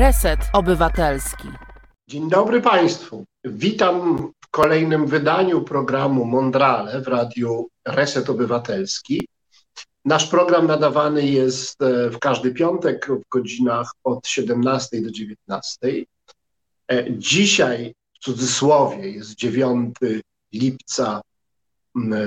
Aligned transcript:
Reset 0.00 0.40
Obywatelski. 0.52 1.48
Dzień 2.08 2.28
dobry 2.28 2.60
Państwu. 2.60 3.24
Witam 3.44 4.16
w 4.44 4.48
kolejnym 4.50 5.06
wydaniu 5.06 5.62
programu 5.62 6.24
Mondrale 6.24 7.00
w 7.00 7.08
radiu 7.08 7.68
Reset 7.84 8.30
Obywatelski. 8.30 9.28
Nasz 10.04 10.26
program 10.26 10.66
nadawany 10.66 11.26
jest 11.26 11.82
e, 11.82 12.10
w 12.10 12.18
każdy 12.18 12.54
piątek 12.54 13.08
w 13.08 13.28
godzinach 13.28 13.92
od 14.04 14.26
17 14.26 15.00
do 15.02 15.10
19. 15.10 15.78
E, 16.88 17.04
dzisiaj 17.18 17.94
w 18.14 18.18
cudzysłowie 18.18 19.10
jest 19.10 19.34
9 19.34 19.96
lipca 20.52 21.20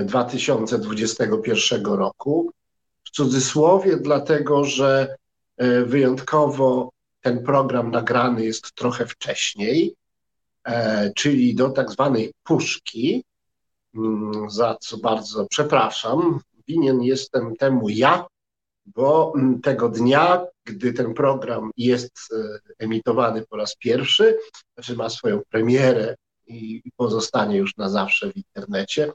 2021 0.04 1.84
roku. 1.84 2.52
W 3.04 3.10
cudzysłowie, 3.10 3.96
dlatego 3.96 4.64
że 4.64 5.16
e, 5.56 5.82
wyjątkowo 5.82 6.93
ten 7.24 7.42
program 7.42 7.90
nagrany 7.90 8.44
jest 8.44 8.74
trochę 8.74 9.06
wcześniej, 9.06 9.94
e, 10.64 11.12
czyli 11.16 11.54
do 11.54 11.70
tak 11.70 11.90
zwanej 11.90 12.32
puszki, 12.42 13.24
mm, 13.94 14.50
za 14.50 14.76
co 14.80 14.96
bardzo 14.96 15.46
przepraszam. 15.50 16.40
Winien 16.68 17.02
jestem 17.02 17.56
temu 17.56 17.88
ja, 17.88 18.26
bo 18.86 19.32
mm, 19.36 19.60
tego 19.60 19.88
dnia, 19.88 20.46
gdy 20.64 20.92
ten 20.92 21.14
program 21.14 21.70
jest 21.76 22.12
e, 22.32 22.58
emitowany 22.78 23.44
po 23.50 23.56
raz 23.56 23.76
pierwszy, 23.76 24.38
znaczy 24.74 24.96
ma 24.96 25.08
swoją 25.08 25.40
premierę 25.50 26.14
i 26.46 26.82
pozostanie 26.96 27.56
już 27.56 27.76
na 27.76 27.88
zawsze 27.88 28.32
w 28.32 28.36
internecie, 28.36 29.12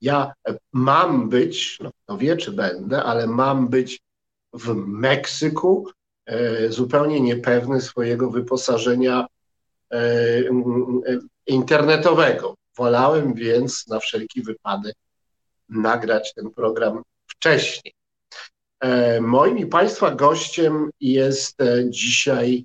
ja 0.00 0.32
mam 0.72 1.28
być, 1.28 1.78
no 1.80 1.90
kto 2.04 2.18
wie 2.18 2.36
czy 2.36 2.52
będę, 2.52 3.02
ale 3.02 3.26
mam 3.26 3.68
być 3.68 4.00
w 4.52 4.74
Meksyku, 4.74 5.88
e, 5.88 5.99
zupełnie 6.68 7.20
niepewny 7.20 7.80
swojego 7.80 8.30
wyposażenia 8.30 9.26
e, 9.92 9.98
internetowego. 11.46 12.54
Wolałem 12.76 13.34
więc 13.34 13.86
na 13.88 13.98
wszelki 13.98 14.42
wypadek 14.42 14.94
nagrać 15.68 16.34
ten 16.34 16.50
program 16.50 17.02
wcześniej. 17.26 17.94
E, 18.80 19.20
moim 19.20 19.58
i 19.58 19.66
Państwa 19.66 20.10
gościem 20.10 20.90
jest 21.00 21.58
dzisiaj 21.88 22.64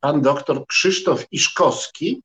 pan 0.00 0.22
doktor 0.22 0.66
Krzysztof 0.66 1.26
Iszkowski, 1.32 2.22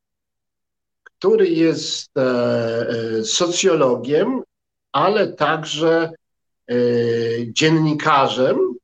który 1.19 1.49
jest 1.49 2.17
e, 2.17 2.21
e, 2.21 3.23
socjologiem, 3.23 4.41
ale 4.91 5.33
także 5.33 6.11
e, 6.69 6.73
dziennikarzem 7.47 8.75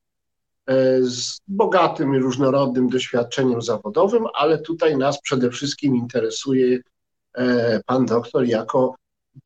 z 1.02 1.40
bogatym 1.48 2.16
i 2.16 2.20
różnorodnym 2.20 2.90
doświadczeniem 2.90 3.62
zawodowym, 3.62 4.24
ale 4.34 4.58
tutaj 4.58 4.98
nas 4.98 5.22
przede 5.22 5.50
wszystkim 5.50 5.96
interesuje 5.96 6.80
pan 7.86 8.06
doktor 8.06 8.46
jako 8.46 8.96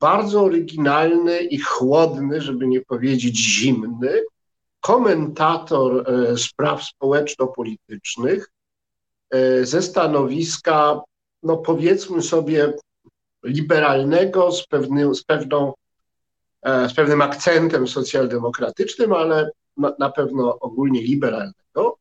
bardzo 0.00 0.42
oryginalny 0.42 1.40
i 1.40 1.58
chłodny, 1.58 2.40
żeby 2.40 2.66
nie 2.66 2.80
powiedzieć 2.80 3.38
zimny, 3.38 4.22
komentator 4.80 6.04
spraw 6.36 6.82
społeczno-politycznych 6.84 8.50
ze 9.62 9.82
stanowiska 9.82 11.00
no 11.42 11.56
powiedzmy 11.56 12.22
sobie, 12.22 12.72
liberalnego, 13.44 14.52
z, 14.52 14.66
z, 15.12 15.24
pewną, 15.24 15.72
e, 16.62 16.88
z 16.88 16.94
pewnym 16.94 17.22
akcentem 17.22 17.88
socjaldemokratycznym, 17.88 19.12
ale 19.12 19.50
na, 19.98 20.10
pewno 20.10 20.58
ogólnie 20.58 21.02
liberalnego. 21.02 21.98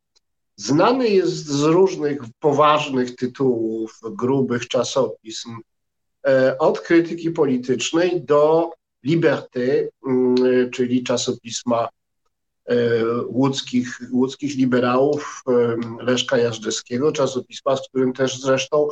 Znany 0.55 1.09
jest 1.09 1.45
z 1.45 1.63
różnych 1.63 2.21
poważnych 2.39 3.15
tytułów, 3.15 3.99
grubych 4.11 4.67
czasopism, 4.67 5.57
e, 6.27 6.57
od 6.57 6.81
krytyki 6.81 7.31
politycznej 7.31 8.21
do 8.25 8.71
Liberté, 9.03 9.89
mm, 10.07 10.35
czyli 10.71 11.03
czasopisma 11.03 11.87
e, 12.65 12.75
łódzkich, 13.25 13.99
łódzkich 14.11 14.55
liberałów 14.55 15.43
Leszka 15.99 16.37
Jażdżewskiego, 16.37 17.11
czasopisma, 17.11 17.75
z 17.75 17.87
którym 17.87 18.13
też 18.13 18.41
zresztą 18.41 18.87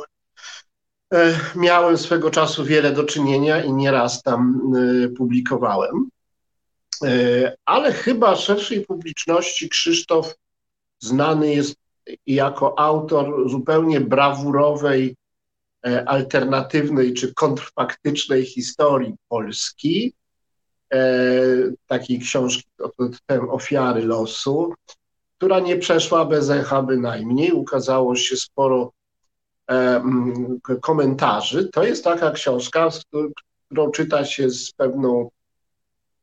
E, 1.14 1.40
miałem 1.56 1.98
swego 1.98 2.30
czasu 2.30 2.64
wiele 2.64 2.92
do 2.92 3.04
czynienia 3.04 3.64
i 3.64 3.72
nieraz 3.72 4.22
tam 4.22 4.60
e, 5.04 5.08
publikowałem. 5.08 6.08
E, 7.02 7.56
ale 7.64 7.92
chyba 7.92 8.36
szerszej 8.36 8.86
publiczności 8.86 9.68
Krzysztof 9.68 10.34
znany 10.98 11.54
jest 11.54 11.76
jako 12.26 12.78
autor 12.78 13.50
zupełnie 13.50 14.00
brawurowej, 14.00 15.16
alternatywnej 16.06 17.14
czy 17.14 17.34
kontrfaktycznej 17.34 18.44
historii 18.44 19.14
Polski. 19.28 20.12
Takiej 21.86 22.18
książki 22.18 22.64
ten 23.26 23.40
Ofiary 23.50 24.04
losu, 24.04 24.74
która 25.36 25.60
nie 25.60 25.76
przeszła 25.76 26.24
bez 26.24 26.50
echa 26.50 26.82
bynajmniej. 26.82 27.52
Ukazało 27.52 28.16
się 28.16 28.36
sporo 28.36 28.92
E, 29.70 30.02
komentarzy. 30.80 31.68
To 31.72 31.84
jest 31.84 32.04
taka 32.04 32.30
książka, 32.30 32.88
którą 33.66 33.90
czyta 33.90 34.24
się 34.24 34.50
z 34.50 34.72
pewną 34.72 35.30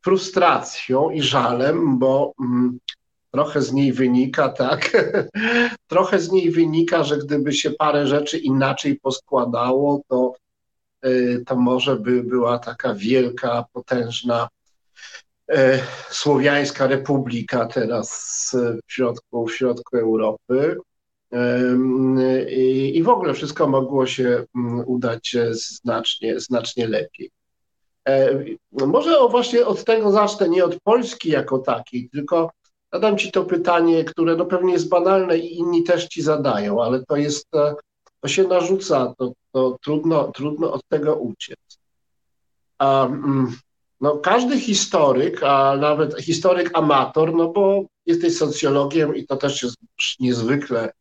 frustracją 0.06 1.10
i 1.10 1.22
żalem, 1.22 2.00
bo 2.00 2.34
trochę 3.32 3.62
z 3.62 3.74
niej 3.74 3.94
wynika, 3.94 4.50
tak, 4.50 4.92
trochę 5.88 6.20
z 6.20 6.32
niej 6.32 6.52
wynika, 6.52 7.04
że 7.04 7.18
gdyby 7.18 7.54
się 7.54 7.72
parę 7.72 8.08
rzeczy 8.08 8.38
inaczej 8.38 9.00
poskładało, 9.00 10.02
to, 10.08 10.34
e, 11.02 11.10
to 11.46 11.56
może 11.56 11.96
by 11.96 12.24
była 12.24 12.60
taka 12.60 12.94
wielka, 12.94 13.66
potężna 13.74 14.48
e, 15.52 15.80
słowiańska 16.10 16.88
republika 16.88 17.66
teraz 17.66 18.10
w 18.88 18.94
środku, 18.94 19.48
w 19.48 19.56
środku 19.56 19.98
Europy. 19.98 20.78
I, 22.94 23.04
w 23.04 23.10
ogóle 23.10 23.34
wszystko 23.34 23.68
mogło 23.68 24.08
się 24.08 24.46
mm, 24.56 24.84
udać 24.88 25.36
znacznie, 25.52 26.40
znacznie 26.40 26.88
lepiej. 26.88 27.32
E, 28.08 28.44
może 28.72 29.20
o 29.20 29.30
właśnie 29.30 29.66
od 29.66 29.84
tego 29.84 30.12
zacznę, 30.12 30.50
nie 30.50 30.66
od 30.66 30.80
Polski 30.84 31.30
jako 31.30 31.60
takiej, 31.60 32.10
tylko 32.10 32.52
zadam 32.94 33.18
Ci 33.18 33.32
to 33.32 33.44
pytanie, 33.44 34.04
które 34.04 34.36
no 34.36 34.46
pewnie 34.46 34.74
jest 34.74 34.90
banalne 34.90 35.38
i 35.38 35.58
inni 35.58 35.84
też 35.84 36.08
Ci 36.08 36.22
zadają, 36.22 36.84
ale 36.84 37.04
to 37.06 37.16
jest, 37.16 37.48
e, 37.56 37.76
to 38.22 38.28
się 38.28 38.44
narzuca, 38.44 39.14
to, 39.18 39.32
to 39.52 39.78
trudno, 39.82 40.32
trudno 40.32 40.74
od 40.74 40.82
tego 40.88 41.16
uciec. 41.16 41.60
Mm, 42.80 43.56
no, 44.02 44.18
każdy 44.18 44.60
historyk, 44.60 45.44
a 45.44 45.78
nawet 45.78 46.22
historyk 46.22 46.70
amator, 46.74 47.34
no 47.34 47.48
bo 47.48 47.86
jesteś 48.06 48.38
socjologiem 48.38 49.16
i 49.16 49.26
to 49.26 49.36
też 49.36 49.64
jest 49.64 49.76
niezwykle 50.20 50.92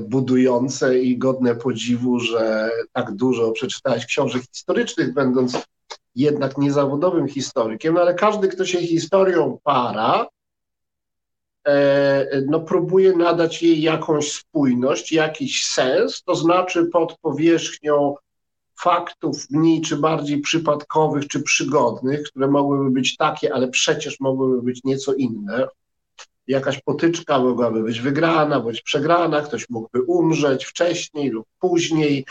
budujące 0.00 0.98
i 0.98 1.18
godne 1.18 1.54
podziwu, 1.54 2.20
że 2.20 2.70
tak 2.92 3.12
dużo 3.12 3.52
przeczytałeś 3.52 4.06
książek 4.06 4.42
historycznych, 4.52 5.14
będąc 5.14 5.58
jednak 6.14 6.58
niezawodowym 6.58 7.28
historykiem, 7.28 7.94
no 7.94 8.00
ale 8.00 8.14
każdy, 8.14 8.48
kto 8.48 8.64
się 8.64 8.78
historią 8.78 9.58
para, 9.64 10.26
e, 11.66 12.42
no 12.46 12.60
próbuje 12.60 13.16
nadać 13.16 13.62
jej 13.62 13.82
jakąś 13.82 14.32
spójność, 14.32 15.12
jakiś 15.12 15.66
sens, 15.66 16.22
to 16.22 16.34
znaczy 16.34 16.86
pod 16.86 17.18
powierzchnią 17.18 18.14
faktów 18.80 19.50
mniej 19.50 19.80
czy 19.80 19.96
bardziej 19.96 20.40
przypadkowych 20.40 21.28
czy 21.28 21.42
przygodnych, 21.42 22.22
które 22.22 22.48
mogłyby 22.48 22.90
być 22.90 23.16
takie, 23.16 23.54
ale 23.54 23.68
przecież 23.68 24.20
mogłyby 24.20 24.62
być 24.62 24.84
nieco 24.84 25.14
inne, 25.14 25.68
jakaś 26.46 26.80
potyczka 26.80 27.38
mogłaby 27.38 27.82
być 27.82 28.00
wygrana 28.00 28.60
bądź 28.60 28.82
przegrana, 28.82 29.42
ktoś 29.42 29.68
mógłby 29.70 30.02
umrzeć 30.02 30.64
wcześniej 30.64 31.30
lub 31.30 31.46
później. 31.58 32.26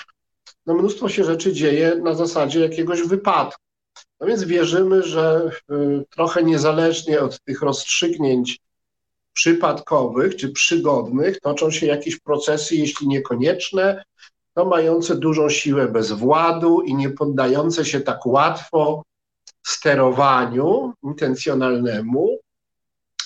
No 0.65 0.73
mnóstwo 0.73 1.09
się 1.09 1.23
rzeczy 1.23 1.53
dzieje 1.53 1.95
na 1.95 2.13
zasadzie 2.13 2.59
jakiegoś 2.59 3.01
wypadku. 3.01 3.61
No 4.19 4.27
więc 4.27 4.43
wierzymy, 4.43 5.03
że 5.03 5.51
y, 5.71 6.05
trochę 6.09 6.43
niezależnie 6.43 7.21
od 7.21 7.41
tych 7.43 7.61
rozstrzygnięć 7.61 8.59
przypadkowych 9.33 10.35
czy 10.35 10.49
przygodnych 10.49 11.39
toczą 11.39 11.71
się 11.71 11.85
jakieś 11.85 12.19
procesy, 12.19 12.75
jeśli 12.75 13.07
niekonieczne, 13.07 14.03
to 14.53 14.65
mające 14.65 15.15
dużą 15.15 15.49
siłę 15.49 15.87
bezwładu 15.87 16.81
i 16.81 16.95
nie 16.95 17.09
poddające 17.09 17.85
się 17.85 18.01
tak 18.01 18.25
łatwo 18.25 19.03
sterowaniu 19.63 20.93
intencjonalnemu, 21.03 22.39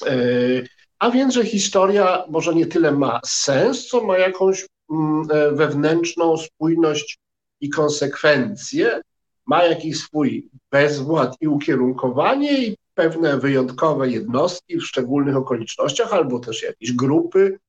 y, 0.08 0.68
a 1.00 1.12
więc, 1.12 1.34
że 1.34 1.46
historia 1.46 2.24
może 2.30 2.56
nie 2.56 2.66
tyle 2.66 2.92
ma 2.92 3.20
sens, 3.26 3.88
co 3.88 4.04
ma 4.04 4.18
jakąś 4.18 4.66
mm, 4.92 5.28
e, 5.32 5.52
wewnętrzną 5.52 6.38
spójność 6.38 7.18
i 7.62 7.70
konsekwencje, 7.70 9.02
ma 9.46 9.64
jakiś 9.64 9.98
swój 9.98 10.50
bezwład 10.72 11.36
i 11.42 11.48
ukierunkowanie 11.48 12.68
i 12.68 12.78
pewne 12.94 13.38
wyjątkowe 13.38 14.10
jednostki 14.10 14.78
w 14.78 14.86
szczególnych 14.86 15.36
okolicznościach, 15.36 16.14
albo 16.14 16.40
też 16.40 16.64
jakieś 16.64 16.92
grupy 16.92 17.60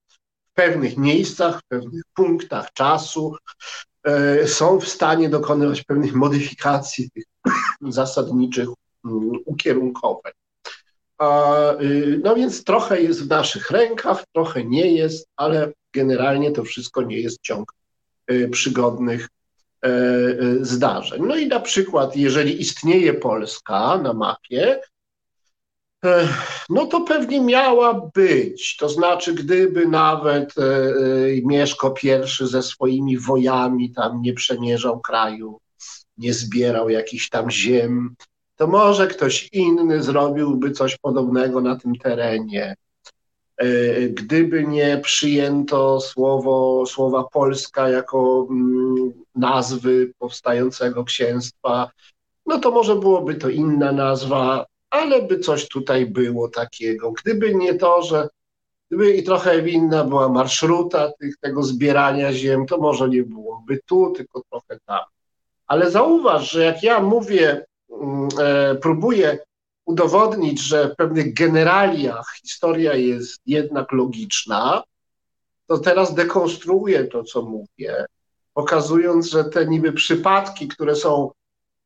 w 0.51 0.55
pewnych 0.55 0.97
miejscach, 0.97 1.61
w 1.61 1.69
pewnych 1.69 2.03
punktach 2.15 2.73
czasu 2.73 3.37
są 4.47 4.81
w 4.81 4.89
stanie 4.89 5.29
dokonywać 5.29 5.83
pewnych 5.83 6.15
modyfikacji 6.15 7.11
tych 7.11 7.25
zasadniczych 7.81 8.69
mm, 9.05 9.31
ukierunkowań. 9.47 10.33
No 12.23 12.35
więc 12.35 12.65
trochę 12.65 13.03
jest 13.03 13.25
w 13.25 13.29
naszych 13.29 13.71
rękach, 13.71 14.25
trochę 14.33 14.65
nie 14.65 14.93
jest, 14.93 15.29
ale 15.37 15.73
generalnie 15.93 16.53
to 16.53 16.65
wszystko 16.65 17.03
nie 17.03 17.21
jest 17.21 17.41
ciąg 17.43 17.73
przygodnych 18.51 19.29
zdarzeń. 20.61 21.23
No 21.27 21.37
i 21.37 21.47
na 21.47 21.61
przykład, 21.61 22.17
jeżeli 22.17 22.61
istnieje 22.61 23.15
Polska 23.15 23.99
na 23.99 24.13
mapie, 24.13 24.81
no 26.71 26.87
to 26.87 27.01
pewnie 27.01 27.41
miała 27.41 28.11
być. 28.15 28.77
To 28.77 28.89
znaczy, 28.89 29.35
gdyby 29.35 29.89
nawet 29.89 30.59
e, 30.59 30.63
e, 30.63 30.93
Mieszko 31.45 31.95
I 32.03 32.09
ze 32.47 32.63
swoimi 32.63 33.19
wojami 33.19 33.93
tam 33.93 34.23
nie 34.23 34.33
przemierzał 34.33 35.01
kraju, 35.01 35.59
nie 36.19 36.35
zbierał 36.35 36.89
jakichś 36.89 37.29
tam 37.29 37.51
ziem, 37.51 38.17
to 38.57 38.67
może 38.67 39.07
ktoś 39.07 39.49
inny 39.53 40.03
zrobiłby 40.03 40.71
coś 40.71 40.97
podobnego 40.97 41.61
na 41.61 41.77
tym 41.77 41.97
terenie. 41.97 42.77
E, 43.57 43.67
gdyby 44.09 44.65
nie 44.65 45.01
przyjęto 45.03 46.01
słowo, 46.01 46.85
słowa 46.87 47.25
Polska 47.33 47.89
jako 47.89 48.47
mm, 48.51 49.13
nazwy 49.35 50.13
powstającego 50.19 51.05
księstwa, 51.05 51.91
no 52.47 52.59
to 52.59 52.71
może 52.71 52.97
byłoby 52.97 53.35
to 53.35 53.49
inna 53.49 53.93
nazwa, 53.93 54.67
ale 54.91 55.23
by 55.23 55.39
coś 55.39 55.69
tutaj 55.69 56.07
było 56.07 56.49
takiego. 56.49 57.13
Gdyby 57.13 57.55
nie 57.55 57.75
to, 57.75 58.03
że 58.03 58.29
gdyby 58.89 59.11
i 59.11 59.23
trochę 59.23 59.69
inna 59.69 60.05
była 60.05 60.29
marszruta 60.29 61.13
tych, 61.21 61.37
tego 61.37 61.63
zbierania 61.63 62.33
ziem, 62.33 62.67
to 62.67 62.79
może 62.79 63.09
nie 63.09 63.23
byłoby 63.23 63.81
tu, 63.87 64.13
tylko 64.17 64.43
trochę 64.51 64.79
tam. 64.87 65.05
Ale 65.67 65.91
zauważ, 65.91 66.51
że 66.51 66.65
jak 66.65 66.83
ja 66.83 67.01
mówię, 67.01 67.65
mm, 68.07 68.29
e, 68.41 68.75
próbuję 68.75 69.39
udowodnić, 69.85 70.61
że 70.61 70.89
w 70.89 70.97
pewnych 70.97 71.35
generaliach 71.35 72.35
historia 72.43 72.95
jest 72.95 73.41
jednak 73.47 73.93
logiczna, 73.93 74.83
to 75.67 75.79
teraz 75.79 76.15
dekonstruuję 76.15 77.05
to, 77.05 77.25
co 77.25 77.43
mówię, 77.43 78.07
pokazując, 78.55 79.27
że 79.27 79.45
te 79.45 79.67
niby 79.67 79.93
przypadki, 79.93 80.69
które 80.69 80.97
są 80.97 81.31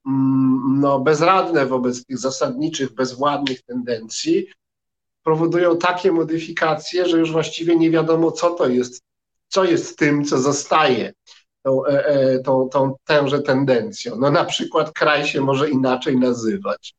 Mm, 0.06 0.80
no, 0.80 1.00
bezradne 1.00 1.66
wobec 1.66 2.04
tych 2.06 2.18
zasadniczych, 2.18 2.94
bezwładnych 2.94 3.62
tendencji, 3.62 4.46
powodują 5.22 5.78
takie 5.78 6.12
modyfikacje, 6.12 7.08
że 7.08 7.18
już 7.18 7.32
właściwie 7.32 7.76
nie 7.76 7.90
wiadomo, 7.90 8.32
co 8.32 8.50
to 8.50 8.68
jest, 8.68 9.02
co 9.48 9.64
jest 9.64 9.98
tym, 9.98 10.24
co 10.24 10.38
zostaje 10.38 11.12
tą, 11.62 11.86
e, 11.86 12.06
e, 12.06 12.38
tą, 12.38 12.68
tą 12.68 12.94
tęże 13.04 13.42
tendencją. 13.42 14.16
No 14.18 14.30
na 14.30 14.44
przykład 14.44 14.92
kraj 14.92 15.26
się 15.26 15.40
może 15.40 15.70
inaczej 15.70 16.16
nazywać. 16.16 16.94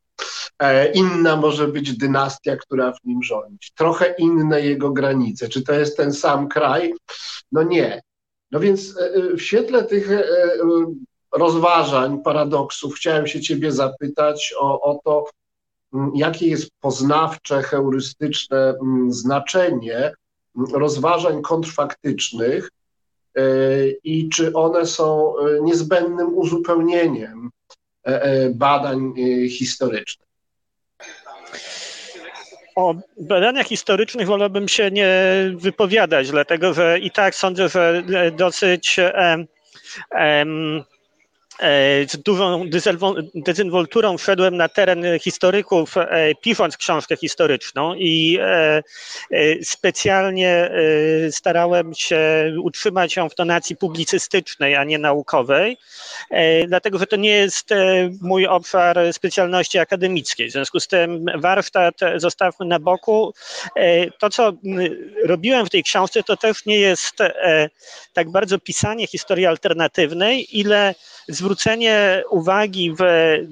E, 0.59 0.91
inna 0.91 1.35
może 1.35 1.67
być 1.67 1.97
dynastia, 1.97 2.55
która 2.55 2.91
w 2.91 3.03
nim 3.03 3.23
rządzi. 3.23 3.69
Trochę 3.75 4.15
inne 4.17 4.61
jego 4.61 4.91
granice. 4.91 5.49
Czy 5.49 5.61
to 5.61 5.73
jest 5.73 5.97
ten 5.97 6.13
sam 6.13 6.47
kraj? 6.47 6.93
No 7.51 7.63
nie. 7.63 8.01
No 8.51 8.59
więc 8.59 8.95
w 9.37 9.41
świetle 9.41 9.83
tych 9.83 10.09
rozważań, 11.31 12.23
paradoksów, 12.23 12.95
chciałem 12.95 13.27
się 13.27 13.41
Ciebie 13.41 13.71
zapytać 13.71 14.53
o, 14.59 14.81
o 14.81 14.99
to, 15.03 15.25
jakie 16.15 16.47
jest 16.47 16.69
poznawcze, 16.79 17.61
heurystyczne 17.61 18.75
znaczenie 19.09 20.13
rozważań 20.73 21.41
kontrfaktycznych 21.41 22.69
i 24.03 24.29
czy 24.29 24.53
one 24.53 24.85
są 24.85 25.33
e, 25.37 25.61
niezbędnym 25.61 26.37
uzupełnieniem 26.37 27.49
e, 28.03 28.49
badań 28.49 29.13
historycznych. 29.49 30.27
O 32.75 32.95
badaniach 33.17 33.67
historycznych 33.67 34.27
wolałbym 34.27 34.67
się 34.67 34.91
nie 34.91 35.09
wypowiadać, 35.55 36.31
dlatego 36.31 36.73
że 36.73 36.99
i 36.99 37.11
tak 37.11 37.35
sądzę, 37.35 37.69
że 37.69 38.03
dosyć 38.37 38.99
E, 40.11 40.45
z 42.07 42.17
dużą 42.17 42.69
dezynwolturą 43.35 44.17
wszedłem 44.17 44.57
na 44.57 44.69
teren 44.69 45.05
historyków, 45.19 45.97
e, 45.97 46.35
pisząc 46.35 46.77
książkę 46.77 47.17
historyczną 47.17 47.95
i 47.95 48.37
e, 48.41 48.83
specjalnie 49.63 50.71
starałem 51.31 51.93
się 51.93 52.19
utrzymać 52.63 53.15
ją 53.15 53.29
w 53.29 53.35
tonacji 53.35 53.75
publicystycznej, 53.75 54.75
a 54.75 54.83
nie 54.83 54.97
naukowej, 54.97 55.77
dlatego 56.67 56.99
że 56.99 57.07
to 57.07 57.15
nie 57.15 57.29
jest 57.29 57.69
mój 58.21 58.47
obszar 58.47 59.13
specjalności 59.13 59.79
akademickiej. 59.79 60.49
W 60.49 60.51
związku 60.51 60.79
z 60.79 60.87
tym 60.87 61.25
warsztat 61.35 61.95
zostawmy 62.15 62.65
na 62.65 62.79
boku. 62.79 63.33
To, 64.19 64.29
co 64.29 64.53
robiłem 65.25 65.65
w 65.65 65.69
tej 65.69 65.83
książce, 65.83 66.23
to 66.23 66.37
też 66.37 66.65
nie 66.65 66.79
jest 66.79 67.17
tak 68.13 68.31
bardzo 68.31 68.59
pisanie 68.59 69.07
historii 69.07 69.45
alternatywnej, 69.45 70.59
ile 70.59 70.95
zwrócenie 71.27 71.50
uwagi 72.29 72.93
w 72.99 73.03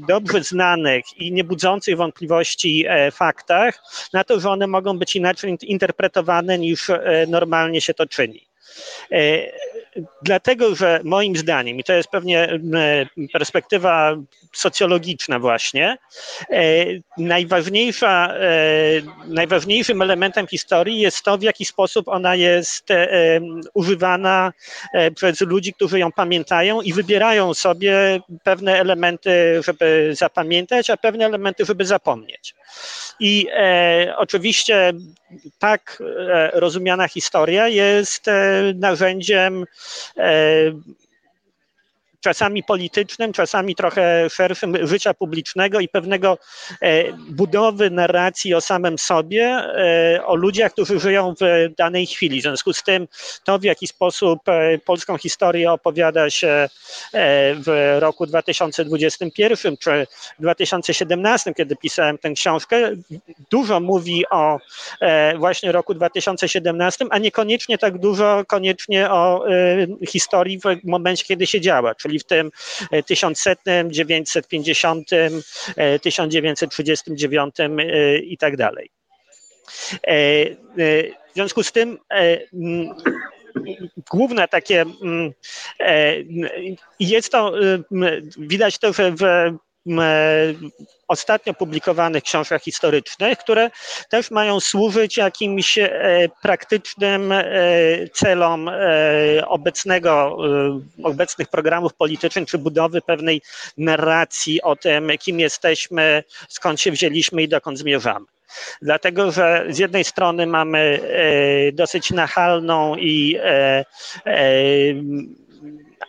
dobrze 0.07 0.43
znanych 0.43 1.17
i 1.17 1.31
nie 1.31 1.43
budzących 1.43 1.97
wątpliwości 1.97 2.85
e, 2.87 3.11
faktach 3.11 3.83
na 4.13 4.23
to, 4.23 4.39
że 4.39 4.49
one 4.49 4.67
mogą 4.67 4.97
być 4.99 5.15
inaczej 5.15 5.57
interpretowane 5.61 6.59
niż 6.59 6.89
e, 6.89 7.25
normalnie 7.27 7.81
się 7.81 7.93
to 7.93 8.05
czyni. 8.05 8.48
E, 9.11 9.51
dlatego, 10.21 10.75
że 10.75 10.99
moim 11.03 11.37
zdaniem, 11.37 11.79
i 11.79 11.83
to 11.83 11.93
jest 11.93 12.09
pewnie 12.09 12.59
perspektywa 13.33 14.15
socjologiczna 14.53 15.39
właśnie, 15.39 15.97
najważniejsza, 17.17 18.33
najważniejszym 19.27 20.01
elementem 20.01 20.47
historii 20.47 20.99
jest 20.99 21.23
to, 21.23 21.37
w 21.37 21.41
jaki 21.41 21.65
sposób 21.65 22.07
ona 22.07 22.35
jest 22.35 22.87
używana 23.73 24.53
przez 25.15 25.41
ludzi, 25.41 25.73
którzy 25.73 25.99
ją 25.99 26.11
pamiętają 26.11 26.81
i 26.81 26.93
wybierają 26.93 27.53
sobie 27.53 28.19
pewne 28.43 28.79
elementy, 28.79 29.61
żeby 29.65 30.11
zapamiętać, 30.13 30.89
a 30.89 30.97
pewne 30.97 31.25
elementy, 31.25 31.65
żeby 31.65 31.85
zapomnieć. 31.85 32.55
I 33.19 33.47
e, 33.53 34.13
oczywiście 34.17 34.93
tak 35.59 36.03
e, 36.29 36.51
rozumiana 36.53 37.07
historia 37.07 37.67
jest 37.67 38.27
e, 38.27 38.58
narzędziem 38.75 39.65
e, 40.17 40.71
czasami 42.21 42.63
politycznym, 42.63 43.33
czasami 43.33 43.75
trochę 43.75 44.29
szerszym 44.29 44.87
życia 44.87 45.13
publicznego 45.13 45.79
i 45.79 45.87
pewnego 45.87 46.37
e, 46.81 47.13
budowy 47.13 47.89
narracji 47.89 48.53
o 48.53 48.61
samym 48.61 48.97
sobie, 48.97 49.45
e, 49.45 50.25
o 50.25 50.35
ludziach, 50.35 50.73
którzy 50.73 50.99
żyją 50.99 51.33
w 51.41 51.69
danej 51.77 52.05
chwili. 52.05 52.39
W 52.39 52.43
związku 52.43 52.73
z 52.73 52.83
tym 52.83 53.07
to, 53.43 53.59
w 53.59 53.63
jaki 53.63 53.87
sposób 53.87 54.49
e, 54.49 54.77
polską 54.77 55.17
historię 55.17 55.71
opowiada 55.71 56.29
się 56.29 56.69
w 57.65 57.97
roku 57.99 58.25
2021 58.25 59.77
czy 59.77 60.07
2017, 60.39 61.53
kiedy 61.53 61.75
pisałem 61.75 62.17
tę 62.17 62.31
książkę, 62.31 62.91
dużo 63.51 63.79
mówi 63.79 64.23
o 64.29 64.59
właśnie 65.37 65.71
roku 65.71 65.93
2017, 65.93 67.05
a 67.09 67.17
niekoniecznie 67.17 67.77
tak 67.77 67.97
dużo 67.97 68.43
koniecznie 68.47 69.11
o 69.11 69.45
historii 70.09 70.59
w 70.59 70.63
momencie, 70.83 71.25
kiedy 71.25 71.47
się 71.47 71.61
działa, 71.61 71.95
czyli 71.95 72.08
czyli 72.09 72.19
w 72.19 72.25
tym 72.25 72.51
1100, 73.05 73.61
950, 73.89 75.09
1939 76.01 77.55
i 78.23 78.37
tak 78.37 78.57
dalej. 78.57 78.91
E, 80.07 80.11
e, 80.11 80.53
w 81.31 81.33
związku 81.33 81.63
z 81.63 81.71
tym 81.71 81.97
e, 82.13 82.39
główne 84.11 84.47
takie 84.47 84.85
jest 86.99 87.31
to, 87.31 87.53
widać 88.37 88.77
to 88.77 88.91
w 88.93 88.97
ostatnio 91.09 91.53
publikowanych 91.53 92.23
książkach 92.23 92.63
historycznych, 92.63 93.37
które 93.37 93.71
też 94.09 94.31
mają 94.31 94.59
służyć 94.59 95.17
jakimś 95.17 95.77
e, 95.77 95.89
praktycznym 96.41 97.31
e, 97.31 97.45
celom 98.13 98.69
e, 98.69 98.73
obecnego, 99.47 100.37
obecnych 101.03 101.47
programów 101.47 101.93
politycznych, 101.93 102.49
czy 102.49 102.57
budowy 102.57 103.01
pewnej 103.01 103.41
narracji 103.77 104.61
o 104.61 104.75
tym, 104.75 105.11
kim 105.19 105.39
jesteśmy, 105.39 106.23
skąd 106.49 106.81
się 106.81 106.91
wzięliśmy 106.91 107.43
i 107.43 107.47
dokąd 107.47 107.77
zmierzamy. 107.79 108.25
Dlatego, 108.81 109.31
że 109.31 109.65
z 109.69 109.77
jednej 109.77 110.03
strony 110.03 110.47
mamy 110.47 110.99
dosyć 111.73 112.11
nachalną 112.11 112.95
i 112.95 113.39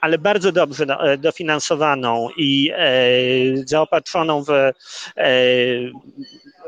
ale 0.00 0.18
bardzo 0.18 0.52
dobrze 0.52 0.84
e, 0.84 1.18
dofinansowaną 1.18 2.28
i 2.36 2.70
e, 2.74 2.86
zaopatrzoną 3.64 4.44
w 4.44 4.50
e, 4.50 4.72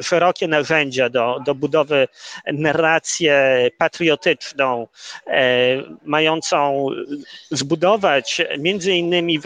szerokie 0.00 0.49
narzędzia 0.49 1.09
do, 1.09 1.41
do 1.47 1.55
budowy 1.55 2.09
narrację 2.52 3.69
patriotyczną, 3.79 4.87
mającą 6.05 6.87
zbudować 7.50 8.41
między 8.59 8.93
innymi 8.93 9.41
w 9.41 9.45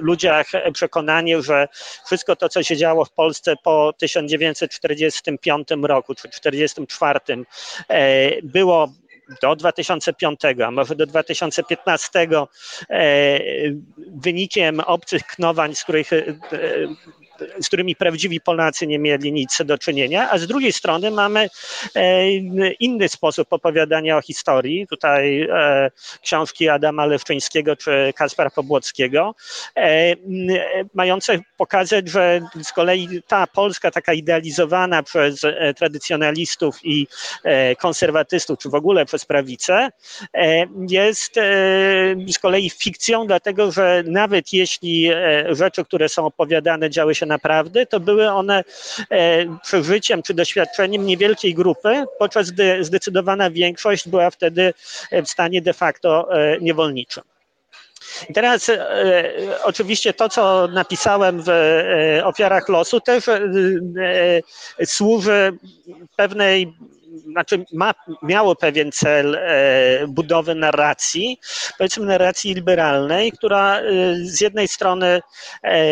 ludziach 0.00 0.46
przekonanie, 0.72 1.42
że 1.42 1.68
wszystko 2.06 2.36
to, 2.36 2.48
co 2.48 2.62
się 2.62 2.76
działo 2.76 3.04
w 3.04 3.10
Polsce 3.10 3.54
po 3.62 3.92
1945 3.98 5.68
roku 5.82 6.14
czy 6.14 6.28
1944 6.28 7.20
było 8.42 8.92
do 9.42 9.56
2005, 9.56 10.40
a 10.64 10.70
może 10.70 10.94
do 10.94 11.06
2015 11.06 12.28
wynikiem 14.08 14.80
obcych 14.80 15.22
knowań, 15.22 15.74
z 15.74 15.82
których 15.82 16.10
z 17.60 17.66
którymi 17.66 17.96
prawdziwi 17.96 18.40
Polacy 18.40 18.86
nie 18.86 18.98
mieli 18.98 19.32
nic 19.32 19.58
do 19.64 19.78
czynienia, 19.78 20.30
a 20.30 20.38
z 20.38 20.46
drugiej 20.46 20.72
strony 20.72 21.10
mamy 21.10 21.48
e, 21.94 22.28
inny 22.70 23.08
sposób 23.08 23.52
opowiadania 23.52 24.16
o 24.16 24.22
historii. 24.22 24.86
Tutaj 24.86 25.42
e, 25.42 25.90
książki 26.22 26.68
Adama 26.68 27.06
Lewczyńskiego 27.06 27.76
czy 27.76 28.12
Kaspara 28.16 28.50
Pobłockiego, 28.50 29.34
e, 29.76 30.14
mające 30.94 31.38
pokazać, 31.56 32.08
że 32.08 32.40
z 32.62 32.72
kolei 32.72 33.22
ta 33.26 33.46
Polska 33.46 33.90
taka 33.90 34.12
idealizowana 34.12 35.02
przez 35.02 35.40
tradycjonalistów 35.76 36.78
i 36.84 37.06
konserwatystów, 37.78 38.58
czy 38.58 38.68
w 38.68 38.74
ogóle 38.74 39.06
przez 39.06 39.24
prawicę, 39.24 39.88
jest 40.88 41.34
z 42.32 42.38
kolei 42.38 42.70
fikcją, 42.70 43.26
dlatego 43.26 43.72
że 43.72 44.02
nawet 44.06 44.52
jeśli 44.52 45.10
rzeczy, 45.50 45.84
które 45.84 46.08
są 46.08 46.26
opowiadane, 46.26 46.90
działy 46.90 47.14
się 47.14 47.26
naprawdę, 47.34 47.86
to 47.86 48.00
były 48.00 48.30
one 48.30 48.64
e, 49.10 49.58
przeżyciem 49.62 50.22
czy 50.22 50.34
doświadczeniem 50.34 51.06
niewielkiej 51.06 51.54
grupy, 51.54 52.04
podczas 52.18 52.50
gdy 52.50 52.84
zdecydowana 52.84 53.50
większość 53.50 54.08
była 54.08 54.30
wtedy 54.30 54.74
w 55.12 55.28
stanie 55.28 55.62
de 55.62 55.72
facto 55.72 56.28
e, 56.30 56.58
niewolniczym. 56.60 57.24
I 58.28 58.32
teraz 58.32 58.68
e, 58.68 58.78
oczywiście 59.64 60.12
to, 60.14 60.28
co 60.28 60.68
napisałem 60.68 61.42
w 61.42 61.48
e, 61.48 62.24
ofiarach 62.24 62.68
losu, 62.68 63.00
też 63.00 63.28
e, 63.28 63.42
służy 64.84 65.58
pewnej 66.16 66.74
znaczy 67.18 67.64
ma, 67.72 67.94
miało 68.22 68.56
pewien 68.56 68.92
cel 68.92 69.34
e, 69.34 70.06
budowy 70.08 70.54
narracji, 70.54 71.40
powiedzmy 71.78 72.06
narracji 72.06 72.54
liberalnej, 72.54 73.32
która 73.32 73.80
e, 73.80 73.82
z 74.16 74.40
jednej 74.40 74.68
strony 74.68 75.20
e, 75.62 75.82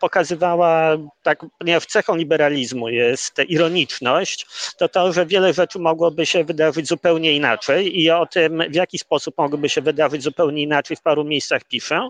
pokazywała, 0.00 0.96
tak, 1.22 1.46
ponieważ 1.58 1.86
cechą 1.86 2.16
liberalizmu 2.16 2.88
jest 2.88 3.38
ironiczność, 3.48 4.46
to 4.78 4.88
to, 4.88 5.12
że 5.12 5.26
wiele 5.26 5.52
rzeczy 5.52 5.78
mogłoby 5.78 6.26
się 6.26 6.44
wydarzyć 6.44 6.88
zupełnie 6.88 7.32
inaczej 7.32 8.00
i 8.00 8.10
o 8.10 8.26
tym, 8.26 8.62
w 8.70 8.74
jaki 8.74 8.98
sposób 8.98 9.38
mogłyby 9.38 9.68
się 9.68 9.80
wydarzyć 9.80 10.22
zupełnie 10.22 10.62
inaczej 10.62 10.96
w 10.96 11.02
paru 11.02 11.24
miejscach 11.24 11.64
piszę, 11.64 12.08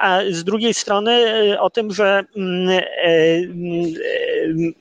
a 0.00 0.20
z 0.30 0.44
drugiej 0.44 0.74
strony 0.74 1.56
o 1.60 1.70
tym, 1.70 1.92
że 1.92 2.24
mm, 2.36 2.80
mm, 4.44 4.74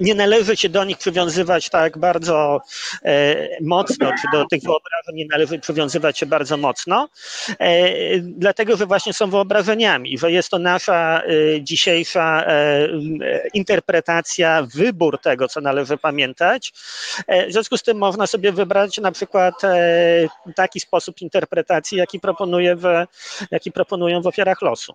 nie 0.00 0.14
należy 0.14 0.56
się 0.56 0.68
do 0.68 0.84
nich 0.84 0.98
przywiązywać 0.98 1.68
tak 1.68 1.98
bardzo 1.98 2.60
e, 3.04 3.36
mocno, 3.60 4.10
czy 4.22 4.28
do 4.32 4.44
tych 4.44 4.62
wyobrażeń 4.62 5.14
nie 5.14 5.26
należy 5.30 5.58
przywiązywać 5.58 6.18
się 6.18 6.26
bardzo 6.26 6.56
mocno, 6.56 7.08
e, 7.58 8.18
dlatego 8.18 8.76
że 8.76 8.86
właśnie 8.86 9.12
są 9.12 9.30
wyobrażeniami, 9.30 10.18
że 10.18 10.32
jest 10.32 10.48
to 10.48 10.58
nasza 10.58 11.22
e, 11.22 11.62
dzisiejsza 11.62 12.44
interpretacja, 13.54 14.66
wybór 14.74 15.18
tego, 15.18 15.48
co 15.48 15.60
należy 15.60 15.96
pamiętać. 15.96 16.72
W 17.48 17.52
związku 17.52 17.76
z 17.76 17.82
tym 17.82 17.98
można 17.98 18.26
sobie 18.26 18.52
wybrać 18.52 18.98
na 18.98 19.12
przykład 19.12 19.54
taki 20.56 20.80
sposób 20.80 21.22
interpretacji, 21.22 21.98
jaki, 21.98 22.20
proponuje 22.20 22.76
w, 22.76 22.84
jaki 23.50 23.72
proponują 23.72 24.22
w 24.22 24.26
ofiarach 24.26 24.62
losu. 24.62 24.94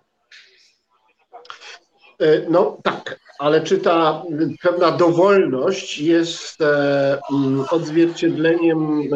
No 2.48 2.78
tak, 2.82 3.20
ale 3.38 3.60
czy 3.60 3.78
ta 3.78 4.22
pewna 4.62 4.90
dowolność 4.90 5.98
jest 5.98 6.60
e, 6.60 7.18
mm, 7.32 7.64
odzwierciedleniem 7.70 9.00
e, 9.00 9.06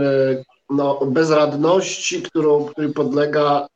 no, 0.71 1.01
bezradności, 1.07 2.23
którą, 2.23 2.65
której 2.65 2.93
podlega 2.93 3.67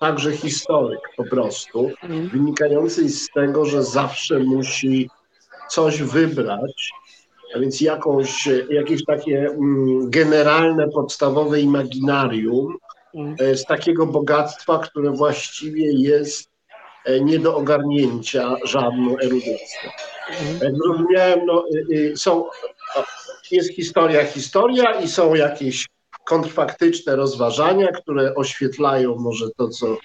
także 0.00 0.32
historyk 0.32 1.00
po 1.16 1.24
prostu, 1.24 1.90
mhm. 2.02 2.28
wynikającej 2.28 3.08
z 3.08 3.28
tego, 3.34 3.64
że 3.64 3.84
zawsze 3.84 4.38
musi 4.38 5.10
coś 5.70 6.02
wybrać, 6.02 6.90
a 7.56 7.58
więc 7.58 7.80
jakąś, 7.80 8.48
jakieś 8.70 9.04
takie 9.04 9.46
mm, 9.46 10.10
generalne, 10.10 10.88
podstawowe 10.88 11.60
imaginarium 11.60 12.76
mhm. 13.14 13.36
e, 13.50 13.56
z 13.56 13.64
takiego 13.64 14.06
bogactwa, 14.06 14.78
które 14.78 15.10
właściwie 15.10 15.92
jest 15.92 16.55
E, 16.55 16.55
nie 17.20 17.38
do 17.38 17.56
ogarnięcia 17.56 18.56
żadną 18.64 19.16
erudycją. 19.18 19.90
Jak 20.62 20.76
zrozumiałem, 20.76 21.46
no, 21.46 21.64
y, 21.74 21.94
y, 21.94 22.16
są, 22.16 22.44
jest 23.50 23.74
historia, 23.74 24.24
historia 24.24 25.00
i 25.00 25.08
są 25.08 25.34
jakieś 25.34 25.86
kontrfaktyczne 26.24 27.16
rozważania, 27.16 27.88
które 27.88 28.34
oświetlają 28.34 29.16
może 29.16 29.46
to, 29.56 29.68
co 29.68 29.96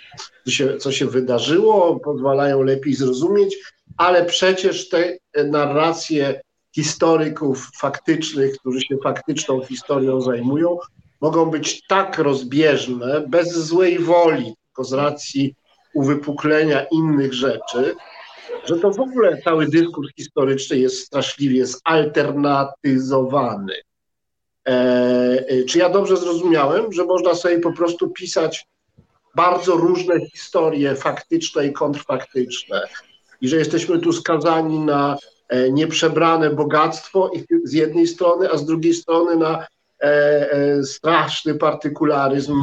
się, 0.48 0.78
co 0.78 0.92
się 0.92 1.06
wydarzyło, 1.06 2.00
pozwalają 2.00 2.62
lepiej 2.62 2.94
zrozumieć, 2.94 3.58
ale 3.98 4.26
przecież 4.26 4.90
te 4.90 5.18
narracje 5.46 6.42
historyków 6.76 7.70
faktycznych, 7.78 8.58
którzy 8.58 8.82
się 8.82 8.98
faktyczną 9.04 9.62
historią 9.62 10.22
zajmują, 10.22 10.78
mogą 11.22 11.46
być 11.46 11.88
tak 11.88 12.20
rozbieżne, 12.20 13.26
bez 13.28 13.54
złej 13.54 14.00
woli, 14.00 14.54
tylko 14.66 14.84
z 14.84 14.94
racji 14.94 15.56
uwypuklenia 15.94 16.86
innych 16.92 17.34
rzeczy, 17.34 17.96
że 18.66 18.80
to 18.80 18.92
w 18.92 19.00
ogóle 19.00 19.42
cały 19.42 19.68
dyskurs 19.68 20.10
historyczny 20.16 20.78
jest 20.78 21.06
straszliwie 21.06 21.66
zalternatyzowany. 21.66 23.74
E, 24.68 24.72
e, 25.48 25.64
czy 25.64 25.80
ja 25.80 25.90
dobrze 25.90 26.18
zrozumiałem, 26.18 26.94
że 26.94 27.06
można 27.06 27.36
sobie 27.36 27.60
po 27.60 27.74
prostu 27.74 28.10
pisać 28.10 28.66
bardzo 29.36 29.76
różne 29.76 30.26
historie 30.26 30.96
faktyczne 30.96 31.68
i 31.68 31.74
kontrfaktyczne 31.74 32.88
i 33.42 33.48
że 33.48 33.58
jesteśmy 33.58 34.00
tu 34.00 34.14
skazani 34.14 34.80
na 34.80 35.18
e, 35.50 35.72
nieprzebrane 35.72 36.50
bogactwo 36.50 37.32
z 37.64 37.74
jednej 37.74 38.08
strony, 38.08 38.52
a 38.52 38.58
z 38.58 38.66
drugiej 38.66 38.94
strony 38.94 39.36
na 39.36 39.68
e, 40.00 40.84
straszny 40.84 41.56
partykularyzm 41.56 42.56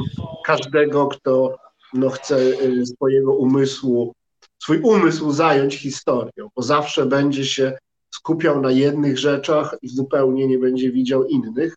każdego, 0.45 1.07
kto 1.07 1.57
no, 1.95 2.11
chce 2.11 2.37
y, 2.39 2.87
swojego 2.87 3.35
umysłu, 3.35 4.15
swój 4.59 4.81
umysł 4.81 5.33
zająć 5.33 5.77
historią, 5.77 6.49
bo 6.57 6.63
zawsze 6.63 7.07
będzie 7.07 7.45
się 7.45 7.79
skupiał 8.11 8.61
na 8.61 8.71
jednych 8.71 9.19
rzeczach 9.19 9.77
i 9.83 9.89
zupełnie 9.89 10.47
nie 10.49 10.59
będzie 10.59 10.93
widział 10.93 11.25
innych. 11.25 11.75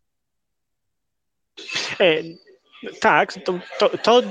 E, 2.00 2.24
tak, 3.00 3.34
to, 3.46 3.60
to, 3.80 3.90
to, 3.90 4.22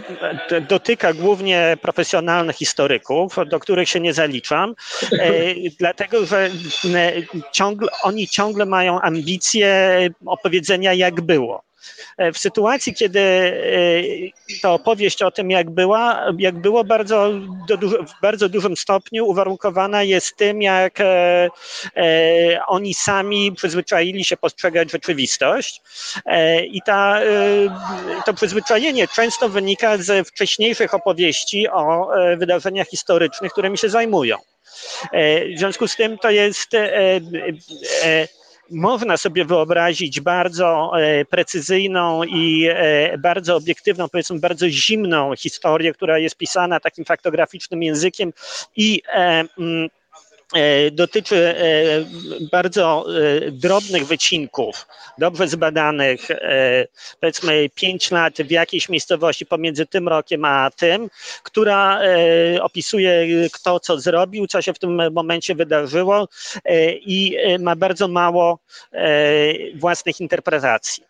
dotyka 0.69 1.13
głównie 1.13 1.79
profesjonalnych 1.83 2.57
historyków, 2.57 3.37
do 3.47 3.61
których 3.61 3.89
się 3.89 4.01
nie 4.01 4.15
zaliczam, 4.15 4.75
e, 5.13 5.55
dlatego 5.81 6.27
że 6.27 6.51
e, 6.95 7.13
ciągle, 7.53 7.89
oni 8.03 8.29
ciągle 8.29 8.67
mają 8.67 9.01
ambicje 9.01 10.09
opowiedzenia, 10.27 10.95
jak 10.95 11.21
było. 11.21 11.63
E, 12.17 12.33
w 12.33 12.39
sytuacji, 12.39 12.95
kiedy 12.95 13.21
e, 13.21 14.61
ta 14.63 14.73
opowieść 14.73 15.23
o 15.23 15.31
tym, 15.31 15.51
jak 15.51 15.71
była, 15.71 16.27
jak 16.39 16.61
było 16.61 16.85
bardzo, 16.85 17.31
w 18.09 18.21
bardzo 18.23 18.49
dużym 18.49 18.77
stopniu 18.77 19.27
uwarunkowana 19.27 20.03
jest 20.03 20.37
tym, 20.37 20.63
jak 20.63 21.01
e, 21.01 21.49
oni 22.67 22.95
sami 22.95 23.53
przyzwyczaili 23.53 24.25
się 24.25 24.37
postrzegać 24.37 24.91
rzeczywistość. 24.91 25.83
I 26.73 26.83
ta, 26.83 27.21
to 28.27 28.35
przyzwyczajenie 28.35 29.09
często 29.09 29.49
wynika 29.49 29.97
ze 29.99 30.25
wcześniejszych 30.25 30.95
opowieści 30.95 31.69
o 31.69 32.09
wydarzeniach 32.37 32.89
historycznych, 32.89 33.53
którymi 33.53 33.79
się 33.79 33.89
zajmują. 33.89 34.37
W 35.55 35.59
związku 35.59 35.89
z 35.89 35.97
tym 35.97 36.19
to 36.19 36.31
jest 36.31 36.71
można 38.71 39.17
sobie 39.17 39.45
wyobrazić 39.45 40.21
bardzo 40.21 40.93
e, 41.01 41.25
precyzyjną 41.25 42.25
i 42.25 42.67
e, 42.71 43.19
bardzo 43.19 43.57
obiektywną, 43.57 44.09
powiedzmy 44.09 44.39
bardzo 44.39 44.69
zimną 44.69 45.37
historię, 45.37 45.93
która 45.93 46.19
jest 46.19 46.37
pisana 46.37 46.81
takim 46.81 47.05
faktograficznym 47.05 47.83
językiem 47.83 48.33
i 48.77 49.03
e, 49.09 49.45
mm, 49.59 49.89
dotyczy 50.93 51.37
e, 51.37 51.65
bardzo 52.53 53.07
e, 53.47 53.51
drobnych 53.51 54.07
wycinków, 54.07 54.87
dobrze 55.19 55.49
zbadanych, 55.49 56.29
powiedzmy 57.21 57.69
5 57.75 58.11
lat 58.11 58.35
w 58.35 58.51
jakiejś 58.51 58.89
miejscowości 58.89 59.47
pomiędzy 59.47 59.87
tym 59.87 60.09
rokiem 60.09 60.45
a 60.45 60.71
tym, 60.77 61.11
która 61.43 62.01
opisuje 62.61 63.27
kto 63.53 63.81
co 63.81 64.01
zrobił, 64.01 64.47
co 64.47 64.63
się 64.63 64.73
w 64.73 64.79
tym 64.79 65.13
momencie 65.13 65.55
wydarzyło 65.55 66.29
i 67.01 67.37
ma 67.59 67.77
bardzo 67.77 68.09
mało 68.09 68.59
własnych 69.75 70.21
interpretacji. 70.21 71.05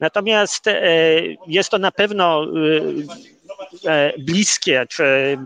Natomiast 0.00 0.64
jest 1.46 1.70
to 1.70 1.78
na 1.78 1.92
pewno 1.92 2.46
bliskie, 4.18 4.86
czy 4.88 5.38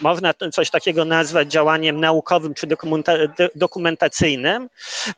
można 0.00 0.34
coś 0.52 0.70
takiego 0.70 1.04
nazwać 1.04 1.52
działaniem 1.52 2.00
naukowym 2.00 2.54
czy 2.54 2.66
dokumentacyjnym, 3.54 4.68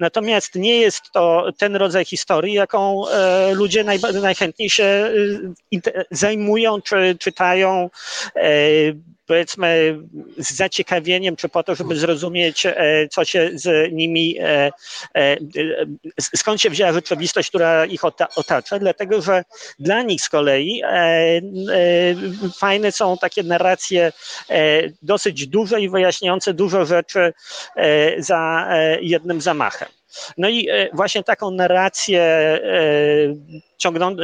natomiast 0.01 0.55
nie 0.55 0.77
jest 0.77 1.03
to 1.13 1.51
ten 1.59 1.77
rodzaj 1.77 2.05
historii, 2.05 2.55
jaką 2.55 3.09
e, 3.09 3.55
ludzie 3.55 3.85
najchętniej 4.23 4.71
się 4.71 4.85
e, 4.85 6.05
zajmują 6.11 6.83
czy 6.83 7.17
czytają 7.19 7.91
e, 8.37 8.51
powiedzmy 9.27 9.99
z 10.39 10.51
zaciekawieniem, 10.55 11.37
czy 11.37 11.49
po 11.49 11.63
to, 11.63 11.75
żeby 11.75 11.97
zrozumieć, 11.97 12.67
co 13.11 13.25
się 13.25 13.51
z 13.55 13.93
nimi, 13.93 14.37
skąd 16.21 16.61
się 16.61 16.71
wzięła 16.71 16.93
rzeczywistość, 16.93 17.49
która 17.49 17.87
ich 17.87 18.01
otacza, 18.37 18.79
dlatego 18.79 19.23
że 19.23 19.45
dla 19.79 20.03
nich 20.03 20.23
z 20.23 20.29
kolei 20.29 20.83
fajne 22.59 22.93
są 22.93 23.19
takie 23.19 23.43
narracje 23.43 24.13
dosyć 25.03 25.47
duże 25.47 25.81
i 25.81 25.89
wyjaśniające 25.89 26.55
dużo 26.55 26.85
rzeczy 26.85 27.33
za 28.19 28.69
jednym 29.01 29.41
zamachem. 29.41 29.89
No 30.39 30.49
i 30.49 30.69
właśnie 30.93 31.25
taką 31.25 31.51
narrację 31.51 32.61
ciągnącą 33.79 34.23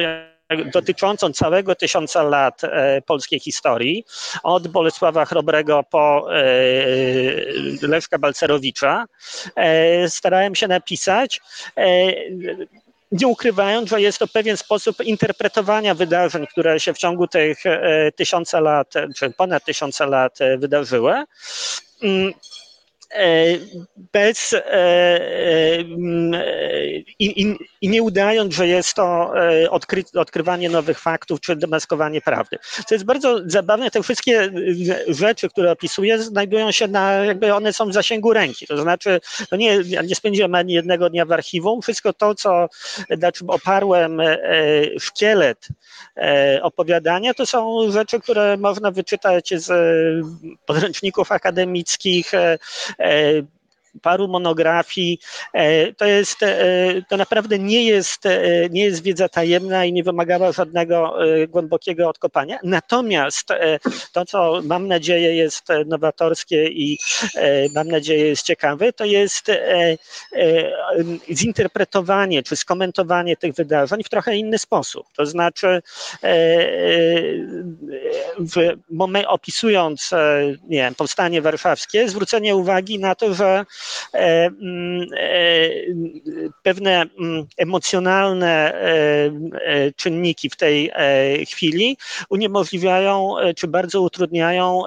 dotyczącą 0.72 1.32
całego 1.32 1.74
tysiąca 1.74 2.22
lat 2.22 2.64
e, 2.64 3.02
polskiej 3.02 3.40
historii, 3.40 4.04
od 4.42 4.68
Bolesława 4.68 5.24
Chrobrego 5.24 5.84
po 5.90 6.34
e, 6.34 6.44
Leszka 7.82 8.18
Balcerowicza. 8.18 9.04
E, 9.56 10.08
starałem 10.08 10.54
się 10.54 10.68
napisać 10.68 11.40
nie 13.12 13.26
ukrywając, 13.28 13.90
że 13.90 14.00
jest 14.00 14.18
to 14.18 14.28
pewien 14.28 14.56
sposób 14.56 15.00
interpretowania 15.04 15.94
wydarzeń, 15.94 16.46
które 16.46 16.80
się 16.80 16.94
w 16.94 16.98
ciągu 16.98 17.26
tych 17.26 17.58
tysiąca 18.16 18.60
lat, 18.60 18.92
czy 19.16 19.30
ponad 19.30 19.64
tysiąca 19.64 20.06
lat 20.06 20.38
wydarzyły. 20.58 21.24
E, 23.16 23.58
bez 24.12 24.52
e, 24.52 24.62
e, 24.62 25.80
i, 27.18 27.56
i, 27.80 27.88
nie 27.88 28.02
udając, 28.02 28.54
że 28.54 28.68
jest 28.68 28.94
to 28.94 29.32
odkry, 29.70 30.04
odkrywanie 30.14 30.68
nowych 30.68 31.00
faktów 31.00 31.40
czy 31.40 31.56
demaskowanie 31.56 32.20
prawdy. 32.20 32.58
To 32.88 32.94
jest 32.94 33.04
bardzo 33.04 33.40
zabawne, 33.46 33.90
te 33.90 34.02
wszystkie 34.02 34.50
rzeczy, 35.08 35.48
które 35.48 35.72
opisuję, 35.72 36.22
znajdują 36.22 36.72
się 36.72 36.88
na, 36.88 37.12
jakby 37.12 37.54
one 37.54 37.72
są 37.72 37.88
w 37.88 37.92
zasięgu 37.92 38.32
ręki. 38.32 38.66
To 38.66 38.82
znaczy, 38.82 39.20
to 39.50 39.56
nie, 39.56 39.78
nie 40.04 40.14
spędziłem 40.14 40.54
ani 40.54 40.72
jednego 40.72 41.10
dnia 41.10 41.24
w 41.24 41.32
archiwum. 41.32 41.82
Wszystko 41.82 42.12
to, 42.12 42.34
co 42.34 42.68
na 43.18 43.32
czym 43.32 43.50
oparłem 43.50 44.20
szkielet 44.98 45.68
opowiadania, 46.62 47.34
to 47.34 47.46
są 47.46 47.90
rzeczy, 47.90 48.20
które 48.20 48.56
można 48.56 48.90
wyczytać 48.90 49.54
z 49.56 49.72
podręczników 50.66 51.32
akademickich, 51.32 52.32
uh, 53.06 53.42
paru 54.02 54.28
monografii. 54.28 55.18
E, 55.52 55.92
to 55.92 56.04
jest, 56.04 56.42
e, 56.42 56.56
to 57.08 57.16
naprawdę 57.16 57.58
nie 57.58 57.84
jest, 57.84 58.24
nie 58.70 58.84
jest 58.84 59.02
wiedza 59.02 59.28
tajemna 59.28 59.84
i 59.84 59.92
nie 59.92 60.02
wymagała 60.02 60.52
żadnego 60.52 61.14
głębokiego 61.48 62.08
odkopania. 62.08 62.58
Natomiast 62.62 63.48
to, 64.12 64.24
co 64.24 64.60
mam 64.64 64.88
nadzieję 64.88 65.36
jest 65.36 65.68
nowatorskie 65.86 66.68
i 66.68 66.98
mam 67.74 67.88
nadzieję 67.88 68.26
jest 68.26 68.46
ciekawe, 68.46 68.92
to 68.92 69.04
jest 69.04 69.46
zinterpretowanie 71.30 72.42
czy 72.42 72.56
skomentowanie 72.56 73.36
tych 73.36 73.54
wydarzeń 73.54 74.02
w 74.04 74.08
trochę 74.08 74.36
inny 74.36 74.58
sposób. 74.58 75.06
To 75.16 75.26
znaczy 75.26 75.82
w 78.38 78.76
opisując 79.26 80.10
nie 80.68 80.78
wiem, 80.78 80.94
powstanie 80.94 81.42
warszawskie, 81.42 82.08
zwrócenie 82.08 82.56
uwagi 82.56 82.98
na 82.98 83.14
to, 83.14 83.34
że 83.34 83.46
E, 83.46 83.64
e, 83.64 83.64
pewne 86.62 87.02
mm, 87.02 87.46
emocjonalne 87.56 88.74
e, 88.74 89.92
czynniki 89.96 90.50
w 90.50 90.56
tej 90.56 90.92
chwili 91.50 91.96
uniemożliwiają 92.30 93.34
czy 93.56 93.68
bardzo 93.68 94.02
utrudniają 94.02 94.82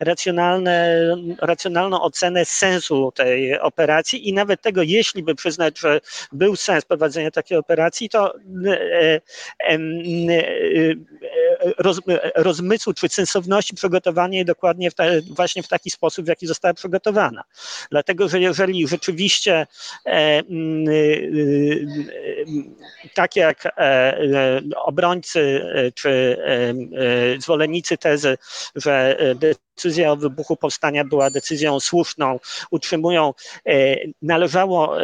racjonalne, 0.00 1.00
racjonalną 1.38 2.02
ocenę 2.02 2.44
sensu 2.44 3.12
tej 3.14 3.60
operacji 3.60 4.28
i 4.28 4.32
nawet 4.32 4.62
tego, 4.62 4.82
jeśli 4.82 5.22
by 5.22 5.34
przyznać, 5.34 5.78
że 5.78 6.00
był 6.32 6.56
sens 6.56 6.84
prowadzenia 6.84 7.30
takiej 7.30 7.58
operacji, 7.58 8.08
to 8.08 8.34
roz, 11.78 12.00
rozmysłu 12.36 12.92
czy 12.94 13.08
sensowności 13.08 13.74
przygotowania 13.74 14.34
jej 14.34 14.44
dokładnie 14.44 14.90
w 14.90 14.94
właśnie 15.30 15.62
w 15.62 15.68
taki 15.68 15.90
sposób, 15.90 16.24
w 16.24 16.28
jaki 16.28 16.46
została 16.46 16.74
przygotowana. 16.74 17.44
Dlatego, 17.90 18.09
że 18.26 18.40
jeżeli 18.40 18.88
rzeczywiście 18.88 19.66
e, 20.06 20.38
mm, 20.38 20.88
y, 20.88 20.92
y, 20.92 21.86
tak 23.14 23.36
jak 23.36 23.66
e, 23.66 23.70
e, 23.78 24.60
obrońcy 24.76 25.60
czy 25.94 26.36
zwolennicy 27.38 27.98
tezy, 27.98 28.38
że 28.76 29.16
decyzja 29.34 30.12
o 30.12 30.16
wybuchu 30.16 30.56
powstania 30.56 31.04
była 31.04 31.30
decyzją 31.30 31.80
słuszną, 31.80 32.40
utrzymują, 32.70 33.34
należało 34.22 34.96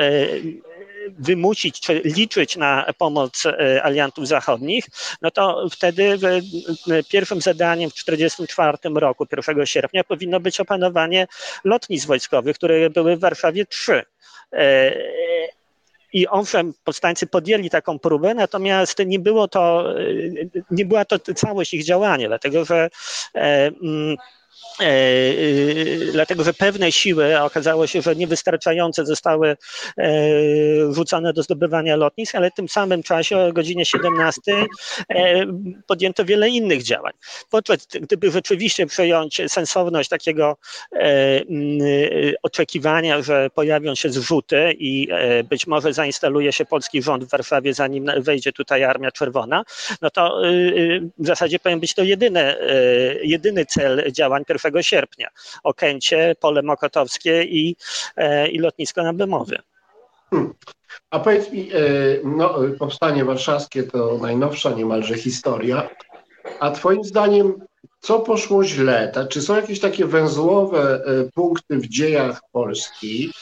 wymusić 1.19 1.81
czy 1.81 2.01
liczyć 2.05 2.57
na 2.57 2.92
pomoc 2.99 3.47
e, 3.47 3.83
aliantów 3.83 4.29
zachodnich, 4.29 4.85
no 5.23 5.31
to 5.31 5.69
wtedy 5.71 6.19
pierwszym 7.11 7.40
zadaniem 7.40 7.90
w 7.90 7.95
1944 7.95 8.95
roku, 8.95 9.27
1 9.47 9.66
sierpnia, 9.66 10.05
powinno 10.05 10.40
być 10.40 10.61
opanowanie 10.61 11.27
lotnisk 11.64 12.07
wojskowych, 12.07 12.57
które 12.57 12.90
były 12.90 13.16
w 13.16 13.21
Warszawie 13.21 13.66
trzy. 13.66 14.03
E, 14.53 14.92
I 16.12 16.29
owszem, 16.29 16.75
powstańcy 16.85 17.27
podjęli 17.27 17.71
taką 17.71 17.99
próbę, 17.99 18.35
natomiast 18.35 18.99
nie 19.07 19.19
było 19.19 19.49
to, 19.49 19.95
e, 20.01 20.05
nie 20.71 20.85
była 20.85 21.05
to 21.05 21.19
całość 21.19 21.75
ich 21.75 21.85
działania, 21.85 22.29
dlatego 22.29 22.64
że 22.64 22.90
mm, 23.35 24.16
dlatego 26.12 26.45
że 26.45 26.55
pewne 26.55 26.93
siły 26.93 27.41
okazało 27.41 27.87
się, 27.87 28.03
że 28.03 28.17
niewystarczające 28.17 29.07
zostały 29.07 29.57
e, 29.99 30.12
rzucone 30.93 31.33
do 31.33 31.43
zdobywania 31.43 31.97
lotnisk, 31.97 32.35
ale 32.35 32.51
w 32.51 32.55
tym 32.55 32.69
samym 32.69 33.03
czasie 33.03 33.39
o 33.39 33.53
godzinie 33.53 33.87
17 33.87 34.41
podjęto 35.87 36.25
wiele 36.25 36.49
innych 36.49 36.83
działań. 36.83 37.12
Podczas 37.51 37.87
gdyby 38.01 38.31
rzeczywiście 38.31 38.87
przejąć 38.87 39.41
sensowność 39.49 40.09
takiego 40.09 40.57
oczekiwania, 42.43 43.23
że 43.23 43.51
pojawią 43.51 43.95
się 43.95 44.11
zrzuty 44.11 44.75
i 44.79 45.09
być 45.51 45.67
może 45.67 45.93
zainstaluje 45.93 46.53
się 46.53 46.65
polski 46.65 47.03
rząd 47.03 47.25
w 47.25 47.31
Warszawie, 47.31 47.75
zanim 47.75 48.11
wejdzie 48.19 48.53
tutaj 48.53 48.85
Armia 48.85 49.11
Czerwona, 49.11 49.62
no 50.03 50.11
to 50.11 50.43
w 51.19 51.27
zasadzie 51.27 51.59
powinien 51.59 51.81
być 51.81 51.95
to 51.95 52.03
jedyny, 52.03 52.55
jedyny 53.23 53.67
cel 53.67 54.12
działań 54.12 54.45
1 54.66 54.83
sierpnia. 54.83 55.29
Okęcie, 55.62 56.35
pole 56.40 56.62
mokotowskie 56.62 57.42
i, 57.42 57.76
e, 58.16 58.48
i 58.48 58.59
lotnisko 58.59 59.02
na. 59.02 59.12
Hmm. 60.31 60.55
A 61.11 61.20
powiedz 61.20 61.50
mi, 61.50 61.70
e, 61.72 61.76
no, 62.24 62.55
powstanie 62.79 63.24
warszawskie 63.24 63.83
to 63.83 64.18
najnowsza 64.22 64.70
niemalże 64.70 65.14
historia. 65.18 65.88
A 66.61 66.70
Twoim 66.70 67.05
zdaniem, 67.05 67.55
co 68.00 68.20
poszło 68.20 68.64
źle? 68.64 69.12
Czy 69.31 69.42
są 69.42 69.57
jakieś 69.57 69.81
takie 69.81 70.07
węzłowe 70.07 71.05
e, 71.05 71.31
punkty 71.35 71.76
w 71.76 71.88
dziejach 71.88 72.40
Polski, 72.52 73.33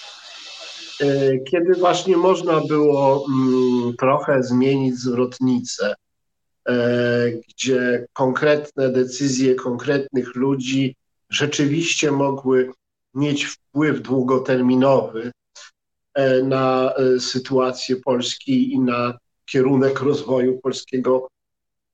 kiedy 1.51 1.75
właśnie 1.79 2.17
można 2.17 2.61
było 2.61 3.27
mm, 3.29 3.95
trochę 3.97 4.43
zmienić 4.43 4.99
zwrotnicę, 4.99 5.95
gdzie 7.49 8.07
konkretne 8.13 8.89
decyzje 8.89 9.55
konkretnych 9.55 10.35
ludzi 10.35 10.97
rzeczywiście 11.31 12.13
mogły 12.13 12.73
mieć 13.15 13.45
wpływ 13.45 14.03
długoterminowy 14.03 15.33
e, 16.15 16.43
na 16.43 16.95
e, 16.95 17.21
sytuację 17.21 17.97
Polski 17.97 18.73
i 18.73 18.81
na 18.81 19.19
kierunek 19.45 20.01
rozwoju 20.01 20.59
polskiego 20.59 21.29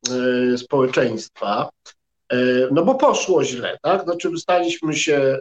e, 0.09 0.59
społeczeństwa. 0.59 1.71
No 2.73 2.85
bo 2.85 2.95
poszło 2.95 3.45
źle, 3.45 3.79
tak? 3.83 4.05
Znaczy 4.05 4.39
staliśmy 4.39 4.95
się 4.95 5.39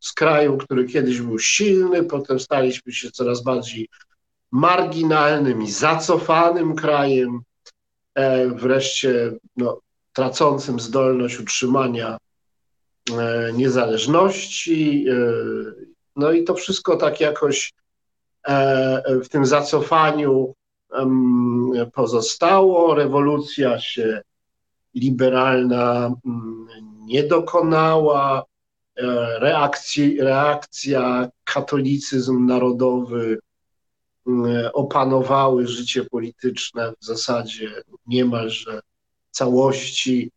z 0.00 0.12
kraju, 0.12 0.56
który 0.56 0.84
kiedyś 0.84 1.20
był 1.20 1.38
silny, 1.38 2.04
potem 2.04 2.40
staliśmy 2.40 2.92
się 2.92 3.10
coraz 3.10 3.42
bardziej 3.42 3.88
marginalnym 4.50 5.62
i 5.62 5.70
zacofanym 5.70 6.74
krajem, 6.74 7.42
wreszcie 8.54 9.32
no, 9.56 9.80
tracącym 10.12 10.80
zdolność 10.80 11.40
utrzymania 11.40 12.18
niezależności. 13.52 15.06
E, 15.08 15.14
no 16.16 16.32
i 16.32 16.44
to 16.44 16.54
wszystko 16.54 16.96
tak 16.96 17.20
jakoś 17.20 17.72
w 19.24 19.28
tym 19.28 19.46
zacofaniu 19.46 20.54
pozostało. 21.92 22.94
Rewolucja 22.94 23.80
się 23.80 24.22
liberalna 24.94 26.14
mm, 26.26 26.66
nie 27.04 27.22
dokonała. 27.22 28.44
Reakcji, 29.38 30.20
reakcja, 30.20 31.28
katolicyzm 31.44 32.46
narodowy 32.46 33.38
mm, 34.26 34.70
opanowały 34.72 35.66
życie 35.66 36.04
polityczne 36.04 36.92
w 37.00 37.04
zasadzie 37.04 37.82
niemalże 38.06 38.80
całości. 39.30 40.30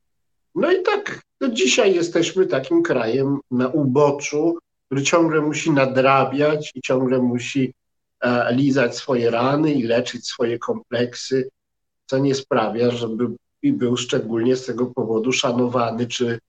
No 0.55 0.71
i 0.71 0.83
tak 0.83 1.21
no 1.41 1.49
dzisiaj 1.49 1.95
jesteśmy 1.95 2.45
takim 2.45 2.83
krajem 2.83 3.39
na 3.51 3.67
uboczu, 3.67 4.57
który 4.85 5.03
ciągle 5.03 5.41
musi 5.41 5.71
nadrabiać 5.71 6.71
i 6.75 6.81
ciągle 6.81 7.19
musi 7.19 7.73
e, 8.21 8.55
lizać 8.55 8.95
swoje 8.95 9.31
rany 9.31 9.73
i 9.73 9.83
leczyć 9.83 10.27
swoje 10.27 10.59
kompleksy, 10.59 11.49
co 12.05 12.17
nie 12.17 12.35
sprawia, 12.35 12.91
żeby 12.91 13.27
był 13.63 13.97
szczególnie 13.97 14.55
z 14.55 14.65
tego 14.65 14.85
powodu 14.85 15.31
szanowany 15.31 16.07
czy, 16.07 16.39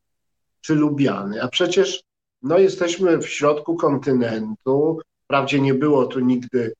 czy 0.61 0.75
lubiany. 0.75 1.43
A 1.43 1.49
przecież 1.49 2.03
no, 2.43 2.59
jesteśmy 2.59 3.19
w 3.19 3.29
środku 3.29 3.77
kontynentu. 3.77 4.99
Wprawdzie 5.25 5.61
nie 5.61 5.75
było 5.75 6.07
tu 6.07 6.21
nigdy 6.21 6.75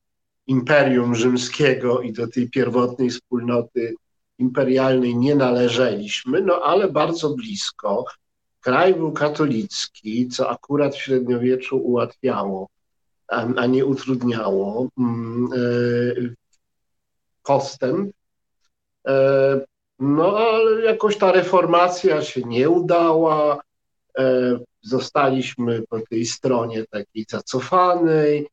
Imperium 0.47 1.15
Rzymskiego 1.15 2.01
i 2.01 2.13
do 2.13 2.27
tej 2.27 2.49
pierwotnej 2.49 3.09
wspólnoty 3.09 3.95
imperialnej 4.39 5.15
nie 5.15 5.35
należeliśmy, 5.35 6.41
no 6.41 6.61
ale 6.63 6.87
bardzo 6.87 7.29
blisko. 7.29 8.05
Kraj 8.59 8.95
był 8.95 9.11
katolicki, 9.11 10.27
co 10.27 10.49
akurat 10.49 10.95
w 10.95 11.01
średniowieczu 11.01 11.77
ułatwiało, 11.77 12.67
a 13.55 13.65
nie 13.65 13.85
utrudniało 13.85 14.87
mm, 14.97 15.49
e, 15.53 15.57
postęp. 17.43 18.11
E, 19.07 19.59
no 19.99 20.37
ale 20.37 20.81
jakoś 20.81 21.17
ta 21.17 21.31
reformacja 21.31 22.21
się 22.21 22.41
nie 22.41 22.69
udała. 22.69 23.61
E, 24.17 24.59
zostaliśmy 24.81 25.83
po 25.89 25.99
tej 25.99 26.25
stronie 26.25 26.85
takiej 26.85 27.25
zacofanej 27.29 28.47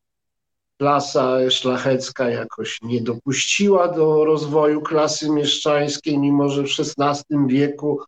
klasa 0.79 1.51
szlachecka 1.51 2.29
jakoś 2.29 2.83
nie 2.83 3.01
dopuściła 3.01 3.89
do 3.89 4.25
rozwoju 4.25 4.83
klasy 4.83 5.31
mieszczańskiej, 5.31 6.19
mimo 6.19 6.49
że 6.49 6.63
w 6.63 6.67
XVI 6.67 7.37
wieku 7.47 8.01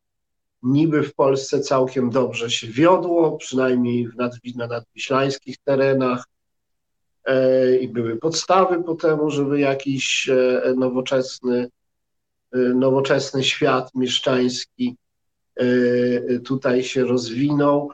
niby 0.63 1.03
w 1.03 1.15
Polsce 1.15 1.61
całkiem 1.61 2.11
dobrze 2.11 2.51
się 2.51 2.67
wiodło, 2.67 3.37
przynajmniej 3.37 4.09
w 4.09 4.17
nad, 4.17 4.33
na 4.57 4.67
nadwiślańskich 4.67 5.57
terenach 5.65 6.25
e, 7.25 7.77
i 7.77 7.89
były 7.89 8.17
podstawy 8.17 8.83
po 8.83 8.95
temu, 8.95 9.31
żeby 9.31 9.61
jakiś 9.61 10.29
e, 10.29 10.75
nowoczesny, 10.77 11.69
e, 12.53 12.59
nowoczesny 12.59 13.45
świat 13.45 13.95
mieszczański 13.95 14.97
tutaj 16.45 16.85
się 16.85 17.05
rozwinął. 17.05 17.91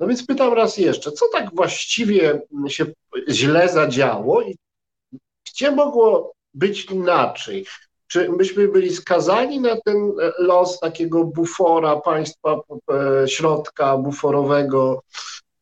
No 0.00 0.06
więc 0.06 0.26
pytam 0.26 0.52
raz 0.52 0.78
jeszcze, 0.78 1.12
co 1.12 1.28
tak 1.32 1.54
właściwie 1.54 2.40
się 2.68 2.86
źle 3.28 3.68
zadziało 3.68 4.42
i 4.42 4.56
gdzie 5.46 5.70
mogło 5.70 6.32
być 6.54 6.84
inaczej? 6.84 7.66
Czy 8.06 8.28
myśmy 8.28 8.68
byli 8.68 8.94
skazani 8.94 9.60
na 9.60 9.80
ten 9.80 10.12
los 10.38 10.80
takiego 10.80 11.24
bufora 11.24 11.96
państwa 11.96 12.60
e, 12.90 13.28
środka 13.28 13.96
buforowego 13.96 15.02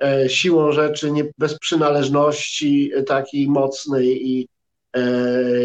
e, 0.02 0.28
siłą 0.28 0.72
rzeczy 0.72 1.10
nie, 1.10 1.24
bez 1.38 1.58
przynależności 1.58 2.92
takiej 3.06 3.48
mocnej 3.48 4.28
i, 4.28 4.48
e, 4.96 5.02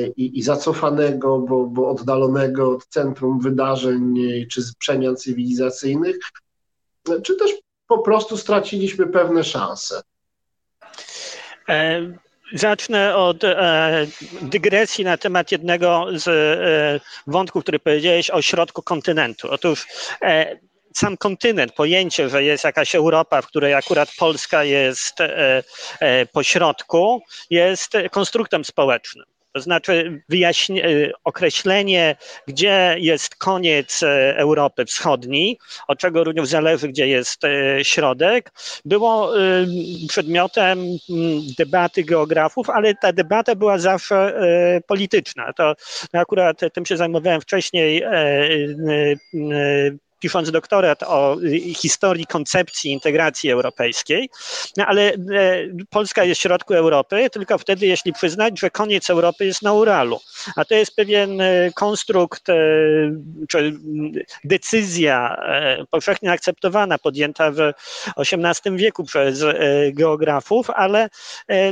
i, 0.07 0.39
i 0.39 0.41
zacofanego, 0.41 1.39
bo, 1.39 1.65
bo 1.65 1.89
oddalonego 1.89 2.71
od 2.71 2.85
centrum 2.85 3.39
wydarzeń 3.39 4.15
czy 4.51 4.61
przemian 4.79 5.15
cywilizacyjnych, 5.15 6.17
czy 7.23 7.35
też 7.35 7.51
po 7.89 7.97
prostu 7.97 8.37
straciliśmy 8.37 9.07
pewne 9.07 9.43
szanse. 9.43 10.01
E, 11.69 12.01
zacznę 12.53 13.15
od 13.15 13.43
e, 13.43 14.07
dygresji 14.41 15.05
na 15.05 15.17
temat 15.17 15.51
jednego 15.51 16.05
z 16.13 16.27
e, 16.27 17.31
wątków, 17.31 17.63
który 17.63 17.79
powiedziałeś 17.79 18.29
o 18.29 18.41
środku 18.41 18.81
kontynentu. 18.83 19.51
Otóż 19.51 19.87
e, 20.21 20.59
sam 20.95 21.17
kontynent, 21.17 21.73
pojęcie, 21.73 22.29
że 22.29 22.43
jest 22.43 22.63
jakaś 22.63 22.95
Europa, 22.95 23.41
w 23.41 23.47
której 23.47 23.73
akurat 23.73 24.09
Polska 24.19 24.63
jest 24.63 25.21
e, 25.21 25.63
e, 25.99 26.25
po 26.25 26.43
środku, 26.43 27.21
jest 27.49 27.93
konstruktem 28.11 28.65
społecznym. 28.65 29.25
To 29.59 29.63
znaczy 29.63 30.21
e, 30.33 31.11
określenie, 31.23 32.15
gdzie 32.47 32.95
jest 32.99 33.35
koniec 33.35 34.03
e, 34.03 34.37
Europy 34.37 34.85
Wschodniej, 34.85 35.57
od 35.87 35.99
czego 35.99 36.23
również 36.23 36.47
zależy, 36.47 36.87
gdzie 36.87 37.07
jest 37.07 37.43
e, 37.43 37.49
środek, 37.85 38.51
było 38.85 39.31
przedmiotem 40.09 40.79
debaty 41.57 42.03
geografów, 42.03 42.69
ale 42.69 42.95
ta 42.95 43.13
debata 43.13 43.55
była 43.55 43.77
zawsze 43.77 44.33
polityczna. 44.87 45.53
To 45.53 45.75
akurat 46.13 46.59
tym 46.73 46.85
się 46.85 46.97
zajmowałem 46.97 47.41
wcześniej 47.41 48.03
pisząc 50.19 50.51
doktorat 50.51 51.03
o 51.03 51.37
historii 51.75 52.25
koncepcji 52.25 52.91
integracji 52.91 53.51
europejskiej, 53.51 54.29
no 54.77 54.85
ale 54.85 55.01
e, 55.11 55.17
Polska 55.89 56.23
jest 56.23 56.39
w 56.39 56.43
środku 56.43 56.73
Europy 56.73 57.29
tylko 57.29 57.57
wtedy, 57.57 57.85
jeśli 57.85 58.13
przyznać, 58.13 58.59
że 58.59 58.69
koniec 58.69 59.09
Europy 59.09 59.45
jest 59.45 59.61
na 59.61 59.73
Uralu. 59.73 60.19
A 60.55 60.65
to 60.65 60.75
jest 60.75 60.95
pewien 60.95 61.41
e, 61.41 61.71
konstrukt, 61.75 62.49
e, 62.49 62.55
czy 63.49 63.73
decyzja 64.43 65.39
powszechnie 65.91 66.31
akceptowana, 66.31 66.97
podjęta 66.97 67.51
w 67.51 67.73
XVIII 68.17 68.77
wieku 68.77 69.03
przez 69.03 69.43
geografów, 69.93 70.69
ale 70.69 71.09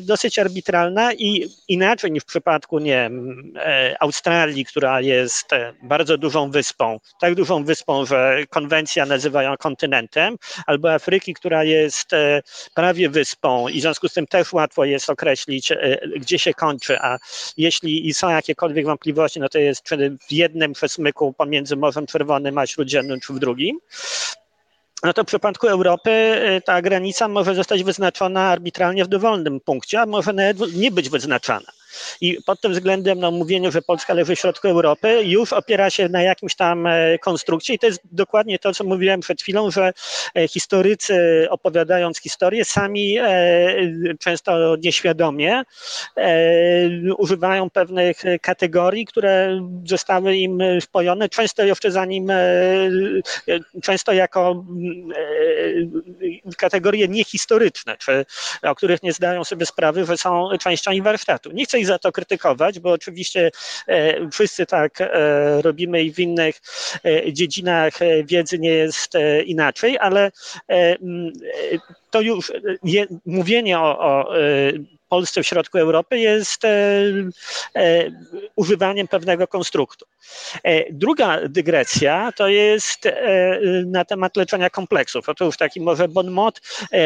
dosyć 0.02 0.40
arbitralna 0.40 1.14
i 1.14 1.50
inaczej 1.68 2.12
niż 2.12 2.24
w 2.24 2.26
przypadku 2.26 2.80
nie 2.80 3.10
Australii, 4.00 4.66
która 4.66 5.02
jest 5.02 5.50
bardzo 5.84 6.18
dużą 6.18 6.52
wyspą, 6.52 7.00
tak 7.22 7.36
dużą 7.36 7.64
wyspą, 7.64 8.06
że 8.06 8.37
konwencja 8.46 9.06
nazywają 9.06 9.58
kontynentem, 9.58 10.38
albo 10.66 10.94
Afryki, 10.94 11.34
która 11.34 11.64
jest 11.64 12.14
e, 12.14 12.42
prawie 12.74 13.10
wyspą 13.10 13.68
i 13.68 13.80
w 13.80 13.82
związku 13.82 14.10
z 14.10 14.14
tym 14.14 14.28
też 14.28 14.54
łatwo 14.54 14.86
jest 14.86 15.10
określić, 15.10 15.72
e, 15.72 15.78
gdzie 16.16 16.40
się 16.40 16.54
kończy, 16.54 17.00
a 17.00 17.18
jeśli 17.58 18.14
są 18.14 18.30
jakiekolwiek 18.30 18.86
wątpliwości, 18.86 19.40
no 19.40 19.50
to 19.50 19.60
jest 19.60 19.84
czy 19.84 20.18
w 20.28 20.32
jednym 20.32 20.74
przesmyku 20.74 21.34
pomiędzy 21.34 21.76
Morzem 21.76 22.06
Czerwonym 22.06 22.58
a 22.58 22.68
Śródziemnym, 22.68 23.20
czy 23.20 23.34
w 23.34 23.40
drugim. 23.40 23.80
No 25.04 25.14
to 25.14 25.24
w 25.24 25.28
przypadku 25.28 25.68
Europy 25.68 26.12
e, 26.12 26.62
ta 26.62 26.82
granica 26.82 27.28
może 27.28 27.56
zostać 27.56 27.84
wyznaczona 27.84 28.42
arbitralnie 28.42 29.06
w 29.06 29.08
dowolnym 29.08 29.60
punkcie, 29.60 30.02
a 30.02 30.06
może 30.06 30.34
nawet 30.34 30.76
nie 30.76 30.92
być 30.92 31.10
wyznaczana. 31.10 31.77
I 32.22 32.38
pod 32.46 32.62
tym 32.62 32.72
względem 32.72 33.20
no, 33.20 33.32
mówienie, 33.32 33.72
że 33.72 33.82
Polska 33.82 34.14
leży 34.14 34.36
w 34.36 34.40
środku 34.40 34.68
Europy, 34.68 35.22
już 35.24 35.54
opiera 35.54 35.90
się 35.90 36.10
na 36.10 36.22
jakimś 36.22 36.56
tam 36.56 36.88
e, 36.88 37.20
konstrukcji. 37.20 37.76
I 37.76 37.80
to 37.80 37.86
jest 37.86 38.00
dokładnie 38.12 38.60
to, 38.60 38.74
co 38.74 38.84
mówiłem 38.84 39.20
przed 39.20 39.42
chwilą, 39.42 39.72
że 39.72 39.92
e, 40.36 40.48
historycy 40.48 41.48
opowiadając 41.50 42.20
historię, 42.20 42.66
sami 42.66 43.18
e, 43.20 43.28
często 44.20 44.76
nieświadomie 44.76 45.64
używają 47.18 47.70
pewnych 47.70 48.24
kategorii, 48.42 49.06
które 49.06 49.62
zostały 49.86 50.36
im 50.36 50.60
wpojone, 50.82 51.30
często 51.30 51.64
jeszcze 51.64 51.92
zanim, 51.92 52.32
często 53.84 54.14
jako 54.14 54.66
kategorie 56.58 57.08
niehistoryczne, 57.08 57.98
czy 57.98 58.26
o 58.62 58.76
których 58.76 59.04
nie 59.04 59.14
zdają 59.14 59.44
sobie 59.44 59.66
sprawy, 59.66 60.06
że 60.06 60.18
są 60.18 60.50
częścią 60.60 60.92
warsztatu. 61.02 61.52
Nie 61.52 61.66
chcę 61.66 61.77
ich 61.78 61.88
za 61.88 62.00
to 62.00 62.12
krytykować, 62.12 62.80
bo 62.80 62.92
oczywiście 62.92 63.52
e, 63.88 64.30
wszyscy 64.30 64.66
tak 64.66 65.02
e, 65.02 65.62
robimy 65.62 66.04
i 66.04 66.14
w 66.14 66.20
innych 66.20 66.62
e, 67.06 67.34
dziedzinach 67.34 67.94
wiedzy 68.24 68.60
nie 68.60 68.70
jest 68.70 69.14
inaczej, 69.46 69.98
ale 70.00 70.32
to 72.12 72.22
już 72.22 72.52
je, 72.84 73.06
mówienie 73.26 73.80
o, 73.80 74.00
o 74.00 74.34
Polsce 75.10 75.44
w 75.44 75.48
środku 75.48 75.78
Europy 75.78 76.20
jest 76.20 76.62
używaniem 78.56 79.08
pewnego 79.08 79.48
konstruktu. 79.48 80.06
Druga 80.92 81.40
dygresja 81.50 82.32
to 82.36 82.48
jest 82.48 83.08
na 83.86 84.06
temat 84.06 84.38
leczenia 84.38 84.70
kompleksów. 84.70 85.30
Otóż 85.30 85.58
taki 85.58 85.82
może 85.82 86.08
bon 86.08 86.32
mot, 86.32 86.62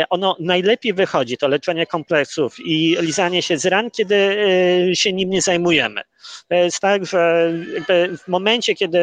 ono 0.09 0.35
najlepiej 0.39 0.93
wychodzi, 0.93 1.37
to 1.37 1.47
leczenie 1.47 1.85
kompleksów 1.85 2.55
i 2.59 2.97
lizanie 2.99 3.41
się 3.41 3.57
z 3.57 3.65
ran, 3.65 3.91
kiedy 3.91 4.37
się 4.93 5.13
nim 5.13 5.29
nie 5.29 5.41
zajmujemy. 5.41 6.01
To 6.47 6.55
jest 6.55 6.79
tak, 6.79 7.05
że 7.05 7.53
w 8.17 8.27
momencie, 8.27 8.75
kiedy 8.75 8.99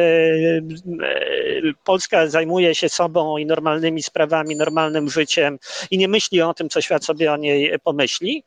Polska 1.83 2.27
zajmuje 2.27 2.75
się 2.75 2.89
sobą 2.89 3.37
i 3.37 3.45
normalnymi 3.45 4.03
sprawami, 4.03 4.55
normalnym 4.55 5.09
życiem 5.09 5.59
i 5.91 5.97
nie 5.97 6.07
myśli 6.07 6.41
o 6.41 6.53
tym, 6.53 6.69
co 6.69 6.81
świat 6.81 7.05
sobie 7.05 7.33
o 7.33 7.37
niej 7.37 7.79
pomyśli, 7.83 8.43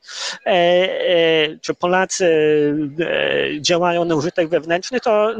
e, 0.46 0.50
e, 0.50 1.58
czy 1.58 1.74
Polacy 1.74 2.26
e, 3.00 3.60
działają 3.60 4.04
na 4.04 4.14
użytek 4.14 4.48
wewnętrzny, 4.48 5.00
to 5.00 5.34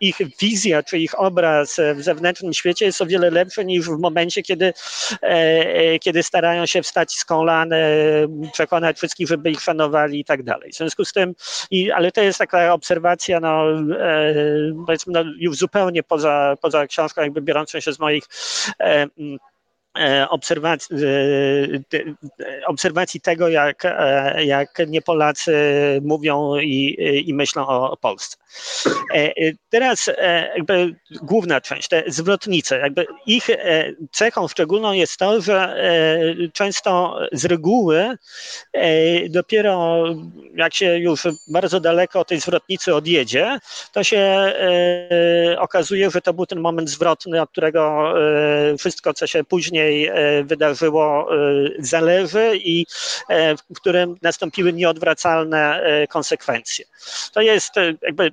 ich 0.00 0.18
wizja 0.40 0.82
czy 0.82 0.98
ich 0.98 1.20
obraz 1.20 1.80
w 1.94 2.02
zewnętrznym 2.02 2.52
świecie 2.52 2.86
jest 2.86 3.02
o 3.02 3.06
wiele 3.06 3.30
lepszy 3.30 3.64
niż 3.64 3.86
w 3.86 3.98
momencie, 3.98 4.42
kiedy, 4.42 4.72
kiedy 6.00 6.22
starają 6.22 6.66
się 6.66 6.82
wstać 6.82 7.12
z 7.12 7.24
kolan, 7.24 7.70
przekonać 8.52 8.96
wszystkich, 8.96 9.28
żeby 9.28 9.50
ich 9.50 9.60
szanowali 9.60 10.20
i 10.20 10.24
tak 10.24 10.42
dalej. 10.42 10.72
W 10.72 10.76
związku 10.76 11.04
z 11.04 11.12
tym, 11.12 11.34
i, 11.70 11.90
ale 11.90 12.12
to 12.12 12.22
jest 12.22 12.38
taka 12.38 12.72
obserwacja, 12.72 13.40
no, 13.40 13.64
powiedzmy, 14.86 15.12
no, 15.12 15.24
już 15.38 15.56
zupełnie 15.56 16.02
poza, 16.02 16.54
poza 16.62 16.86
książką, 16.86 17.22
jakby 17.22 17.42
biorącą 17.42 17.80
się 17.80 17.92
z 17.92 17.98
moich 17.98 18.24
E, 18.80 19.06
obserwacji, 20.30 20.96
e, 21.04 22.66
obserwacji 22.66 23.20
tego, 23.20 23.48
jak, 23.48 23.84
e, 23.84 24.44
jak 24.44 24.78
nie 24.86 25.02
Polacy 25.02 25.52
mówią 26.02 26.56
i, 26.56 26.96
i 27.26 27.34
myślą 27.34 27.66
o 27.66 27.96
Polsce. 27.96 28.36
Teraz 29.70 30.10
jakby 30.56 30.94
główna 31.22 31.60
część, 31.60 31.88
te 31.88 32.02
zwrotnice, 32.06 32.78
jakby 32.78 33.06
ich 33.26 33.46
cechą 34.12 34.48
szczególną 34.48 34.92
jest 34.92 35.16
to, 35.16 35.40
że 35.40 35.76
często 36.52 37.18
z 37.32 37.44
reguły 37.44 38.16
dopiero 39.28 40.04
jak 40.56 40.74
się 40.74 40.98
już 40.98 41.22
bardzo 41.48 41.80
daleko 41.80 42.20
od 42.20 42.28
tej 42.28 42.40
zwrotnicy 42.40 42.94
odjedzie, 42.94 43.58
to 43.92 44.04
się 44.04 44.52
okazuje, 45.58 46.10
że 46.10 46.20
to 46.20 46.32
był 46.32 46.46
ten 46.46 46.60
moment 46.60 46.90
zwrotny, 46.90 47.42
od 47.42 47.50
którego 47.50 48.14
wszystko, 48.78 49.14
co 49.14 49.26
się 49.26 49.44
później 49.44 49.87
E, 49.88 50.44
wydarzyło, 50.44 51.28
e, 51.34 51.36
zależy 51.78 52.50
i 52.56 52.86
e, 53.28 53.56
w 53.56 53.80
którym 53.80 54.14
nastąpiły 54.22 54.72
nieodwracalne 54.72 55.82
konsekwencje. 56.08 56.84
To 57.32 57.40
jest 57.40 57.74
jakby 58.02 58.32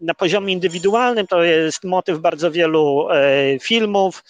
na 0.00 0.14
poziomie 0.14 0.52
indywidualnym, 0.52 1.26
to 1.26 1.42
jest 1.42 1.84
motyw 1.84 2.18
bardzo 2.18 2.50
wielu 2.50 3.08
filmów, 3.62 4.24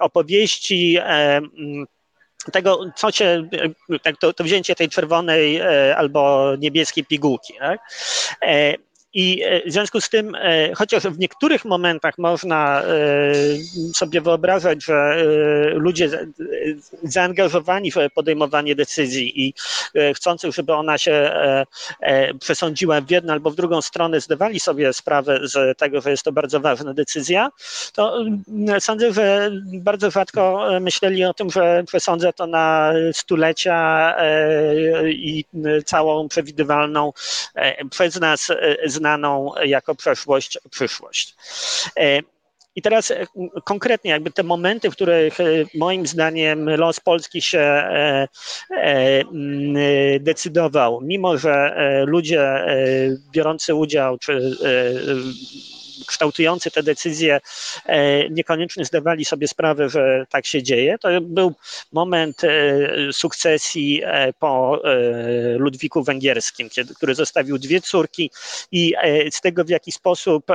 opowieści 0.00 0.98
tego, 2.52 2.80
co 2.96 3.12
się, 3.12 3.48
tak, 4.02 4.16
to, 4.16 4.32
to, 4.32 4.44
wzięcie 4.44 4.74
tej 4.74 4.88
czerwonej 4.88 5.62
albo 5.96 6.52
niebieskiej 6.58 7.04
pigułki. 7.04 7.54
Tak? 7.58 7.80
I 9.16 9.42
e, 9.44 9.62
w 9.68 9.72
związku 9.72 10.00
z 10.00 10.08
tym, 10.08 10.34
e, 10.34 10.74
chociaż 10.74 11.02
w 11.02 11.18
niektórych 11.18 11.64
momentach 11.64 12.18
można 12.18 12.82
e, 12.82 12.84
sobie 13.94 14.20
wyobrażać, 14.20 14.84
że 14.84 15.24
ludzie 15.74 16.10
zaangażowani 17.02 17.92
w 17.92 17.96
podejmowanie 18.14 18.74
decyzji 18.74 19.46
i 19.46 19.54
chcący, 20.14 20.52
żeby 20.52 20.72
ona 20.72 20.98
się 20.98 21.30
przesądziła 22.40 23.00
w 23.00 23.10
jedną 23.10 23.32
albo 23.32 23.50
w 23.50 23.56
drugą 23.56 23.82
stronę, 23.82 24.20
zdawali 24.20 24.60
sobie 24.60 24.92
sprawę 24.92 25.40
z 25.42 25.78
tego, 25.78 26.00
że 26.00 26.10
jest 26.10 26.22
to 26.22 26.32
bardzo 26.32 26.60
ważna 26.60 26.94
decyzja, 26.94 27.50
to 27.92 28.24
sądzę, 28.80 29.12
że 29.12 29.50
bardzo 29.74 30.10
rzadko 30.10 30.68
myśleli 30.80 31.24
o 31.24 31.34
tym, 31.34 31.50
że 31.50 31.84
przesądza 31.86 32.32
to 32.32 32.46
na 32.46 32.92
stulecia 33.12 34.14
i 35.06 35.44
całą 35.84 36.28
przewidywalną 36.28 37.12
przez 37.90 38.20
nas 38.20 38.52
znaną 38.86 39.05
znaną 39.06 39.52
jako 39.64 39.94
przeszłość, 39.94 40.58
przyszłość. 40.70 41.34
E, 41.98 42.20
I 42.76 42.82
teraz 42.82 43.10
e, 43.10 43.26
konkretnie 43.64 44.10
jakby 44.10 44.30
te 44.30 44.42
momenty, 44.42 44.90
w 44.90 44.92
których 44.92 45.40
e, 45.40 45.44
moim 45.74 46.06
zdaniem 46.06 46.70
los 46.70 47.00
Polski 47.00 47.42
się 47.42 47.82
decydował, 50.20 51.00
mimo 51.00 51.38
że 51.38 51.76
ludzie 52.06 52.64
biorący 53.32 53.74
udział 53.74 54.18
czy 54.18 54.56
kształtujący 56.06 56.70
te 56.70 56.82
decyzje 56.82 57.40
e, 57.86 58.28
niekoniecznie 58.28 58.84
zdawali 58.84 59.24
sobie 59.24 59.48
sprawę, 59.48 59.88
że 59.88 60.26
tak 60.30 60.46
się 60.46 60.62
dzieje. 60.62 60.98
To 60.98 61.08
był 61.20 61.54
moment 61.92 62.44
e, 62.44 62.48
sukcesji 63.12 64.02
e, 64.04 64.32
po 64.32 64.82
Ludwiku 65.56 66.02
Węgierskim, 66.02 66.68
który 66.96 67.14
zostawił 67.14 67.58
dwie 67.58 67.80
córki 67.80 68.30
i 68.72 68.94
z 69.30 69.40
tego 69.40 69.64
w 69.64 69.68
jaki 69.68 69.92
sposób 69.92 70.46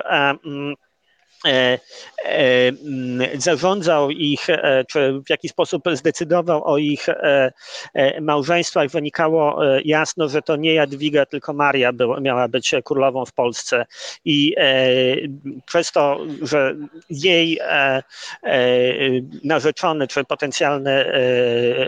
zarządzał 3.38 4.12
ich, 4.12 4.49
e, 4.49 4.86
czy 4.89 5.21
w 5.25 5.30
jaki 5.30 5.49
sposób 5.49 5.84
zdecydował 5.93 6.63
o 6.65 6.77
ich 6.77 7.06
małżeństwach, 8.21 8.89
wynikało 8.89 9.60
jasno, 9.86 10.30
że 10.30 10.41
to 10.41 10.56
nie 10.56 10.73
Jadwiga, 10.73 11.25
tylko 11.25 11.54
Maria 11.54 11.93
była, 11.93 12.19
miała 12.19 12.47
być 12.47 12.75
królową 12.84 13.25
w 13.25 13.34
Polsce. 13.34 13.86
I 14.25 14.56
przez 15.65 15.91
to, 15.91 16.19
że 16.41 16.75
jej 17.10 17.60
narzeczony, 19.43 20.08
czy 20.08 20.23
potencjalny 20.23 21.06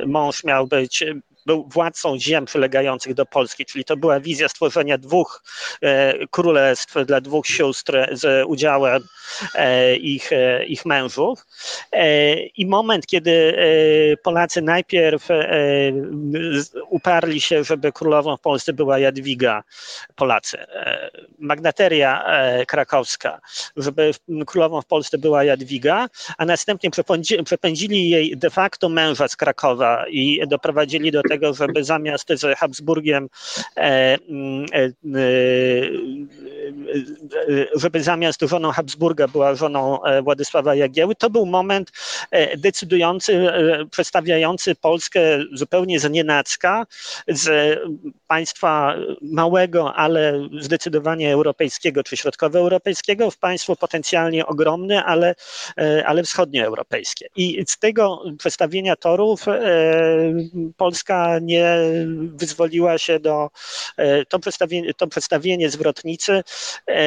mąż 0.06 0.44
miał 0.44 0.68
być 0.68 1.04
był 1.46 1.70
władcą 1.74 2.20
ziem 2.20 2.46
przylegających 2.46 3.14
do 3.14 3.26
Polski, 3.26 3.66
czyli 3.66 3.86
to 3.86 3.98
była 3.98 4.20
wizja 4.20 4.50
stworzenia 4.50 4.98
dwóch 4.98 5.44
e, 5.82 6.28
królestw 6.28 6.96
dla 7.06 7.22
dwóch 7.22 7.48
sióstr 7.48 8.08
z 8.12 8.46
udziałem 8.48 9.04
e, 9.56 9.96
ich, 9.96 10.34
e, 10.34 10.66
ich 10.66 10.86
mężów. 10.86 11.46
I 12.58 12.66
moment, 12.66 13.06
kiedy 13.06 13.58
Polacy 14.24 14.62
najpierw 14.62 15.28
uparli 16.90 17.42
się, 17.42 17.64
żeby 17.64 17.92
królową 17.92 18.38
w 18.38 18.42
Polsce 18.42 18.74
była 18.74 19.00
Jadwiga, 19.00 19.64
Polacy, 20.16 20.58
magnateria 21.40 22.26
krakowska, 22.68 23.42
żeby 23.78 24.12
królową 24.46 24.82
w 24.82 24.86
Polsce 24.86 25.18
była 25.18 25.44
Jadwiga, 25.44 26.08
a 26.38 26.46
następnie 26.46 26.90
przepędzili 27.46 28.10
jej 28.10 28.38
de 28.38 28.50
facto 28.50 28.90
męża 28.90 29.28
z 29.28 29.36
Krakowa 29.36 30.06
i 30.10 30.48
doprowadzili 30.48 31.12
do 31.12 31.22
tego, 31.22 31.33
tego, 31.34 31.54
żeby 31.54 31.84
zamiast 31.84 32.30
z 32.30 32.58
Habsburgiem, 32.58 33.30
e, 33.78 34.17
mm, 34.30 34.65
e, 34.74 34.84
e, 34.84 34.91
żeby 37.76 38.04
zamiast 38.04 38.41
żoną 38.41 38.72
Habsburga 38.72 39.28
była 39.28 39.56
żoną 39.56 40.00
Władysława 40.24 40.76
Jagieły, 40.76 41.15
to 41.15 41.30
był 41.30 41.46
moment 41.46 41.91
decydujący, 42.58 43.48
przedstawiający 43.91 44.76
Polskę 44.76 45.22
zupełnie 45.54 46.00
z 46.00 46.10
nienacka, 46.10 46.86
z 47.28 47.80
państwa 48.28 48.96
małego, 49.22 49.93
ale 49.93 50.50
zdecydowanie 50.62 51.34
europejskiego 51.34 52.04
czy 52.04 52.17
środkowoeuropejskiego 52.17 53.32
w 53.32 53.38
państwo 53.38 53.76
potencjalnie 53.76 54.46
ogromne, 54.46 55.04
ale, 55.04 55.36
ale 56.06 56.24
wschodnioeuropejskie. 56.24 57.28
I 57.36 57.65
z 57.67 57.80
tego 57.80 58.24
przedstawienia 58.39 58.96
torów 58.96 59.46
Polska 60.78 61.23
nie 61.42 61.78
wyzwoliła 62.36 62.98
się 62.98 63.20
do 63.20 63.50
e, 63.98 64.26
to 64.26 64.40
przedstawienie, 64.40 64.94
to 64.94 65.08
przedstawienie 65.08 65.70
zwrotnicy 65.70 66.44
e, 66.90 67.04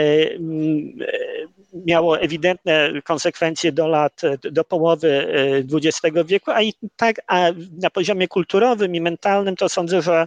miało 1.87 2.20
ewidentne 2.20 2.90
konsekwencje 3.05 3.72
do 3.72 3.88
lat, 3.88 4.20
do 4.42 4.64
połowy 4.64 5.26
XX 5.72 6.16
e, 6.16 6.24
wieku, 6.24 6.50
a 6.50 6.62
i 6.62 6.74
tak 6.96 7.16
a 7.26 7.50
na 7.83 7.90
poziomie 7.90 8.29
kulturowym 8.29 8.94
i 8.94 9.00
mentalnym 9.00 9.57
to 9.57 9.68
sądzę, 9.68 10.02
że, 10.02 10.26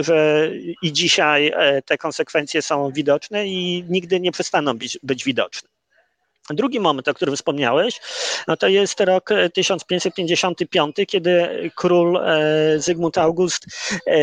że 0.00 0.50
i 0.82 0.92
dzisiaj 0.92 1.52
te 1.84 1.98
konsekwencje 1.98 2.62
są 2.62 2.90
widoczne 2.90 3.46
i 3.46 3.84
nigdy 3.88 4.20
nie 4.20 4.32
przestaną 4.32 4.78
być, 4.78 4.98
być 5.02 5.24
widoczne. 5.24 5.77
Drugi 6.50 6.80
moment, 6.80 7.08
o 7.08 7.14
którym 7.14 7.36
wspomniałeś, 7.36 8.00
no 8.48 8.56
to 8.56 8.68
jest 8.68 9.00
rok 9.00 9.30
1555, 9.54 10.96
kiedy 11.06 11.48
król 11.74 12.16
e, 12.16 12.78
Zygmunt 12.78 13.18
August 13.18 13.66
e, 14.06 14.20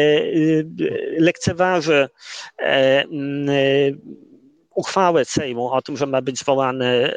lekceważy 1.17 2.09
e, 2.59 3.05
uchwałę 4.75 5.25
Sejmu 5.25 5.71
o 5.71 5.81
tym, 5.81 5.97
że 5.97 6.05
ma 6.05 6.21
być 6.21 6.39
zwołany, 6.39 7.13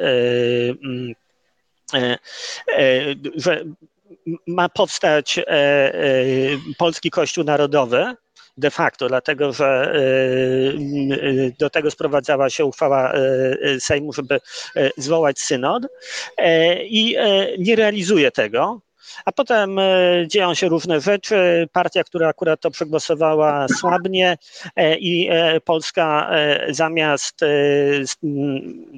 że 3.35 3.63
ma 4.47 4.69
powstać 4.69 5.39
polski 6.77 7.09
Kościół 7.11 7.43
Narodowy, 7.43 8.15
de 8.59 8.71
facto, 8.71 9.07
dlatego 9.07 9.53
że 9.53 9.93
do 11.59 11.69
tego 11.69 11.91
sprowadzała 11.91 12.49
się 12.49 12.65
uchwała 12.65 13.13
Sejmu, 13.79 14.13
żeby 14.13 14.39
zwołać 14.97 15.39
synod 15.39 15.83
i 16.83 17.17
nie 17.59 17.75
realizuje 17.75 18.31
tego. 18.31 18.81
A 19.25 19.31
potem 19.31 19.79
dzieją 20.27 20.53
się 20.53 20.67
różne 20.67 21.01
rzeczy. 21.01 21.67
Partia, 21.73 22.03
która 22.03 22.27
akurat 22.27 22.61
to 22.61 22.71
przegłosowała, 22.71 23.67
słabnie 23.79 24.37
i 24.99 25.29
Polska 25.65 26.31
zamiast, 26.69 27.39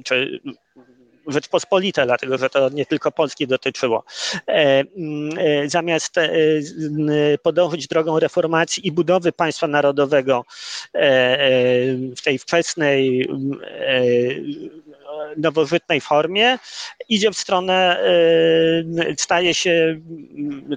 czy 0.04 0.40
Rzeczpospolite, 1.26 2.06
dlatego 2.06 2.38
że 2.38 2.50
to 2.50 2.68
nie 2.68 2.86
tylko 2.86 3.12
Polski 3.12 3.46
dotyczyło. 3.46 4.04
E, 4.48 4.84
mm, 4.96 5.38
e, 5.38 5.68
zamiast 5.68 6.18
e, 6.18 6.28
podążyć 7.42 7.88
drogą 7.88 8.18
reformacji 8.18 8.86
i 8.86 8.92
budowy 8.92 9.32
państwa 9.32 9.66
narodowego 9.66 10.44
w 12.16 12.22
tej 12.24 12.38
wczesnej 12.38 13.28
nowożytnej 15.36 16.00
formie, 16.00 16.58
idzie 17.08 17.30
w 17.30 17.36
stronę, 17.36 18.00
y, 19.10 19.14
staje 19.18 19.54
się 19.54 20.00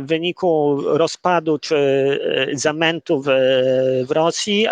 w 0.00 0.06
wyniku 0.06 0.82
rozpadu 0.86 1.58
czy 1.58 1.76
zamętu 2.52 3.22
w, 3.22 3.26
w 4.08 4.10
Rosji 4.10 4.66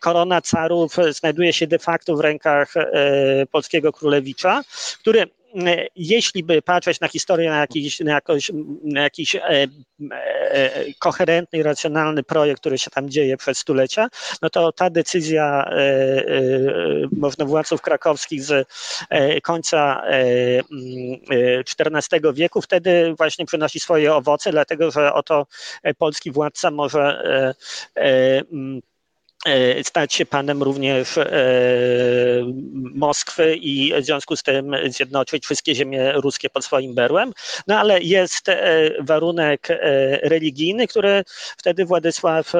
korona 0.00 0.40
carów 0.40 0.96
znajduje 1.10 1.52
się 1.52 1.66
de 1.66 1.78
facto 1.78 2.16
w 2.16 2.20
rękach 2.20 2.74
polskiego 3.50 3.92
królewicza, 3.92 4.62
który 5.00 5.26
jeśli 5.96 6.44
by 6.44 6.62
patrzeć 6.62 7.00
na 7.00 7.08
historię, 7.08 7.50
na 7.50 7.60
jakiś, 7.60 8.00
na 8.00 8.12
jakoś, 8.12 8.50
na 8.84 9.02
jakiś 9.02 9.36
e, 9.36 9.40
e, 10.10 10.84
koherentny 10.98 11.58
i 11.58 11.62
racjonalny 11.62 12.22
projekt, 12.22 12.60
który 12.60 12.78
się 12.78 12.90
tam 12.90 13.10
dzieje 13.10 13.36
przez 13.36 13.58
stulecia, 13.58 14.08
no 14.42 14.50
to 14.50 14.72
ta 14.72 14.90
decyzja 14.90 15.64
e, 15.66 15.74
e, 17.74 17.78
krakowskich 17.82 18.42
z 18.42 18.68
e, 19.10 19.40
końca 19.40 20.02
XIV 21.80 22.24
e, 22.24 22.32
wieku 22.32 22.60
wtedy 22.60 23.14
właśnie 23.18 23.46
przynosi 23.46 23.80
swoje 23.80 24.14
owoce, 24.14 24.50
dlatego 24.50 24.90
że 24.90 25.12
oto 25.12 25.46
polski 25.98 26.30
władca 26.30 26.70
może 26.70 27.20
E, 27.96 28.42
stać 29.82 30.14
się 30.14 30.26
panem 30.26 30.62
również 30.62 31.18
e, 31.18 31.24
Moskwy 32.94 33.56
i 33.56 33.92
w 34.02 34.04
związku 34.04 34.36
z 34.36 34.42
tym 34.42 34.76
zjednoczyć 34.86 35.44
wszystkie 35.44 35.74
ziemie 35.74 36.12
ruskie 36.12 36.50
pod 36.50 36.64
swoim 36.64 36.94
berłem. 36.94 37.32
No 37.66 37.78
ale 37.78 38.00
jest 38.00 38.48
e, 38.48 38.90
warunek 39.00 39.68
religijny, 40.22 40.86
który 40.86 41.24
wtedy 41.56 41.84
Władysław, 41.84 42.52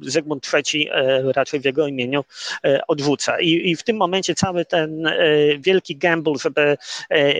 Zygmunt 0.00 0.50
III 0.54 0.90
raczej 1.34 1.60
w 1.60 1.64
jego 1.64 1.86
imieniu 1.86 2.24
odrzuca. 2.88 3.40
I, 3.40 3.70
I 3.70 3.76
w 3.76 3.82
tym 3.82 3.96
momencie 3.96 4.34
cały 4.34 4.64
ten 4.64 5.10
wielki 5.58 5.96
gamble, 5.96 6.34
żeby 6.42 6.76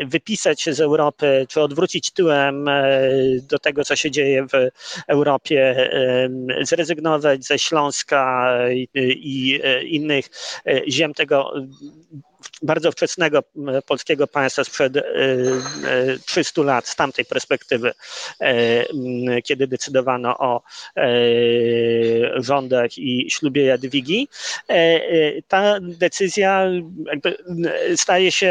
wypisać 0.06 0.62
się 0.62 0.74
z 0.74 0.80
Europy, 0.80 1.46
czy 1.48 1.60
odwrócić 1.60 2.10
tyłem 2.10 2.70
do 3.48 3.58
tego, 3.58 3.84
co 3.84 3.96
się 3.96 4.10
dzieje 4.10 4.46
w 4.46 4.70
Europie, 5.08 5.90
zrezygnować 6.62 7.44
ze 7.44 7.58
Śląska, 7.58 8.54
i 8.76 9.60
e, 9.64 9.82
innych 9.82 10.26
e, 10.66 10.90
ziem 10.90 11.14
tego 11.14 11.52
bardzo 12.62 12.92
wczesnego 12.92 13.42
polskiego 13.86 14.26
państwa 14.26 14.64
sprzed 14.64 14.92
300 16.26 16.60
e, 16.60 16.64
lat, 16.64 16.88
z 16.88 16.96
tamtej 16.96 17.24
perspektywy, 17.24 17.92
kiedy 19.44 19.66
decydowano 19.66 20.38
o 20.38 20.62
rządach 22.36 22.98
i 22.98 23.30
ślubie 23.30 23.64
Jadwigi, 23.64 24.28
ta 25.48 25.78
decyzja 25.80 26.66
staje 27.96 28.32
się 28.32 28.50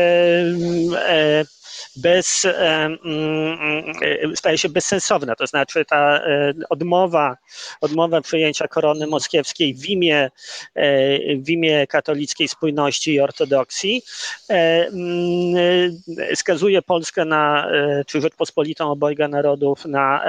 bez, 1.95 2.45
mm, 2.45 2.97
mm, 3.05 4.35
staje 4.35 4.57
się 4.57 4.69
bezsensowna. 4.69 5.35
To 5.35 5.47
znaczy 5.47 5.85
ta 5.85 6.17
e, 6.17 6.53
odmowa, 6.69 7.37
odmowa 7.81 8.21
przyjęcia 8.21 8.67
korony 8.67 9.07
moskiewskiej 9.07 9.73
w 9.75 9.85
imię, 9.85 10.31
e, 10.75 11.35
w 11.35 11.49
imię 11.49 11.87
katolickiej 11.87 12.47
spójności 12.47 13.13
i 13.13 13.19
ortodoksji 13.19 14.01
e, 14.49 14.53
mm, 14.87 16.01
skazuje 16.35 16.81
Polskę 16.81 17.25
na, 17.25 17.67
czy 18.07 18.21
Rzeczpospolitą 18.21 18.91
obojga 18.91 19.27
narodów 19.27 19.85
na 19.85 20.25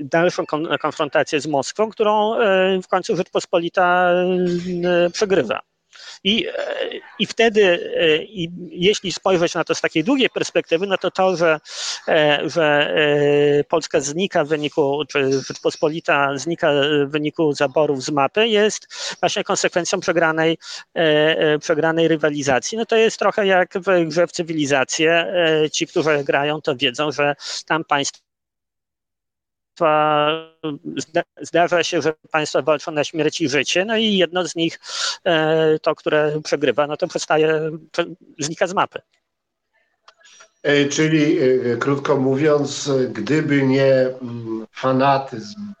dalszą 0.00 0.44
konfrontację 0.80 1.40
z 1.40 1.46
Moskwą, 1.46 1.90
którą 1.90 2.34
w 2.82 2.88
końcu 2.88 3.16
Rzeczpospolita 3.16 4.10
przegrywa. 5.12 5.69
I, 6.24 6.46
i 7.18 7.26
wtedy, 7.26 7.92
e, 7.96 8.16
i 8.16 8.50
jeśli 8.70 9.12
spojrzeć 9.12 9.54
na 9.54 9.64
to 9.64 9.74
z 9.74 9.80
takiej 9.80 10.04
długiej 10.04 10.30
perspektywy, 10.30 10.86
no 10.86 10.98
to 10.98 11.10
to, 11.10 11.36
że, 11.36 11.60
e, 12.08 12.40
że 12.44 12.94
e, 13.60 13.64
Polska 13.64 14.00
znika 14.00 14.44
w 14.44 14.48
wyniku, 14.48 15.04
czy 15.08 15.42
Rzeczpospolita 15.42 16.38
znika 16.38 16.72
w 17.06 17.10
wyniku 17.10 17.52
zaborów 17.52 18.02
z 18.02 18.10
mapy, 18.10 18.48
jest 18.48 19.14
właśnie 19.20 19.44
konsekwencją 19.44 20.00
przegranej, 20.00 20.58
przegranej 21.60 22.08
rywalizacji. 22.08 22.78
No 22.78 22.86
to 22.86 22.96
jest 22.96 23.18
trochę 23.18 23.46
jak 23.46 23.74
w 23.74 24.08
grze 24.08 24.26
w 24.26 24.32
cywilizację. 24.32 25.32
Ci, 25.72 25.86
którzy 25.86 26.24
grają, 26.24 26.60
to 26.60 26.76
wiedzą, 26.76 27.12
że 27.12 27.34
tam 27.66 27.84
państwo 27.84 28.29
zdarza 31.40 31.84
się, 31.84 32.02
że 32.02 32.14
państwa 32.30 32.62
walczą 32.62 32.92
na 32.92 33.04
śmierć 33.04 33.40
i 33.40 33.48
życie, 33.48 33.84
no 33.84 33.96
i 33.96 34.16
jedno 34.16 34.48
z 34.48 34.56
nich, 34.56 34.80
e, 35.24 35.78
to, 35.78 35.94
które 35.94 36.40
przegrywa, 36.44 36.86
no 36.86 36.96
to 36.96 37.08
przestaje, 37.08 37.70
znika 38.38 38.66
z 38.66 38.74
mapy. 38.74 39.00
E, 40.62 40.84
czyli 40.84 41.38
e, 41.38 41.76
krótko 41.76 42.16
mówiąc, 42.16 42.90
gdyby 43.12 43.62
nie 43.62 43.92
mm, 43.92 44.66
fanatyzm 44.72 45.72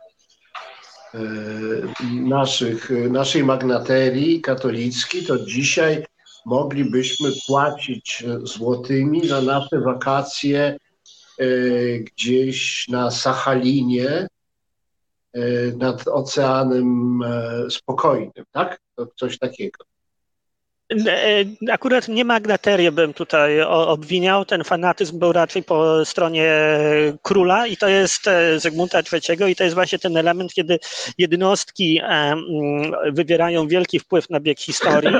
naszych, 2.12 2.90
naszej 3.10 3.44
magnaterii 3.44 4.40
katolickiej, 4.40 5.26
to 5.26 5.38
dzisiaj 5.38 6.04
moglibyśmy 6.46 7.30
płacić 7.46 8.24
złotymi 8.42 9.28
za 9.28 9.40
nasze 9.40 9.80
wakacje 9.80 10.76
gdzieś 12.00 12.88
na 12.88 13.10
Sachalinie 13.10 14.28
e, 15.32 15.40
nad 15.76 16.08
Oceanem 16.08 17.22
e, 17.22 17.70
Spokojnym, 17.70 18.44
tak? 18.52 18.80
To 18.96 19.06
coś 19.16 19.38
takiego. 19.38 19.84
Akurat 21.72 22.08
nie 22.08 22.24
magnaterię 22.24 22.92
bym 22.92 23.14
tutaj 23.14 23.62
obwiniał. 23.62 24.44
Ten 24.44 24.64
fanatyzm 24.64 25.18
był 25.18 25.32
raczej 25.32 25.62
po 25.62 26.04
stronie 26.04 26.54
króla 27.22 27.66
i 27.66 27.76
to 27.76 27.88
jest 27.88 28.24
Zygmunta 28.56 28.98
III 28.98 29.52
i 29.52 29.56
to 29.56 29.64
jest 29.64 29.74
właśnie 29.74 29.98
ten 29.98 30.16
element, 30.16 30.54
kiedy 30.54 30.78
jednostki 31.18 32.00
wywierają 33.12 33.68
wielki 33.68 34.00
wpływ 34.00 34.30
na 34.30 34.40
bieg 34.40 34.60
historii, 34.60 35.16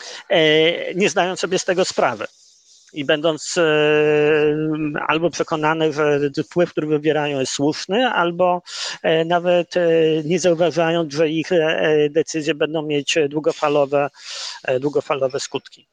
nie 0.94 1.08
zdając 1.08 1.40
sobie 1.40 1.58
z 1.58 1.64
tego 1.64 1.84
sprawy 1.84 2.26
i 2.92 3.04
będąc 3.04 3.54
e, 3.58 3.62
albo 5.06 5.30
przekonany, 5.30 5.92
że 5.92 6.20
wpływ, 6.48 6.70
który 6.70 6.86
wywierają 6.86 7.40
jest 7.40 7.52
słuszny, 7.52 8.06
albo 8.08 8.62
e, 9.02 9.24
nawet 9.24 9.76
e, 9.76 9.90
nie 10.24 10.40
zauważając, 10.40 11.12
że 11.12 11.28
ich 11.28 11.50
decyzje 12.10 12.54
będą 12.54 12.82
mieć 12.82 13.18
długofalowe, 13.28 14.10
długofalowe 14.80 15.40
skutki. 15.40 15.88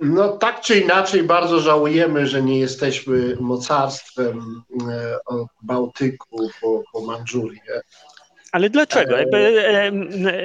No 0.00 0.28
tak 0.28 0.60
czy 0.60 0.80
inaczej 0.80 1.22
bardzo 1.22 1.60
żałujemy, 1.60 2.26
że 2.26 2.42
nie 2.42 2.58
jesteśmy 2.58 3.36
mocarstwem 3.40 4.62
od 5.26 5.46
Bałtyku 5.62 6.50
po, 6.60 6.82
po 6.92 7.00
Mandżurię. 7.00 7.82
Ale 8.54 8.70
dlaczego? 8.70 9.16
Jakby, 9.16 9.52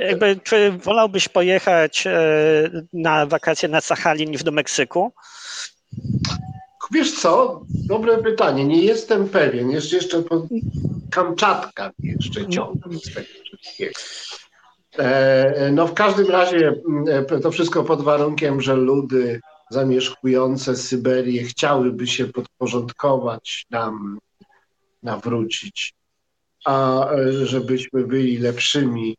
jakby, 0.07 0.39
czy 0.43 0.71
wolałbyś 0.71 1.27
pojechać 1.27 2.07
e, 2.07 2.11
na 2.93 3.25
wakacje 3.25 3.69
na 3.69 3.81
Sachalin 3.81 4.31
niż 4.31 4.43
do 4.43 4.51
Meksyku? 4.51 5.11
Wiesz 6.91 7.19
co? 7.19 7.61
Dobre 7.69 8.17
pytanie. 8.17 8.65
Nie 8.65 8.81
jestem 8.81 9.29
pewien. 9.29 9.69
Jeszcze, 9.69 9.95
jeszcze 9.95 10.23
po 10.23 10.47
Kamczatka 11.11 11.91
jeszcze 11.99 12.47
ciągle 12.47 12.99
z 12.99 13.13
tego 13.13 13.27
wszystkiego. 13.45 13.99
E, 14.97 15.71
no 15.71 15.87
w 15.87 15.93
każdym 15.93 16.27
razie 16.27 16.73
e, 17.07 17.39
to 17.39 17.51
wszystko 17.51 17.83
pod 17.83 18.01
warunkiem, 18.01 18.61
że 18.61 18.75
ludy 18.75 19.41
zamieszkujące 19.71 20.75
Syberię 20.75 21.43
chciałyby 21.43 22.07
się 22.07 22.25
podporządkować 22.25 23.65
nam 23.69 24.19
nawrócić, 25.03 25.93
a 26.65 27.07
żebyśmy 27.43 28.07
byli 28.07 28.37
lepszymi 28.37 29.17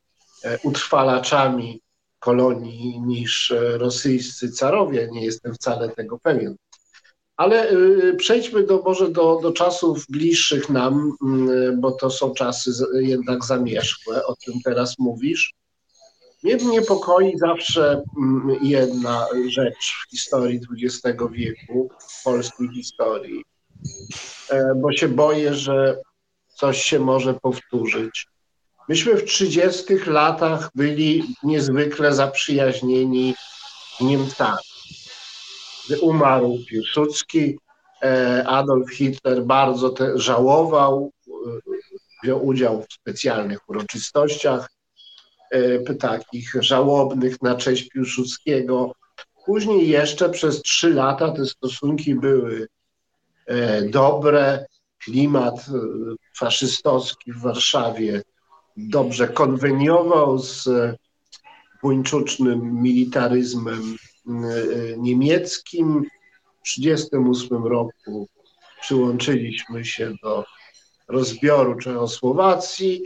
utrwalaczami 0.63 1.81
kolonii 2.19 3.01
niż 3.01 3.55
rosyjscy 3.57 4.53
carowie. 4.53 5.09
Nie 5.13 5.25
jestem 5.25 5.55
wcale 5.55 5.89
tego 5.89 6.19
pewien. 6.19 6.57
Ale 7.37 7.73
przejdźmy 8.17 8.63
do, 8.63 8.83
może 8.83 9.11
do, 9.11 9.41
do 9.43 9.53
czasów 9.53 10.07
bliższych 10.09 10.69
nam, 10.69 11.13
y, 11.51 11.77
bo 11.77 11.93
to 11.93 12.11
są 12.11 12.35
czasy 12.35 12.71
jednak 12.95 13.45
zamierzchłe, 13.45 14.27
o 14.27 14.37
czym 14.37 14.55
teraz 14.65 14.99
mówisz. 14.99 15.55
Mnie 16.43 16.57
niepokoi 16.57 17.39
zawsze 17.39 18.03
mm, 18.19 18.57
jedna 18.63 19.27
rzecz 19.49 19.95
w 20.07 20.11
historii 20.11 20.61
XX 20.83 21.19
wieku, 21.33 21.91
w 22.09 22.25
polskiej 22.25 22.69
historii, 22.69 23.45
e, 24.51 24.75
bo 24.77 24.93
się 24.93 25.09
boję, 25.09 25.55
że 25.55 25.99
coś 26.61 26.83
się 26.83 26.99
może 26.99 27.35
powtórzyć. 27.35 28.27
Myśmy 28.89 29.17
w 29.17 29.25
30 29.25 29.95
latach 30.07 30.71
byli 30.75 31.35
niezwykle 31.43 32.15
zaprzyjaźnieni 32.15 33.35
z 33.99 34.05
Niemcami 34.05 34.71
gdy 35.91 36.01
umarł 36.01 36.59
Piłsudski, 36.69 37.59
e, 38.03 38.45
Adolf 38.47 38.95
Hitler 38.95 39.43
bardzo 39.43 39.91
te, 39.91 40.19
żałował, 40.19 41.13
e, 41.29 41.33
wziął 42.23 42.47
udział 42.47 42.83
w 42.83 42.93
specjalnych 42.93 43.69
uroczystościach, 43.69 44.71
e, 45.51 45.95
takich 45.95 46.55
żałobnych 46.61 47.43
na 47.43 47.55
cześć 47.55 47.89
Piłsudskiego. 47.89 48.93
Później 49.47 49.89
jeszcze 49.89 50.29
przez 50.29 50.63
trzy 50.63 50.91
lata 50.95 51.33
te 51.33 51.47
stosunki 51.47 52.15
były 52.15 52.67
dobre. 53.91 54.67
Klimat 55.05 55.67
faszystowski 56.41 57.33
w 57.33 57.41
Warszawie 57.41 58.23
dobrze 58.77 59.29
konweniował 59.29 60.39
z 60.39 60.69
buńczucznym 61.83 62.83
militaryzmem 62.83 63.97
E, 64.31 64.97
niemieckim. 64.99 66.05
W 66.61 66.75
1938 66.75 67.67
roku 67.67 68.29
przyłączyliśmy 68.81 69.85
się 69.85 70.15
do 70.23 70.45
rozbioru 71.09 71.75
Czechosłowacji. 71.75 73.05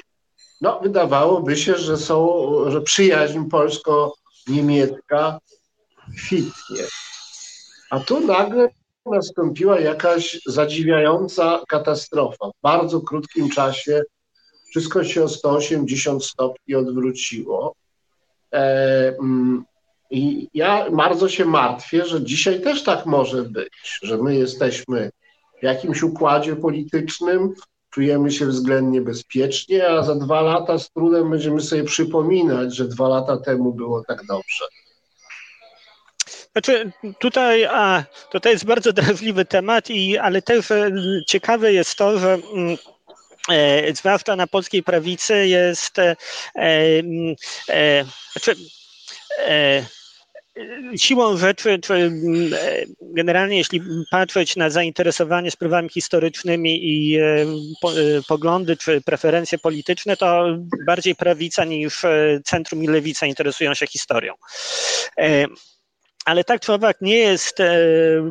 No, 0.60 0.80
wydawałoby 0.80 1.56
się, 1.56 1.74
że, 1.74 1.96
są, 1.96 2.48
że 2.70 2.80
przyjaźń 2.80 3.44
polsko-niemiecka 3.50 5.38
kwitnie. 6.16 6.84
A 7.90 8.00
tu 8.00 8.26
nagle 8.26 8.68
nastąpiła 9.10 9.80
jakaś 9.80 10.40
zadziwiająca 10.46 11.62
katastrofa. 11.68 12.46
W 12.46 12.62
bardzo 12.62 13.00
krótkim 13.00 13.50
czasie 13.50 14.02
wszystko 14.70 15.04
się 15.04 15.24
o 15.24 15.28
180 15.28 16.24
stopni 16.24 16.74
odwróciło. 16.74 17.74
E, 18.52 19.16
mm, 19.18 19.64
i 20.10 20.48
ja 20.54 20.90
bardzo 20.90 21.28
się 21.28 21.44
martwię, 21.44 22.04
że 22.06 22.22
dzisiaj 22.22 22.60
też 22.60 22.84
tak 22.84 23.06
może 23.06 23.42
być, 23.42 23.98
że 24.02 24.18
my 24.18 24.36
jesteśmy 24.36 25.10
w 25.60 25.62
jakimś 25.62 26.02
układzie 26.02 26.56
politycznym, 26.56 27.54
czujemy 27.90 28.30
się 28.30 28.46
względnie 28.46 29.00
bezpiecznie, 29.00 29.88
a 29.88 30.02
za 30.02 30.14
dwa 30.14 30.40
lata 30.40 30.78
z 30.78 30.90
trudem 30.90 31.30
będziemy 31.30 31.60
sobie 31.60 31.84
przypominać, 31.84 32.76
że 32.76 32.88
dwa 32.88 33.08
lata 33.08 33.36
temu 33.36 33.72
było 33.72 34.02
tak 34.08 34.26
dobrze. 34.26 34.64
Znaczy, 36.54 36.92
tutaj 37.18 37.64
a, 37.64 38.04
to 38.42 38.48
jest 38.48 38.64
bardzo 38.64 38.92
drażliwy 38.92 39.44
temat, 39.44 39.90
i, 39.90 40.18
ale 40.18 40.42
też 40.42 40.70
e, 40.70 40.90
ciekawe 41.26 41.72
jest 41.72 41.94
to, 41.94 42.18
że 42.18 42.38
mm, 42.54 42.76
e, 43.50 43.94
zwłaszcza 43.94 44.36
na 44.36 44.46
polskiej 44.46 44.82
prawicy 44.82 45.46
jest 45.46 45.98
e, 45.98 46.16
mm, 46.54 47.34
e, 47.68 48.04
znaczy, 48.32 48.56
e, 49.38 49.84
siłą 50.96 51.36
rzeczy, 51.36 51.78
czy 51.78 51.94
mm, 51.94 52.54
e, 52.54 52.84
generalnie 53.00 53.58
jeśli 53.58 53.82
patrzeć 54.10 54.56
na 54.56 54.70
zainteresowanie 54.70 55.50
sprawami 55.50 55.88
historycznymi 55.88 56.80
i 56.82 57.16
e, 57.16 57.46
po, 57.80 57.92
e, 57.92 57.94
poglądy 58.28 58.76
czy 58.76 59.00
preferencje 59.00 59.58
polityczne, 59.58 60.16
to 60.16 60.44
bardziej 60.86 61.14
prawica 61.14 61.64
niż 61.64 62.02
centrum 62.44 62.84
i 62.84 62.86
lewica 62.86 63.26
interesują 63.26 63.74
się 63.74 63.86
historią. 63.86 64.34
Ale 66.24 66.44
tak 66.44 66.60
człowiek 66.60 66.96
nie 67.00 67.16
jest 67.16 67.60
e, 67.60 67.76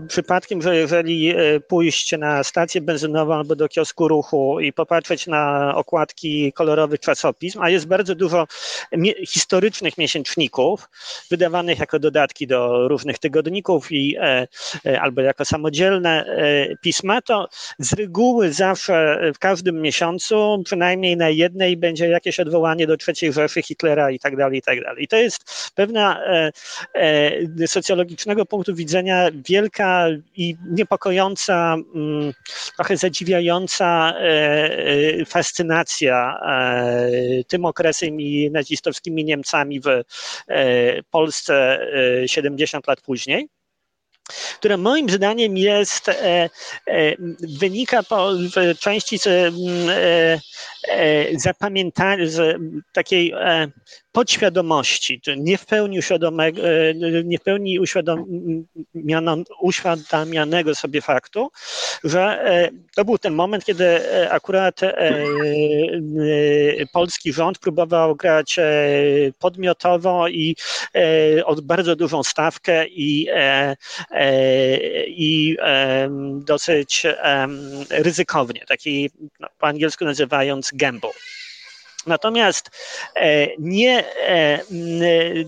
przypadkiem, 0.07 0.61
że 0.61 0.75
jeżeli 0.75 1.29
e, 1.29 1.59
pójść 1.59 2.17
na 2.17 2.43
stację 2.43 2.81
benzynową 2.81 3.33
albo 3.33 3.55
do 3.55 3.69
kiosku 3.69 4.07
ruchu 4.07 4.59
i 4.59 4.73
popatrzeć 4.73 5.27
na 5.27 5.73
okładki 5.75 6.53
kolorowych 6.53 6.99
czasopism, 6.99 7.61
a 7.61 7.69
jest 7.69 7.87
bardzo 7.87 8.15
dużo 8.15 8.47
mie 8.91 9.13
historycznych 9.25 9.97
miesięczników 9.97 10.89
wydawanych 11.31 11.79
jako 11.79 11.99
dodatki 11.99 12.47
do 12.47 12.87
różnych 12.87 13.19
tygodników 13.19 13.91
i 13.91 14.15
e, 14.19 14.47
e 14.85 15.01
albo 15.01 15.21
jako 15.21 15.45
samodzielne 15.45 16.25
e, 16.25 16.75
pisma, 16.77 17.21
to 17.21 17.47
z 17.79 17.93
reguły 17.93 18.53
zawsze 18.53 19.19
w 19.35 19.39
każdym 19.39 19.81
miesiącu 19.81 20.61
przynajmniej 20.65 21.17
na 21.17 21.29
jednej 21.29 21.77
będzie 21.77 22.07
jakieś 22.07 22.39
odwołanie 22.39 22.87
do 22.87 22.95
III 23.07 23.33
Rzeszy, 23.33 23.61
Hitlera 23.61 24.11
i 24.11 24.19
tak 24.19 24.37
dalej, 24.37 24.59
i 24.59 24.61
tak 24.61 24.83
dalej. 24.83 25.03
I 25.03 25.07
to 25.07 25.17
jest 25.17 25.71
pewna 25.75 26.23
e, 26.25 26.51
socjologicznego 27.83 28.45
punktu 28.45 28.75
widzenia 28.75 29.29
wielka 29.49 30.07
i 30.35 30.55
niepokojąca, 30.69 31.75
mm, 31.95 32.33
trochę 32.75 32.97
zadziwiająca 32.97 34.13
e, 34.15 34.23
e, 35.21 35.25
fascynacja 35.25 36.39
e, 36.47 37.43
tym 37.47 37.65
okresem 37.65 38.21
i 38.21 38.51
nazistowskimi 38.51 39.25
Niemcami 39.25 39.79
w 39.79 39.87
Polsce 41.11 41.79
70 42.25 42.87
lat 42.87 43.01
później 43.01 43.47
które 44.59 44.77
moim 44.77 45.09
zdaniem 45.09 45.57
jest, 45.57 46.11
wynika 47.39 48.03
po, 48.03 48.29
w 48.33 48.79
części 48.79 49.19
z 49.19 49.27
e, 49.27 49.51
zapamiętania, 51.37 52.27
z 52.27 52.57
takiej 52.93 53.33
podświadomości, 54.11 55.21
nie 55.37 55.57
w 55.57 55.65
pełni, 55.65 55.99
uświadomego, 55.99 56.61
nie 57.23 57.37
w 57.37 57.41
pełni 57.41 57.79
uświadamianego 59.61 60.75
sobie 60.75 61.01
faktu, 61.01 61.51
że 62.03 62.45
to 62.95 63.05
był 63.05 63.17
ten 63.17 63.33
moment, 63.33 63.65
kiedy 63.65 63.85
akurat 64.29 64.81
polski 66.93 67.33
rząd 67.33 67.59
próbował 67.59 68.15
grać 68.15 68.59
podmiotowo 69.39 70.27
i 70.27 70.55
od 71.45 71.61
bardzo 71.61 71.95
dużą 71.95 72.23
stawkę 72.23 72.87
i 72.87 73.27
E, 74.11 75.05
i 75.07 75.57
dosyć 76.39 77.05
ryzykownie, 77.89 78.65
taki 78.67 79.09
no, 79.39 79.47
po 79.59 79.67
angielsku 79.67 80.05
nazywając 80.05 80.72
gamble. 80.73 81.13
Natomiast 82.07 82.69
e, 83.15 83.47
nie, 83.59 84.03
e, 84.17 84.59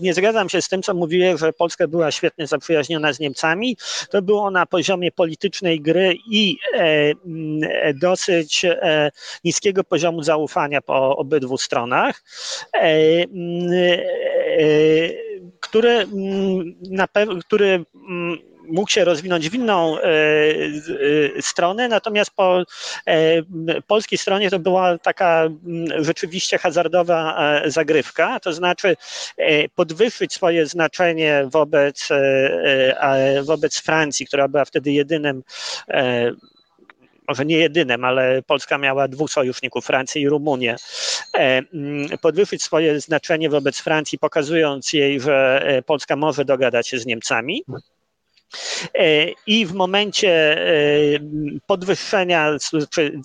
nie 0.00 0.14
zgadzam 0.14 0.48
się 0.48 0.62
z 0.62 0.68
tym, 0.68 0.82
co 0.82 0.94
mówiłem, 0.94 1.38
że 1.38 1.52
Polska 1.52 1.88
była 1.88 2.10
świetnie 2.10 2.46
zaprzyjaźniona 2.46 3.12
z 3.12 3.20
Niemcami. 3.20 3.76
To 4.10 4.22
było 4.22 4.50
na 4.50 4.66
poziomie 4.66 5.12
politycznej 5.12 5.80
gry 5.80 6.14
i 6.30 6.58
dosyć 7.94 8.66
niskiego 9.44 9.84
poziomu 9.84 10.22
zaufania 10.22 10.80
po 10.80 11.16
obydwu 11.16 11.58
stronach, 11.58 12.22
który, 15.60 16.06
na 16.90 17.08
który 17.46 17.84
mógł 18.68 18.90
się 18.90 19.04
rozwinąć 19.04 19.50
w 19.50 19.54
inną 19.54 19.98
e, 19.98 20.02
e, 20.02 21.42
stronę, 21.42 21.88
natomiast 21.88 22.30
po 22.30 22.62
e, 23.06 23.42
polskiej 23.86 24.18
stronie 24.18 24.50
to 24.50 24.58
była 24.58 24.98
taka 24.98 25.48
rzeczywiście 25.98 26.58
hazardowa 26.58 27.36
zagrywka, 27.66 28.40
to 28.40 28.52
znaczy 28.52 28.96
podwyższyć 29.74 30.32
swoje 30.32 30.66
znaczenie 30.66 31.48
wobec, 31.52 32.08
wobec 33.42 33.80
Francji, 33.80 34.26
która 34.26 34.48
była 34.48 34.64
wtedy 34.64 34.92
jedynym 34.92 35.42
może 37.28 37.44
nie 37.44 37.58
jedynym, 37.58 38.04
ale 38.04 38.42
Polska 38.42 38.78
miała 38.78 39.08
dwóch 39.08 39.30
sojuszników, 39.30 39.86
Francję 39.86 40.22
i 40.22 40.28
Rumunię, 40.28 40.76
podwyższyć 42.20 42.62
swoje 42.62 43.00
znaczenie 43.00 43.50
wobec 43.50 43.80
Francji, 43.80 44.18
pokazując 44.18 44.92
jej, 44.92 45.20
że 45.20 45.66
Polska 45.86 46.16
może 46.16 46.44
dogadać 46.44 46.88
się 46.88 46.98
z 46.98 47.06
Niemcami 47.06 47.62
I 49.46 49.66
w 49.66 49.72
momencie 49.72 50.56
podwyższenia 51.66 52.56
czy 52.90 53.20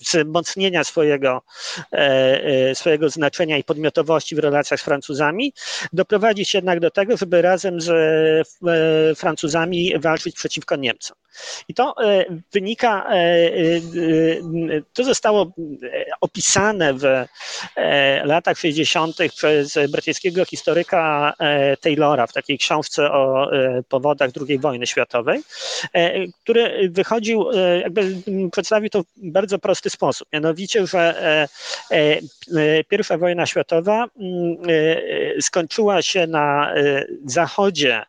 wzmocnienia 0.00 0.84
swojego, 0.84 1.42
swojego 2.74 3.08
znaczenia 3.08 3.58
i 3.58 3.64
podmiotowości 3.64 4.36
w 4.36 4.38
relacjach 4.38 4.80
z 4.80 4.84
Francuzami, 4.84 5.52
doprowadzić 5.92 6.54
jednak 6.54 6.80
do 6.80 6.90
tego, 6.90 7.16
żeby 7.16 7.42
razem 7.42 7.80
z 7.80 7.88
Francuzami 9.18 9.98
walczyć 9.98 10.36
przeciwko 10.36 10.76
Niemcom. 10.76 11.16
I 11.68 11.74
to 11.74 11.94
wynika, 12.52 13.10
to 14.92 15.04
zostało 15.04 15.52
opisane 16.20 16.94
w 16.94 17.02
latach 18.24 18.58
60. 18.58 19.16
przez 19.36 19.78
brytyjskiego 19.90 20.44
historyka 20.44 21.34
Taylora 21.80 22.26
w 22.26 22.32
takiej 22.32 22.58
książce 22.58 23.12
o 23.12 23.50
powodach 23.88 24.21
II 24.48 24.58
wojny 24.58 24.86
światowej, 24.86 25.40
który 26.42 26.90
wychodził, 26.90 27.46
jakby 27.82 28.16
przedstawił 28.52 28.90
to 28.90 29.02
w 29.02 29.06
bardzo 29.16 29.58
prosty 29.58 29.90
sposób. 29.90 30.28
Mianowicie, 30.32 30.86
że 30.86 31.48
pierwsza 32.88 33.18
wojna 33.18 33.46
światowa 33.46 34.06
skończyła 35.40 36.02
się 36.02 36.26
na 36.26 36.74
zachodzie 37.26 38.02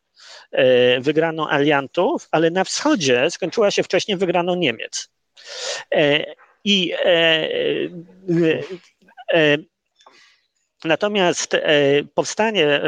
wygraną 0.99 1.49
aliantów, 1.49 2.28
ale 2.32 2.51
na 2.51 2.64
wschodzie 2.64 3.32
skończyła 3.32 3.72
się 3.72 3.84
wcześniej 3.84 4.18
wygraną 4.18 4.55
Niemiec. 4.55 5.09
I 6.64 6.93
Natomiast 10.86 11.57
powstanie 12.13 12.81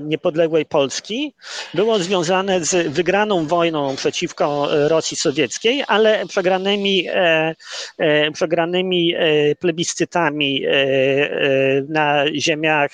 niepodległej 0.00 0.66
Polski 0.66 1.34
było 1.74 1.98
związane 1.98 2.64
z 2.64 2.92
wygraną 2.92 3.46
wojną 3.46 3.96
przeciwko 3.96 4.68
Rosji 4.88 5.16
Sowieckiej, 5.16 5.84
ale 5.86 6.26
przegranymi, 6.26 7.08
przegranymi 8.32 9.14
plebiscytami 9.60 10.64
na 11.88 12.24
ziemiach, 12.34 12.90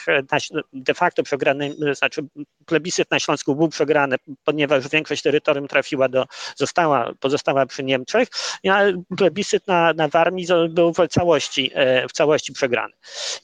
de 0.73 0.95
facto 0.95 1.23
przegranymi, 1.23 1.77
znaczy 1.93 2.23
plebiscyt 2.67 3.11
na 3.11 3.19
Śląsku 3.19 3.57
był 3.57 3.69
przegrany, 3.69 4.17
ponieważ 4.45 4.89
większość 4.89 5.23
terytorium 5.23 5.69
trafiła 5.69 6.09
do, 6.09 6.25
została, 6.57 7.13
pozostała 7.21 7.67
przy 7.67 7.85
Niemczech, 7.85 8.29
a 8.71 8.83
plebiscyt 9.17 9.67
na, 9.67 9.93
na 9.93 10.09
Warmii 10.09 10.47
był 10.71 10.93
w 10.93 11.09
całości, 11.09 11.71
w 12.09 12.13
całości 12.13 12.53
przegrany. 12.53 12.95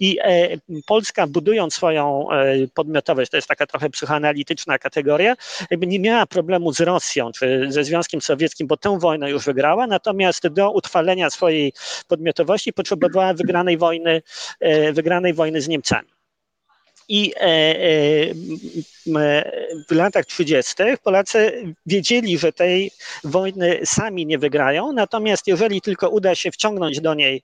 I 0.00 0.18
Polska 1.01 1.26
budując 1.26 1.74
swoją 1.74 2.26
podmiotowość, 2.74 3.30
to 3.30 3.36
jest 3.36 3.48
taka 3.48 3.66
trochę 3.66 3.90
psychoanalityczna 3.90 4.78
kategoria, 4.78 5.34
jakby 5.70 5.86
nie 5.86 6.01
miała 6.01 6.26
problemu 6.26 6.72
z 6.72 6.80
Rosją 6.80 7.32
czy 7.32 7.66
ze 7.68 7.84
Związkiem 7.84 8.20
Sowieckim, 8.20 8.66
bo 8.66 8.76
tę 8.76 8.98
wojnę 8.98 9.30
już 9.30 9.44
wygrała, 9.44 9.86
natomiast 9.86 10.48
do 10.48 10.70
utrwalenia 10.70 11.30
swojej 11.30 11.72
podmiotowości 12.09 12.72
potrzebowała 12.72 13.34
wygranej 13.34 13.78
wojny, 13.78 14.22
wygranej 14.92 15.34
wojny 15.34 15.61
z 15.61 15.68
Niemcami. 15.68 16.09
I 17.12 17.32
w 19.88 19.92
latach 19.94 20.26
30. 20.26 20.74
Polacy 21.02 21.52
wiedzieli, 21.86 22.38
że 22.38 22.52
tej 22.52 22.90
wojny 23.24 23.80
sami 23.84 24.26
nie 24.26 24.38
wygrają, 24.38 24.92
natomiast 24.92 25.46
jeżeli 25.46 25.80
tylko 25.80 26.08
uda 26.08 26.34
się 26.34 26.50
wciągnąć 26.50 27.00
do 27.00 27.14
niej 27.14 27.42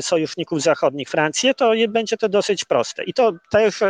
sojuszników 0.00 0.62
zachodnich, 0.62 1.08
Francję, 1.08 1.54
to 1.54 1.72
będzie 1.88 2.16
to 2.16 2.28
dosyć 2.28 2.64
proste. 2.64 3.04
I 3.04 3.14
to 3.14 3.32
też 3.50 3.80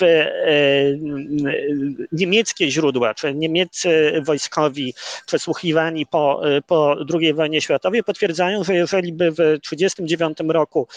w 0.00 0.26
niemieckie 2.12 2.70
źródła, 2.70 3.14
czy 3.14 3.34
niemieccy 3.34 4.22
wojskowi 4.26 4.94
przesłuchiwani 5.26 6.06
po, 6.06 6.42
po 6.66 6.96
II 7.20 7.34
wojnie 7.34 7.60
światowej 7.60 8.04
potwierdzają, 8.04 8.64
że 8.64 8.74
jeżeli 8.74 9.12
by 9.12 9.30
w 9.30 9.36
1939 9.36 10.38
roku 10.48 10.88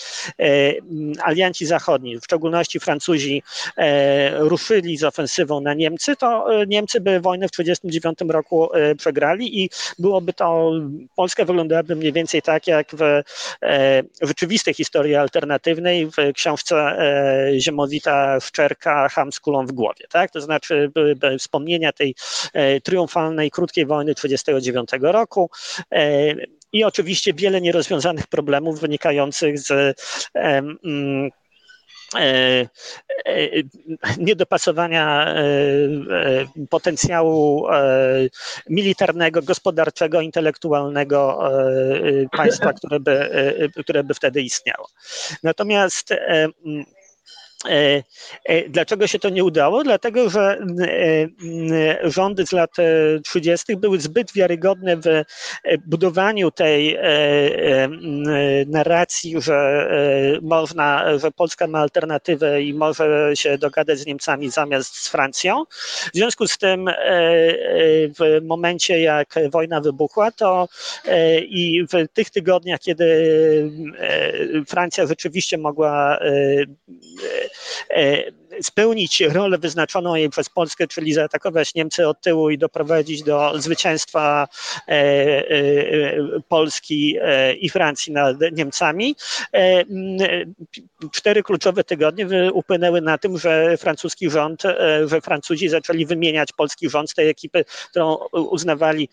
alianci 1.23 1.65
zachodni, 1.65 2.17
w 2.19 2.23
szczególności 2.23 2.44
Francuzi, 2.81 3.43
ruszyli 4.33 4.97
z 4.97 5.03
ofensywą 5.03 5.61
na 5.61 5.73
Niemcy, 5.73 6.15
to 6.15 6.47
Niemcy 6.67 7.01
by 7.01 7.19
wojnę 7.19 7.47
w 7.47 7.51
1939 7.51 8.33
roku 8.33 8.69
przegrali 8.97 9.63
i 9.63 9.69
byłoby 9.99 10.33
to, 10.33 10.71
Polska 11.15 11.45
wyglądałaby 11.45 11.95
mniej 11.95 12.13
więcej 12.13 12.41
tak 12.41 12.67
jak 12.67 12.87
w 12.95 13.21
rzeczywistej 14.21 14.73
historii 14.73 15.15
alternatywnej 15.15 16.07
w 16.07 16.33
książce 16.33 16.97
Ziemowita 17.59 18.39
Szczerka 18.39 19.09
Ham 19.09 19.31
z 19.31 19.39
kulą 19.39 19.65
w 19.65 19.71
głowie. 19.71 20.05
Tak? 20.09 20.31
To 20.31 20.41
znaczy 20.41 20.91
byłyby 20.93 21.37
wspomnienia 21.37 21.91
tej 21.91 22.15
triumfalnej, 22.83 23.51
krótkiej 23.51 23.85
wojny 23.85 24.15
1939 24.15 25.13
roku 25.13 25.49
i 26.73 26.83
oczywiście 26.83 27.33
wiele 27.33 27.61
nierozwiązanych 27.61 28.27
problemów 28.27 28.79
wynikających 28.79 29.59
z 29.59 29.97
niedopasowania 34.17 35.35
potencjału 36.69 37.67
militarnego, 38.69 39.41
gospodarczego, 39.41 40.21
intelektualnego 40.21 41.39
państwa, 42.31 42.73
które 42.73 42.99
by, 42.99 43.29
które 43.83 44.03
by 44.03 44.13
wtedy 44.13 44.41
istniało. 44.41 44.87
Natomiast 45.43 46.13
Dlaczego 48.69 49.07
się 49.07 49.19
to 49.19 49.29
nie 49.29 49.43
udało? 49.43 49.83
Dlatego, 49.83 50.29
że 50.29 50.59
rządy 52.03 52.45
z 52.45 52.51
lat 52.51 52.71
30. 53.23 53.75
były 53.77 53.99
zbyt 53.99 54.33
wiarygodne 54.33 54.97
w 54.97 55.23
budowaniu 55.87 56.51
tej 56.51 56.97
narracji, 58.67 59.35
że 59.41 59.89
można, 60.41 61.17
że 61.19 61.31
Polska 61.31 61.67
ma 61.67 61.79
alternatywę 61.79 62.61
i 62.61 62.73
może 62.73 63.31
się 63.33 63.57
dogadać 63.57 63.99
z 63.99 64.05
Niemcami 64.05 64.49
zamiast 64.49 64.95
z 64.95 65.09
Francją. 65.09 65.63
W 66.13 66.17
związku 66.17 66.47
z 66.47 66.57
tym 66.57 66.89
w 68.19 68.41
momencie, 68.43 68.99
jak 69.01 69.35
wojna 69.51 69.81
wybuchła, 69.81 70.31
to 70.31 70.67
i 71.41 71.85
w 71.93 72.07
tych 72.13 72.29
tygodniach, 72.29 72.79
kiedy 72.79 73.05
Francja 74.67 75.07
rzeczywiście 75.07 75.57
mogła 75.57 76.19
Eh, 77.89 78.31
spełnić 78.61 79.21
rolę 79.21 79.57
wyznaczoną 79.57 80.15
jej 80.15 80.29
przez 80.29 80.49
Polskę, 80.49 80.87
czyli 80.87 81.13
zaatakować 81.13 81.75
Niemcy 81.75 82.07
od 82.07 82.21
tyłu 82.21 82.49
i 82.49 82.57
doprowadzić 82.57 83.23
do 83.23 83.61
zwycięstwa 83.61 84.47
Polski 86.47 87.17
i 87.59 87.69
Francji 87.69 88.13
nad 88.13 88.37
Niemcami. 88.51 89.15
Cztery 91.11 91.43
kluczowe 91.43 91.83
tygodnie 91.83 92.27
upłynęły 92.53 93.01
na 93.01 93.17
tym, 93.17 93.37
że 93.37 93.77
francuski 93.77 94.29
rząd, 94.29 94.63
że 95.05 95.21
Francuzi 95.21 95.69
zaczęli 95.69 96.05
wymieniać 96.05 96.51
polski 96.51 96.89
rząd 96.89 97.09
z 97.11 97.13
tej 97.13 97.29
ekipy, 97.29 97.65
którą 97.89 98.15
uznawali 98.31 99.09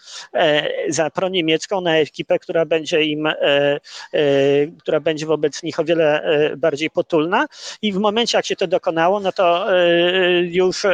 za 0.89 1.11
proniemiecką, 1.11 1.81
na 1.81 1.97
ekipę, 1.97 2.39
która 2.39 2.65
będzie 2.65 3.03
im, 3.03 3.29
która 4.81 5.01
będzie 5.01 5.27
wobec 5.27 5.63
nich 5.63 5.81
o 5.81 5.85
wiele 5.85 6.23
bardziej 6.57 6.91
potulna. 6.91 7.47
I 7.83 7.93
w 7.93 7.97
momencie, 7.97 8.39
jak 8.39 8.47
się 8.47 8.57
to 8.57 8.67
dokonało, 8.67 9.21
no 9.21 9.32
to 9.33 9.67
już 10.43 10.87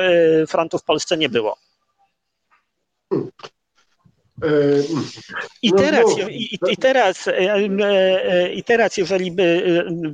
frontu 0.49 0.78
w 0.78 0.84
Polsce 0.84 1.16
nie 1.16 1.28
było. 1.28 1.57
I 5.62 5.72
teraz, 5.72 6.05
i, 6.30 6.59
i, 6.70 6.76
teraz, 6.76 7.28
I 8.55 8.64
teraz, 8.64 8.97
jeżeli 8.97 9.32
by 9.32 9.62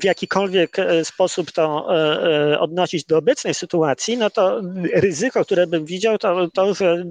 w 0.01 0.05
jakikolwiek 0.05 0.77
sposób 1.05 1.53
to 1.53 1.87
odnosić 2.59 3.05
do 3.05 3.19
obecnej 3.19 3.55
sytuacji, 3.55 4.17
no 4.17 4.31
to 4.31 4.61
ryzyko, 4.93 5.45
które 5.45 5.67
bym 5.67 5.85
widział, 5.85 6.19
to, 6.19 6.51
to 6.51 6.75
że 6.75 7.05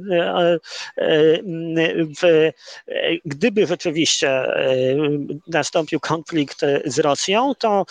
w, 2.22 2.51
gdyby 3.26 3.68
rzeczywiście 3.68 4.43
nastąpił 5.47 5.99
konflikt 5.99 6.61
z 6.86 6.99
Rosją, 6.99 7.53
to 7.59 7.86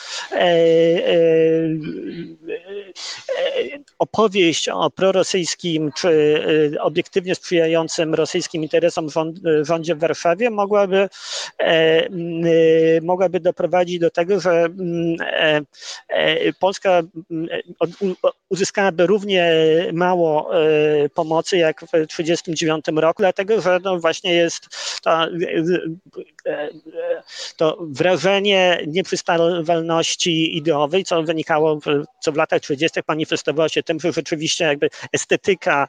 opowieść 3.99 4.69
o 4.69 4.91
prorosyjskim 4.91 5.91
czy 5.97 6.43
obiektywnie 6.81 7.35
sprzyjającym 7.35 8.15
rosyjskim 8.15 8.63
interesom 8.63 9.12
rząd, 9.13 9.39
rządzie 9.63 9.95
w 9.95 9.99
Warszawie 9.99 10.51
mogłaby, 10.51 11.09
e, 11.59 12.09
mogłaby 13.03 13.41
doprowadzić 13.41 13.99
do 13.99 14.11
tego, 14.11 14.41
że 14.41 14.69
e, 15.21 15.61
e, 16.09 16.53
Polska 16.53 17.03
uzyskałaby 18.49 19.07
równie 19.07 19.53
mało 19.93 20.51
pomocy 21.15 21.57
jak 21.57 21.81
w 21.81 21.91
1939 21.91 22.85
roku, 22.97 23.23
dlatego 23.23 23.61
że 23.61 23.79
no 23.85 23.99
właśnie 23.99 24.35
jest 24.35 24.69
to, 25.03 25.27
to 27.57 27.79
wrażenie 27.81 28.81
nieprzystawalności 28.87 30.57
ideowej, 30.57 31.05
co 31.05 31.23
wynikało, 31.23 31.79
co 32.21 32.33
w 32.33 32.37
latach 32.37 32.61
30. 32.61 33.01
manifestowało 33.09 33.69
się 33.69 33.83
tym, 33.83 34.01
że 34.01 34.13
rzeczywiście 34.13 34.65
jakby 34.65 34.89
estetyka 35.13 35.89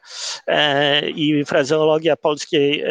i 1.15 1.45
frazeologia 1.45 2.15
polskiej, 2.15 2.84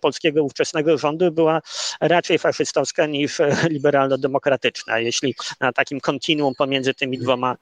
polskiego 0.00 0.44
ówczesnego 0.44 0.98
rządu 0.98 1.32
była 1.32 1.60
raczej 2.00 2.38
faszystowska 2.38 3.06
niż 3.06 3.38
liberalno-demokratyczna. 3.70 4.98
Jeśli 4.98 5.34
na 5.60 5.72
takim 5.72 6.00
kontinuum 6.00 6.54
pomiędzy 6.54 6.94
tymi 6.94 7.18
dwoma 7.18 7.56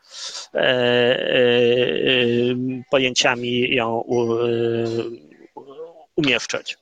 pojęciami 2.91 3.75
ją 3.75 4.05
umieszczać. 6.17 6.79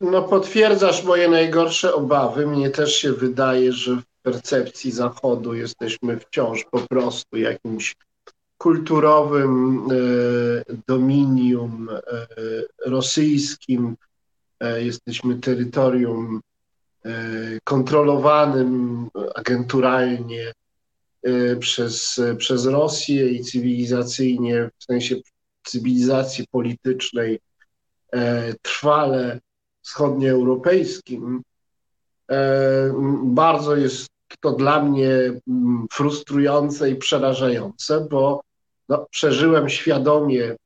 No 0.00 0.22
potwierdzasz 0.22 1.04
moje 1.04 1.28
najgorsze 1.28 1.94
obawy. 1.94 2.46
Mnie 2.46 2.70
też 2.70 2.96
się 2.96 3.12
wydaje, 3.12 3.72
że 3.72 3.96
w 3.96 4.04
percepcji 4.22 4.92
Zachodu 4.92 5.54
jesteśmy 5.54 6.18
wciąż 6.20 6.64
po 6.70 6.80
prostu 6.80 7.36
jakimś 7.36 7.96
kulturowym 8.58 9.82
e, 9.90 10.74
dominium 10.88 11.88
e, 11.90 12.26
rosyjskim. 12.86 13.96
E, 14.62 14.82
jesteśmy 14.82 15.38
terytorium 15.38 16.40
kontrolowanym 17.64 19.08
agenturalnie 19.34 20.52
przez, 21.60 22.20
przez 22.38 22.66
Rosję 22.66 23.28
i 23.28 23.44
cywilizacyjnie, 23.44 24.70
w 24.78 24.84
sensie 24.84 25.16
cywilizacji 25.64 26.44
politycznej 26.50 27.40
E, 28.12 28.54
trwale 28.62 29.40
wschodnioeuropejskim, 29.82 31.42
e, 32.30 32.92
bardzo 33.24 33.76
jest 33.76 34.08
to 34.40 34.52
dla 34.52 34.82
mnie 34.82 35.10
mm, 35.48 35.86
frustrujące 35.92 36.90
i 36.90 36.96
przerażające, 36.96 38.06
bo 38.10 38.42
no, 38.88 39.06
przeżyłem 39.10 39.68
świadomie 39.68 40.56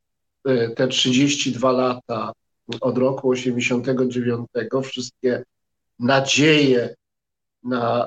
e, 0.44 0.68
te 0.68 0.88
32 0.88 1.72
lata 1.72 2.32
od 2.80 2.98
roku 2.98 3.30
89, 3.30 4.46
wszystkie 4.84 5.44
nadzieje 5.98 6.94
na 7.64 8.06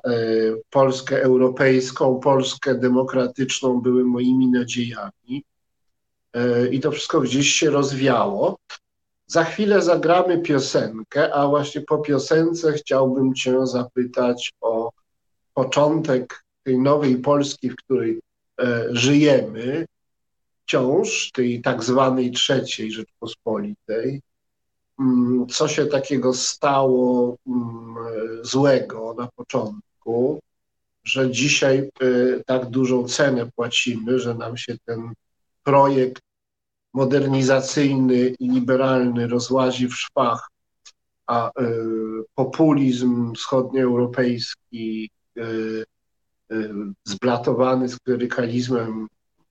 Polskę 0.70 1.22
europejską, 1.22 2.20
Polskę 2.20 2.76
demokratyczną 2.76 3.82
były 3.82 4.04
moimi 4.04 4.48
nadziejami. 4.48 5.44
I 6.72 6.80
to 6.80 6.92
wszystko 6.92 7.22
gdzieś 7.22 7.50
się 7.50 7.70
rozwiało. 7.70 8.58
Za 9.28 9.44
chwilę 9.44 9.82
zagramy 9.82 10.42
piosenkę, 10.42 11.34
a 11.34 11.48
właśnie 11.48 11.82
po 11.82 11.98
piosence 11.98 12.74
chciałbym 12.74 13.36
Cię 13.36 13.68
zapytać 13.68 14.52
o 14.62 14.92
początek 15.54 16.44
tej 16.64 16.80
nowej 16.80 17.18
Polski, 17.18 17.70
w 17.70 17.76
której 17.76 18.20
e, 18.62 18.86
żyjemy, 18.92 19.86
wciąż, 20.64 21.32
tej 21.32 21.62
tak 21.62 21.84
zwanej 21.84 22.32
trzeciej 22.32 22.92
Rzeczpospolitej. 22.92 24.22
Mm, 25.00 25.48
co 25.48 25.68
się 25.68 25.86
takiego 25.86 26.34
stało 26.34 27.38
mm, 27.48 27.96
złego 28.42 29.16
na 29.18 29.28
początku, 29.36 30.40
że 31.04 31.32
dzisiaj 31.32 31.78
e, 31.80 32.44
tak 32.44 32.70
dużą 32.70 33.08
cenę 33.08 33.50
płacimy, 33.56 34.20
że 34.20 34.34
nam 34.34 34.58
się 34.58 34.78
ten 34.86 35.14
projekt 35.64 36.22
modernizacyjny 36.94 38.30
i 38.40 38.50
liberalny 38.50 39.28
rozłazi 39.28 39.88
w 39.88 39.96
szwach, 39.96 40.50
a 41.28 41.50
y, 41.50 41.52
populizm 42.36 43.34
wschodnioeuropejski 43.36 45.10
y, 45.38 45.42
y, 46.52 46.74
zblatowany 47.04 47.90
z 47.90 48.00
klerykalizmem 48.00 49.08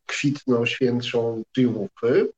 kwitną, 0.07 0.67
świętszą 0.67 1.43
triumfy. 1.55 2.31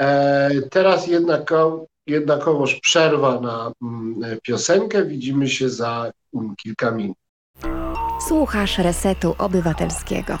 E, 0.00 0.50
teraz 0.70 1.06
jednako, 1.06 1.86
jednakowoż 2.06 2.80
przerwa 2.80 3.40
na 3.40 3.72
mm, 3.82 4.38
piosenkę. 4.42 5.04
Widzimy 5.04 5.48
się 5.48 5.68
za 5.70 6.12
mm, 6.34 6.54
kilka 6.56 6.90
minut. 6.90 7.16
Słuchasz 8.28 8.78
Resetu 8.78 9.34
Obywatelskiego. 9.38 10.38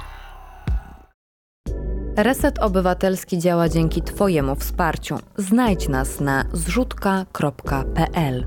Reset 2.16 2.58
Obywatelski 2.58 3.38
działa 3.38 3.68
dzięki 3.68 4.02
Twojemu 4.02 4.56
wsparciu. 4.56 5.18
Znajdź 5.36 5.88
nas 5.88 6.20
na 6.20 6.44
zrzutka.pl. 6.52 8.46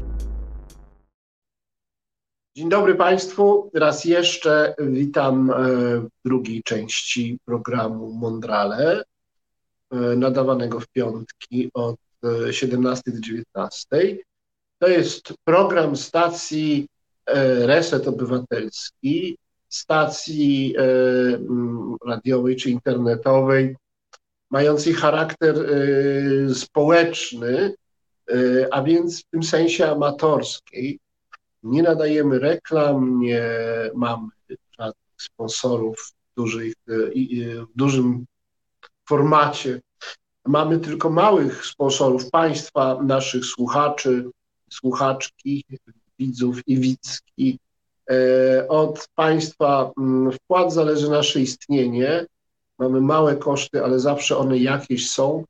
Dzień 2.58 2.70
dobry 2.70 2.96
Państwu. 2.96 3.72
Raz 3.74 4.06
jeszcze 4.06 4.76
witam 4.80 5.52
e, 5.52 5.54
w 6.00 6.10
drugiej 6.26 6.64
części 6.64 7.40
programu 7.46 8.12
Mondrale, 8.12 9.04
nadawanego 10.18 10.80
w 10.80 10.88
piątki 10.88 11.70
od 11.74 11.96
17 12.52 13.04
e, 13.08 13.12
do 13.12 13.20
19. 13.20 14.18
To 14.80 14.88
jest 14.88 15.34
program 15.46 15.96
stacji 15.96 16.88
Reset 17.66 18.08
Obywatelski, 18.08 19.38
stacji 19.74 20.76
e, 20.78 20.84
radiowej 22.06 22.56
czy 22.56 22.70
internetowej, 22.70 23.76
mającej 24.50 24.94
charakter 24.94 25.56
e, 25.58 26.56
społeczny, 26.56 27.74
e, 28.30 28.34
a 28.72 28.84
więc 28.84 29.22
w 29.22 29.30
tym 29.30 29.44
sensie 29.44 29.88
amatorskiej. 29.88 31.00
Nie 31.64 31.84
nadajemy 31.84 32.40
reklam, 32.40 33.20
nie 33.20 33.44
mamy 33.96 34.28
żadnych 34.80 35.18
sponsorów 35.18 36.12
dużych, 36.38 36.74
w 36.88 37.76
dużym 37.76 38.26
formacie. 39.10 39.82
Mamy 40.46 40.80
tylko 40.80 41.10
małych 41.10 41.66
sponsorów 41.66 42.30
państwa, 42.30 43.04
naszych 43.04 43.46
słuchaczy, 43.46 44.30
słuchaczki, 44.70 45.66
widzów 46.20 46.68
i 46.68 46.78
widzki, 46.78 47.60
E, 48.10 48.68
od 48.68 49.08
państwa 49.16 49.92
mm, 49.98 50.32
wkład 50.32 50.74
zależy 50.74 51.10
nasze 51.10 51.42
istnienie. 51.42 52.26
Mamy 52.80 53.02
małe 53.02 53.36
koszty, 53.36 53.84
ale 53.84 54.00
zawsze 54.00 54.38
one 54.38 54.58
jakieś 54.58 55.12
są. 55.12 55.44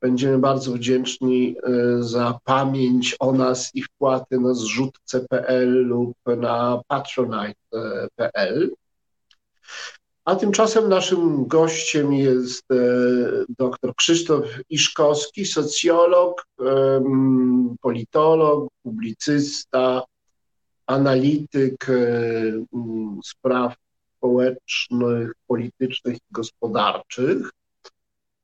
Będziemy 0.00 0.38
bardzo 0.38 0.72
wdzięczni 0.72 1.56
e, 1.62 2.02
za 2.02 2.38
pamięć 2.44 3.16
o 3.20 3.32
nas 3.32 3.74
i 3.74 3.82
wpłaty 3.82 4.40
na 4.40 4.54
zrzutce.pl 4.54 5.86
lub 5.86 6.16
na 6.36 6.80
patronite.pl. 6.88 8.70
A 10.24 10.36
tymczasem 10.36 10.88
naszym 10.88 11.46
gościem 11.46 12.12
jest 12.12 12.64
e, 12.70 12.76
dr 13.48 13.94
Krzysztof 13.96 14.44
Iszkowski, 14.70 15.46
socjolog, 15.46 16.46
politolog, 17.80 18.68
publicysta, 18.82 20.02
analityk 20.86 21.88
e, 21.88 21.94
spraw 23.24 23.74
społecznych, 24.16 25.32
politycznych 25.46 26.16
i 26.16 26.30
gospodarczych. 26.30 27.50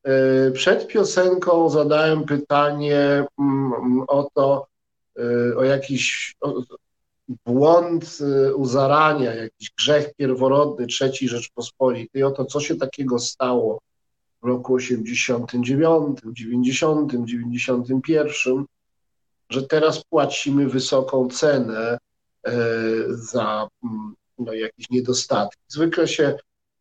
E, 0.05 0.51
przed 0.51 0.87
piosenką 0.87 1.71
zadałem 1.71 2.25
pytanie 2.25 3.27
mm, 3.39 4.05
o 4.09 4.31
to, 4.35 4.67
o 5.57 5.65
jakiś 5.65 6.37
błąd 7.47 8.19
u 8.57 8.67
zarania, 8.67 9.35
jakiś 9.35 9.71
grzech 9.79 10.15
pierworodny 10.15 10.87
III 11.01 11.29
Rzeczpospolitej, 11.29 12.23
o 12.23 12.31
to, 12.31 12.45
co 12.45 12.61
się 12.61 12.77
takiego 12.77 13.19
stało 13.19 13.81
w 14.43 14.47
roku 14.47 14.75
89, 14.75 16.19
90, 16.33 17.13
91, 17.25 18.65
że 19.51 19.63
teraz 19.63 20.05
płacimy 20.05 20.69
wysoką 20.69 21.29
cenę 21.29 21.99
E, 22.49 22.53
za 23.09 23.69
mm, 23.85 24.15
no, 24.39 24.53
jakieś 24.53 24.91
niedostatki. 24.91 25.63
Zwykle 25.69 26.09
się 26.09 26.37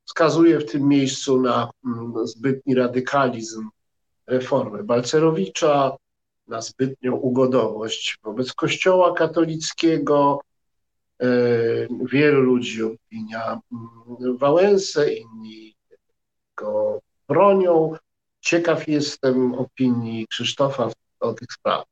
wskazuje 0.06 0.60
w 0.60 0.72
tym 0.72 0.88
miejscu 0.88 1.42
na 1.42 1.70
mm, 1.86 2.28
zbytni 2.28 2.76
radykalizm 2.76 3.70
reformy 4.28 4.84
Balcerowicza, 4.84 5.98
na 6.48 6.62
zbytnią 6.62 7.16
ugodowość 7.16 8.18
wobec 8.24 8.54
Kościoła 8.54 9.14
katolickiego. 9.14 10.42
E, 11.22 11.28
wielu 12.12 12.42
ludzi 12.42 12.84
opinia 12.84 13.60
mm, 13.72 14.38
Wałęsę, 14.38 15.14
inni 15.14 15.76
go 16.56 17.02
bronią. 17.28 17.94
Ciekaw 18.42 18.88
jestem 18.88 19.54
opinii 19.54 20.28
Krzysztofa 20.28 20.90
o 21.20 21.34
tych 21.34 21.54
sprawach. 21.54 21.86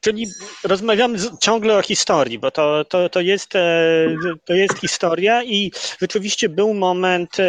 Czyli 0.00 0.26
rozmawiamy 0.64 1.18
ciągle 1.40 1.78
o 1.78 1.82
historii, 1.82 2.38
bo 2.38 2.50
to, 2.50 2.84
to, 2.84 3.08
to, 3.08 3.20
jest, 3.20 3.56
e, 3.56 4.16
to 4.44 4.54
jest 4.54 4.78
historia 4.78 5.44
i 5.44 5.72
rzeczywiście 6.00 6.48
był 6.48 6.74
moment 6.74 7.40
e, 7.40 7.44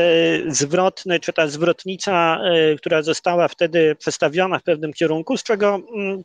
zwrotny, 0.48 1.20
czy 1.20 1.34
ta 1.34 1.48
zwrotnica, 1.48 2.40
e, 2.44 2.76
która 2.76 3.02
została 3.02 3.48
wtedy 3.48 3.96
przestawiona 3.96 4.60
w 4.60 4.64
pewnym 4.64 4.94
kierunku, 4.94 5.38
z 5.38 5.44
czego 5.44 5.80
mm, 5.96 6.24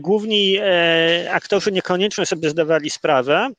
główni 0.00 0.58
aktorzy 1.30 1.72
niekoniecznie 1.72 2.26
sobie 2.26 2.50
zdawali 2.50 2.90
sprawę. 2.90 3.50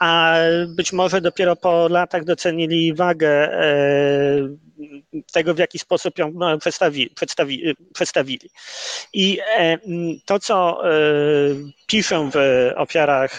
A 0.00 0.38
być 0.68 0.92
może 0.92 1.20
dopiero 1.20 1.56
po 1.56 1.88
latach 1.88 2.24
docenili 2.24 2.94
wagę 2.94 3.48
tego, 5.32 5.54
w 5.54 5.58
jaki 5.58 5.78
sposób 5.78 6.18
ją 6.18 6.32
no, 6.34 6.58
przedstawi, 6.58 7.10
przedstawili. 7.94 8.50
I 9.12 9.38
to, 10.24 10.38
co 10.38 10.82
piszę 11.86 12.30
w 12.32 12.70
ofiarach 12.76 13.38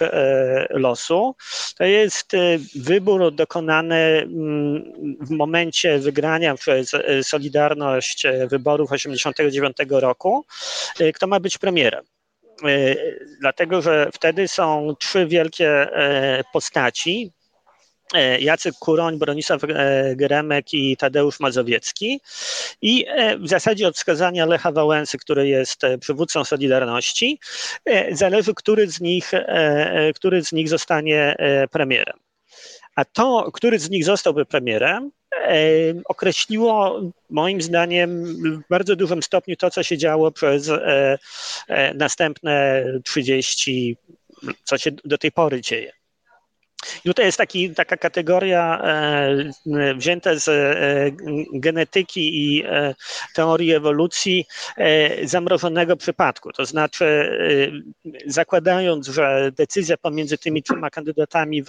losu, 0.69 1.35
to 1.77 1.83
jest 1.83 2.31
wybór 2.75 3.35
dokonany 3.35 3.95
mm, 3.95 4.83
w 5.21 5.29
momencie 5.29 5.99
wygrania 5.99 6.55
przez 6.55 6.91
Solidarność 7.21 8.23
wyborów 8.47 8.91
89 8.91 9.77
roku, 9.89 10.45
kto 11.13 11.27
ma 11.27 11.39
być 11.39 11.57
premierem. 11.57 12.05
E, 12.63 12.95
dlatego 13.39 13.81
że 13.81 14.09
wtedy 14.13 14.47
są 14.47 14.95
trzy 14.99 15.27
wielkie 15.27 15.69
e, 15.69 16.43
postaci. 16.53 17.31
E, 18.13 18.39
Jacek 18.39 18.75
Kuroń, 18.75 19.17
Bronisław 19.17 19.61
Geremek 20.15 20.73
i 20.73 20.97
Tadeusz 20.97 21.39
Mazowiecki. 21.39 22.21
I 22.81 23.05
w 23.39 23.47
zasadzie 23.47 23.87
od 23.87 23.95
wskazania 23.95 24.45
Lecha 24.45 24.71
Wałęsy, 24.71 25.17
który 25.17 25.47
jest 25.47 25.81
przywódcą 25.99 26.43
Solidarności, 26.45 27.39
zależy, 28.11 28.53
który 28.53 28.87
z 28.87 29.01
nich, 29.01 29.31
który 30.15 30.43
z 30.43 30.51
nich 30.51 30.69
zostanie 30.69 31.35
premierem. 31.71 32.19
A 32.95 33.05
to, 33.05 33.51
który 33.53 33.79
z 33.79 33.89
nich 33.89 34.05
zostałby 34.05 34.45
premierem, 34.45 35.11
określiło 36.05 37.01
moim 37.29 37.61
zdaniem 37.61 38.25
w 38.25 38.67
bardzo 38.69 38.95
dużym 38.95 39.23
stopniu 39.23 39.55
to, 39.55 39.69
co 39.69 39.83
się 39.83 39.97
działo 39.97 40.31
przez 40.31 40.69
e, 40.69 41.17
e, 41.67 41.93
następne 41.93 42.85
30, 43.03 43.97
co 44.63 44.77
się 44.77 44.91
do 44.91 45.17
tej 45.17 45.31
pory 45.31 45.61
dzieje. 45.61 45.98
I 47.05 47.09
tutaj 47.09 47.25
jest 47.25 47.37
taki, 47.37 47.75
taka 47.75 47.97
kategoria 47.97 48.81
e, 48.81 49.95
wzięta 49.95 50.35
z 50.35 50.47
e, 50.47 50.71
genetyki 51.53 52.55
i 52.55 52.63
e, 52.65 52.95
teorii 53.35 53.73
ewolucji 53.73 54.45
e, 54.77 55.27
zamrożonego 55.27 55.97
przypadku. 55.97 56.51
To 56.51 56.65
znaczy, 56.65 57.05
e, 57.05 58.31
zakładając, 58.31 59.07
że 59.07 59.51
decyzja 59.51 59.97
pomiędzy 59.97 60.37
tymi 60.37 60.63
trzema 60.63 60.89
kandydatami 60.89 61.63
w 61.63 61.67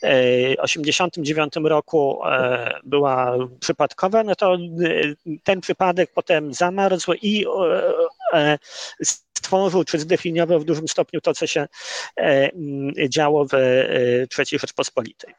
1989 0.00 1.52
roku 1.64 2.26
e, 2.26 2.80
była 2.84 3.36
przypadkowa, 3.60 4.24
no 4.24 4.34
to 4.34 4.58
ten 5.44 5.60
przypadek 5.60 6.10
potem 6.14 6.54
zamarzł 6.54 7.12
i 7.22 7.46
stworzył 9.44 9.84
czy 9.84 9.98
zdefiniował 9.98 10.60
w 10.60 10.64
dużym 10.64 10.88
stopniu 10.88 11.20
to, 11.20 11.34
co 11.34 11.46
się 11.46 11.60
e, 11.60 12.50
mm, 12.52 12.94
działo 13.08 13.46
w 13.46 13.54
e, 13.54 13.86
III 14.38 14.58
Rzeczpospolitej. 14.58 15.34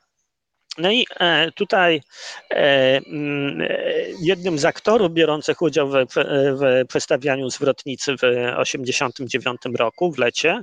No 0.77 0.91
i 0.91 1.05
e, 1.19 1.51
tutaj 1.51 2.01
mm, 2.49 3.67
jednym 4.21 4.59
z 4.59 4.65
aktorów 4.65 5.11
biorących 5.11 5.61
udział 5.61 5.89
w, 5.89 5.93
w 6.15 6.87
przedstawianiu 6.87 7.49
zwrotnicy 7.49 8.13
w 8.13 8.19
1989 8.19 9.61
roku, 9.77 10.11
w 10.11 10.17
lecie, 10.17 10.61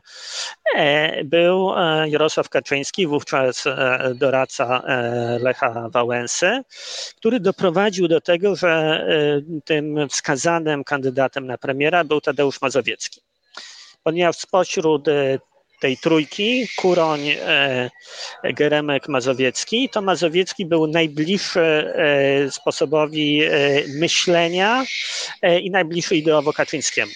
był 1.25 1.71
Jarosław 2.07 2.49
Kaczyński, 2.49 3.07
wówczas 3.07 3.65
doradca 4.15 4.83
Lecha 5.41 5.89
Wałęsy, 5.89 6.63
który 7.17 7.41
doprowadził 7.41 8.09
do 8.09 8.21
tego, 8.21 8.57
że 8.57 9.07
tym 9.65 10.09
wskazanym 10.09 10.85
kandydatem 10.85 11.47
na 11.47 11.59
premiera 11.59 12.05
był 12.05 12.21
Tadeusz 12.21 12.61
Mazowiecki 12.61 13.23
ponieważ 14.03 14.37
spośród 14.37 15.09
e, 15.09 15.39
tej 15.81 15.97
trójki, 15.97 16.69
Kuroń, 16.77 17.21
e, 17.29 17.91
Geremek, 18.45 19.09
Mazowiecki, 19.09 19.89
to 19.89 20.03
Mazowiecki 20.03 20.67
był 20.67 20.87
najbliższy 20.87 21.61
e, 21.61 22.51
sposobowi 22.51 23.43
myślenia 23.99 24.85
i 25.61 25.71
najbliższy 25.71 26.17
ideowo 26.17 26.53
Kaczyńskiemu. 26.53 27.13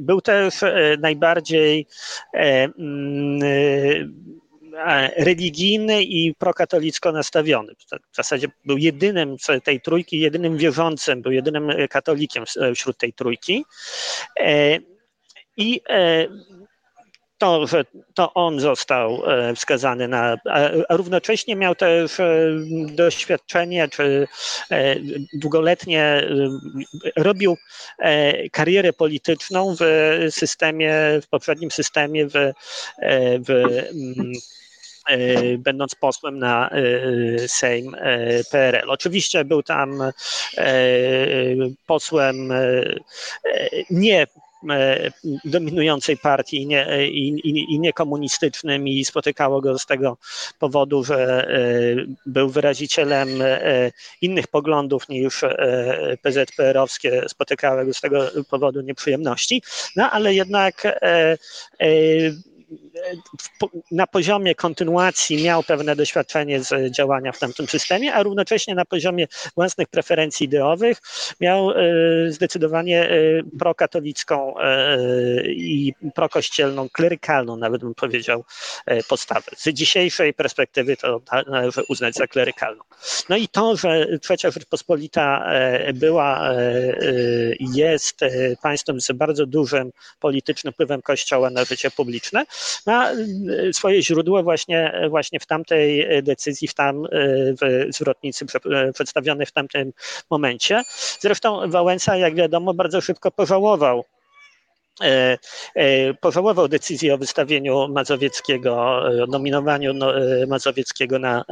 Był 0.00 0.20
też 0.20 0.54
najbardziej 0.98 1.86
mm, 2.34 3.40
religijny 5.16 6.02
i 6.02 6.34
prokatolicko 6.34 7.12
nastawiony. 7.12 7.72
W 8.12 8.16
zasadzie 8.16 8.48
był 8.64 8.78
jedynym 8.78 9.36
z 9.38 9.64
tej 9.64 9.80
trójki, 9.80 10.20
jedynym 10.20 10.56
wierzącym, 10.56 11.22
był 11.22 11.32
jedynym 11.32 11.72
katolikiem 11.90 12.44
wśród 12.74 12.98
tej 12.98 13.12
trójki. 13.12 13.64
I 15.56 15.80
e, 15.88 16.26
to, 17.38 17.66
że 17.66 17.84
to 18.14 18.34
on 18.34 18.60
został 18.60 19.30
e, 19.30 19.54
wskazany 19.54 20.08
na, 20.08 20.36
a 20.88 20.96
równocześnie 20.96 21.56
miał 21.56 21.74
też 21.74 22.20
e, 22.20 22.50
doświadczenie, 22.86 23.88
czy 23.88 24.28
długoletnie 25.32 26.28
robił 27.16 27.56
karierę 28.52 28.92
polityczną 28.92 29.76
w 29.80 29.84
systemie, 30.30 30.94
w 31.22 31.28
poprzednim 31.28 31.70
systemie, 31.70 32.26
w, 32.26 32.52
w 33.48 33.50
mm, 33.50 34.32
będąc 35.58 35.94
posłem 35.94 36.38
na 36.38 36.70
Sejm 37.46 37.96
PRL. 38.50 38.90
Oczywiście 38.90 39.44
był 39.44 39.62
tam 39.62 40.02
posłem 41.86 42.52
nie 43.90 44.26
dominującej 45.44 46.16
partii 46.16 46.62
i, 46.62 46.66
nie, 46.66 47.08
i, 47.08 47.28
i, 47.28 47.74
i 47.74 47.80
niekomunistycznym 47.80 48.88
i 48.88 49.04
spotykało 49.04 49.60
go 49.60 49.78
z 49.78 49.86
tego 49.86 50.18
powodu, 50.58 51.04
że 51.04 51.48
e, 51.48 51.60
był 52.26 52.48
wyrazicielem 52.48 53.28
e, 53.42 53.92
innych 54.20 54.46
poglądów 54.46 55.08
niż 55.08 55.44
PZPR-owskie, 56.22 57.28
spotykały 57.28 57.86
go 57.86 57.94
z 57.94 58.00
tego 58.00 58.30
powodu 58.50 58.80
nieprzyjemności, 58.80 59.62
no 59.96 60.10
ale 60.10 60.34
jednak 60.34 61.00
na 63.90 64.06
poziomie 64.06 64.54
kontynuacji 64.54 65.44
miał 65.44 65.62
pewne 65.62 65.96
doświadczenie 65.96 66.62
z 66.62 66.92
działania 66.92 67.32
w 67.32 67.38
tamtym 67.38 67.68
systemie, 67.68 68.14
a 68.14 68.22
równocześnie 68.22 68.74
na 68.74 68.84
poziomie 68.84 69.26
własnych 69.54 69.88
preferencji 69.88 70.46
ideowych 70.46 70.98
miał 71.40 71.70
e, 71.70 71.74
zdecydowanie 72.28 73.10
e, 73.10 73.16
prokatolicką 73.58 74.58
e, 74.58 74.98
i 75.46 75.94
prokościelną, 76.14 76.88
klerykalną, 76.88 77.56
nawet 77.56 77.80
bym 77.80 77.94
powiedział, 77.94 78.44
postawę. 79.08 79.50
Z 79.56 79.68
dzisiejszej 79.68 80.34
perspektywy 80.34 80.96
to 80.96 81.20
należy 81.46 81.82
uznać 81.88 82.14
za 82.14 82.26
klerykalną. 82.26 82.82
No 83.28 83.36
i 83.36 83.48
to, 83.48 83.76
że 83.76 84.06
Trzecia 84.18 84.50
Rzeczpospolita 84.50 85.50
była 85.94 86.50
jest 87.60 88.20
państwem 88.62 89.00
z 89.00 89.12
bardzo 89.12 89.46
dużym 89.46 89.90
politycznym 90.20 90.72
wpływem 90.72 91.02
Kościoła 91.02 91.50
na 91.50 91.64
życie 91.64 91.90
publiczne, 91.90 92.46
ma 92.86 93.10
e, 93.10 93.72
swoje 93.72 94.02
źródło 94.02 94.42
właśnie, 94.42 94.92
właśnie 95.10 95.40
w 95.40 95.46
tamtej 95.46 96.06
decyzji, 96.22 96.68
w 96.68 96.74
tam 96.74 97.06
w 97.60 97.86
zwrotnicy 97.90 98.46
przedstawionej 98.94 99.46
w 99.46 99.52
tamtym 99.52 99.92
momencie. 100.30 100.82
Zresztą 101.20 101.70
Wałęsa, 101.70 102.16
jak 102.16 102.34
wiadomo, 102.34 102.74
bardzo 102.74 103.00
szybko 103.00 103.30
pożałował 103.30 104.04
pożałował 106.20 106.68
decyzję 106.68 107.14
o 107.14 107.18
wystawieniu 107.18 107.88
Mazowieckiego, 107.88 108.76
o 108.76 109.26
nominowaniu 109.28 109.94
no, 109.94 110.18
e, 110.18 110.46
Mazowieckiego 110.46 111.18
na 111.18 111.44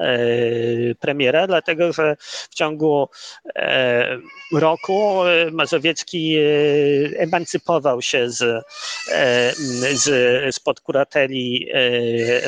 premiera, 1.01 1.47
dlatego 1.47 1.93
że 1.93 2.17
w 2.51 2.55
ciągu 2.55 3.09
roku 4.53 5.21
Mazowiecki 5.53 6.37
emancypował 7.17 8.03
się 8.03 8.31
z, 8.31 8.65
z, 9.93 10.55
spod 10.55 10.81
kurateli 10.81 11.69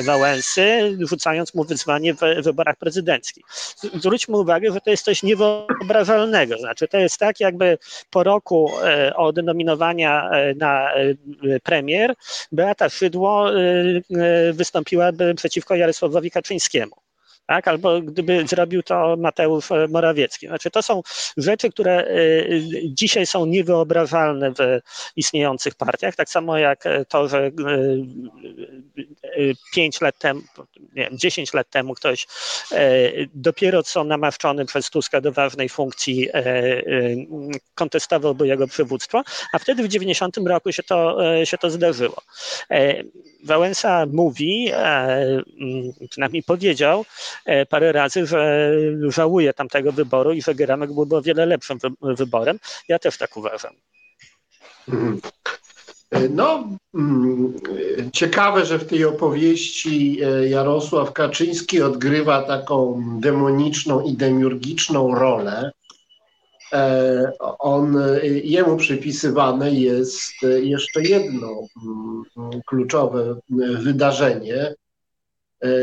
Wałęsy, 0.05 0.97
rzucając 0.99 1.53
mu 1.53 1.63
wyzwanie 1.63 2.13
w 2.13 2.19
wyborach 2.43 2.75
prezydenckich. 2.75 3.45
Zwróćmy 3.93 4.37
uwagę, 4.37 4.71
że 4.71 4.81
to 4.81 4.89
jest 4.89 5.05
coś 5.05 5.23
niewyobrażalnego. 5.23 6.57
Znaczy, 6.57 6.87
to 6.87 6.97
jest 6.97 7.17
tak, 7.17 7.39
jakby 7.39 7.77
po 8.09 8.23
roku 8.23 8.71
od 9.15 9.37
nominowania 9.37 10.29
na 10.55 10.86
E, 10.86 10.86
premier, 11.63 12.13
Beata 12.51 12.89
Szydło 12.89 13.51
e, 13.51 13.63
wystąpiłaby 14.53 15.35
przeciwko 15.35 15.75
Jarosławowi 15.75 16.31
Kaczyńskiemu. 16.31 17.06
Tak? 17.47 17.67
albo 17.67 18.01
gdyby 18.01 18.47
zrobił 18.47 18.83
to 18.83 19.15
Mateusz 19.17 19.69
Morawiecki. 19.89 20.47
Znaczy, 20.47 20.71
to 20.71 20.81
są 20.81 21.01
rzeczy, 21.37 21.69
które 21.69 22.07
dzisiaj 22.83 23.25
są 23.25 23.45
niewyobrażalne 23.45 24.51
w 24.51 24.79
istniejących 25.15 25.75
partiach, 25.75 26.15
tak 26.15 26.29
samo 26.29 26.57
jak 26.57 26.83
to, 27.09 27.27
że 27.27 27.51
5 29.75 30.01
lat 30.01 30.17
temu, 30.19 30.41
nie 30.95 31.03
wiem, 31.03 31.17
10 31.17 31.53
lat 31.53 31.69
temu 31.69 31.93
ktoś 31.93 32.27
dopiero 33.33 33.83
co 33.83 34.03
namaszczony 34.03 34.65
przez 34.65 34.89
Tuska 34.89 35.21
do 35.21 35.31
ważnej 35.31 35.69
funkcji 35.69 36.29
kontestowałby 37.75 38.47
jego 38.47 38.67
przywództwo, 38.67 39.23
a 39.53 39.59
wtedy 39.59 39.83
w 39.83 39.87
90 39.87 40.37
roku 40.37 40.71
się 40.71 40.83
to, 40.83 41.17
się 41.45 41.57
to 41.57 41.69
zdarzyło. 41.69 42.21
Wałęsa 43.43 44.05
mówi, 44.13 44.71
przynajmniej 46.09 46.43
powiedział 46.43 47.05
parę 47.69 47.91
razy, 47.91 48.25
że 48.25 48.71
żałuje 49.09 49.53
tamtego 49.53 49.91
wyboru 49.91 50.33
i 50.33 50.41
że 50.41 50.55
Geramek 50.55 50.93
byłby 50.93 51.15
o 51.15 51.21
wiele 51.21 51.45
lepszym 51.45 51.77
wyborem. 52.01 52.59
Ja 52.87 52.99
też 52.99 53.17
tak 53.17 53.37
uważam. 53.37 53.73
Mhm. 54.87 55.19
No, 56.29 56.67
mm, 56.95 57.53
ciekawe, 58.13 58.65
że 58.65 58.79
w 58.79 58.85
tej 58.85 59.05
opowieści 59.05 60.19
e, 60.23 60.49
Jarosław 60.49 61.13
Kaczyński 61.13 61.81
odgrywa 61.81 62.43
taką 62.43 63.03
demoniczną 63.19 64.01
i 64.01 64.13
demiurgiczną 64.13 65.15
rolę. 65.15 65.71
E, 66.73 67.31
on, 67.59 67.97
jemu 68.43 68.77
przypisywane 68.77 69.71
jest 69.71 70.33
jeszcze 70.61 71.01
jedno 71.01 71.49
mm, 72.37 72.61
kluczowe 72.65 73.35
wydarzenie, 73.79 74.55
e, 74.55 74.75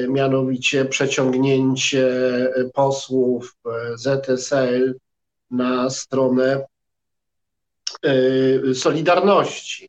mianowicie 0.09 0.85
przeciągnięcie 0.85 2.09
posłów 2.75 3.57
ZSL 3.97 4.95
na 5.51 5.91
stronę 5.91 6.67
Solidarności. 8.75 9.89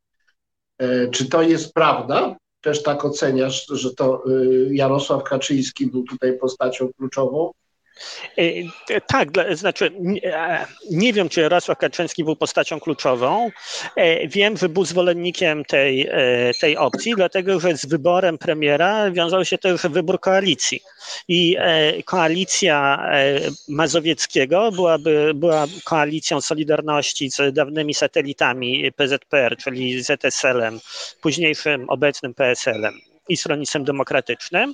E, 0.77 1.07
czy 1.07 1.29
to 1.29 1.41
jest 1.41 1.73
prawda? 1.73 2.35
Też 2.61 2.83
tak 2.83 3.05
oceniasz, 3.05 3.67
że 3.67 3.93
to 3.93 4.23
e, 4.25 4.29
Jarosław 4.75 5.23
Kaczyński 5.23 5.87
był 5.87 6.03
tutaj 6.03 6.37
postacią 6.37 6.93
kluczową? 6.93 7.51
E, 8.37 9.01
tak, 9.01 9.29
znaczy 9.51 9.91
nie 10.91 11.13
wiem, 11.13 11.29
czy 11.29 11.41
Jarosław 11.41 11.77
Kaczyński 11.77 12.23
był 12.23 12.35
postacią 12.35 12.79
kluczową. 12.79 13.51
Wiem, 14.27 14.57
że 14.57 14.69
był 14.69 14.85
zwolennikiem 14.85 15.65
tej, 15.65 16.09
tej 16.61 16.77
opcji, 16.77 17.13
dlatego 17.15 17.59
że 17.59 17.77
z 17.77 17.85
wyborem 17.85 18.37
premiera 18.37 19.11
wiązał 19.11 19.45
się 19.45 19.57
też 19.57 19.81
wybór 19.81 20.19
koalicji. 20.19 20.81
I 21.27 21.57
koalicja 22.05 23.09
Mazowieckiego 23.67 24.71
byłaby, 24.71 25.31
była 25.35 25.65
koalicją 25.83 26.41
Solidarności 26.41 27.31
z 27.31 27.53
dawnymi 27.53 27.93
satelitami 27.93 28.91
PZPR, 28.91 29.57
czyli 29.57 30.03
ZSL-em, 30.03 30.79
późniejszym 31.21 31.89
obecnym 31.89 32.33
PSL-em 32.33 33.14
i 33.29 33.37
Stronnictwem 33.37 33.83
Demokratycznym. 33.83 34.73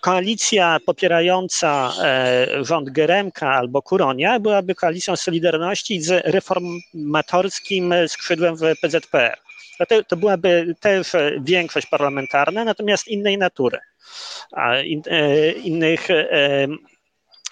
Koalicja 0.00 0.78
popierająca 0.86 1.92
e, 2.02 2.64
rząd 2.64 2.90
Geremka 2.90 3.52
albo 3.54 3.82
Kuronia 3.82 4.40
byłaby 4.40 4.74
koalicją 4.74 5.16
Solidarności 5.16 6.02
z 6.02 6.26
reformatorskim 6.26 7.94
skrzydłem 8.08 8.56
w 8.56 8.62
PZPR. 8.82 9.38
To, 9.88 10.04
to 10.04 10.16
byłaby 10.16 10.74
też 10.80 11.12
większość 11.40 11.86
parlamentarna, 11.86 12.64
natomiast 12.64 13.08
innej 13.08 13.38
natury, 13.38 13.78
e, 14.56 15.52
innych 15.52 16.10
e, 16.10 16.68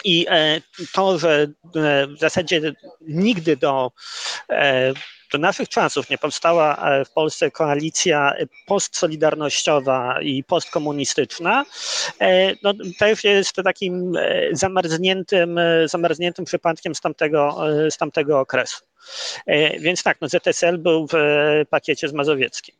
i 0.03 0.25
to, 0.93 1.19
że 1.19 1.47
w 2.07 2.19
zasadzie 2.19 2.73
nigdy 3.01 3.57
do 3.57 3.91
do 5.31 5.37
naszych 5.37 5.69
czasów 5.69 6.09
nie 6.09 6.17
powstała 6.17 6.89
e, 6.89 7.05
w 7.05 7.11
Polsce 7.11 7.51
koalicja 7.51 8.33
postsolidarnościowa 8.65 10.21
i 10.21 10.43
postkomunistyczna, 10.43 11.65
e, 12.21 12.53
no, 12.63 12.73
też 12.99 13.23
jest 13.23 13.55
takim 13.63 14.15
e, 14.17 14.49
zamarzniętym, 14.51 15.59
zamarzniętym 15.85 16.45
przypadkiem 16.45 16.95
z 16.95 17.01
tamtego, 17.01 17.57
z 17.89 17.97
tamtego 17.97 18.39
okresu. 18.39 18.85
Więc 19.79 20.03
tak, 20.03 20.17
no 20.21 20.27
ZSL 20.27 20.77
był 20.77 21.07
w 21.07 21.13
pakiecie 21.69 22.07
z 22.07 22.13
Mazowieckim. 22.13 22.75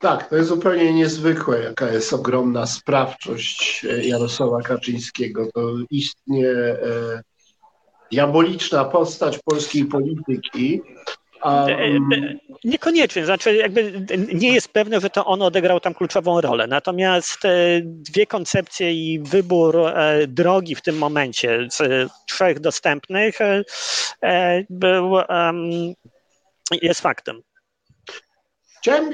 Tak, 0.00 0.28
to 0.28 0.36
jest 0.36 0.48
zupełnie 0.48 0.92
niezwykłe, 0.92 1.62
jaka 1.62 1.92
jest 1.92 2.12
ogromna 2.12 2.66
sprawczość 2.66 3.86
Jarosława 4.02 4.62
Kaczyńskiego. 4.62 5.48
To 5.54 5.74
istnie 5.90 6.46
diaboliczna 8.10 8.84
postać 8.84 9.38
polskiej 9.38 9.84
polityki, 9.84 10.82
Um... 11.44 12.38
Niekoniecznie, 12.64 13.24
znaczy 13.24 13.56
jakby 13.56 14.06
nie 14.34 14.52
jest 14.52 14.68
pewne, 14.68 15.00
że 15.00 15.10
to 15.10 15.26
on 15.26 15.42
odegrał 15.42 15.80
tam 15.80 15.94
kluczową 15.94 16.40
rolę. 16.40 16.66
Natomiast 16.66 17.44
e, 17.44 17.80
dwie 17.84 18.26
koncepcje 18.26 18.92
i 18.92 19.20
wybór 19.20 19.76
drogi 20.28 20.74
w 20.74 20.82
tym 20.82 20.98
momencie 20.98 21.68
z 21.70 22.10
trzech 22.26 22.60
dostępnych 22.60 23.38
był, 24.70 25.14
jest 26.82 27.00
faktem. 27.00 27.42
Chciałem 28.82 29.10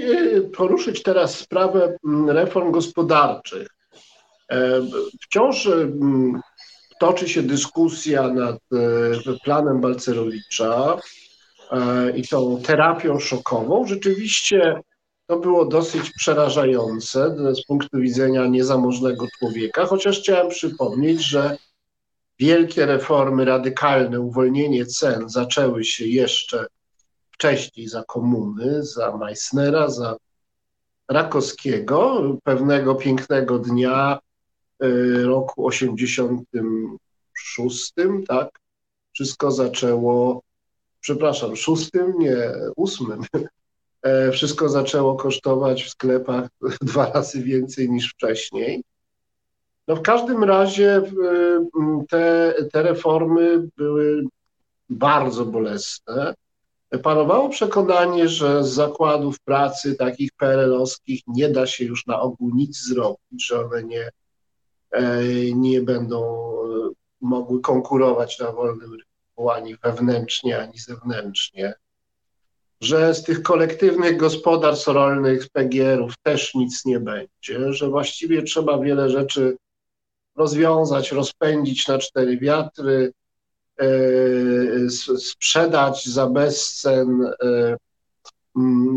poruszyć 0.57 1.03
teraz 1.03 1.39
sprawę 1.39 1.97
reform 2.29 2.71
gospodarczych. 2.71 3.69
Wciąż 5.23 5.69
toczy 7.01 7.29
się 7.29 7.43
dyskusja 7.43 8.29
nad 8.29 8.59
planem 9.45 9.81
Balcerowicza 9.81 10.99
E, 11.71 12.11
i 12.17 12.29
tą 12.29 12.62
terapią 12.62 13.19
szokową, 13.19 13.87
rzeczywiście 13.87 14.81
to 15.27 15.39
było 15.39 15.64
dosyć 15.64 16.11
przerażające 16.11 17.37
z 17.55 17.67
punktu 17.67 17.99
widzenia 17.99 18.47
niezamożnego 18.47 19.27
człowieka, 19.39 19.87
chociaż 19.87 20.21
chciałem 20.21 20.49
przypomnieć, 20.49 21.29
że 21.29 21.57
wielkie 22.39 22.87
reformy, 22.87 23.45
radykalne 23.45 24.21
uwolnienie 24.21 24.87
cen 24.87 25.29
zaczęły 25.29 25.85
się 25.85 26.07
jeszcze 26.07 26.67
wcześniej 27.37 27.89
za 27.89 28.05
komuny, 28.05 28.84
za 28.84 29.16
Meissnera, 29.16 29.89
za 29.89 30.16
Rakowskiego. 31.09 32.22
Pewnego 32.45 32.95
pięknego 32.95 33.59
dnia 33.59 34.18
e, 34.80 34.89
roku 35.22 35.66
86, 35.66 37.93
tak, 38.28 38.61
wszystko 39.12 39.51
zaczęło 39.51 40.43
przepraszam, 41.01 41.57
szóstym, 41.57 42.14
nie, 42.18 42.37
ósmym, 42.76 43.20
e, 44.03 44.32
wszystko 44.32 44.68
zaczęło 44.68 45.16
kosztować 45.16 45.84
w 45.84 45.91
sklepach 45.91 46.49
dwa 46.80 47.12
razy 47.12 47.43
więcej 47.43 47.91
niż 47.91 48.12
wcześniej. 48.12 48.84
No 49.89 49.97
w 49.97 50.03
każdym 50.03 50.45
razie 50.45 51.03
te, 52.09 52.55
te 52.72 52.82
reformy 52.82 53.68
były 53.76 54.24
bardzo 54.89 55.45
bolesne. 55.45 56.34
Panowało 57.03 57.49
przekonanie, 57.49 58.28
że 58.28 58.64
z 58.64 58.68
zakładów 58.68 59.41
pracy 59.41 59.95
takich 59.95 60.30
PRL-owskich 60.32 61.22
nie 61.26 61.49
da 61.49 61.66
się 61.66 61.84
już 61.84 62.07
na 62.07 62.20
ogół 62.20 62.51
nic 62.55 62.78
zrobić, 62.78 63.47
że 63.47 63.61
one 63.61 63.82
nie, 63.82 64.11
e, 64.91 65.22
nie 65.53 65.82
będą 65.82 66.22
e, 66.22 66.91
mogły 67.20 67.61
konkurować 67.61 68.39
na 68.39 68.53
wolnym 68.53 68.93
rynku 68.93 69.51
ani 69.51 69.76
wewnętrznie, 69.76 70.59
ani 70.59 70.78
zewnętrznie, 70.78 71.74
że 72.80 73.14
z 73.14 73.22
tych 73.22 73.43
kolektywnych 73.43 74.16
gospodarstw 74.16 74.87
rolnych, 74.87 75.45
z 75.45 75.49
PGR-ów 75.49 76.14
też 76.22 76.55
nic 76.55 76.84
nie 76.84 77.01
będzie, 77.01 77.72
że 77.72 77.91
właściwie 77.91 78.43
trzeba 78.43 78.78
wiele 78.78 79.11
rzeczy 79.11 79.57
rozwiązać, 80.37 81.12
rozpędzić 81.12 81.89
na 81.89 81.99
cztery 81.99 82.39
wiatry, 82.39 83.12
sprzedać 85.18 86.07
za 86.07 86.27
bezcen, 86.27 87.22
e, 87.43 87.77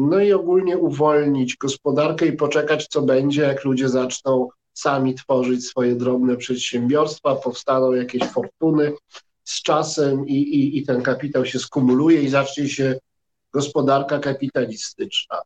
no 0.09 0.19
i 0.19 0.33
ogólnie 0.33 0.77
uwolnić 0.77 1.57
gospodarkę 1.57 2.25
i 2.25 2.33
poczekać, 2.33 2.87
co 2.87 3.01
będzie, 3.01 3.41
jak 3.41 3.65
ludzie 3.65 3.89
zaczną 3.89 4.47
sami 4.73 5.15
tworzyć 5.15 5.65
swoje 5.65 5.95
drobne 5.95 6.37
przedsiębiorstwa, 6.37 7.35
powstaną 7.35 7.91
jakieś 7.91 8.23
fortuny, 8.23 8.93
z 9.43 9.63
czasem 9.63 10.27
i, 10.27 10.33
i, 10.33 10.77
i 10.77 10.85
ten 10.85 11.01
kapitał 11.01 11.45
się 11.45 11.59
skumuluje 11.59 12.21
i 12.21 12.29
zacznie 12.29 12.69
się 12.69 12.99
gospodarka 13.53 14.19
kapitalistyczna. 14.19 15.41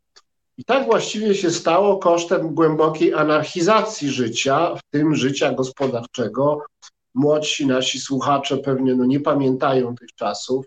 I 0.57 0.65
tak 0.65 0.85
właściwie 0.85 1.35
się 1.35 1.51
stało 1.51 1.97
kosztem 1.97 2.55
głębokiej 2.55 3.13
anarchizacji 3.13 4.09
życia, 4.09 4.75
w 4.75 4.81
tym 4.89 5.15
życia 5.15 5.51
gospodarczego. 5.51 6.61
Młodsi 7.13 7.67
nasi 7.67 7.99
słuchacze 7.99 8.57
pewnie 8.57 8.95
no, 8.95 9.05
nie 9.05 9.19
pamiętają 9.19 9.95
tych 9.95 10.15
czasów, 10.15 10.65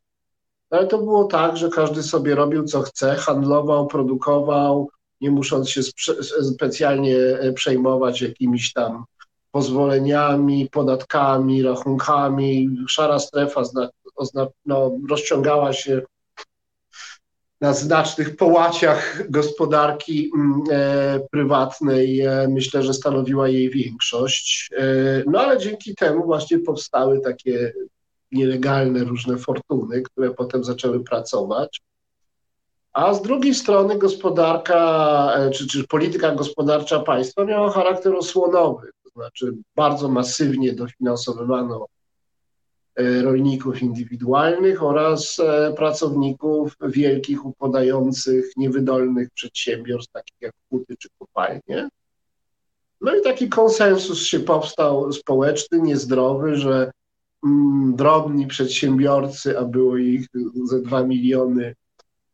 ale 0.71 0.87
to 0.87 0.99
było 0.99 1.25
tak, 1.25 1.57
że 1.57 1.69
każdy 1.69 2.03
sobie 2.03 2.35
robił 2.35 2.65
co 2.65 2.83
chce, 2.83 3.15
handlował, 3.15 3.87
produkował, 3.87 4.91
nie 5.21 5.31
musząc 5.31 5.71
się 5.71 5.83
spe 5.83 6.23
specjalnie 6.23 7.17
przejmować 7.55 8.23
jakimiś 8.23 8.73
tam 8.73 9.05
pozwoleniami, 9.51 10.69
podatkami, 10.71 11.63
rachunkami. 11.63 12.77
Szara 12.89 13.19
strefa 13.19 13.63
no, 14.67 14.99
rozciągała 15.11 15.73
się 15.73 16.03
na 17.61 17.73
znacznych 17.75 18.37
połaciach 18.37 19.31
gospodarki 19.31 20.31
mm, 20.35 20.63
e, 20.71 21.21
prywatnej. 21.31 22.21
E, 22.21 22.49
myślę, 22.49 22.83
że 22.83 22.95
stanowiła 22.95 23.49
jej 23.49 23.71
większość. 23.71 24.71
E, 24.79 24.85
no 25.27 25.41
ale 25.41 25.59
dzięki 25.59 25.95
temu 25.95 26.25
właśnie 26.25 26.59
powstały 26.59 27.21
takie 27.21 27.73
nielegalne 28.33 29.05
różne 29.05 29.39
fortuny, 29.39 30.03
które 30.03 30.31
potem 30.31 30.65
zaczęły 30.65 31.05
pracować. 31.05 31.81
A 32.93 33.15
z 33.15 33.23
drugiej 33.23 33.55
strony 33.55 33.99
gospodarka, 33.99 35.33
czy, 35.55 35.67
czy 35.67 35.87
polityka 35.89 36.35
gospodarcza 36.35 37.01
państwa 37.01 37.45
miała 37.45 37.71
charakter 37.71 38.15
osłonowy, 38.15 38.91
to 39.05 39.11
znaczy 39.11 39.55
bardzo 39.77 40.09
masywnie 40.09 40.73
dofinansowywano 40.73 41.87
rolników 43.23 43.83
indywidualnych 43.83 44.83
oraz 44.83 45.39
e, 45.39 45.73
pracowników 45.77 46.77
wielkich, 46.83 47.47
upadających, 47.47 48.53
niewydolnych 48.57 49.29
przedsiębiorstw, 49.31 50.13
takich 50.13 50.37
jak 50.41 50.53
huty 50.71 50.97
czy 50.99 51.09
kopalnie. 51.19 51.89
No 53.01 53.17
i 53.17 53.23
taki 53.23 53.49
konsensus 53.49 54.23
się 54.23 54.41
powstał 54.41 55.13
społeczny, 55.13 55.81
niezdrowy, 55.81 56.57
że 56.57 56.91
mm, 57.45 57.97
drobni 57.97 58.47
przedsiębiorcy, 58.47 59.59
a 59.59 59.65
było 59.65 59.97
ich 59.97 60.27
ze 60.65 60.83
dwa 60.83 61.03
miliony, 61.03 61.75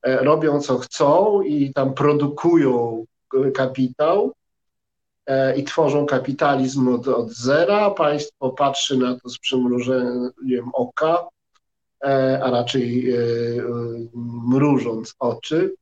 E, 0.03 0.25
robią 0.25 0.61
co 0.61 0.79
chcą 0.79 1.43
i 1.43 1.73
tam 1.73 1.95
produkują 1.95 3.05
kapitał 3.55 4.27
e, 4.27 4.31
i 5.57 5.65
tworzą 5.65 6.07
kapitalizm 6.07 6.89
od, 6.89 7.09
od 7.09 7.31
zera. 7.31 7.91
Państwo 7.91 8.51
patrzy 8.51 8.99
na 8.99 9.21
to 9.21 9.29
z 9.29 9.39
przymrużeniem 9.39 10.71
oka, 10.73 11.29
e, 12.05 12.41
a 12.45 12.51
raczej 12.51 13.15
mrużąc 14.47 15.15
oczy. 15.19 15.75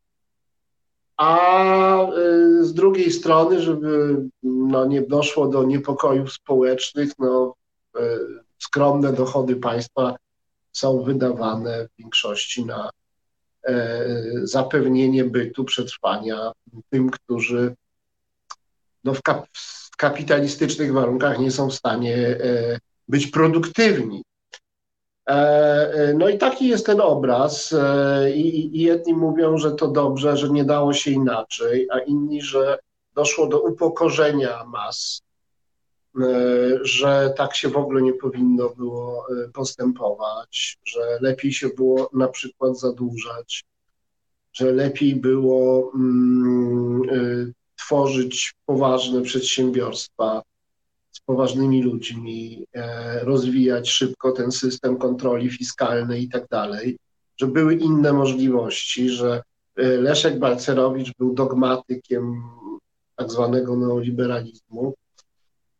A 1.16 2.06
z 2.60 2.74
drugiej 2.74 3.12
strony, 3.12 3.62
żeby 3.62 4.22
no, 4.42 4.84
nie 4.84 5.02
doszło 5.02 5.48
do 5.48 5.64
niepokojów 5.64 6.32
społecznych, 6.32 7.12
no, 7.18 7.54
skromne 8.58 9.12
dochody 9.12 9.56
państwa 9.56 10.16
są 10.72 11.02
wydawane 11.02 11.88
w 11.88 11.96
większości 11.98 12.66
na 12.66 12.90
E, 13.66 14.06
zapewnienie 14.42 15.24
bytu, 15.24 15.64
przetrwania 15.64 16.52
tym, 16.90 17.10
którzy 17.10 17.74
no 19.04 19.14
w, 19.14 19.22
kap 19.22 19.46
w 19.92 19.96
kapitalistycznych 19.96 20.92
warunkach 20.92 21.38
nie 21.38 21.50
są 21.50 21.70
w 21.70 21.74
stanie 21.74 22.16
e, 22.16 22.78
być 23.08 23.26
produktywni. 23.26 24.22
E, 25.26 26.14
no 26.18 26.28
i 26.28 26.38
taki 26.38 26.68
jest 26.68 26.86
ten 26.86 27.00
obraz. 27.00 27.74
I, 28.34 28.76
I 28.76 28.82
jedni 28.82 29.14
mówią, 29.14 29.58
że 29.58 29.72
to 29.72 29.88
dobrze, 29.88 30.36
że 30.36 30.50
nie 30.50 30.64
dało 30.64 30.92
się 30.92 31.10
inaczej, 31.10 31.88
a 31.92 31.98
inni, 31.98 32.42
że 32.42 32.78
doszło 33.14 33.46
do 33.46 33.60
upokorzenia 33.60 34.64
mas 34.64 35.22
E, 36.18 36.78
że 36.82 37.34
tak 37.36 37.54
się 37.54 37.68
w 37.68 37.76
ogóle 37.76 38.02
nie 38.02 38.12
powinno 38.12 38.70
było 38.70 39.26
e, 39.30 39.48
postępować, 39.48 40.78
że 40.84 41.18
lepiej 41.20 41.52
się 41.52 41.68
było 41.68 42.10
na 42.12 42.28
przykład 42.28 42.78
zadłużać, 42.78 43.64
że 44.52 44.72
lepiej 44.72 45.16
było 45.16 45.92
mm, 45.94 47.02
e, 47.10 47.52
tworzyć 47.90 48.54
poważne 48.66 49.22
przedsiębiorstwa 49.22 50.42
z 51.10 51.20
poważnymi 51.20 51.82
ludźmi, 51.82 52.66
rozwijać 53.22 53.90
szybko 53.90 54.32
ten 54.32 54.52
system 54.52 54.96
kontroli 54.96 55.50
fiskalnej 55.50 56.22
i 56.22 56.28
tak 56.28 56.48
dalej, 56.48 56.98
że 57.36 57.46
były 57.46 57.74
inne 57.74 58.12
możliwości, 58.12 59.08
że 59.08 59.42
Leszek 59.76 60.38
Balcerowicz 60.38 61.12
był 61.18 61.34
dogmatykiem 61.34 62.42
tak 63.16 63.30
zwanego 63.30 63.76
neoliberalizmu, 63.76 64.94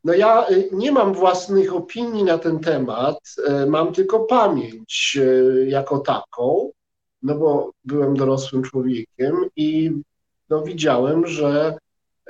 no 0.04 0.14
ja 0.14 0.48
y, 0.50 0.68
nie 0.72 0.92
mam 0.92 1.14
własnych 1.14 1.74
opinii 1.74 2.24
na 2.24 2.38
ten 2.38 2.60
temat, 2.60 3.18
mam 3.66 3.92
tylko 3.92 4.20
pamięć 4.20 5.18
jako 5.66 5.98
taką, 5.98 6.70
no 7.22 7.34
bo 7.34 7.72
byłem 7.84 8.16
dorosłym 8.16 8.62
człowiekiem 8.62 9.34
i 9.56 9.92
no 10.48 10.62
widziałem, 10.62 11.26
że 11.26 11.78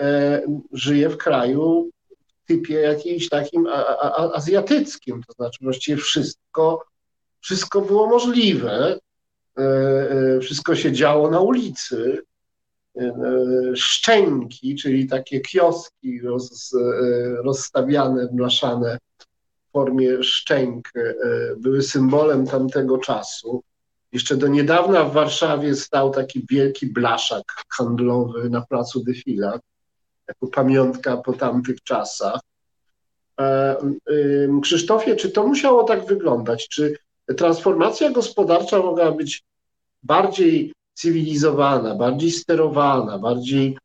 e, 0.00 0.42
żyję 0.72 1.08
w 1.08 1.16
kraju 1.16 1.90
w 2.44 2.46
typie 2.46 2.74
jakimś 2.74 3.28
takim 3.28 3.66
a, 3.66 3.86
a, 3.86 4.32
azjatyckim, 4.32 5.22
to 5.26 5.32
znaczy 5.32 5.58
właściwie 5.62 5.96
wszystko, 5.96 6.84
wszystko 7.40 7.80
było 7.80 8.06
możliwe, 8.06 8.98
e, 9.58 9.62
e, 9.62 10.40
wszystko 10.40 10.76
się 10.76 10.92
działo 10.92 11.30
na 11.30 11.40
ulicy, 11.40 12.22
szczęki, 13.74 14.76
czyli 14.76 15.08
takie 15.08 15.40
kioski 15.40 16.20
roz, 16.20 16.76
rozstawiane, 17.44 18.28
blaszane 18.32 18.98
w 19.68 19.72
formie 19.72 20.22
szczęk, 20.22 20.88
były 21.56 21.82
symbolem 21.82 22.46
tamtego 22.46 22.98
czasu. 22.98 23.62
Jeszcze 24.12 24.36
do 24.36 24.48
niedawna 24.48 25.04
w 25.04 25.12
Warszawie 25.12 25.76
stał 25.76 26.10
taki 26.10 26.46
wielki 26.50 26.86
blaszak 26.86 27.44
handlowy 27.68 28.50
na 28.50 28.60
placu 28.60 29.04
Defilat, 29.04 29.62
jako 30.30 30.46
pamiątka 30.46 31.16
po 31.16 31.32
tamtych 31.32 31.82
czasach. 31.82 32.40
Krzysztofie, 34.62 35.16
czy 35.16 35.30
to 35.30 35.46
musiało 35.46 35.84
tak 35.84 36.06
wyglądać? 36.06 36.68
Czy 36.68 36.96
transformacja 37.36 38.10
gospodarcza 38.10 38.78
mogła 38.78 39.12
być 39.12 39.42
bardziej 40.02 40.72
cywilizowana, 40.94 41.94
bardziej 41.94 42.30
sterowana, 42.30 43.18
bardziej 43.18 43.78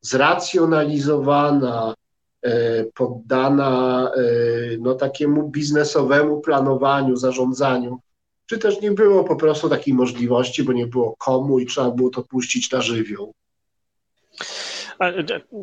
zracjonalizowana, 0.00 1.94
e, 2.42 2.84
poddana 2.84 4.10
e, 4.16 4.20
no, 4.80 4.94
takiemu 4.94 5.48
biznesowemu 5.48 6.40
planowaniu, 6.40 7.16
zarządzaniu, 7.16 7.98
czy 8.46 8.58
też 8.58 8.80
nie 8.80 8.90
było 8.90 9.24
po 9.24 9.36
prostu 9.36 9.68
takiej 9.68 9.94
możliwości, 9.94 10.62
bo 10.62 10.72
nie 10.72 10.86
było 10.86 11.16
komu 11.18 11.58
i 11.58 11.66
trzeba 11.66 11.90
było 11.90 12.10
to 12.10 12.22
puścić 12.22 12.70
na 12.70 12.80
żywioł. 12.80 13.32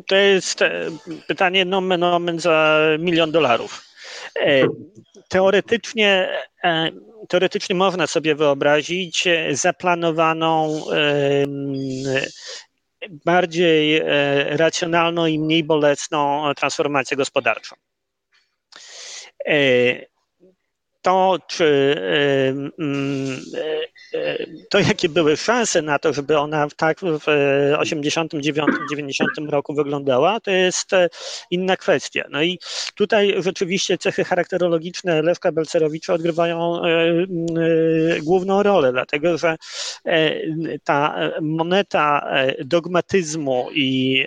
To 0.06 0.16
jest 0.16 0.62
e, 0.62 0.90
pytanie 1.26 1.64
nomen 1.64 2.02
omen 2.02 2.38
za 2.38 2.80
milion 2.98 3.32
dolarów. 3.32 3.84
Teoretycznie 5.28 6.28
teoretycznie 7.28 7.76
można 7.76 8.06
sobie 8.06 8.34
wyobrazić 8.34 9.26
e, 9.26 9.56
zaplanowaną 9.56 10.82
bardziej 13.24 13.96
e, 13.96 14.04
racjonalną 14.56 15.26
i 15.26 15.38
mniej 15.38 15.64
bolesną 15.64 16.52
transformację 16.56 17.16
gospodarczą. 17.16 17.76
E, 21.06 21.08
to, 21.08 21.38
czy 21.46 21.96
to, 24.70 24.78
jakie 24.78 25.08
były 25.08 25.36
szanse 25.36 25.82
na 25.82 25.98
to, 25.98 26.12
żeby 26.12 26.38
ona 26.38 26.66
tak 26.76 27.00
w 27.00 27.26
89-90 27.78 29.48
roku 29.48 29.74
wyglądała, 29.74 30.40
to 30.40 30.50
jest 30.50 30.90
inna 31.50 31.76
kwestia. 31.76 32.24
No 32.30 32.42
i 32.42 32.58
tutaj 32.94 33.34
rzeczywiście 33.38 33.98
cechy 33.98 34.24
charakterologiczne 34.24 35.22
Lewka 35.22 35.52
Belcerowicza 35.52 36.14
odgrywają 36.14 36.80
główną 38.22 38.62
rolę, 38.62 38.92
dlatego 38.92 39.38
że 39.38 39.56
ta 40.84 41.18
moneta 41.40 42.30
dogmatyzmu 42.64 43.68
i 43.74 44.24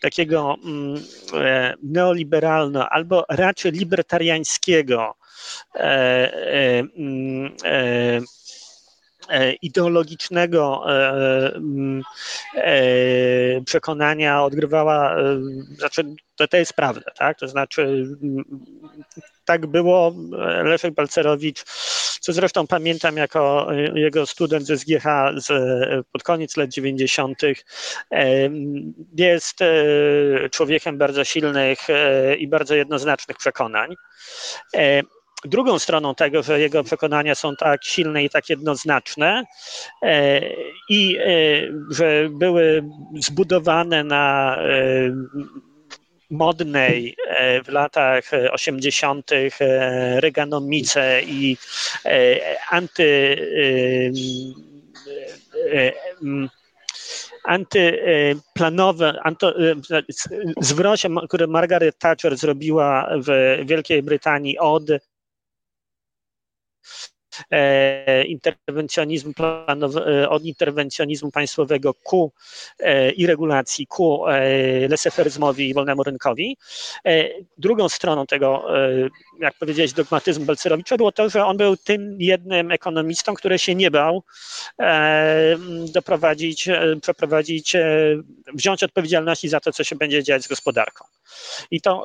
takiego 0.00 0.56
neoliberalno 1.82 2.88
albo 2.88 3.24
raczej 3.28 3.72
libertariańskiego 3.72 4.82
E, 4.82 5.04
e, 5.04 5.18
e, 5.18 5.21
ideologicznego 9.62 10.84
mm, 11.54 12.02
przekonania 13.66 14.44
odgrywała, 14.44 15.16
znaczy 15.78 16.04
to, 16.36 16.48
to 16.48 16.56
jest 16.56 16.72
prawda, 16.72 17.10
tak? 17.18 17.38
To 17.38 17.48
znaczy 17.48 17.82
mm, 18.22 18.44
tak 19.44 19.66
było, 19.66 20.14
Leszek 20.64 20.94
Balcerowicz, 20.94 21.64
co 22.20 22.32
zresztą 22.32 22.66
pamiętam 22.66 23.16
jako 23.16 23.68
jego 23.94 24.26
student 24.26 24.66
ze 24.66 24.78
SGH 24.78 25.04
z, 25.36 25.48
pod 26.12 26.22
koniec 26.22 26.56
lat 26.56 26.70
90., 26.70 27.42
jest 29.16 29.58
człowiekiem 30.50 30.98
bardzo 30.98 31.24
silnych 31.24 31.78
i 32.38 32.48
bardzo 32.48 32.74
jednoznacznych 32.74 33.36
przekonań. 33.36 33.94
Drugą 35.44 35.78
stroną 35.78 36.14
tego, 36.14 36.42
że 36.42 36.60
jego 36.60 36.84
przekonania 36.84 37.34
są 37.34 37.56
tak 37.56 37.84
silne 37.84 38.24
i 38.24 38.30
tak 38.30 38.48
jednoznaczne 38.48 39.44
e, 40.02 40.40
i 40.88 41.16
e, 41.18 41.24
że 41.90 42.28
były 42.30 42.84
zbudowane 43.20 44.04
na 44.04 44.56
e, 44.56 44.62
modnej 46.30 47.16
w 47.64 47.68
latach 47.68 48.30
80. 48.50 49.30
Reaganomice 50.20 51.22
i 51.22 51.56
anty 52.70 53.36
antyplanowe 57.44 59.20
anto, 59.22 59.54
zwrocie, 60.60 61.08
które 61.28 61.46
Margaret 61.46 61.98
Thatcher 61.98 62.36
zrobiła 62.36 63.08
w 63.26 63.58
Wielkiej 63.66 64.02
Brytanii 64.02 64.58
od 64.58 64.82
interwencjonizmu 68.26 69.32
planowy, 69.32 70.00
e, 70.00 70.28
od 70.28 70.44
interwencjonizmu 70.44 71.30
państwowego 71.30 71.94
ku 71.94 72.32
e, 72.80 73.10
i 73.10 73.26
regulacji, 73.26 73.86
ku 73.86 74.24
leseferyzmowi 74.88 75.68
i 75.68 75.74
wolnemu 75.74 76.02
rynkowi. 76.02 76.56
Drugą 77.58 77.88
stroną 77.88 78.26
tego, 78.26 78.66
jak 79.40 79.54
powiedziałeś, 79.58 79.92
dogmatyzmu 79.92 80.44
Belcerowicza 80.44 80.96
było 80.96 81.12
to, 81.12 81.28
że 81.28 81.44
on 81.44 81.56
był 81.56 81.76
tym 81.76 82.16
jednym 82.20 82.70
ekonomistą, 82.70 83.34
który 83.34 83.58
się 83.58 83.74
nie 83.74 83.90
bał 83.90 84.22
doprowadzić, 85.92 86.68
przeprowadzić, 87.02 87.76
wziąć 88.54 88.82
odpowiedzialności 88.82 89.48
za 89.48 89.60
to, 89.60 89.72
co 89.72 89.84
się 89.84 89.96
będzie 89.96 90.22
dziać 90.22 90.42
z 90.44 90.48
gospodarką. 90.48 91.04
I 91.70 91.80
to 91.80 92.04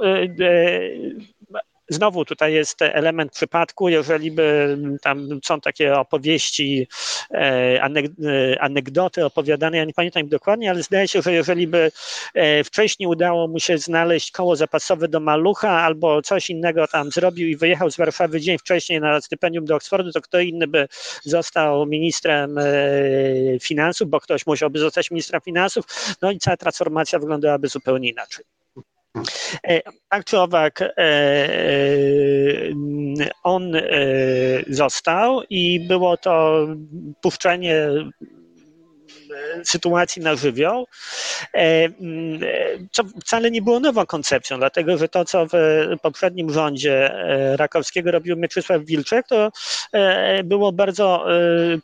Znowu 1.89 2.25
tutaj 2.25 2.53
jest 2.53 2.81
element 2.81 3.31
przypadku, 3.31 3.89
jeżeli 3.89 4.31
by 4.31 4.77
tam 5.01 5.39
są 5.45 5.61
takie 5.61 5.95
opowieści, 5.95 6.88
e, 7.31 7.38
e, 7.81 8.61
anegdoty 8.61 9.25
opowiadane, 9.25 9.77
ja 9.77 9.85
nie 9.85 9.93
pamiętam 9.93 10.27
dokładnie, 10.27 10.69
ale 10.69 10.83
zdaje 10.83 11.07
się, 11.07 11.21
że 11.21 11.33
jeżeli 11.33 11.67
by 11.67 11.91
e, 12.33 12.63
wcześniej 12.63 13.07
udało 13.07 13.47
mu 13.47 13.59
się 13.59 13.77
znaleźć 13.77 14.31
koło 14.31 14.55
zapasowe 14.55 15.07
do 15.07 15.19
malucha 15.19 15.69
albo 15.69 16.21
coś 16.21 16.49
innego 16.49 16.88
tam 16.88 17.11
zrobił 17.11 17.47
i 17.47 17.55
wyjechał 17.55 17.91
z 17.91 17.97
Warszawy 17.97 18.41
dzień 18.41 18.57
wcześniej 18.57 19.01
na 19.01 19.21
stypendium 19.21 19.65
do 19.65 19.75
Oksfordu, 19.75 20.11
to 20.11 20.21
kto 20.21 20.39
inny 20.39 20.67
by 20.67 20.88
został 21.23 21.85
ministrem 21.85 22.55
finansów, 23.61 24.09
bo 24.09 24.19
ktoś 24.19 24.45
musiałby 24.45 24.79
zostać 24.79 25.11
ministrem 25.11 25.41
finansów, 25.41 25.85
no 26.21 26.31
i 26.31 26.39
cała 26.39 26.57
transformacja 26.57 27.19
wyglądałaby 27.19 27.67
zupełnie 27.67 28.09
inaczej. 28.09 28.57
Tak 30.09 30.26
czy 30.26 30.39
owak, 30.39 30.82
e, 30.82 30.88
e, 30.88 31.49
on 33.43 33.76
e, 33.76 33.82
został 34.68 35.41
i 35.49 35.80
było 35.88 36.18
to 36.18 36.68
puszczenie 37.22 37.88
sytuacji 39.63 40.21
na 40.21 40.35
żywioł, 40.35 40.88
co 42.91 43.03
wcale 43.03 43.51
nie 43.51 43.61
było 43.61 43.79
nową 43.79 44.05
koncepcją, 44.05 44.57
dlatego 44.57 44.97
że 44.97 45.09
to, 45.09 45.25
co 45.25 45.45
w 45.45 45.51
poprzednim 46.01 46.53
rządzie 46.53 47.11
Rakowskiego 47.55 48.11
robił 48.11 48.38
Mieczysław 48.38 48.81
Wilczek, 48.85 49.27
to 49.27 49.51
było 50.43 50.71
bardzo 50.71 51.25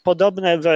podobne 0.03 0.57
w 0.57 0.71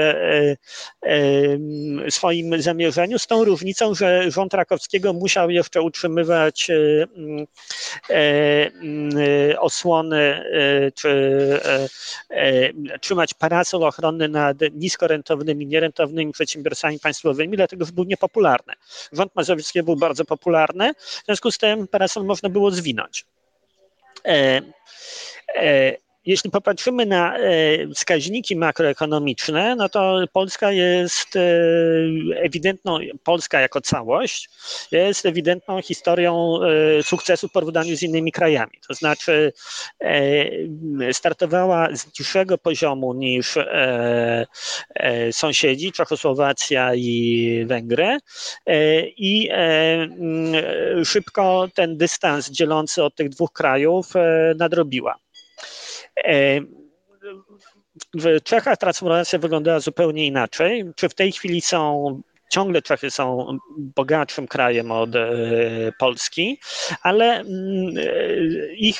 swoim 2.10 2.62
zamierzeniu, 2.62 3.20
z 3.20 3.28
tą 3.28 3.44
różnicą, 3.46 3.96
że 3.96 4.32
rząd 4.32 4.54
Rakowskiego 4.54 5.14
musiał 5.14 5.50
jeszcze 5.50 5.82
utrzymywać 5.82 6.72
osłony, 9.60 10.44
czy 10.96 11.60
trzymać 13.02 13.34
parasol 13.34 13.84
ochronny 13.84 14.28
nad 14.28 14.58
niskorentownymi, 14.74 15.68
nierentownymi 15.68 16.32
przedsiębiorstwami 16.32 16.67
państwowymi, 17.00 17.58
dlatego 17.58 17.86
że 17.86 17.92
był 17.92 18.04
niepopularny. 18.04 18.74
Rząd 19.12 19.36
Mazowiecki 19.36 19.84
był 19.84 19.96
bardzo 19.96 20.26
popularny, 20.26 20.94
w 20.94 21.26
związku 21.26 21.52
z 21.52 21.58
tym 21.58 21.88
parasol 21.88 22.26
można 22.26 22.50
było 22.50 22.72
zwinąć. 22.72 23.26
E, 24.26 24.62
e, 25.56 26.07
jeśli 26.28 26.52
popatrzymy 26.52 27.06
na 27.06 27.38
e, 27.38 27.42
wskaźniki 27.96 28.56
makroekonomiczne, 28.56 29.76
no 29.76 29.90
to 29.90 30.20
Polska 30.34 30.72
jest 30.72 31.36
e, 31.36 31.42
ewidentną, 32.36 33.00
Polska 33.24 33.60
jako 33.60 33.82
całość 33.82 34.50
jest 34.92 35.26
ewidentną 35.26 35.82
historią 35.82 36.60
e, 37.00 37.04
sukcesu 37.04 37.48
w 37.48 37.52
porównaniu 37.52 37.98
z 37.98 38.04
innymi 38.04 38.32
krajami. 38.32 38.72
To 38.88 38.94
znaczy 38.94 39.54
startowała 41.12 41.96
z 41.96 42.20
niższego 42.20 42.58
poziomu 42.58 43.14
niż 43.14 43.58
sąsiedzi, 45.32 45.92
Czechosłowacja 45.92 46.96
i 46.96 47.66
Węgry 47.68 48.18
i 49.18 49.50
szybko 51.06 51.68
ten 51.74 51.98
dystans 51.98 52.50
dzielący 52.50 53.04
od 53.04 53.16
tych 53.16 53.30
dwóch 53.30 53.52
krajów 53.54 54.14
nadrobiła. 54.56 55.27
E, 56.26 56.60
w 58.14 58.44
Czechach 58.44 58.78
transformacja 58.78 59.40
wyglądała 59.40 59.80
zupełnie 59.80 60.28
inaczej. 60.28 60.84
Czy 60.96 61.10
w 61.10 61.14
tej 61.14 61.32
chwili 61.32 61.62
są 61.62 62.22
ciągle 62.50 62.82
Czechy 62.82 63.12
są 63.12 63.58
bogatszym 63.78 64.48
krajem 64.48 64.92
od 64.92 65.16
e, 65.16 65.30
Polski, 66.00 66.60
ale 67.02 67.26
mm, 67.26 67.98
e, 67.98 68.74
ich 68.74 68.98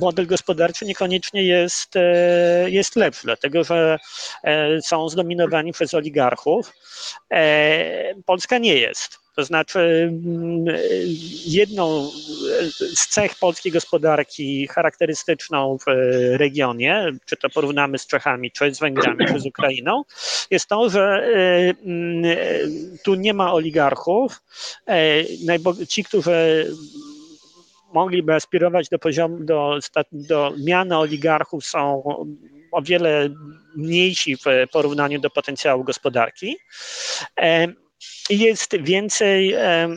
model 0.00 0.26
gospodarczy 0.26 0.84
niekoniecznie 0.84 1.42
jest, 1.42 1.94
jest 2.66 2.96
lepszy, 2.96 3.22
dlatego 3.24 3.64
że 3.64 3.98
są 4.82 5.08
zdominowani 5.08 5.72
przez 5.72 5.94
oligarchów. 5.94 6.72
Polska 8.26 8.58
nie 8.58 8.74
jest. 8.74 9.21
To 9.36 9.44
znaczy, 9.44 9.80
mm, 9.80 10.76
jedną 11.46 12.10
z 12.94 13.08
cech 13.08 13.34
polskiej 13.34 13.72
gospodarki 13.72 14.66
charakterystyczną 14.66 15.78
w 15.78 15.90
regionie, 16.36 17.10
czy 17.24 17.36
to 17.36 17.50
porównamy 17.50 17.98
z 17.98 18.06
Czechami, 18.06 18.50
czy 18.50 18.74
z 18.74 18.80
Węgrami, 18.80 19.26
czy 19.26 19.40
z 19.40 19.46
Ukrainą, 19.46 20.02
jest 20.50 20.68
to, 20.68 20.90
że 20.90 21.26
y, 21.26 21.84
mm, 21.84 22.36
tu 23.04 23.14
nie 23.14 23.34
ma 23.34 23.52
oligarchów. 23.52 24.42
E, 24.88 25.86
ci, 25.86 26.04
którzy 26.04 26.66
mogliby 27.92 28.34
aspirować 28.34 28.88
do 28.88 28.98
poziomu, 28.98 29.38
do, 29.40 29.78
do 30.12 30.52
oligarchów 30.98 31.64
są 31.64 32.02
o 32.72 32.82
wiele 32.82 33.28
mniejsi 33.76 34.36
w 34.36 34.44
porównaniu 34.72 35.20
do 35.20 35.30
potencjału 35.30 35.84
gospodarki. 35.84 36.56
E, 38.30 38.34
jest 38.34 38.76
więcej 38.80 39.52
e, 39.52 39.88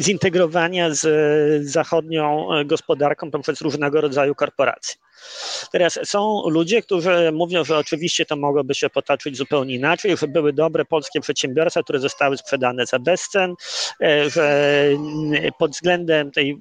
zintegrowania 0.00 0.94
z 0.94 1.66
zachodnią 1.70 2.48
gospodarką 2.64 3.30
poprzez 3.30 3.60
różnego 3.60 4.00
rodzaju 4.00 4.34
korporacje. 4.34 4.96
Teraz 5.72 5.98
są 6.04 6.42
ludzie, 6.48 6.82
którzy 6.82 7.32
mówią, 7.32 7.64
że 7.64 7.78
oczywiście 7.78 8.26
to 8.26 8.36
mogłoby 8.36 8.74
się 8.74 8.90
potoczyć 8.90 9.36
zupełnie 9.36 9.74
inaczej, 9.74 10.16
że 10.16 10.28
były 10.28 10.52
dobre 10.52 10.84
polskie 10.84 11.20
przedsiębiorstwa, 11.20 11.82
które 11.82 12.00
zostały 12.00 12.36
sprzedane 12.36 12.86
za 12.86 12.98
bezcen, 12.98 13.54
e, 14.02 14.30
że 14.30 14.68
pod 15.58 15.70
względem 15.70 16.30
tej 16.30 16.58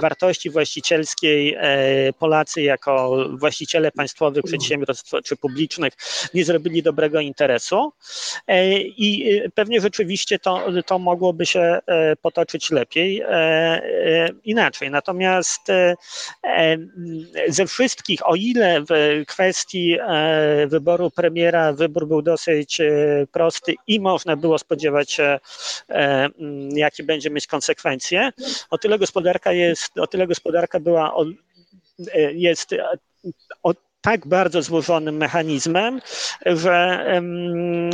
wartości 0.00 0.50
właścicielskiej 0.50 1.56
e, 1.58 2.12
Polacy 2.12 2.62
jako 2.62 3.24
właściciele 3.38 3.92
państwowych 3.92 4.44
przedsiębiorstw 4.44 5.12
czy 5.24 5.36
publicznych 5.36 5.92
nie 6.34 6.44
zrobili 6.44 6.82
dobrego 6.82 7.20
interesu 7.20 7.92
e, 8.46 8.78
i 8.78 9.40
pewnie 9.54 9.80
rzeczywiście 9.80 10.38
to, 10.38 10.66
to 10.86 10.98
mogłoby 10.98 11.46
się 11.46 11.78
potoczyć 12.22 12.70
lepiej, 12.70 13.22
inaczej. 14.44 14.90
Natomiast 14.90 15.60
ze 17.48 17.66
wszystkich 17.66 17.99
wszystkich, 18.00 18.28
o 18.28 18.34
ile 18.34 18.80
w 18.80 19.22
kwestii 19.26 19.96
e, 20.00 20.66
wyboru 20.66 21.10
premiera 21.10 21.72
wybór 21.72 22.08
był 22.08 22.22
dosyć 22.22 22.80
e, 22.80 22.86
prosty 23.32 23.74
i 23.86 24.00
można 24.00 24.36
było 24.36 24.58
spodziewać 24.58 25.12
się, 25.12 25.38
e, 25.88 26.28
jakie 26.74 27.02
będzie 27.02 27.30
mieć 27.30 27.46
konsekwencje, 27.46 28.30
o 28.70 28.78
tyle 28.78 28.98
gospodarka 28.98 29.52
jest, 29.52 29.98
o 29.98 30.06
tyle 30.06 30.26
gospodarka 30.26 30.80
była 30.80 31.14
jest 32.32 32.74
tak 34.00 34.26
bardzo 34.26 34.62
złożonym 34.62 35.16
mechanizmem, 35.16 36.00
że 36.46 37.06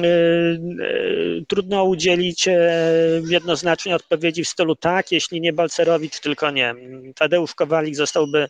y, 0.02 0.07
y, 0.07 1.16
trudno 1.48 1.84
udzielić 1.84 2.48
e, 2.48 2.82
jednoznacznie 3.28 3.94
odpowiedzi 3.96 4.44
w 4.44 4.48
stylu 4.48 4.76
tak, 4.76 5.12
jeśli 5.12 5.40
nie 5.40 5.52
Balcerowicz, 5.52 6.20
tylko 6.20 6.50
nie. 6.50 6.74
Tadeusz 7.14 7.54
Kowalik 7.54 7.96
zostałby 7.96 8.48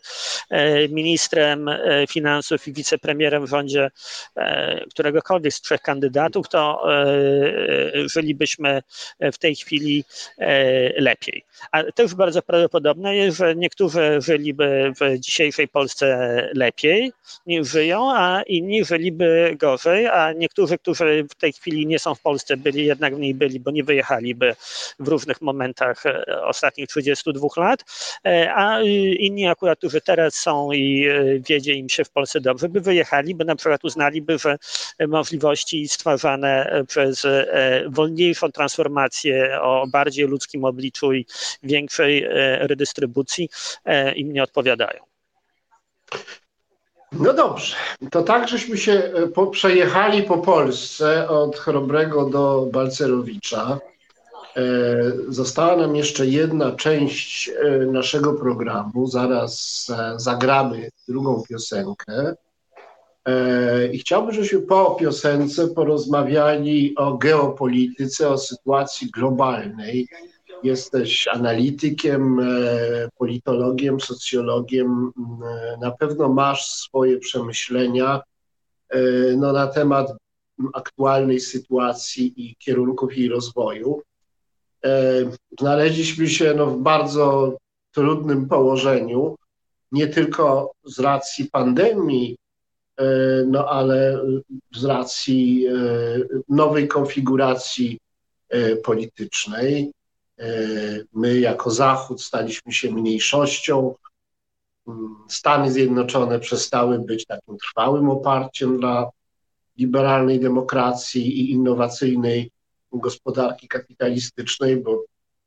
e, 0.49 0.87
ministrem 0.89 1.67
e, 1.67 2.07
finansów 2.09 2.67
i 2.67 2.73
wicepremierem 2.73 3.45
w 3.45 3.49
rządzie 3.49 3.89
któregokolwiek 4.89 5.53
z 5.53 5.61
trzech 5.61 5.81
kandydatów, 5.81 6.49
to 6.49 6.83
żylibyśmy 8.05 8.81
w 9.19 9.37
tej 9.37 9.55
chwili 9.55 10.03
lepiej. 10.97 11.45
A 11.71 11.83
też 11.83 12.15
bardzo 12.15 12.41
prawdopodobne 12.41 13.15
jest, 13.15 13.37
że 13.37 13.55
niektórzy 13.55 14.21
żyliby 14.21 14.93
w 14.99 15.19
dzisiejszej 15.19 15.67
Polsce 15.67 16.49
lepiej, 16.53 17.11
żyją, 17.61 18.11
a 18.15 18.41
inni 18.41 18.85
żyliby 18.85 19.55
gorzej, 19.59 20.07
a 20.07 20.33
niektórzy, 20.33 20.77
którzy 20.77 21.27
w 21.31 21.35
tej 21.35 21.53
chwili 21.53 21.87
nie 21.87 21.99
są 21.99 22.15
w 22.15 22.21
Polsce, 22.21 22.57
byli 22.57 22.85
jednak 22.85 23.15
w 23.15 23.19
niej 23.19 23.33
byli, 23.33 23.59
bo 23.59 23.71
nie 23.71 23.83
wyjechaliby 23.83 24.55
w 24.99 25.07
różnych 25.07 25.41
momentach 25.41 26.05
e, 26.05 26.41
ostatnich 26.43 26.87
32 26.87 27.47
lat, 27.57 27.83
e, 28.25 28.53
a 28.55 28.81
inni 29.19 29.47
akurat, 29.47 29.77
którzy 29.77 30.01
teraz 30.01 30.35
są 30.35 30.71
i 30.71 31.07
wiedzie 31.49 31.73
im 31.73 31.89
się 31.89 32.03
w 32.03 32.09
Polsce 32.09 32.41
dobrze, 32.41 32.69
by 32.69 32.81
wyjechali, 32.81 33.35
by 33.35 33.45
na 33.45 33.55
przykład 33.55 33.83
uznaliby, 33.85 34.37
że 34.37 34.57
możliwości 35.07 35.87
stwarzane 35.87 36.83
przez 36.87 37.27
wolniejszą 37.87 38.51
transformację 38.51 39.61
o 39.61 39.87
bardziej 39.87 40.27
ludzkim 40.27 40.65
obliczu 40.65 41.13
i 41.13 41.25
większej 41.63 42.25
redystrybucji 42.59 43.49
im 44.15 44.33
nie 44.33 44.43
odpowiadają. 44.43 44.99
No 47.11 47.33
dobrze, 47.33 47.75
to 48.11 48.23
tak, 48.23 48.47
żeśmy 48.47 48.77
się 48.77 48.91
e, 48.91 49.27
po, 49.27 49.47
przejechali 49.47 50.23
po 50.23 50.37
Polsce 50.37 51.29
od 51.29 51.57
Chrobrego 51.57 52.29
do 52.29 52.67
Balcerowicza. 52.71 53.79
E, 54.55 54.61
została 55.27 55.75
nam 55.75 55.95
jeszcze 55.95 56.25
jedna 56.25 56.71
część 56.71 57.49
e, 57.49 57.69
naszego 57.85 58.33
programu. 58.33 59.07
Zaraz 59.07 59.87
e, 59.97 60.19
zagramy 60.19 60.89
drugą 61.07 61.43
piosenkę. 61.49 62.35
E, 63.25 63.87
I 63.87 63.99
chciałbym, 63.99 64.33
żebyśmy 64.33 64.59
po 64.59 64.91
piosence 64.91 65.67
porozmawiali 65.67 66.95
o 66.95 67.17
geopolityce, 67.17 68.29
o 68.29 68.37
sytuacji 68.37 69.11
globalnej 69.11 70.07
jesteś 70.63 71.27
analitykiem, 71.27 72.39
e, 72.39 72.43
politologiem, 73.17 73.99
socjologiem, 73.99 75.11
e, 75.17 75.77
na 75.81 75.91
pewno 75.91 76.29
masz 76.29 76.65
swoje 76.65 77.17
przemyślenia 77.17 78.21
e, 78.89 78.99
no, 79.37 79.53
na 79.53 79.67
temat 79.67 80.13
aktualnej 80.73 81.39
sytuacji 81.39 82.33
i 82.37 82.55
kierunków 82.55 83.17
jej 83.17 83.29
rozwoju. 83.29 84.01
Znaleźliśmy 85.59 86.27
się 86.27 86.53
no, 86.53 86.65
w 86.65 86.81
bardzo 86.81 87.57
trudnym 87.91 88.47
położeniu, 88.47 89.35
nie 89.91 90.07
tylko 90.07 90.71
z 90.85 90.99
racji 90.99 91.45
pandemii, 91.51 92.37
no 93.47 93.69
ale 93.69 94.21
z 94.75 94.85
racji 94.85 95.67
nowej 96.49 96.87
konfiguracji 96.87 97.97
politycznej. 98.83 99.91
E, 100.39 100.49
my 101.13 101.39
jako 101.39 101.71
Zachód 101.71 102.21
staliśmy 102.21 102.73
się 102.73 102.91
mniejszością. 102.91 103.95
Mm, 104.87 105.15
Stany 105.29 105.71
Zjednoczone 105.71 106.39
przestały 106.39 106.99
być 106.99 107.25
takim 107.25 107.57
trwałym 107.57 108.09
oparciem 108.09 108.79
dla 108.79 109.09
liberalnej 109.77 110.39
demokracji 110.39 111.39
i 111.39 111.51
innowacyjnej 111.51 112.51
gospodarki 112.91 113.67
kapitalistycznej, 113.67 114.77
bo 114.77 115.03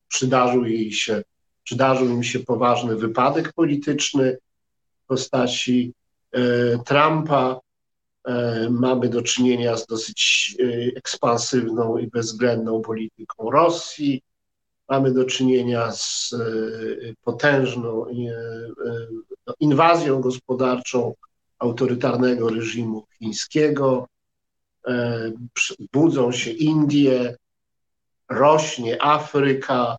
przydarzył 0.09 0.65
jej 0.65 0.93
się, 0.93 1.23
przydarzył 1.65 2.09
im 2.11 2.23
się 2.23 2.41
poważny 2.41 2.97
wypadek 2.97 3.53
polityczny 3.53 4.37
w 5.05 5.07
postaci 5.07 5.93
e, 6.33 6.41
Trumpa. 6.79 7.61
E, 8.25 8.69
mamy 8.71 9.09
do 9.09 9.23
czynienia 9.23 9.77
z 9.77 9.87
dosyć 9.87 10.57
ekspansywną 10.97 11.99
i 11.99 12.07
bezwzględną 12.07 12.83
polityką 12.83 13.51
Rosji. 13.51 14.23
Mamy 14.91 15.12
do 15.12 15.25
czynienia 15.25 15.93
z 15.93 16.33
e, 16.33 16.37
potężną 17.25 18.07
e, 18.07 18.12
no, 19.47 19.55
inwazją 19.61 20.21
gospodarczą 20.21 21.15
autorytarnego 21.59 22.49
reżimu 22.49 23.07
chińskiego. 23.19 24.09
E, 24.87 25.33
budzą 25.93 26.33
się 26.33 26.51
Indie, 26.51 27.37
rośnie 28.29 29.03
Afryka, 29.03 29.97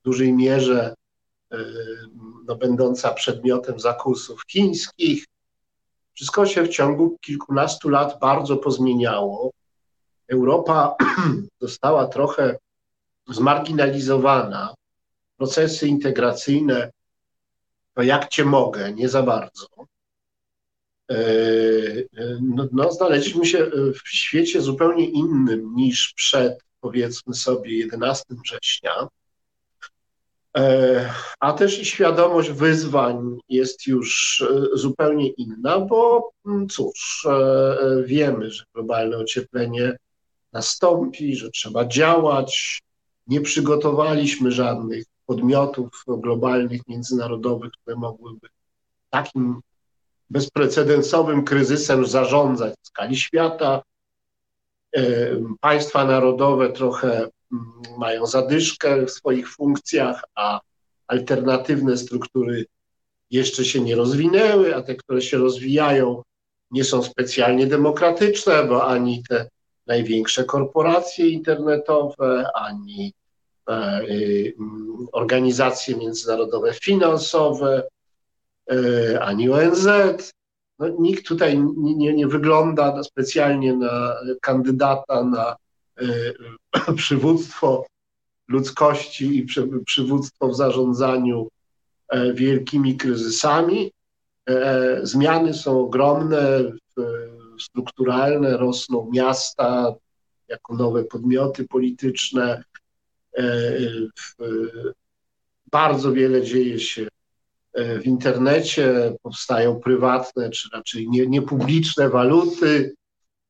w 0.00 0.04
dużej 0.04 0.32
mierze 0.32 0.94
no, 2.46 2.56
będąca 2.56 3.14
przedmiotem 3.14 3.80
zakusów 3.80 4.42
chińskich. 4.48 5.24
Wszystko 6.14 6.46
się 6.46 6.62
w 6.62 6.68
ciągu 6.68 7.16
kilkunastu 7.20 7.88
lat 7.88 8.18
bardzo 8.20 8.56
pozmieniało. 8.56 9.50
Europa 10.28 10.96
została 11.60 12.06
trochę 12.06 12.56
zmarginalizowana, 13.28 14.74
procesy 15.36 15.88
integracyjne, 15.88 16.90
to 17.94 18.02
jak 18.02 18.28
cię 18.28 18.44
mogę, 18.44 18.92
nie 18.92 19.08
za 19.08 19.22
bardzo. 19.22 19.66
E, 21.10 21.16
no, 22.40 22.68
no, 22.72 22.92
znaleźliśmy 22.92 23.46
się 23.46 23.70
w 24.04 24.08
świecie 24.08 24.60
zupełnie 24.60 25.04
innym 25.04 25.74
niż 25.74 26.12
przed, 26.16 26.58
powiedzmy 26.80 27.34
sobie, 27.34 27.78
11 27.78 28.24
września. 28.44 29.08
E, 30.56 31.10
a 31.40 31.52
też 31.52 31.78
i 31.78 31.84
świadomość 31.84 32.50
wyzwań 32.50 33.38
jest 33.48 33.86
już 33.86 34.40
e, 34.50 34.78
zupełnie 34.78 35.28
inna, 35.28 35.80
bo 35.80 36.30
mm, 36.46 36.68
cóż, 36.68 37.26
wiemy, 38.04 38.50
że 38.50 38.64
globalne 38.74 39.16
ocieplenie 39.16 39.96
nastąpi, 40.52 41.36
że 41.36 41.50
trzeba 41.50 41.86
działać, 41.86 42.82
nie 43.26 43.40
przygotowaliśmy 43.40 44.52
żadnych 44.52 45.04
podmiotów 45.26 46.04
globalnych, 46.08 46.88
międzynarodowych, 46.88 47.72
które 47.72 47.96
mogłyby 47.96 48.48
takim 49.10 49.60
bezprecedensowym 50.30 51.44
kryzysem 51.44 52.06
zarządzać 52.06 52.74
w 52.82 52.86
skali 52.86 53.16
świata. 53.16 53.82
E, 54.96 55.02
państwa 55.60 56.04
narodowe 56.04 56.72
trochę 56.72 57.28
mm, 57.52 57.72
mają 57.98 58.26
zadyszkę 58.26 59.06
w 59.06 59.10
swoich 59.10 59.48
funkcjach, 59.50 60.24
a 60.34 60.60
alternatywne 61.06 61.96
struktury 61.96 62.66
jeszcze 63.30 63.64
się 63.64 63.80
nie 63.80 63.96
rozwinęły, 63.96 64.76
a 64.76 64.82
te, 64.82 64.94
które 64.94 65.22
się 65.22 65.38
rozwijają, 65.38 66.22
nie 66.70 66.84
są 66.84 67.02
specjalnie 67.02 67.66
demokratyczne, 67.66 68.64
bo 68.64 68.86
ani 68.86 69.22
te 69.28 69.48
największe 69.86 70.44
korporacje 70.44 71.28
internetowe, 71.28 72.50
ani 72.54 73.14
e, 73.68 74.02
y, 74.02 74.54
organizacje 75.12 75.96
międzynarodowe 75.96 76.72
finansowe, 76.72 77.88
e, 78.70 79.20
ani 79.20 79.50
ONZ. 79.50 79.88
No, 80.78 80.88
nikt 80.88 81.26
tutaj 81.26 81.58
nie, 81.76 82.14
nie 82.14 82.26
wygląda 82.26 83.02
specjalnie 83.02 83.76
na 83.76 84.16
kandydata 84.40 85.24
na 85.24 85.56
e, 86.00 86.04
przywództwo 86.96 87.86
ludzkości 88.48 89.38
i 89.38 89.42
przy, 89.42 89.68
przywództwo 89.86 90.48
w 90.48 90.56
zarządzaniu 90.56 91.48
wielkimi 92.34 92.96
kryzysami. 92.96 93.92
Zmiany 95.02 95.54
są 95.54 95.80
ogromne, 95.80 96.38
strukturalne, 97.60 98.56
rosną 98.56 99.10
miasta 99.12 99.94
jako 100.48 100.74
nowe 100.74 101.04
podmioty 101.04 101.68
polityczne. 101.68 102.64
E, 103.38 103.42
bardzo 105.70 106.12
wiele 106.12 106.42
dzieje 106.42 106.80
się 106.80 107.08
e, 107.72 107.98
w 107.98 108.06
internecie, 108.06 109.14
powstają 109.22 109.80
prywatne, 109.80 110.50
czy 110.50 110.68
raczej 110.72 111.08
nie, 111.08 111.26
niepubliczne 111.26 112.08
waluty, 112.08 112.94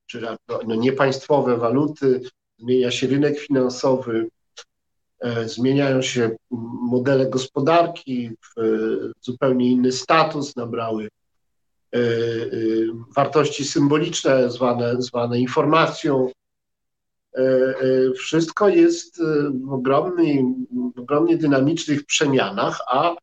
czy 0.06 0.20
no, 0.66 0.74
niepaństwowe 0.74 1.56
waluty, 1.56 2.20
zmienia 2.58 2.90
się 2.90 3.06
rynek 3.06 3.38
finansowy, 3.38 4.28
e, 5.20 5.48
zmieniają 5.48 6.02
się 6.02 6.36
modele 6.90 7.30
gospodarki, 7.30 8.30
zupełnie 9.20 9.70
inny 9.70 9.92
status 9.92 10.56
nabrały 10.56 11.08
wartości 13.16 13.64
symboliczne, 13.64 14.50
zwane, 14.50 15.02
zwane 15.02 15.38
informacją. 15.38 16.30
Y, 17.38 18.12
wszystko 18.16 18.68
jest 18.68 19.22
w, 19.64 19.72
ogromnej, 19.72 20.44
w 20.96 21.00
ogromnie 21.00 21.36
dynamicznych 21.36 22.06
przemianach, 22.06 22.80
a 22.90 23.14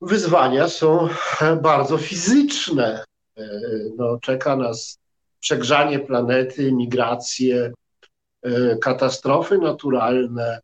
wyzwania 0.00 0.68
są 0.68 1.08
bardzo 1.62 1.98
fizyczne. 1.98 3.04
No, 3.96 4.18
czeka 4.22 4.56
nas 4.56 4.98
przegrzanie 5.40 5.98
planety, 5.98 6.72
migracje, 6.72 7.72
katastrofy 8.80 9.58
naturalne, 9.58 10.60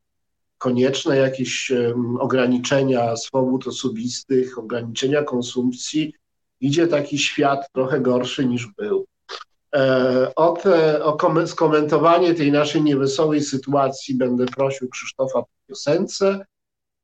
konieczne 0.58 1.16
jakieś 1.16 1.72
ograniczenia 2.18 3.16
swobód 3.16 3.66
osobistych, 3.66 4.58
ograniczenia 4.58 5.22
konsumpcji 5.22 6.14
idzie 6.60 6.86
taki 6.86 7.18
świat 7.18 7.72
trochę 7.72 8.00
gorszy 8.00 8.46
niż 8.46 8.66
był. 8.66 9.06
E, 9.74 10.34
o, 10.36 10.52
te, 10.52 11.04
o 11.04 11.46
skomentowanie 11.46 12.34
tej 12.34 12.52
naszej 12.52 12.82
niewesołej 12.82 13.42
sytuacji 13.42 14.14
będę 14.14 14.46
prosił 14.46 14.88
Krzysztofa 14.88 15.42
po 15.42 15.48
piosence, 15.68 16.44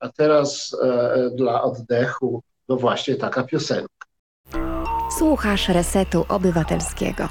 a 0.01 0.09
teraz 0.09 0.77
e, 0.83 1.31
dla 1.37 1.63
oddechu, 1.63 2.43
no 2.69 2.77
właśnie 2.77 3.15
taka 3.15 3.43
piosenka. 3.43 3.89
Słuchasz 5.19 5.69
Resetu 5.69 6.25
Obywatelskiego. 6.29 7.29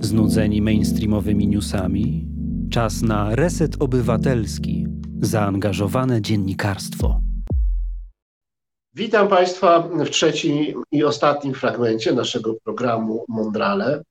Znudzeni 0.00 0.62
mainstreamowymi 0.62 1.48
newsami? 1.48 2.28
Czas 2.70 3.02
na 3.02 3.34
Reset 3.34 3.76
Obywatelski. 3.82 4.86
Zaangażowane 5.20 6.22
dziennikarstwo. 6.22 7.20
Witam 8.96 9.28
Państwa 9.28 9.80
w 9.80 10.10
trzecim 10.10 10.82
i 10.92 11.04
ostatnim 11.04 11.54
fragmencie 11.54 12.12
naszego 12.12 12.54
programu 12.64 13.24
Mondrale, 13.28 14.02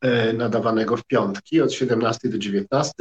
e, 0.00 0.32
nadawanego 0.32 0.96
w 0.96 1.04
piątki 1.04 1.60
od 1.60 1.72
17 1.72 2.28
do 2.28 2.38
19 2.38 2.94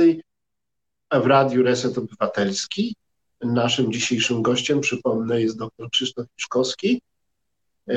w 1.11 1.25
Radiu 1.25 1.63
Reset 1.63 1.97
Obywatelski. 1.97 2.95
Naszym 3.41 3.91
dzisiejszym 3.91 4.41
gościem, 4.41 4.81
przypomnę, 4.81 5.41
jest 5.41 5.57
dr 5.57 5.89
Krzysztof 5.91 6.25
Piszkowski, 6.35 7.01
e, 7.89 7.95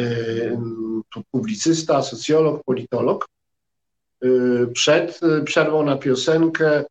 publicysta, 1.30 2.02
socjolog, 2.02 2.64
politolog. 2.64 3.28
E, 4.22 4.28
przed 4.66 5.20
przerwą 5.44 5.84
na 5.84 5.96
piosenkę 5.96 6.84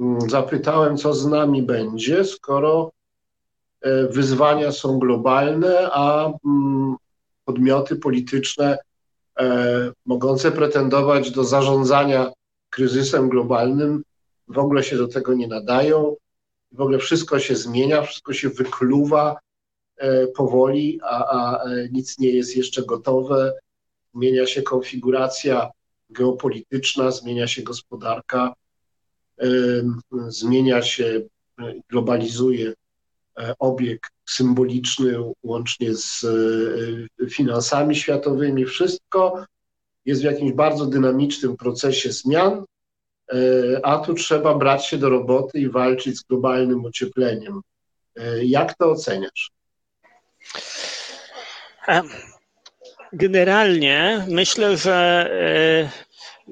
mm, 0.00 0.30
zapytałem, 0.30 0.96
co 0.96 1.14
z 1.14 1.26
nami 1.26 1.62
będzie, 1.62 2.24
skoro 2.24 2.97
wyzwania 4.10 4.72
są 4.72 4.98
globalne, 4.98 5.90
a 5.92 6.32
mm, 6.44 6.96
podmioty 7.44 7.96
polityczne 7.96 8.78
e, 9.38 9.92
mogące 10.06 10.52
pretendować 10.52 11.30
do 11.30 11.44
zarządzania 11.44 12.32
kryzysem 12.70 13.28
globalnym 13.28 14.02
w 14.48 14.58
ogóle 14.58 14.84
się 14.84 14.96
do 14.96 15.08
tego 15.08 15.34
nie 15.34 15.48
nadają. 15.48 16.16
W 16.72 16.80
ogóle 16.80 16.98
wszystko 16.98 17.38
się 17.38 17.56
zmienia, 17.56 18.02
wszystko 18.02 18.32
się 18.32 18.48
wykluwa 18.48 19.36
e, 19.96 20.26
powoli, 20.26 21.00
a, 21.02 21.26
a 21.30 21.64
nic 21.92 22.18
nie 22.18 22.30
jest 22.30 22.56
jeszcze 22.56 22.82
gotowe. 22.82 23.52
Zmienia 24.14 24.46
się 24.46 24.62
konfiguracja 24.62 25.70
geopolityczna, 26.10 27.10
zmienia 27.10 27.46
się 27.46 27.62
gospodarka, 27.62 28.54
zmienia 30.28 30.82
się, 30.82 31.20
globalizuje 31.90 32.72
E, 32.72 32.87
obieg 33.58 34.10
symboliczny 34.28 35.18
łącznie 35.42 35.94
z 35.94 36.24
e, 37.22 37.30
finansami 37.30 37.96
światowymi. 37.96 38.64
Wszystko 38.64 39.44
jest 40.04 40.20
w 40.20 40.24
jakimś 40.24 40.52
bardzo 40.52 40.86
dynamicznym 40.86 41.56
procesie 41.56 42.12
zmian, 42.12 42.64
e, 43.32 43.36
a 43.82 43.98
tu 43.98 44.14
trzeba 44.14 44.54
brać 44.54 44.86
się 44.86 44.98
do 44.98 45.08
roboty 45.08 45.58
i 45.58 45.68
walczyć 45.68 46.18
z 46.18 46.22
globalnym 46.22 46.84
ociepleniem. 46.84 47.60
Jak 48.42 48.74
to 48.76 48.90
oceniasz? 48.90 49.50
Generalnie 53.12 54.26
myślę, 54.28 54.76
że 54.76 55.30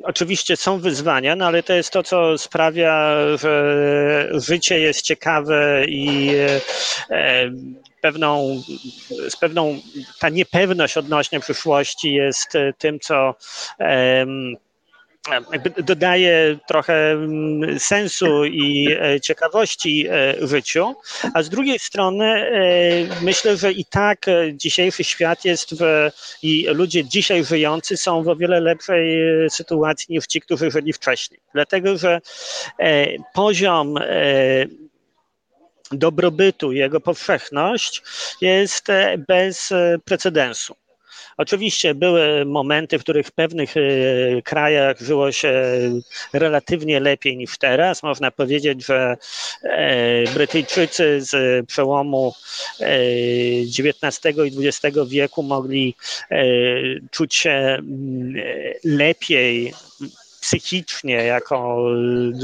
Oczywiście 0.02 0.56
są 0.56 0.78
wyzwania, 0.78 1.36
no 1.36 1.46
ale 1.46 1.62
to 1.62 1.72
jest 1.72 1.90
to, 1.90 2.02
co 2.02 2.38
sprawia, 2.38 3.16
że 3.36 4.30
życie 4.32 4.80
jest 4.80 5.02
ciekawe 5.02 5.84
i 5.88 6.30
e, 7.10 7.50
pewną, 8.00 8.62
z 9.28 9.36
pewną 9.36 9.78
ta 10.20 10.28
niepewność 10.28 10.96
odnośnie 10.96 11.40
przyszłości 11.40 12.12
jest 12.12 12.52
tym, 12.78 13.00
co 13.00 13.34
dodaje 15.84 16.58
trochę 16.66 17.12
mm, 17.12 17.80
sensu 17.80 18.44
i 18.44 18.88
e, 19.00 19.20
ciekawości 19.20 20.06
e, 20.08 20.46
życiu, 20.46 20.94
a 21.34 21.42
z 21.42 21.48
drugiej 21.48 21.78
strony 21.78 22.24
e, 22.24 22.60
myślę, 23.22 23.56
że 23.56 23.72
i 23.72 23.84
tak 23.84 24.26
dzisiejszy 24.52 25.04
świat 25.04 25.44
jest 25.44 25.74
w, 25.80 26.10
i 26.42 26.66
ludzie 26.68 27.04
dzisiaj 27.04 27.44
żyjący 27.44 27.96
są 27.96 28.22
w 28.22 28.28
o 28.28 28.36
wiele 28.36 28.60
lepszej 28.60 29.18
sytuacji 29.50 30.06
niż 30.14 30.26
ci, 30.26 30.40
którzy 30.40 30.70
żyli 30.70 30.92
wcześniej. 30.92 31.40
Dlatego, 31.54 31.98
że 31.98 32.20
poziom 33.34 33.94
dobrobytu, 35.92 36.72
jego 36.72 37.00
powszechność 37.00 38.02
jest 38.40 38.86
bez 39.28 39.72
precedensu. 40.04 40.76
Oczywiście 41.36 41.94
były 41.94 42.44
momenty, 42.44 42.98
w 42.98 43.02
których 43.02 43.26
w 43.26 43.32
pewnych 43.32 43.74
e, 43.76 43.80
krajach 44.42 45.00
żyło 45.00 45.32
się 45.32 45.52
relatywnie 46.32 47.00
lepiej 47.00 47.36
niż 47.36 47.58
teraz. 47.58 48.02
Można 48.02 48.30
powiedzieć, 48.30 48.86
że 48.86 49.16
e, 49.62 50.24
Brytyjczycy 50.34 51.20
z 51.20 51.66
przełomu 51.66 52.32
XIX 52.80 54.26
e, 54.26 54.46
i 54.46 54.66
XX 54.66 54.96
wieku 55.08 55.42
mogli 55.42 55.94
czuć 57.10 57.34
się 57.34 57.50
mm, 57.50 58.34
lepiej 58.84 59.72
psychicznie 60.46 61.14
jako 61.14 61.86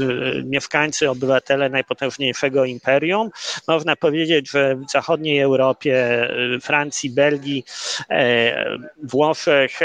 y, 0.01 0.43
mieszkańcy, 0.45 1.09
obywatele 1.09 1.69
najpotężniejszego 1.69 2.65
imperium. 2.65 3.29
Można 3.67 3.95
powiedzieć, 3.95 4.49
że 4.49 4.75
w 4.75 4.91
zachodniej 4.91 5.39
Europie, 5.39 6.27
y, 6.55 6.59
Francji, 6.59 7.09
Belgii, 7.09 7.65
e, 8.09 8.77
Włoszech 9.03 9.79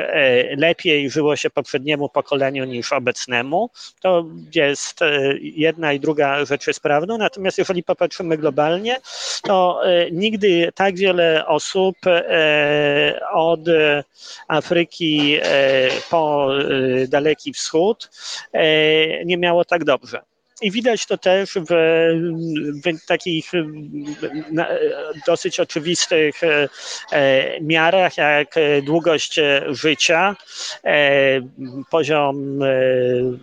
lepiej 0.56 1.10
żyło 1.10 1.36
się 1.36 1.50
poprzedniemu 1.50 2.08
pokoleniu 2.08 2.64
niż 2.64 2.92
obecnemu. 2.92 3.70
To 4.00 4.24
jest 4.54 5.00
jedna 5.40 5.92
i 5.92 6.00
druga 6.00 6.44
rzecz 6.44 6.66
jest 6.66 6.80
prawdą. 6.80 7.18
Natomiast 7.18 7.58
jeżeli 7.58 7.82
popatrzymy 7.82 8.38
globalnie, 8.38 8.96
to 9.42 9.80
nigdy 10.12 10.72
tak 10.74 10.96
wiele 10.96 11.46
osób 11.46 11.96
od 13.32 13.60
Afryki 14.48 15.38
po 16.10 16.48
Daleki 17.08 17.52
Wschód 17.52 18.07
nie 19.24 19.36
miało 19.38 19.64
tak 19.64 19.84
dobrze. 19.84 20.22
I 20.62 20.70
widać 20.70 21.06
to 21.06 21.18
też 21.18 21.54
w, 21.54 21.66
w, 22.84 23.06
takich 23.06 23.50
dosyć 25.26 25.60
oczywistych 25.60 26.40
e, 26.44 27.60
miarach, 27.60 28.16
jak 28.16 28.54
długość 28.82 29.40
życia, 29.68 30.36
e, 30.84 31.40
poziom 31.90 32.58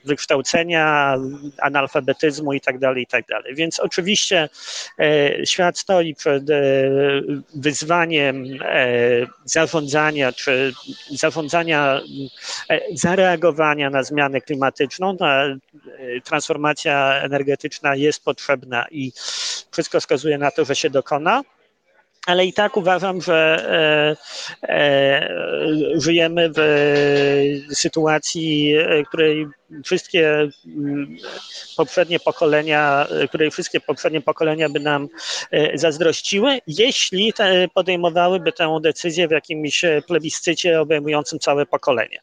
wykształcenia, 0.06 1.18
analfabetyzmu 1.62 2.54
itd., 2.54 2.80
tak 2.80 2.98
itd. 2.98 3.24
Tak 3.44 3.56
Więc 3.56 3.80
oczywiście 3.80 4.50
świat 5.46 5.80
stoi 5.80 6.16
przed 6.16 6.44
wyzwaniem 7.56 8.46
zarządzania, 9.46 10.32
czy 10.32 10.74
zarządzania, 11.10 12.02
zareagowania 12.94 13.90
na 13.90 14.04
zmianę 14.04 14.42
klimatyczną, 14.42 15.18
na 15.20 15.56
transformacja 16.24 17.05
energetyczna 17.14 17.96
jest 17.96 18.24
potrzebna 18.24 18.86
i 18.92 19.12
wszystko 19.72 20.00
wskazuje 20.00 20.38
na 20.38 20.52
to, 20.52 20.66
że 20.66 20.76
się 20.76 20.90
dokona 20.90 21.42
ale 22.26 22.46
i 22.46 22.54
tak 22.54 22.78
uważam, 22.78 23.22
że 23.22 23.36
e, 24.64 24.70
e, 24.70 25.30
żyjemy 25.96 26.52
w 26.56 27.76
sytuacji, 27.76 28.76
e, 28.78 29.04
której 29.04 29.48
wszystkie 29.84 30.50
mm, 30.66 31.18
poprzednie 31.78 32.20
pokolenia, 32.20 33.08
której 33.30 33.52
wszystkie 33.52 33.80
poprzednie 33.80 34.22
pokolenia 34.22 34.70
by 34.70 34.80
nam 34.80 35.08
e, 35.52 35.78
zazdrościły, 35.78 36.60
jeśli 36.68 37.34
podejmowałyby 37.74 38.52
tę 38.52 38.80
decyzję 38.82 39.28
w 39.28 39.32
jakimś 39.32 39.82
plebiscycie 40.08 40.82
obejmującym 40.82 41.40
całe 41.40 41.66
pokolenie. 41.66 42.20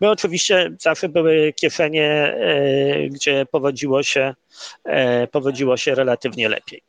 My 0.00 0.10
oczywiście 0.10 0.70
zawsze 0.78 1.08
były 1.08 1.52
kieszenie, 1.52 2.10
e, 2.10 3.08
gdzie 3.08 3.46
powodziło 3.46 4.02
się, 4.02 4.34
e, 4.84 5.26
powodziło 5.26 5.76
się 5.76 5.94
relatywnie 5.94 6.48
lepiej. 6.48 6.82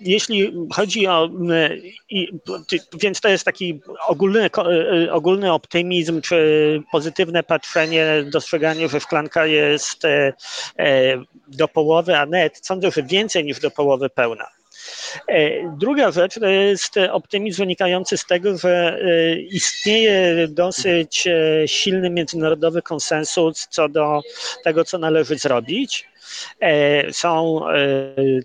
Jeśli 0.00 0.52
chodzi 0.72 1.06
o, 1.06 1.30
więc 3.00 3.20
to 3.20 3.28
jest 3.28 3.44
taki 3.44 3.80
ogólny, 4.08 4.50
ogólny 5.10 5.52
optymizm, 5.52 6.20
czy 6.20 6.82
pozytywne 6.92 7.42
patrzenie, 7.42 8.24
dostrzeganie, 8.32 8.88
że 8.88 9.00
szklanka 9.00 9.46
jest 9.46 10.04
e, 10.04 10.32
do 11.48 11.68
połowy, 11.68 12.18
a 12.18 12.26
net, 12.26 12.60
sądzę, 12.62 12.90
że 12.90 13.02
więcej 13.02 13.44
niż 13.44 13.60
do 13.60 13.70
połowy 13.70 14.10
pełna. 14.10 14.46
E, 15.28 15.68
druga 15.78 16.10
rzecz 16.10 16.34
to 16.40 16.46
jest 16.46 16.94
optymizm 17.10 17.62
wynikający 17.62 18.16
z 18.16 18.26
tego, 18.26 18.58
że 18.58 18.98
e, 19.02 19.38
istnieje 19.38 20.48
dosyć 20.48 21.26
e, 21.26 21.68
silny 21.68 22.10
międzynarodowy 22.10 22.82
konsensus 22.82 23.68
co 23.70 23.88
do 23.88 24.20
tego, 24.64 24.84
co 24.84 24.98
należy 24.98 25.38
zrobić. 25.38 26.08
Są 27.12 27.60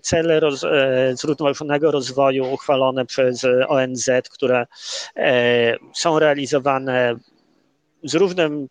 cele 0.02 0.40
roz, 0.40 0.64
zrównoważonego 1.12 1.90
rozwoju 1.90 2.52
uchwalone 2.52 3.06
przez 3.06 3.46
ONZ, 3.68 4.10
które 4.30 4.66
są 5.94 6.18
realizowane 6.18 7.16
z 8.04 8.14
równym 8.14 8.68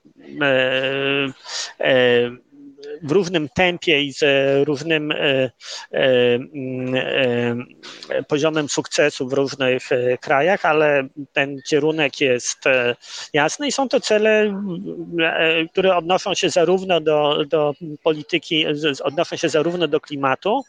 w 3.03 3.11
różnym 3.11 3.49
tempie 3.49 4.01
i 4.01 4.13
z 4.13 4.23
różnym 4.67 5.13
poziomem 8.27 8.69
sukcesu 8.69 9.27
w 9.27 9.33
różnych 9.33 9.89
krajach, 10.21 10.65
ale 10.65 11.07
ten 11.33 11.57
kierunek 11.69 12.21
jest 12.21 12.59
jasny 13.33 13.67
i 13.67 13.71
są 13.71 13.89
to 13.89 13.99
cele, 13.99 14.63
które 15.71 15.95
odnoszą 15.95 16.33
się 16.33 16.49
zarówno 16.49 17.01
do, 17.01 17.45
do 17.45 17.73
polityki, 18.03 18.65
odnoszą 19.03 19.35
się 19.35 19.49
zarówno 19.49 19.87
do 19.87 19.99
klimatu, 19.99 20.63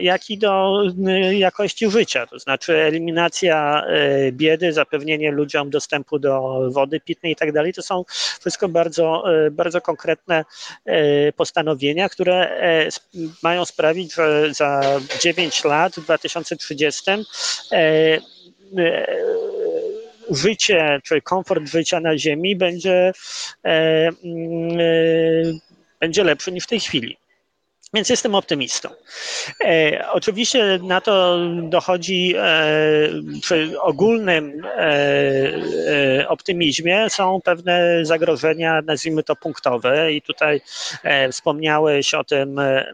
jak 0.00 0.30
i 0.30 0.38
do 0.38 0.82
jakości 1.30 1.90
życia, 1.90 2.26
to 2.26 2.38
znaczy 2.38 2.76
eliminacja 2.76 3.84
biedy, 4.32 4.72
zapewnienie 4.72 5.30
ludziom 5.30 5.70
dostępu 5.70 6.18
do 6.18 6.60
wody 6.70 7.00
pitnej 7.00 7.32
i 7.32 7.36
tak 7.36 7.52
dalej. 7.52 7.72
To 7.74 7.82
są 7.82 8.04
wszystko 8.40 8.68
bardzo, 8.68 9.24
bardzo 9.50 9.80
konkretne 9.80 10.44
postanowienia, 11.36 12.08
które 12.08 12.34
e, 12.34 12.88
mają 13.42 13.64
sprawić, 13.64 14.14
że 14.14 14.54
za 14.54 15.00
9 15.20 15.64
lat, 15.64 15.94
w 15.94 16.04
2030, 16.04 17.10
e, 17.10 17.16
e, 17.72 18.18
życie, 20.30 21.00
czy 21.04 21.20
komfort 21.20 21.68
życia 21.68 22.00
na 22.00 22.18
Ziemi 22.18 22.56
będzie, 22.56 23.12
mm, 23.64 24.78
będzie 26.00 26.24
lepszy 26.24 26.52
niż 26.52 26.64
w 26.64 26.66
tej 26.66 26.80
chwili. 26.80 27.16
Więc 27.94 28.08
jestem 28.08 28.34
optymistą. 28.34 28.88
E, 29.64 30.04
oczywiście 30.12 30.78
na 30.82 31.00
to 31.00 31.38
dochodzi 31.62 32.34
e, 32.36 32.68
przy 33.42 33.80
ogólnym 33.80 34.62
e, 34.64 34.78
e, 36.18 36.28
optymizmie 36.28 37.10
są 37.10 37.40
pewne 37.44 38.00
zagrożenia, 38.02 38.82
nazwijmy 38.82 39.22
to 39.22 39.36
punktowe, 39.36 40.12
i 40.12 40.22
tutaj 40.22 40.60
e, 41.02 41.32
wspomniałeś 41.32 42.14
o 42.14 42.24
tym 42.24 42.58
e, 42.58 42.92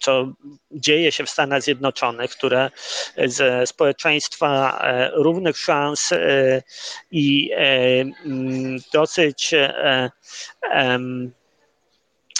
co 0.00 0.32
dzieje 0.70 1.12
się 1.12 1.24
w 1.24 1.30
Stanach 1.30 1.62
Zjednoczonych, 1.62 2.30
które 2.30 2.70
ze 3.26 3.66
społeczeństwa 3.66 4.82
równych 5.14 5.58
szans 5.58 6.10
i 7.10 7.50
dosyć 8.92 9.54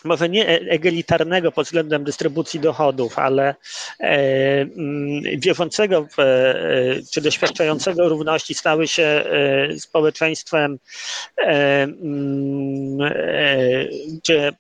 może 0.05 0.29
nie 0.29 0.49
e, 0.49 0.61
egalitarnego 0.61 1.53
pod 1.53 1.67
względem 1.67 2.05
dystrybucji 2.05 2.61
dochodów, 2.61 3.19
ale 3.19 3.55
e, 4.01 4.05
mm, 4.61 5.23
wierzącego 5.41 6.07
w, 6.17 6.19
e, 6.21 6.55
czy 7.13 7.21
doświadczającego 7.21 8.09
równości 8.09 8.55
stały 8.55 8.89
się 8.89 9.25
społeczeństwem, 9.79 10.79
mm, 11.37 12.99
gdzie 14.23 14.53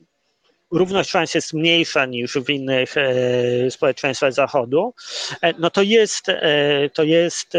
równość 0.71 1.11
szans 1.11 1.35
jest 1.35 1.53
mniejsza 1.53 2.07
niż 2.07 2.35
w 2.35 2.51
innych 2.51 2.95
e, 2.97 3.71
społeczeństwach 3.71 4.33
Zachodu, 4.33 4.95
e, 5.43 5.55
no 5.59 5.71
to 5.71 5.83
jest, 5.83 6.29
e, 6.29 6.91
to 6.95 7.03
jest 7.03 7.53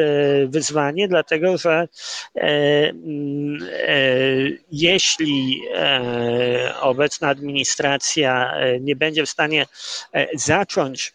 wyzwanie, 0.47 1.07
dlatego 1.07 1.57
że 1.57 1.87
jeśli 4.71 5.61
obecna 6.81 7.27
administracja 7.27 8.53
nie 8.79 8.95
będzie 8.95 9.25
w 9.25 9.29
stanie 9.29 9.65
zacząć 10.33 11.13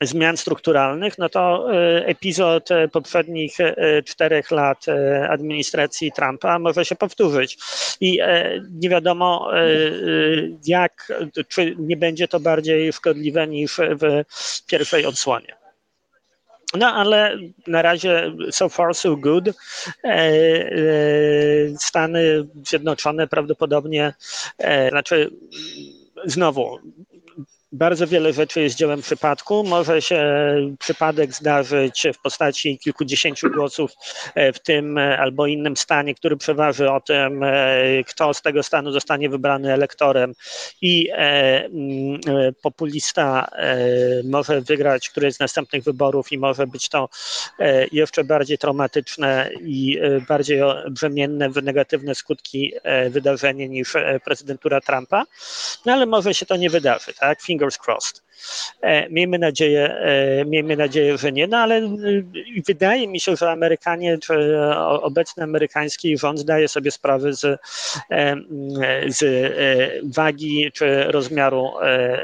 zmian 0.00 0.36
strukturalnych, 0.36 1.18
no 1.18 1.28
to 1.28 1.72
e, 1.72 2.06
epizod 2.06 2.70
e, 2.70 2.88
poprzednich 2.88 3.60
e, 3.60 4.02
czterech 4.02 4.50
lat 4.50 4.86
administracji 5.28 6.12
Trumpa 6.12 6.58
może 6.58 6.84
się 6.84 6.96
powtórzyć. 6.96 7.58
I 8.00 8.20
nie 8.70 8.88
wiadomo, 8.88 9.50
jak, 10.66 11.12
czy 11.48 11.74
nie 11.78 11.96
będzie 11.96 12.28
to 12.28 12.40
bardziej 12.40 12.92
szkodliwe 12.92 13.46
niż 13.46 13.76
w 13.76 14.24
pierwszej 14.66 15.06
odsłonie. 15.06 15.56
No 16.74 16.86
ale 16.86 17.38
na 17.66 17.82
razie 17.82 18.32
so 18.50 18.68
far 18.68 18.94
so 18.94 19.16
good. 19.16 19.44
Stany 21.78 22.46
Zjednoczone 22.68 23.26
prawdopodobnie, 23.26 24.14
znaczy 24.90 25.30
znowu 26.24 26.78
bardzo 27.72 28.06
wiele 28.06 28.32
rzeczy 28.32 28.60
jest 28.60 28.76
dziełem 28.76 29.02
przypadku. 29.02 29.64
Może 29.64 30.02
się 30.02 30.24
przypadek 30.78 31.32
zdarzyć 31.32 32.06
w 32.14 32.22
postaci 32.22 32.78
kilkudziesięciu 32.78 33.50
głosów 33.50 33.92
e, 34.34 34.52
w 34.52 34.62
tym 34.62 34.98
e, 34.98 35.18
albo 35.18 35.46
innym 35.46 35.76
stanie, 35.76 36.14
który 36.14 36.36
przeważy 36.36 36.90
o 36.90 37.00
tym, 37.00 37.42
e, 37.42 38.04
kto 38.04 38.34
z 38.34 38.42
tego 38.42 38.62
stanu 38.62 38.92
zostanie 38.92 39.28
wybrany 39.28 39.72
elektorem 39.72 40.32
i 40.82 41.10
mm, 41.12 42.20
populista 42.62 43.50
może 44.24 44.60
wygrać 44.60 45.10
któryś 45.10 45.34
z 45.34 45.40
następnych 45.40 45.84
wyborów 45.84 46.32
i 46.32 46.38
może 46.38 46.66
być 46.66 46.88
to 46.88 47.08
jeszcze 47.92 48.24
bardziej 48.24 48.58
traumatyczne 48.58 49.50
i 49.60 49.98
bardziej 50.28 50.60
brzemienne 50.90 51.50
w 51.50 51.62
negatywne 51.62 52.14
skutki 52.14 52.72
wydarzenie 53.10 53.68
niż 53.68 53.94
prezydentura 54.24 54.80
Trumpa, 54.80 55.24
no 55.86 55.92
ale 55.92 56.06
może 56.06 56.34
się 56.34 56.46
to 56.46 56.56
nie 56.56 56.70
wydarzy, 56.70 57.14
tak? 57.14 57.42
Fingers 57.56 57.78
crossed. 57.78 58.22
E, 58.82 59.08
miejmy 59.10 59.38
nadzieję, 59.38 59.94
e, 59.94 60.44
miejmy 60.44 60.76
nadzieję, 60.76 61.18
że 61.18 61.32
nie, 61.32 61.46
no 61.46 61.58
ale 61.58 61.76
e, 61.76 61.90
wydaje 62.66 63.08
mi 63.08 63.20
się, 63.20 63.36
że 63.36 63.50
Amerykanie, 63.50 64.18
czy 64.18 64.60
obecny 65.02 65.42
amerykański 65.42 66.18
rząd 66.18 66.38
zdaje 66.38 66.68
sobie 66.68 66.90
sprawę 66.90 67.32
z, 67.32 67.60
z 69.08 69.22
wagi 70.14 70.70
czy 70.74 71.04
rozmiaru 71.04 71.70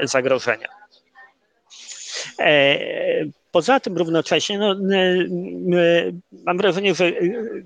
zagrożenia. 0.03 0.67
Poza 3.51 3.79
tym 3.79 3.97
równocześnie 3.97 4.57
no, 4.59 4.75
mam 6.45 6.57
wrażenie, 6.57 6.95
że 6.95 7.11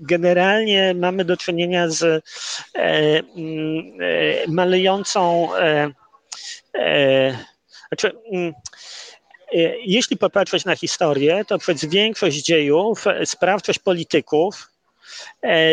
generalnie 0.00 0.94
mamy 0.94 1.24
do 1.24 1.36
czynienia 1.36 1.88
z 1.88 2.24
malejącą 4.48 5.48
znaczy, 7.88 8.18
mm, 8.32 8.52
e, 9.54 9.58
jeśli 9.84 10.16
popatrzeć 10.16 10.64
na 10.64 10.76
historię, 10.76 11.44
to 11.48 11.58
przez 11.58 11.84
większość 11.84 12.42
dziejów 12.42 13.04
sprawczość 13.24 13.78
polityków 13.78 14.68
e, 15.42 15.72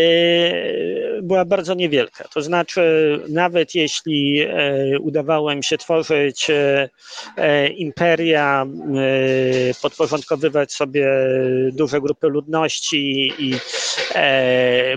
była 1.22 1.46
bardzo 1.46 1.74
niewielka. 1.74 2.28
To 2.34 2.42
znaczy, 2.42 2.82
nawet 3.30 3.76
jeśli 3.76 4.42
e, 4.42 5.00
udawało 5.00 5.52
im 5.52 5.64
się 5.64 5.78
tworzyć 5.78 6.48
imperia, 7.76 8.66
podporządkowywać 9.82 10.74
sobie 10.74 11.08
duże 11.72 12.02
grupy 12.02 12.28
ludności 12.28 13.34
i 13.40 13.54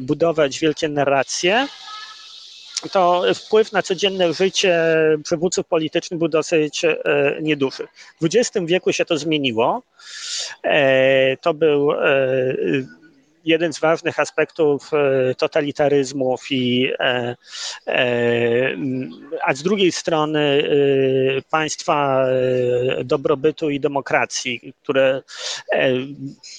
budować 0.01 0.59
wielkie 0.59 0.89
narracje, 0.89 1.69
to 2.93 3.23
wpływ 3.35 3.73
na 3.73 3.83
codzienne 3.83 4.33
życie 4.33 4.85
przywódców 5.25 5.67
politycznych 5.67 6.19
był 6.19 6.29
dosyć 6.29 6.85
e, 6.85 6.97
nieduży. 7.43 7.89
W 8.21 8.25
XX 8.25 8.67
wieku 8.67 8.93
się 8.93 9.05
to 9.05 9.19
zmieniło. 9.19 9.83
E, 10.65 11.37
to 11.37 11.55
był 11.55 11.93
e, 11.93 11.99
jeden 13.49 13.73
z 13.73 13.81
ważnych 13.81 14.20
aspektów 14.20 14.91
e, 14.93 15.35
totalitaryzmów 15.35 16.47
i 16.51 16.93
e, 16.99 17.37
e, 17.87 18.77
a 19.43 19.55
z 19.55 19.62
drugiej 19.62 19.93
strony 19.93 20.69
państwa 21.51 22.27
dobrobytu 23.05 23.70
i 23.70 23.81
demokracji, 23.81 24.75
które 24.83 25.23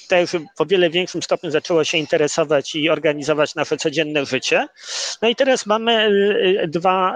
też 0.08 0.30
w 0.58 0.62
o 0.62 0.66
wiele 0.66 0.90
większym 0.90 1.24
stopniu 1.24 1.52
zaczęło 1.52 1.84
się 1.84 1.98
interesować 1.98 2.76
i 2.76 2.90
organizować 2.90 3.56
nasze 3.56 3.78
codzienne 3.78 4.26
życie. 4.26 4.68
No 5.22 5.30
i 5.30 5.36
teraz 5.36 5.66
mamy 5.66 6.10
dwa, 6.68 7.16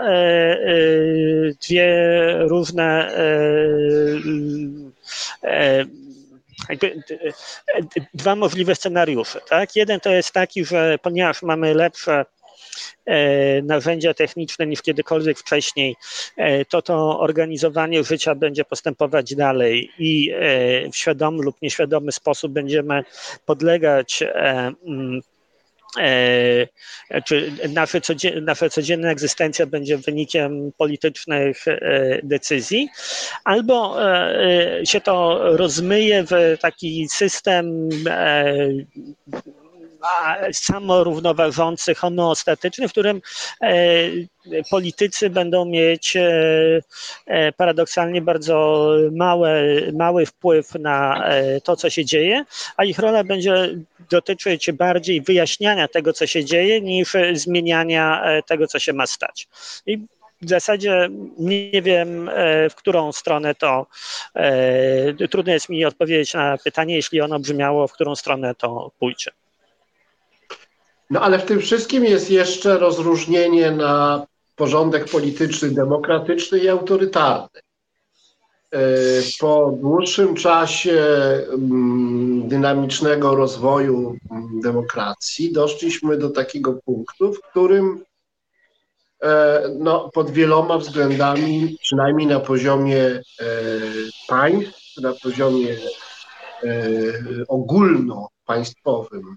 dwie 1.61 1.87
różne 2.39 3.11
jakby 6.69 7.03
dwa 8.13 8.35
możliwe 8.35 8.75
scenariusze. 8.75 9.41
Tak? 9.49 9.75
Jeden 9.75 9.99
to 9.99 10.09
jest 10.09 10.31
taki, 10.31 10.65
że 10.65 10.97
ponieważ 11.01 11.41
mamy 11.41 11.73
lepsze 11.73 12.25
e, 13.05 13.61
narzędzia 13.61 14.13
techniczne 14.13 14.67
niż 14.67 14.81
kiedykolwiek 14.81 15.39
wcześniej, 15.39 15.95
e, 16.37 16.65
to 16.65 16.81
to 16.81 17.19
organizowanie 17.19 18.03
życia 18.03 18.35
będzie 18.35 18.65
postępować 18.65 19.35
dalej 19.35 19.91
i 19.99 20.31
e, 20.31 20.89
w 20.91 20.95
świadomy 20.97 21.43
lub 21.43 21.61
nieświadomy 21.61 22.11
sposób 22.11 22.51
będziemy 22.51 23.03
podlegać 23.45 24.23
E, 24.23 24.71
czy 27.25 27.51
nasza, 27.69 28.01
codzienna, 28.01 28.41
nasza 28.41 28.69
codzienna 28.69 29.11
egzystencja 29.11 29.65
będzie 29.65 29.97
wynikiem 29.97 30.71
politycznych 30.77 31.67
e, 31.67 32.19
decyzji, 32.23 32.89
albo 33.43 34.03
e, 34.03 34.85
się 34.85 35.01
to 35.01 35.39
rozmyje 35.57 36.23
w 36.23 36.57
taki 36.61 37.07
system 37.09 37.89
samorównoważący, 40.53 41.95
homeostatyczny, 41.95 42.87
w 42.87 42.91
którym 42.91 43.21
politycy 44.71 45.29
będą 45.29 45.65
mieć 45.65 46.17
paradoksalnie 47.57 48.21
bardzo 48.21 48.87
małe, 49.11 49.63
mały 49.93 50.25
wpływ 50.25 50.75
na 50.75 51.29
to, 51.63 51.75
co 51.75 51.89
się 51.89 52.05
dzieje, 52.05 52.45
a 52.77 52.83
ich 52.85 52.99
rola 52.99 53.23
będzie 53.23 53.69
dotyczyć 54.09 54.71
bardziej 54.71 55.21
wyjaśniania 55.21 55.87
tego, 55.87 56.13
co 56.13 56.27
się 56.27 56.45
dzieje, 56.45 56.81
niż 56.81 57.13
zmieniania 57.33 58.23
tego, 58.47 58.67
co 58.67 58.79
się 58.79 58.93
ma 58.93 59.07
stać. 59.07 59.47
I 59.85 59.99
w 60.43 60.49
zasadzie 60.49 61.09
nie 61.37 61.81
wiem, 61.81 62.29
e, 62.29 62.69
w 62.69 62.75
którą 62.75 63.11
stronę 63.11 63.55
to. 63.55 63.87
E, 64.35 65.27
trudno 65.27 65.53
jest 65.53 65.69
mi 65.69 65.85
odpowiedzieć 65.85 66.33
na 66.33 66.57
pytanie, 66.57 66.95
jeśli 66.95 67.21
ono 67.21 67.39
brzmiało, 67.39 67.87
w 67.87 67.93
którą 67.93 68.15
stronę 68.15 68.55
to 68.55 68.91
pójdzie. 68.99 69.31
No 71.09 71.21
ale 71.21 71.39
w 71.39 71.45
tym 71.45 71.59
wszystkim 71.59 72.05
jest 72.05 72.31
jeszcze 72.31 72.77
rozróżnienie 72.77 73.71
na 73.71 74.25
porządek 74.55 75.05
polityczny, 75.05 75.71
demokratyczny 75.71 76.59
i 76.59 76.69
autorytarny. 76.69 77.59
E, 78.71 78.79
po 79.39 79.77
dłuższym 79.81 80.35
czasie 80.35 81.01
mm, 81.53 82.47
dynamicznego 82.47 83.35
rozwoju 83.35 84.15
mm, 84.31 84.61
demokracji 84.61 85.53
doszliśmy 85.53 86.17
do 86.17 86.29
takiego 86.29 86.73
punktu, 86.85 87.33
w 87.33 87.41
którym 87.41 88.03
E, 89.23 89.61
no, 89.79 90.09
pod 90.13 90.31
wieloma 90.31 90.77
względami, 90.77 91.77
przynajmniej 91.81 92.27
na 92.27 92.39
poziomie 92.39 93.05
e, 93.05 93.21
państw, 94.27 94.97
na 95.01 95.13
poziomie 95.13 95.77
e, 96.63 96.77
ogólnopaństwowym, 97.47 99.35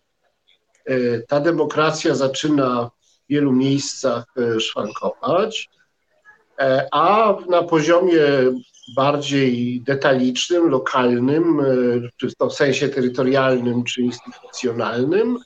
ta 1.29 1.41
demokracja 1.41 2.15
zaczyna 2.15 2.91
w 3.27 3.29
wielu 3.29 3.53
miejscach 3.53 4.25
szwankować, 4.59 5.71
a 6.93 7.35
na 7.49 7.63
poziomie 7.63 8.23
bardziej 8.97 9.81
detalicznym, 9.81 10.71
lokalnym, 10.71 11.61
czy 12.17 12.29
w 12.51 12.53
sensie 12.53 12.89
terytorialnym, 12.89 13.85
czy 13.85 14.03
instytucjonalnym, 14.03 15.39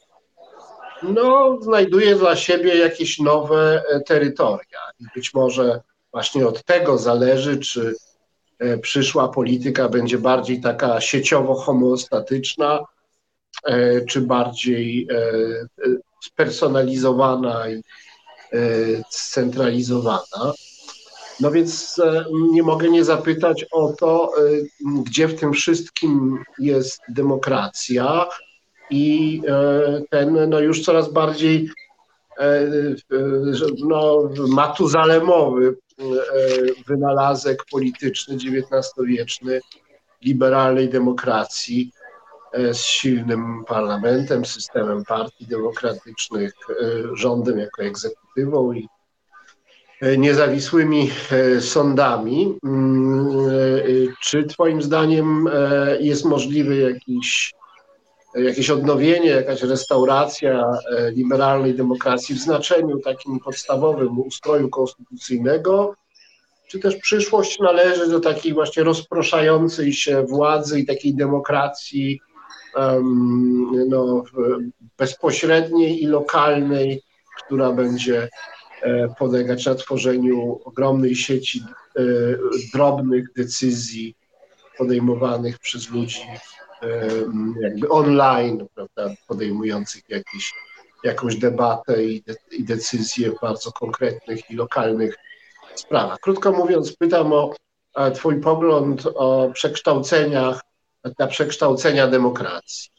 no, 1.02 1.58
znajduje 1.60 2.14
dla 2.14 2.36
siebie 2.36 2.76
jakieś 2.76 3.18
nowe 3.18 3.82
e, 3.88 4.00
terytoria. 4.00 4.78
I 5.00 5.04
być 5.14 5.34
może 5.34 5.80
właśnie 6.12 6.46
od 6.46 6.64
tego 6.64 6.98
zależy, 6.98 7.58
czy 7.58 7.94
e, 8.58 8.78
przyszła 8.78 9.28
polityka 9.28 9.88
będzie 9.88 10.18
bardziej 10.18 10.60
taka 10.60 11.00
sieciowo 11.00 11.54
homeostatyczna, 11.54 12.78
e, 12.78 12.84
czy 14.08 14.20
bardziej 14.20 15.08
spersonalizowana 16.24 17.70
i 17.70 17.82
scentralizowana. 19.10 20.52
No 21.40 21.50
więc 21.50 22.00
nie 22.52 22.62
mogę 22.62 22.88
nie 22.88 23.04
zapytać 23.04 23.66
o 23.72 23.92
to, 23.92 24.32
gdzie 25.04 25.28
w 25.28 25.40
tym 25.40 25.52
wszystkim 25.52 26.44
jest 26.58 27.00
demokracja, 27.08 28.26
i 28.90 29.42
e, 29.48 30.02
ten 30.10 30.50
no 30.50 30.60
już 30.60 30.82
coraz 30.82 31.12
bardziej 31.12 31.70
e, 32.38 32.42
e, 32.42 32.94
no, 33.78 34.30
matuzalemowy 34.48 35.76
wynalazek 36.86 37.64
polityczny 37.70 38.34
XIX-wieczny 38.34 39.60
liberalnej 40.22 40.88
demokracji 40.88 41.92
z 42.54 42.76
silnym 42.76 43.64
parlamentem, 43.64 44.44
systemem 44.44 45.04
partii 45.04 45.46
demokratycznych, 45.46 46.52
rządem 47.14 47.58
jako 47.58 47.82
egzekutywą 47.82 48.72
i 48.72 48.88
niezawisłymi 50.18 51.10
sądami. 51.60 52.58
Mm, 52.64 53.28
czy 54.22 54.44
Twoim 54.44 54.82
zdaniem 54.82 55.48
jest 56.00 56.24
możliwy 56.24 56.76
jakiś 56.76 57.52
jakieś 58.34 58.70
odnowienie, 58.70 59.30
jakaś 59.30 59.62
restauracja 59.62 60.72
e, 60.96 61.10
liberalnej 61.10 61.74
demokracji 61.74 62.34
w 62.34 62.38
znaczeniu 62.38 62.98
takim 62.98 63.40
podstawowym 63.40 64.18
ustroju 64.18 64.68
konstytucyjnego, 64.68 65.94
czy 66.68 66.78
też 66.78 66.96
przyszłość 66.96 67.58
należy 67.58 68.10
do 68.10 68.20
takiej 68.20 68.54
właśnie 68.54 68.82
rozproszającej 68.82 69.92
się 69.92 70.22
władzy 70.22 70.80
i 70.80 70.86
takiej 70.86 71.14
demokracji 71.14 72.20
no, 73.88 74.24
bezpośredniej 74.98 76.02
i 76.02 76.06
lokalnej, 76.06 77.02
która 77.44 77.72
będzie 77.72 78.28
e, 78.82 79.14
polegać 79.18 79.66
na 79.66 79.74
tworzeniu 79.74 80.60
ogromnej 80.64 81.16
sieci 81.16 81.62
e, 81.96 82.02
drobnych 82.72 83.32
decyzji 83.36 84.14
podejmowanych 84.78 85.58
przez 85.58 85.90
ludzi 85.90 86.22
jakby 87.60 87.88
online, 87.88 88.66
prawda, 88.74 89.14
podejmujących 89.28 90.02
jakieś, 90.08 90.54
jakąś 91.04 91.36
debatę 91.36 92.04
i, 92.04 92.22
de, 92.22 92.34
i 92.50 92.64
decyzje 92.64 93.30
w 93.30 93.40
bardzo 93.40 93.72
konkretnych 93.72 94.50
i 94.50 94.54
lokalnych 94.54 95.16
sprawach. 95.74 96.18
Krótko 96.20 96.52
mówiąc, 96.52 96.96
pytam 96.96 97.32
o 97.32 97.54
Twój 98.14 98.40
pogląd 98.40 99.06
o 99.14 99.50
przekształceniach, 99.54 100.60
na 101.18 101.26
przekształcenia 101.26 102.06
demokracji. 102.06 102.90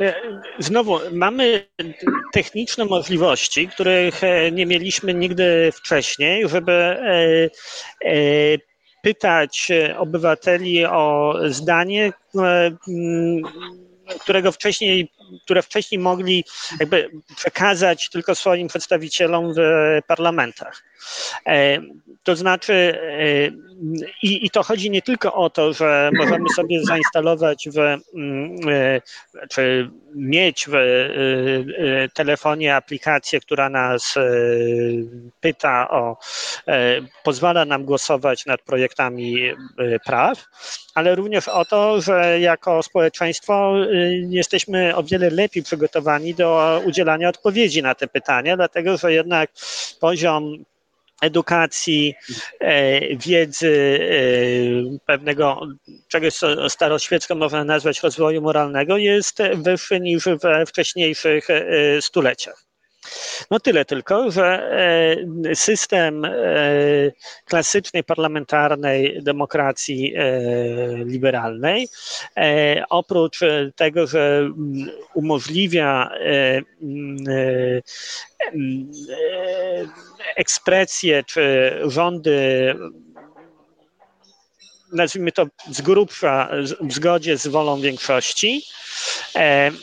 E, 0.00 0.14
znowu, 0.58 0.98
mamy 1.12 1.68
techniczne 2.32 2.84
możliwości, 2.84 3.68
których 3.68 4.24
e, 4.24 4.52
nie 4.52 4.66
mieliśmy 4.66 5.14
nigdy 5.14 5.72
wcześniej, 5.74 6.48
żeby 6.48 6.72
e, 6.72 6.98
pytać 9.02 9.68
obywateli 9.98 10.86
o 10.86 11.34
zdanie, 11.48 12.12
e, 12.36 12.70
którego 14.20 14.52
wcześniej, 14.52 15.10
które 15.44 15.62
wcześniej 15.62 15.98
mogli 15.98 16.44
jakby 16.80 17.10
przekazać 17.36 18.08
tylko 18.08 18.34
swoim 18.34 18.68
przedstawicielom 18.68 19.54
w 19.54 19.58
parlamentach. 20.06 20.84
E, 21.46 21.78
to 22.22 22.36
znaczy, 22.36 22.72
e, 22.72 23.46
i, 24.22 24.46
i 24.46 24.50
to 24.50 24.62
chodzi 24.62 24.90
nie 24.90 25.02
tylko 25.02 25.34
o 25.34 25.50
to, 25.50 25.72
że 25.72 26.10
możemy 26.18 26.44
sobie 26.56 26.84
zainstalować 26.84 27.68
w, 27.74 27.98
czy 29.50 29.90
mieć 30.18 30.66
w 30.68 30.72
telefonie 32.14 32.74
aplikację, 32.76 33.40
która 33.40 33.68
nas 33.68 34.14
pyta 35.40 35.90
o, 35.90 36.16
pozwala 37.24 37.64
nam 37.64 37.84
głosować 37.84 38.46
nad 38.46 38.62
projektami 38.62 39.36
praw, 40.04 40.44
ale 40.94 41.14
również 41.14 41.48
o 41.48 41.64
to, 41.64 42.00
że 42.00 42.40
jako 42.40 42.82
społeczeństwo 42.82 43.74
jesteśmy 44.28 44.96
o 44.96 45.02
wiele 45.02 45.30
lepiej 45.30 45.62
przygotowani 45.62 46.34
do 46.34 46.80
udzielania 46.84 47.28
odpowiedzi 47.28 47.82
na 47.82 47.94
te 47.94 48.08
pytania, 48.08 48.56
dlatego 48.56 48.96
że 48.96 49.12
jednak 49.12 49.50
poziom 50.00 50.64
edukacji, 51.22 52.14
e, 52.60 53.16
wiedzy, 53.16 54.00
e, 54.94 54.98
pewnego 55.06 55.60
czegoś, 56.08 56.34
co 56.34 56.70
staroświecko 56.70 57.34
można 57.34 57.64
nazwać 57.64 58.02
rozwoju 58.02 58.42
moralnego, 58.42 58.96
jest 58.96 59.38
wyższy 59.54 60.00
niż 60.00 60.24
we 60.42 60.66
wcześniejszych 60.66 61.50
e, 61.50 61.62
stuleciach. 62.02 62.67
No 63.50 63.60
tyle 63.60 63.84
tylko, 63.84 64.30
że 64.30 64.70
system 65.54 66.22
klasycznej 67.44 68.04
parlamentarnej 68.04 69.22
demokracji 69.22 70.14
liberalnej, 71.04 71.88
oprócz 72.90 73.40
tego, 73.76 74.06
że 74.06 74.50
umożliwia 75.14 76.10
ekspresje 80.36 81.24
czy 81.24 81.72
rządy 81.84 82.74
nazwijmy 84.92 85.32
to 85.32 85.46
z 85.70 85.80
grubsza 85.80 86.50
w 86.80 86.92
zgodzie 86.92 87.38
z 87.38 87.46
wolą 87.46 87.80
większości, 87.80 88.62
e, 89.34 89.38
mm, 89.38 89.76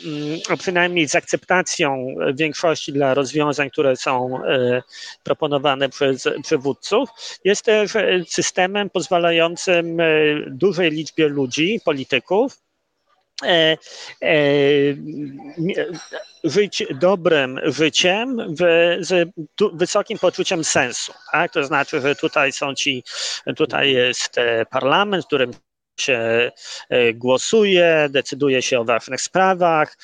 a 0.48 0.56
przynajmniej 0.56 1.08
z 1.08 1.14
akceptacją 1.14 2.14
większości 2.34 2.92
dla 2.92 3.14
rozwiązań, 3.14 3.70
które 3.70 3.96
są 3.96 4.44
e, 4.44 4.82
proponowane 5.22 5.88
przez 5.88 6.28
przywódców, 6.42 7.08
jest 7.44 7.64
też 7.64 7.92
systemem 8.28 8.90
pozwalającym 8.90 10.00
e, 10.00 10.04
dużej 10.46 10.90
liczbie 10.90 11.28
ludzi, 11.28 11.80
polityków, 11.84 12.65
E, 13.44 13.76
e, 14.22 14.36
żyć 16.44 16.82
dobrym 17.00 17.60
życiem 17.64 18.54
w, 18.54 18.60
z 19.00 19.30
wysokim 19.72 20.18
poczuciem 20.18 20.64
sensu. 20.64 21.12
Tak? 21.32 21.52
To 21.52 21.64
znaczy, 21.64 22.00
że 22.00 22.14
tutaj 22.14 22.52
są 22.52 22.74
ci, 22.74 23.04
tutaj 23.56 23.92
jest 23.92 24.36
parlament, 24.70 25.24
w 25.24 25.26
którym 25.26 25.50
się 26.00 26.52
głosuje, 27.14 28.08
decyduje 28.10 28.62
się 28.62 28.80
o 28.80 28.84
ważnych 28.84 29.20
sprawach. 29.20 29.96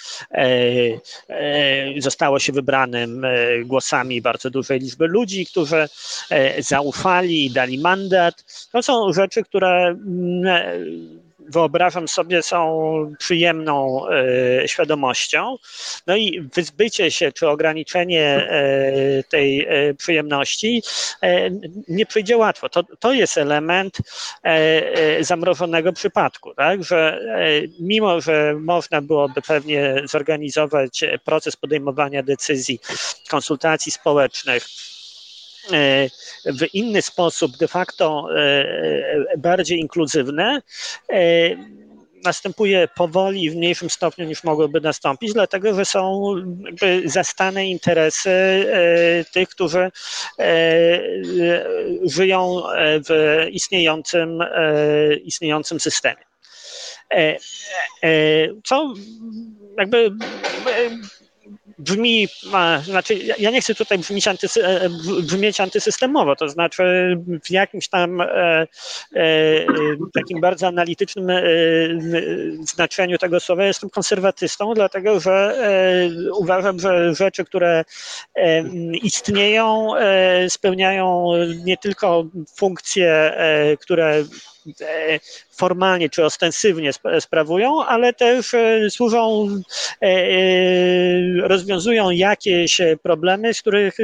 Zostało 1.99 2.39
się 2.39 2.53
wybranym 2.53 3.27
głosami 3.65 4.23
bardzo 4.23 4.51
dużej 4.51 4.81
liczby 4.81 5.07
ludzi, 5.07 5.47
którzy 5.47 5.89
zaufali 6.59 7.47
i 7.47 7.51
dali 7.51 7.79
mandat. 7.79 8.67
To 8.73 8.83
są 8.83 9.13
rzeczy, 9.13 9.43
które 9.43 9.87
mm, 9.87 11.22
wyobrażam 11.49 12.09
sobie, 12.09 12.43
są 12.43 13.15
przyjemną 13.19 14.03
e, 14.09 14.69
świadomością. 14.69 15.57
No 16.07 16.17
i 16.17 16.49
wyzbycie 16.55 17.11
się 17.11 17.33
czy 17.33 17.49
ograniczenie 17.49 18.27
e, 18.27 19.23
tej 19.23 19.67
e, 19.69 19.95
przyjemności 19.95 20.83
nie 21.89 22.07
przyjdzie 22.07 22.37
łatwo. 22.37 22.69
To, 22.69 22.83
to 22.83 23.13
jest 23.13 23.39
element 23.39 23.99
zamrożonego 25.21 25.93
przypadku, 25.93 26.55
tak? 26.55 26.85
że 26.85 27.21
mimo, 27.81 28.21
że 28.21 28.55
można 28.61 29.03
byłoby 29.03 29.43
pewnie 29.43 30.03
zorganizować 30.05 31.05
proces 31.25 31.57
podejmowania 31.57 32.23
decyzji, 32.23 32.81
konsultacji 33.31 33.93
społecznych, 33.93 34.67
w 36.45 36.75
inny 36.75 37.03
sposób, 37.03 37.57
de 37.57 37.69
facto 37.69 38.27
e, 38.31 38.39
e, 38.39 39.39
bardziej 39.39 39.79
inkluzywne, 39.79 40.63
następuje 42.25 42.89
powoli 42.97 43.51
w 43.51 43.57
mniejszym 43.57 43.91
stopniu 43.91 44.25
niż 44.25 44.45
mogłyby 44.45 44.81
nastąpić, 44.81 45.33
dlatego 45.33 45.75
że 45.75 45.85
są 45.85 46.35
zastane 47.05 47.67
interesy 47.67 48.31
tych, 49.33 49.49
którzy 49.49 49.91
żyją 52.03 52.63
w 53.09 53.47
istniejącym, 53.51 54.45
istniejącym 55.25 55.81
systemie. 55.81 56.25
Co 58.65 58.95
jakby 59.79 60.11
brzmi, 61.79 62.29
znaczy 62.85 63.15
ja 63.39 63.51
nie 63.51 63.61
chcę 63.61 63.75
tutaj 63.75 63.99
brzmieć, 63.99 64.29
antysy, 64.29 64.67
e, 64.67 64.91
brzmieć 65.23 65.61
antysystemowo, 65.61 66.37
to 66.37 66.49
znaczy 66.49 66.83
w 67.45 67.51
jakimś 67.51 67.89
tam 67.89 68.21
e, 68.21 68.27
e, 68.27 68.67
takim 70.15 70.41
bardzo 70.41 70.67
analitycznym 70.67 71.27
znaczeniu 72.75 73.19
tego 73.19 73.41
słowa 73.41 73.65
jestem 73.65 73.91
konserwatystą, 73.91 74.75
dlatego 74.75 75.21
że 75.21 75.57
uważam, 76.39 76.81
że 76.81 77.15
rzeczy, 77.15 77.45
które 77.45 77.85
istnieją, 79.03 79.89
spełniają 80.49 81.33
nie 81.65 81.77
tylko 81.77 82.25
funkcje, 82.57 83.35
które 83.81 84.25
formalnie 85.51 86.11
czy 86.11 86.25
ostensywnie 86.25 86.91
sprawują, 87.21 87.85
ale 87.85 88.13
też 88.13 88.55
e, 88.55 88.91
służą, 88.91 89.49
e, 90.03 90.07
e, 90.07 91.49
rozwiązują 91.49 92.11
jakieś 92.11 92.81
problemy, 93.03 93.55
z 93.55 93.61
których 93.61 93.97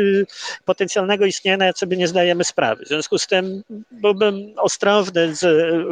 potencjalnego 0.65 1.25
istnienia 1.25 1.73
sobie 1.73 1.97
nie 1.97 2.09
zdajemy 2.09 2.45
sprawy. 2.45 2.85
W 2.85 2.89
związku 2.89 3.19
z 3.19 3.27
tym 3.27 3.63
byłbym 3.91 4.55
ostrożny 4.57 5.35
z 5.35 5.47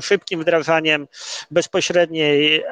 szybkim 0.05 0.41
wdrażaniem 0.41 1.09
bezpośredniej 1.51 2.65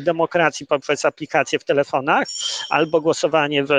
demokracji 0.00 0.66
poprzez 0.66 1.04
aplikacje 1.04 1.58
w 1.58 1.64
telefonach 1.64 2.28
albo 2.70 3.00
głosowanie 3.00 3.64
w 3.64 3.70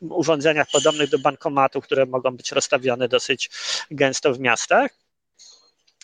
urządzeniach 0.00 0.66
podobnych 0.72 1.10
do 1.10 1.18
bankomatu, 1.18 1.80
które 1.80 2.06
mogą 2.06 2.36
być 2.36 2.52
rozstawione 2.52 3.08
dosyć 3.08 3.50
gęsto 3.90 4.32
w 4.34 4.40
miastach. 4.40 5.09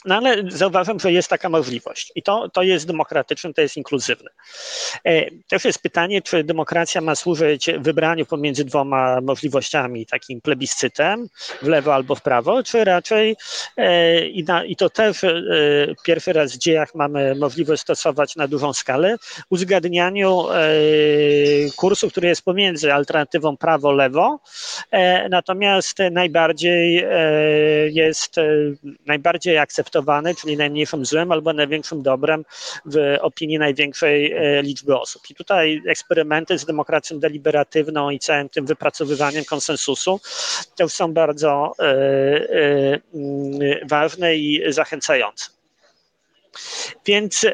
No 0.07 0.15
ale 0.15 0.43
zauważam, 0.49 1.01
że 1.01 1.12
jest 1.12 1.28
taka 1.28 1.49
możliwość 1.49 2.12
i 2.15 2.23
to, 2.23 2.49
to 2.49 2.62
jest 2.62 2.87
demokratyczne, 2.87 3.55
to 3.55 3.61
jest 3.61 3.77
inkluzywne. 3.77 4.31
E, 5.05 5.31
też 5.49 5.65
jest 5.65 5.83
pytanie, 5.83 6.23
czy 6.23 6.45
demokracja 6.45 7.01
ma 7.01 7.15
służyć 7.15 7.70
wybraniu 7.78 8.27
pomiędzy 8.27 8.65
dwoma 8.65 9.20
możliwościami, 9.20 10.07
takim 10.07 10.41
plebiscytem 10.41 11.28
w 11.62 11.66
lewo 11.66 11.95
albo 11.95 12.15
w 12.15 12.23
prawo, 12.23 12.62
czy 12.62 12.85
raczej 12.85 13.37
e, 13.77 14.27
i, 14.27 14.45
na, 14.45 14.65
i 14.65 14.77
to 14.77 14.91
też 14.91 15.24
e, 15.24 15.35
pierwszy 16.05 16.33
raz 16.33 16.53
w 16.53 16.59
dziejach 16.59 16.95
mamy 16.95 17.35
możliwość 17.35 17.83
stosować 17.83 18.37
na 18.37 18.49
dużą 18.49 18.73
skalę, 18.73 19.16
uzgadnianiu 19.51 20.47
kursu, 21.77 22.11
który 22.11 22.28
jest 22.28 22.43
pomiędzy 22.43 22.93
alternatywą 22.93 23.57
prawo-lewo, 23.57 24.39
natomiast 25.31 25.99
najbardziej 26.11 27.05
jest 27.93 28.37
najbardziej 29.07 29.59
akceptowalny 29.59 29.95
akceptowany, 29.97 30.35
czyli 30.35 30.56
najmniejszym 30.56 31.06
złem 31.06 31.32
albo 31.32 31.52
największym 31.52 32.02
dobrem 32.02 32.44
w 32.85 33.16
opinii 33.20 33.59
największej 33.59 34.32
e, 34.32 34.62
liczby 34.62 34.98
osób. 34.98 35.23
I 35.31 35.35
tutaj 35.35 35.82
eksperymenty 35.89 36.59
z 36.59 36.64
demokracją 36.64 37.18
deliberatywną 37.20 38.10
i 38.10 38.18
całym 38.18 38.48
tym 38.48 38.66
wypracowywaniem 38.66 39.44
konsensusu 39.44 40.20
to 40.77 40.89
są 40.89 41.12
bardzo 41.12 41.73
e, 41.78 41.82
e, 41.82 43.01
mm, 43.14 43.89
ważne 43.89 44.36
i 44.36 44.62
zachęcające. 44.68 45.47
Więc 47.06 47.47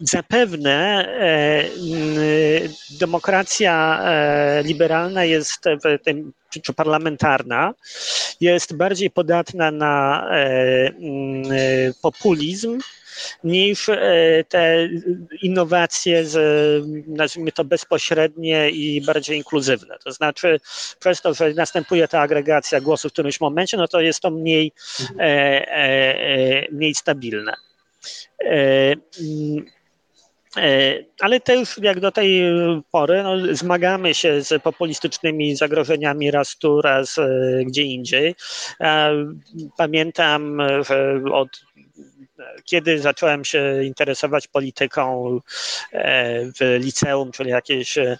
Zapewne 0.00 1.08
demokracja 3.00 4.02
liberalna 4.64 5.24
jest 5.24 5.64
czy 6.62 6.72
parlamentarna 6.72 7.74
jest 8.40 8.76
bardziej 8.76 9.10
podatna 9.10 9.70
na 9.70 10.26
e, 10.30 10.36
e, 10.36 10.92
populizm 12.02 12.78
niż 13.44 13.88
e, 13.88 13.98
te 14.48 14.88
innowacje, 15.42 16.24
z, 16.24 16.36
nazwijmy 17.06 17.52
to 17.52 17.64
bezpośrednie 17.64 18.70
i 18.70 19.02
bardziej 19.02 19.36
inkluzywne. 19.36 19.98
To 20.04 20.12
znaczy, 20.12 20.60
przez 21.00 21.20
to, 21.20 21.34
że 21.34 21.54
następuje 21.54 22.08
ta 22.08 22.20
agregacja 22.20 22.80
głosów 22.80 23.10
w 23.10 23.12
którymś 23.12 23.40
momencie, 23.40 23.76
no 23.76 23.88
to 23.88 24.00
jest 24.00 24.20
to 24.20 24.30
mniej, 24.30 24.72
mniej 26.70 26.94
stabilne. 26.94 27.54
E, 30.56 30.98
ale 31.20 31.40
też 31.40 31.78
jak 31.82 32.00
do 32.00 32.12
tej 32.12 32.42
pory 32.90 33.22
no, 33.22 33.54
zmagamy 33.54 34.14
się 34.14 34.42
z 34.42 34.62
populistycznymi 34.62 35.56
zagrożeniami 35.56 36.30
raz 36.30 36.58
tu, 36.58 36.82
raz 36.82 37.18
e, 37.18 37.28
gdzie 37.66 37.82
indziej. 37.82 38.34
Pamiętam, 39.76 40.58
że 40.88 41.20
od 41.32 41.48
kiedy 42.64 42.98
zacząłem 42.98 43.44
się 43.44 43.84
interesować 43.84 44.46
polityką 44.46 45.38
e, 45.92 46.44
w 46.44 46.78
liceum, 46.80 47.32
czyli 47.32 47.50
jakieś 47.50 47.98
e, 47.98 48.18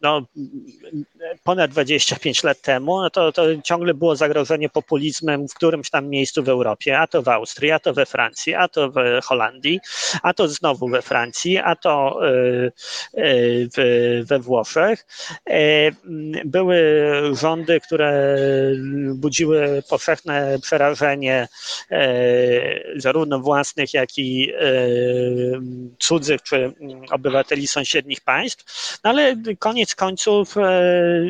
no, 0.00 0.22
ponad 1.44 1.70
25 1.70 2.44
lat 2.44 2.60
temu, 2.60 3.00
no 3.02 3.10
to, 3.10 3.32
to 3.32 3.42
ciągle 3.64 3.94
było 3.94 4.16
zagrożenie 4.16 4.68
populizmem 4.68 5.48
w 5.48 5.54
którymś 5.54 5.90
tam 5.90 6.08
miejscu 6.08 6.42
w 6.42 6.48
Europie, 6.48 6.98
a 6.98 7.06
to 7.06 7.22
w 7.22 7.28
Austrii, 7.28 7.70
a 7.70 7.78
to 7.78 7.94
we 7.94 8.06
Francji, 8.06 8.54
a 8.54 8.68
to 8.68 8.90
w 8.90 8.94
Holandii, 9.24 9.80
a 10.22 10.34
to 10.34 10.48
znowu 10.48 10.88
we 10.88 11.02
Francji, 11.02 11.58
a 11.58 11.76
to 11.76 12.20
e, 12.26 14.22
we 14.22 14.38
Włoszech. 14.38 15.06
Były 16.44 16.76
rządy, 17.32 17.80
które 17.80 18.36
budziły 19.14 19.82
powszechne 19.88 20.58
przerażenie 20.62 21.48
zarówno 22.96 23.40
własnych, 23.40 23.94
jak 23.94 24.18
i 24.18 24.52
e, 24.52 24.66
cudzych 25.98 26.42
czy 26.42 26.72
obywateli 27.10 27.66
sąsiednich 27.66 28.20
państw. 28.20 28.98
No 29.04 29.10
ale 29.10 29.36
koniec 29.58 29.94
końców, 29.94 30.56
e, 30.56 30.82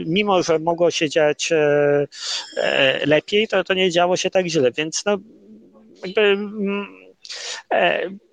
mimo 0.06 0.43
że 0.43 0.59
mogło 0.59 0.90
się 0.90 1.09
dziać 1.09 1.52
e, 1.52 2.06
lepiej, 3.06 3.48
to, 3.48 3.64
to 3.64 3.74
nie 3.74 3.90
działo 3.90 4.16
się 4.16 4.30
tak 4.30 4.47
źle, 4.47 4.72
więc 4.72 5.05
no, 5.06 5.16
jakby 6.05 6.38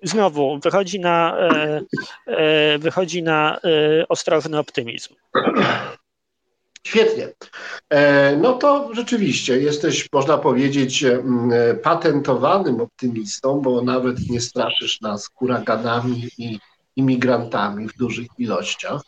znowu 0.02 0.58
wychodzi 0.58 1.00
na, 1.00 1.36
wychodzi 2.78 3.22
na 3.22 3.60
ostrożny 4.08 4.58
optymizm. 4.58 5.14
Świetnie. 6.86 7.28
E, 7.90 8.36
no 8.36 8.52
to 8.52 8.94
rzeczywiście 8.94 9.58
jesteś, 9.60 10.08
można 10.12 10.38
powiedzieć, 10.38 11.04
e, 11.04 11.22
patentowanym 11.82 12.80
optymistą, 12.80 13.60
bo 13.60 13.82
nawet 13.82 14.30
nie 14.30 14.40
straszysz 14.40 15.00
nas 15.00 15.30
huraganami 15.34 16.28
i 16.38 16.58
imigrantami 16.96 17.88
w 17.88 17.96
dużych 17.96 18.26
ilościach. 18.38 19.02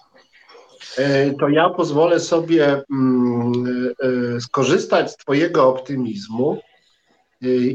E, 0.96 1.30
to 1.30 1.48
ja 1.48 1.70
pozwolę 1.70 2.20
sobie 2.20 2.82
skorzystać 4.40 5.12
z 5.12 5.16
Twojego 5.16 5.68
optymizmu 5.68 6.60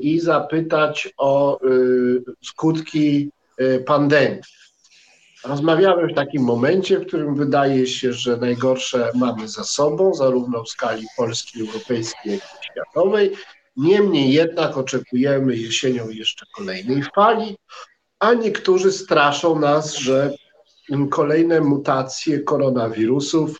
i 0.01 0.19
zapytać 0.19 1.13
o 1.17 1.59
skutki 2.43 3.29
pandemii. 3.85 4.41
Rozmawiamy 5.43 6.07
w 6.07 6.15
takim 6.15 6.43
momencie, 6.43 6.99
w 6.99 7.07
którym 7.07 7.35
wydaje 7.35 7.87
się, 7.87 8.13
że 8.13 8.37
najgorsze 8.37 9.11
mamy 9.15 9.47
za 9.47 9.63
sobą, 9.63 10.13
zarówno 10.13 10.63
w 10.63 10.69
skali 10.69 11.05
polskiej, 11.17 11.61
europejskiej, 11.61 12.33
jak 12.33 12.41
i 12.41 12.65
światowej. 12.65 13.31
Niemniej 13.77 14.33
jednak 14.33 14.77
oczekujemy 14.77 15.55
jesienią 15.55 16.09
jeszcze 16.09 16.45
kolejnej 16.55 17.03
fali, 17.15 17.57
a 18.19 18.33
niektórzy 18.33 18.91
straszą 18.91 19.59
nas, 19.59 19.95
że 19.95 20.33
kolejne 21.09 21.61
mutacje 21.61 22.39
koronawirusów 22.39 23.57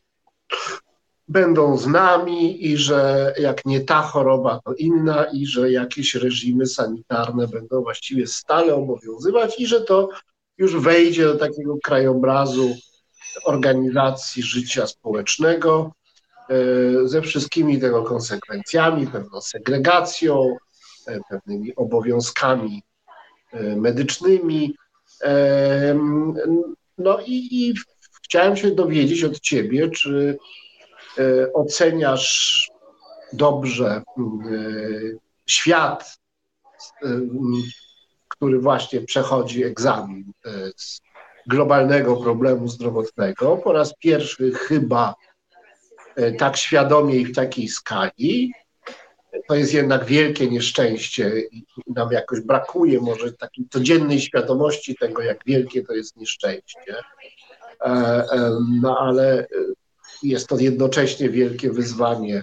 będą 1.27 1.77
z 1.77 1.87
nami 1.87 2.67
i 2.67 2.77
że 2.77 3.33
jak 3.39 3.65
nie 3.65 3.81
ta 3.81 4.01
choroba, 4.01 4.59
to 4.65 4.73
inna 4.73 5.25
i 5.33 5.45
że 5.45 5.71
jakieś 5.71 6.15
reżimy 6.15 6.65
sanitarne 6.65 7.47
będą 7.47 7.81
właściwie 7.81 8.27
stale 8.27 8.75
obowiązywać 8.75 9.59
i 9.59 9.67
że 9.67 9.81
to 9.81 10.09
już 10.61 10.77
wejdzie 10.77 11.23
do 11.25 11.37
takiego 11.37 11.77
krajobrazu 11.83 12.75
organizacji 13.45 14.43
życia 14.43 14.87
społecznego 14.87 15.91
e, 16.49 16.55
ze 17.07 17.21
wszystkimi 17.21 17.79
tego 17.79 18.03
konsekwencjami, 18.03 19.07
pewną 19.07 19.41
segregacją, 19.41 20.55
e, 21.07 21.19
pewnymi 21.29 21.75
obowiązkami 21.75 22.83
e, 23.51 23.75
medycznymi. 23.75 24.75
No 26.97 27.19
i, 27.19 27.47
i 27.51 27.73
chciałem 28.23 28.57
się 28.57 28.71
dowiedzieć 28.71 29.23
od 29.23 29.39
ciebie, 29.39 29.89
czy 29.89 30.37
oceniasz 31.53 32.69
dobrze 33.33 34.03
świat, 35.47 36.17
który 38.41 38.59
właśnie 38.59 39.01
przechodzi 39.01 39.63
egzamin 39.63 40.31
z 40.77 41.01
globalnego 41.47 42.15
problemu 42.15 42.67
zdrowotnego. 42.67 43.57
Po 43.57 43.73
raz 43.73 43.93
pierwszy 43.97 44.51
chyba 44.51 45.15
e, 46.15 46.31
tak 46.31 46.57
świadomie 46.57 47.15
i 47.15 47.25
w 47.25 47.35
takiej 47.35 47.67
skali. 47.67 48.53
To 49.47 49.55
jest 49.55 49.73
jednak 49.73 50.05
wielkie 50.05 50.49
nieszczęście 50.49 51.39
i 51.51 51.65
nam 51.87 52.11
jakoś 52.11 52.41
brakuje 52.41 52.99
może 52.99 53.33
takiej 53.33 53.65
codziennej 53.69 54.19
świadomości 54.19 54.95
tego, 54.95 55.21
jak 55.21 55.45
wielkie 55.45 55.83
to 55.83 55.93
jest 55.93 56.17
nieszczęście. 56.17 56.95
E, 57.81 57.87
e, 57.87 58.57
no 58.81 58.97
ale 58.99 59.47
jest 60.23 60.47
to 60.47 60.59
jednocześnie 60.59 61.29
wielkie 61.29 61.71
wyzwanie 61.71 62.41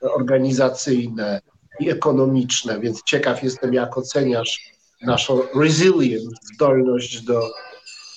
organizacyjne 0.00 1.40
i 1.80 1.90
ekonomiczne, 1.90 2.80
więc 2.80 3.02
ciekaw 3.02 3.42
jestem, 3.42 3.74
jak 3.74 3.98
oceniasz 3.98 4.75
naszą 5.02 5.42
resilience, 5.54 6.36
zdolność 6.54 7.22
do 7.22 7.50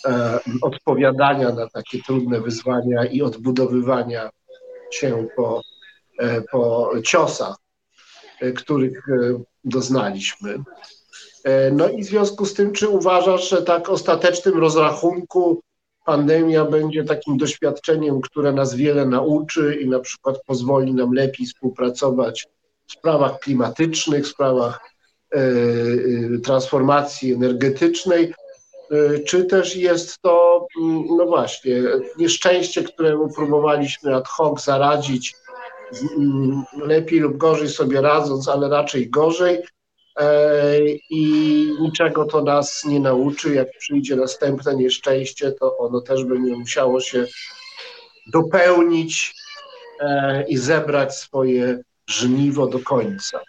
E, 0.06 0.40
odpowiadania 0.62 1.52
na 1.52 1.68
takie 1.68 2.02
trudne 2.04 2.42
wyzwania 2.42 3.06
i 3.06 3.22
odbudowywania 3.22 4.30
się 4.92 5.28
po, 5.36 5.62
e, 6.20 6.42
po 6.42 6.92
ciosach, 7.04 7.56
e, 8.42 8.52
których 8.52 9.06
doznaliśmy. 9.64 10.64
No 11.72 11.90
i 11.90 12.04
w 12.04 12.06
związku 12.06 12.46
z 12.46 12.54
tym, 12.54 12.72
czy 12.72 12.90
uważasz, 12.90 13.50
że 13.50 13.62
tak 13.62 13.90
ostatecznym 13.90 14.58
rozrachunku 14.58 15.62
pandemia 16.06 16.66
będzie 16.66 17.04
takim 17.04 17.38
doświadczeniem, 17.38 18.22
które 18.22 18.52
nas 18.52 18.76
wiele 18.76 19.06
nauczy 19.06 19.80
i 19.82 19.90
na 19.90 20.00
przykład 20.00 20.38
pozwoli 20.46 20.94
nam 20.94 21.14
lepiej 21.14 21.48
współpracować 21.48 22.48
w 22.88 22.92
sprawach 22.92 23.40
klimatycznych, 23.40 24.26
w 24.26 24.30
sprawach 24.30 24.80
transformacji 26.44 27.34
energetycznej, 27.34 28.34
Y, 28.92 29.24
czy 29.28 29.46
też 29.46 29.76
jest 29.76 30.22
to, 30.22 30.68
mm, 30.82 31.04
no 31.18 31.26
właśnie, 31.26 31.84
nieszczęście, 32.18 32.84
któremu 32.84 33.34
próbowaliśmy 33.34 34.16
ad 34.16 34.28
hoc 34.28 34.64
zaradzić, 34.64 35.36
mm, 36.18 36.64
lepiej 36.82 37.20
lub 37.20 37.38
gorzej 37.38 37.70
sobie 37.70 38.02
radząc, 38.02 38.48
ale 38.48 38.70
raczej 38.70 39.10
gorzej 39.10 39.64
e, 40.20 40.80
i 41.10 41.24
niczego 41.82 42.26
to 42.26 42.44
nas 42.44 42.86
nie 42.86 43.00
nauczy. 43.00 43.54
Jak 43.54 43.68
przyjdzie 43.78 44.16
następne 44.16 44.76
nieszczęście, 44.76 45.52
to 45.52 45.78
ono 45.78 46.02
też 46.02 46.24
będzie 46.24 46.56
musiało 46.56 47.02
się 47.02 47.26
dopełnić 48.34 49.36
e, 50.00 50.44
i 50.48 50.58
zebrać 50.58 51.16
swoje 51.16 51.80
żniwo 52.08 52.68
do 52.68 52.80
końca. 52.80 53.40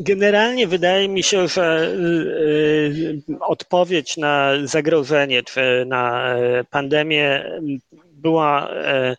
Generalnie 0.00 0.66
wydaje 0.66 1.08
mi 1.08 1.22
się, 1.22 1.48
że 1.48 1.88
y, 1.88 3.22
y, 3.30 3.38
odpowiedź 3.40 4.16
na 4.16 4.52
zagrożenie 4.64 5.42
czy 5.42 5.84
na 5.86 6.34
e, 6.34 6.64
pandemię 6.64 7.44
była, 8.12 8.70
e, 8.70 9.16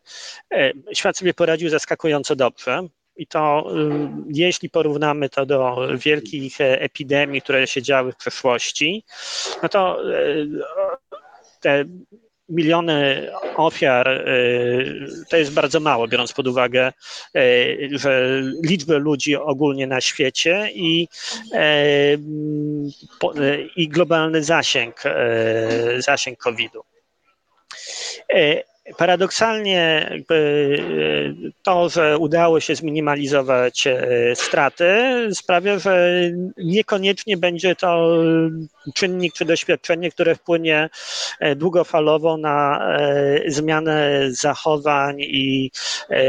e, 0.53 0.71
świat 0.93 1.17
sobie 1.17 1.33
poradził 1.33 1.69
zaskakująco 1.69 2.35
dobrze. 2.35 2.87
I 3.15 3.27
to, 3.27 3.73
y, 3.77 4.09
jeśli 4.29 4.69
porównamy 4.69 5.29
to 5.29 5.45
do 5.45 5.77
wielkich 5.97 6.55
epidemii, 6.59 7.41
które 7.41 7.67
się 7.67 7.81
działy 7.81 8.11
w 8.11 8.17
przeszłości, 8.17 9.03
no 9.63 9.69
to 9.69 9.97
te 11.59 11.85
miliony 12.51 13.31
ofiar 13.55 14.07
y, 14.07 15.25
to 15.29 15.37
jest 15.37 15.53
bardzo 15.53 15.79
mało, 15.79 16.07
biorąc 16.07 16.33
pod 16.33 16.47
uwagę, 16.47 16.93
y, 17.35 17.89
że 17.91 18.41
liczbę 18.63 18.99
ludzi 18.99 19.35
ogólnie 19.35 19.87
na 19.87 20.01
świecie 20.01 20.69
i, 20.73 21.07
y, 21.53 22.19
i 23.75 23.89
globalny 23.89 24.43
zasięg, 24.43 25.03
zasięg 25.99 26.39
COVID-u. 26.39 26.83
Paradoksalnie 28.97 30.09
to, 31.63 31.89
że 31.89 32.17
udało 32.17 32.59
się 32.59 32.75
zminimalizować 32.75 33.87
e, 33.87 34.07
straty, 34.35 34.93
sprawia, 35.33 35.79
że 35.79 36.21
niekoniecznie 36.57 37.37
będzie 37.37 37.75
to 37.75 38.23
czynnik 38.95 39.33
czy 39.33 39.45
doświadczenie, 39.45 40.11
które 40.11 40.35
wpłynie 40.35 40.89
e, 41.39 41.55
długofalowo 41.55 42.37
na 42.37 42.87
e, 42.97 43.41
zmianę 43.47 44.27
zachowań 44.29 45.15
i 45.19 45.71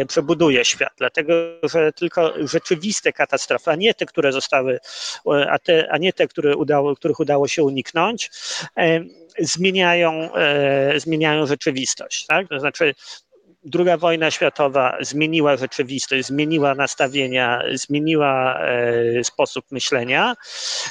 przebuduje 0.09 0.64
świat. 0.64 0.93
Dlatego, 0.98 1.32
że 1.62 1.93
tylko 1.93 2.32
rzeczywiste 2.48 3.12
katastrofy, 3.12 3.70
a 3.70 3.74
nie 3.74 3.94
te, 3.94 4.06
które 4.06 4.32
zostały, 4.32 4.78
a, 5.51 5.59
te, 5.59 5.89
a 5.93 5.98
nie 5.98 6.12
te, 6.12 6.28
które 6.28 6.56
udało, 6.56 6.97
których 6.97 7.20
udało 7.20 7.48
się 7.48 7.62
uniknąć, 7.62 8.30
zmieniają, 9.38 10.28
zmieniają 10.96 11.46
rzeczywistość. 11.46 12.26
Tak? 12.26 12.48
To 12.48 12.60
znaczy, 12.60 12.94
druga 13.64 13.97
wojna 13.97 14.30
światowa 14.30 14.97
zmieniła 15.01 15.56
rzeczywistość, 15.56 16.26
zmieniła 16.26 16.74
nastawienia, 16.74 17.62
zmieniła 17.72 18.60
e, 18.60 19.24
sposób 19.24 19.64
myślenia. 19.70 20.36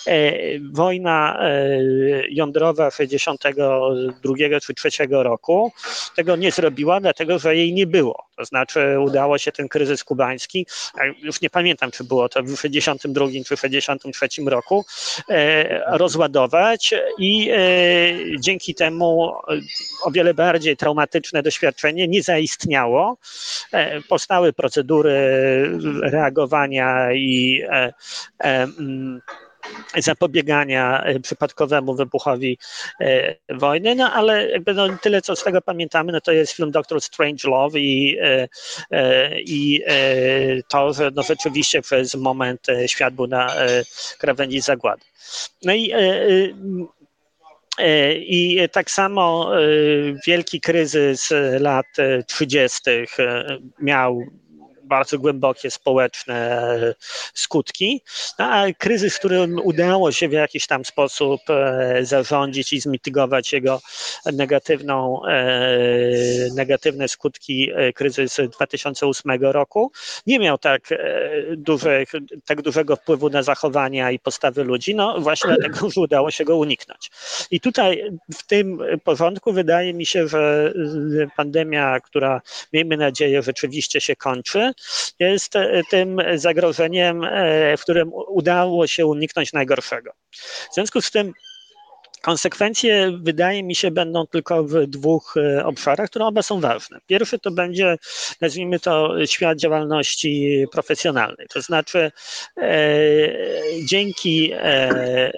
E, 0.07 0.33
wojna 0.71 1.39
e, 1.41 1.59
jądrowa 2.29 2.91
62 2.91 4.35
czy 4.61 4.73
3 4.73 4.89
roku 5.09 5.71
tego 6.15 6.35
nie 6.35 6.51
zrobiła, 6.51 6.99
dlatego 6.99 7.39
że 7.39 7.55
jej 7.55 7.73
nie 7.73 7.87
było. 7.87 8.25
To 8.37 8.45
znaczy 8.45 8.99
udało 8.99 9.37
się 9.37 9.51
ten 9.51 9.69
kryzys 9.69 10.03
kubański, 10.03 10.65
już 11.21 11.41
nie 11.41 11.49
pamiętam, 11.49 11.91
czy 11.91 12.03
było 12.03 12.29
to 12.29 12.43
w 12.43 12.55
62 12.55 13.25
czy 13.47 13.57
63 13.57 14.27
roku, 14.45 14.85
rozładować 15.87 16.93
i 17.17 17.51
dzięki 18.39 18.75
temu 18.75 19.33
o 20.03 20.11
wiele 20.11 20.33
bardziej 20.33 20.77
traumatyczne 20.77 21.43
doświadczenie 21.43 22.07
nie 22.07 22.23
zaistniało 22.23 22.60
istniało. 22.61 23.17
E, 23.71 24.01
powstały 24.01 24.53
procedury 24.53 25.11
reagowania 26.01 27.13
i 27.13 27.61
e, 27.69 27.73
e, 27.73 27.93
mm, 28.39 29.21
zapobiegania 29.97 31.03
przypadkowemu 31.23 31.95
wybuchowi 31.95 32.57
wojny, 33.49 33.95
no 33.95 34.13
ale 34.13 34.49
jakby 34.49 34.73
no, 34.73 34.87
tyle, 35.01 35.21
co 35.21 35.35
z 35.35 35.43
tego 35.43 35.61
pamiętamy, 35.61 36.11
no 36.11 36.21
to 36.21 36.31
jest 36.31 36.53
film 36.53 36.71
Doctor 36.71 37.01
Strange 37.01 37.49
Love 37.49 37.79
i, 37.79 38.17
i 39.37 39.81
to, 40.69 40.93
że 40.93 41.11
no, 41.15 41.23
rzeczywiście 41.23 41.81
przez 41.81 42.15
moment 42.15 42.67
świat 42.87 43.13
był 43.13 43.27
na 43.27 43.55
krawędzi 44.19 44.61
zagłady. 44.61 45.03
No 45.63 45.73
i 45.73 45.93
I 47.79 48.67
tak 48.71 48.91
samo 48.91 49.51
e, 49.55 49.63
wielki 50.27 50.61
kryzys 50.61 51.29
lat 51.59 51.87
30. 52.27 52.81
E, 52.89 53.05
miał 53.79 54.25
bardzo 54.91 55.19
głębokie 55.19 55.71
społeczne 55.71 56.67
skutki, 57.33 58.01
no, 58.39 58.45
a 58.45 58.65
kryzys, 58.77 59.17
którym 59.17 59.59
udało 59.63 60.11
się 60.11 60.29
w 60.29 60.31
jakiś 60.31 60.67
tam 60.67 60.85
sposób 60.85 61.41
e, 61.49 61.99
zarządzić 62.05 62.73
i 62.73 62.79
zmitygować 62.81 63.53
jego 63.53 63.81
negatywną, 64.33 65.25
e, 65.25 65.47
negatywne 66.55 67.07
skutki 67.07 67.71
e, 67.75 67.93
kryzysu 67.93 68.47
2008 68.47 69.31
roku, 69.41 69.91
nie 70.27 70.39
miał 70.39 70.57
tak, 70.57 70.89
dużych, 71.57 72.11
tak 72.45 72.61
dużego 72.61 72.95
wpływu 72.95 73.29
na 73.29 73.43
zachowania 73.43 74.11
i 74.11 74.19
postawy 74.19 74.63
ludzi, 74.63 74.95
no 74.95 75.21
właśnie 75.21 75.55
dlatego, 75.55 75.89
że 75.89 76.01
udało 76.01 76.31
się 76.31 76.43
go 76.43 76.57
uniknąć. 76.57 77.11
I 77.51 77.59
tutaj 77.59 78.11
w 78.33 78.47
tym 78.47 78.79
porządku 79.03 79.53
wydaje 79.53 79.93
mi 79.93 80.05
się, 80.05 80.27
że 80.27 80.73
pandemia, 81.37 81.99
która 81.99 82.41
miejmy 82.73 82.97
nadzieję 82.97 83.41
rzeczywiście 83.41 84.01
się 84.01 84.15
kończy, 84.15 84.71
jest 85.19 85.53
tym 85.89 86.17
zagrożeniem, 86.35 87.21
w 87.77 87.81
którym 87.81 88.11
udało 88.13 88.87
się 88.87 89.05
uniknąć 89.05 89.53
najgorszego. 89.53 90.11
W 90.71 90.73
związku 90.73 91.01
z 91.01 91.11
tym 91.11 91.33
Konsekwencje, 92.21 93.11
wydaje 93.21 93.63
mi 93.63 93.75
się, 93.75 93.91
będą 93.91 94.27
tylko 94.27 94.63
w 94.63 94.87
dwóch 94.87 95.35
e, 95.37 95.65
obszarach, 95.65 96.09
które 96.09 96.25
oba 96.25 96.41
są 96.41 96.59
ważne. 96.61 96.99
Pierwszy 97.07 97.39
to 97.39 97.51
będzie, 97.51 97.97
nazwijmy 98.41 98.79
to, 98.79 99.25
świat 99.25 99.57
działalności 99.57 100.65
profesjonalnej. 100.71 101.47
To 101.53 101.61
znaczy, 101.61 102.11
e, 102.57 102.71
dzięki 103.85 104.51
e, 104.53 104.59
e, 104.59 105.31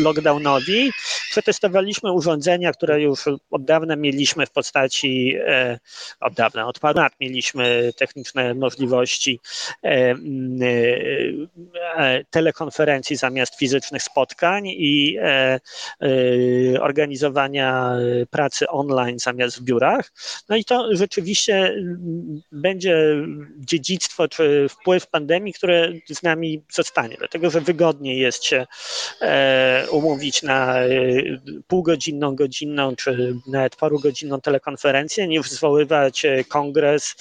lockdownowi 0.00 0.90
przetestowaliśmy 1.30 2.12
urządzenia, 2.12 2.72
które 2.72 3.00
już 3.00 3.24
od 3.50 3.64
dawna 3.64 3.96
mieliśmy 3.96 4.46
w 4.46 4.50
postaci, 4.50 5.36
e, 5.46 5.78
od 6.20 6.34
dawna, 6.34 6.66
od 6.66 6.78
paru 6.78 6.98
lat 6.98 7.12
mieliśmy 7.20 7.92
techniczne 7.96 8.54
możliwości 8.54 9.40
e, 9.84 10.14
telekonferencji 12.30 13.16
zamiast 13.16 13.58
fizycznych 13.58 14.02
spotkań 14.02 14.66
i 14.66 15.18
E, 15.20 15.49
organizowania 16.80 17.96
pracy 18.30 18.68
online 18.68 19.18
zamiast 19.18 19.58
w 19.58 19.62
biurach. 19.62 20.12
No 20.48 20.56
i 20.56 20.64
to 20.64 20.96
rzeczywiście 20.96 21.74
będzie 22.52 23.16
dziedzictwo 23.58 24.28
czy 24.28 24.66
wpływ 24.68 25.06
pandemii, 25.06 25.52
które 25.52 25.92
z 26.08 26.22
nami 26.22 26.64
zostanie, 26.72 27.16
dlatego 27.18 27.50
że 27.50 27.60
wygodniej 27.60 28.18
jest 28.18 28.44
się 28.44 28.66
e, 29.20 29.86
umówić 29.90 30.42
na 30.42 30.78
e, 30.78 30.88
półgodzinną, 31.66 32.34
godzinną 32.36 32.96
czy 32.96 33.34
nawet 33.46 33.76
parugodzinną 33.76 34.40
telekonferencję, 34.40 35.28
niż 35.28 35.50
zwoływać 35.50 36.26
kongres, 36.48 37.14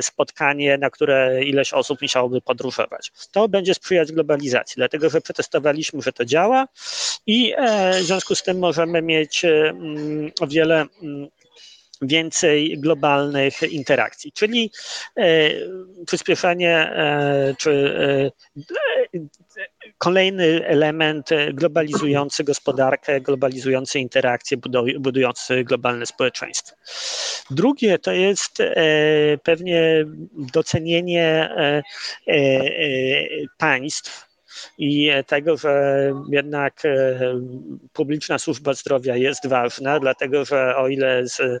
spotkanie, 0.00 0.78
na 0.78 0.90
które 0.90 1.44
ileś 1.44 1.72
osób 1.72 2.02
musiałoby 2.02 2.40
podróżować. 2.40 3.12
To 3.32 3.48
będzie 3.48 3.74
sprzyjać 3.74 4.12
globalizacji, 4.12 4.74
dlatego 4.76 5.10
że 5.10 5.20
przetestowaliśmy, 5.20 6.02
że 6.02 6.12
to 6.12 6.24
działa 6.24 6.68
i 7.26 7.47
w 8.00 8.02
związku 8.02 8.34
z 8.34 8.42
tym 8.42 8.58
możemy 8.58 9.02
mieć 9.02 9.44
mm, 9.44 10.30
o 10.40 10.46
wiele 10.46 10.86
mm, 11.02 11.28
więcej 12.02 12.78
globalnych 12.78 13.62
interakcji, 13.62 14.32
czyli 14.32 14.70
e, 15.16 15.50
przyspieszenie 16.06 16.76
e, 16.76 17.54
czy 17.58 17.70
e, 19.14 19.18
kolejny 19.98 20.66
element 20.66 21.30
globalizujący 21.52 22.44
gospodarkę, 22.44 23.20
globalizujący 23.20 23.98
interakcje, 23.98 24.56
budujący 25.00 25.64
globalne 25.64 26.06
społeczeństwo. 26.06 26.76
Drugie 27.50 27.98
to 27.98 28.12
jest 28.12 28.58
pewnie 29.42 30.04
docenienie 30.32 31.50
państw 33.58 34.27
i 34.78 35.10
tego, 35.26 35.56
że 35.56 36.12
jednak 36.30 36.84
e, 36.84 37.18
publiczna 37.92 38.38
służba 38.38 38.74
zdrowia 38.74 39.16
jest 39.16 39.46
ważna, 39.46 40.00
dlatego 40.00 40.44
że 40.44 40.76
o 40.76 40.88
ile 40.88 41.28
z 41.28 41.40
e, 41.40 41.60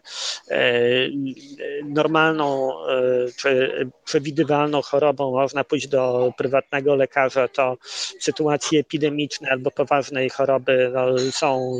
normalną 1.84 2.72
e, 2.86 3.04
czy 3.36 3.70
przewidywalną 4.04 4.82
chorobą 4.82 5.30
można 5.30 5.64
pójść 5.64 5.88
do 5.88 6.32
prywatnego 6.36 6.94
lekarza, 6.94 7.48
to 7.48 7.76
sytuacje 8.20 8.80
epidemiczne 8.80 9.50
albo 9.50 9.70
poważnej 9.70 10.30
choroby 10.30 10.90
no, 10.94 11.18
są 11.18 11.72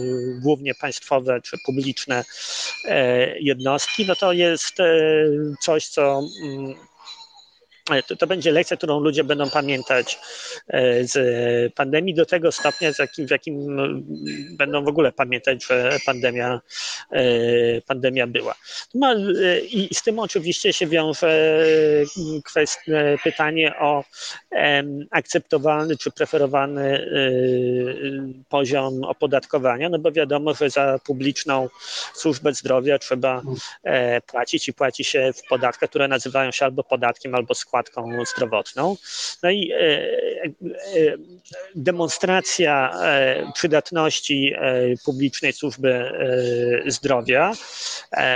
głównie 0.43 0.73
państwowe 0.75 1.41
czy 1.41 1.57
publiczne 1.67 2.25
jednostki, 3.41 4.07
no 4.07 4.17
to 4.17 4.33
jest 4.33 4.75
coś, 5.63 5.89
co 5.89 6.23
mm, 6.43 6.75
to, 8.09 8.17
to, 8.17 8.27
będzie 8.27 8.53
lekcja, 8.53 8.77
którą 8.77 9.01
ludzie 9.01 9.25
będą 9.25 9.51
pamiętać 9.51 10.19
e, 10.69 11.05
z 11.05 11.75
pandemii 11.75 12.15
do 12.15 12.27
tego 12.27 12.53
stopnia, 12.53 12.93
z 12.93 12.99
jakim, 12.99 13.27
w 13.27 13.31
jakim 13.31 13.77
będą 14.57 14.85
w 14.85 14.89
ogóle 14.89 15.13
pamiętać, 15.13 15.67
że 15.67 15.99
pandemia, 16.07 16.61
e, 17.13 17.23
pandemia 17.81 18.27
była. 18.27 18.55
No, 18.95 19.13
e, 19.13 19.61
I 19.61 19.95
z 19.95 20.03
tym 20.03 20.19
oczywiście 20.19 20.73
się 20.73 20.87
wiąże 20.87 21.65
kwestia, 22.45 22.93
pytanie 23.25 23.75
o 23.79 24.05
akceptowalny 25.11 25.97
czy 25.97 26.11
preferowany 26.11 27.11
poziom 28.49 29.05
opodatkowania, 29.05 29.89
no 29.89 29.99
bo 29.99 30.13
wiadomo, 30.13 30.55
że 30.55 30.71
za 30.71 30.99
publiczną 31.07 31.69
służbę 32.15 32.55
zdrowia 32.55 32.99
trzeba 32.99 33.43
płacić 34.27 34.69
i 34.69 34.73
płaci 34.73 35.05
się 35.05 35.33
w 35.33 35.49
podatkach, 35.49 35.91
które 35.91 36.09
nazywają 36.09 36.53
się 36.53 36.65
albo 36.65 36.85
podatkiem, 36.85 37.35
albo 37.35 37.55
składką 37.55 37.78
składką 37.87 38.25
zdrowotną. 38.25 38.97
No 39.43 39.51
i 39.51 39.73
e, 39.73 39.79
e, 39.79 40.53
demonstracja 41.75 42.91
e, 43.03 43.53
przydatności 43.55 44.55
publicznej 45.05 45.53
służby 45.53 46.13
zdrowia 46.87 47.53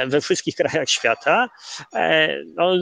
we 0.07 0.21
wszystkich 0.21 0.57
krajach 0.57 0.91
świata 0.91 1.49
no, 2.55 2.73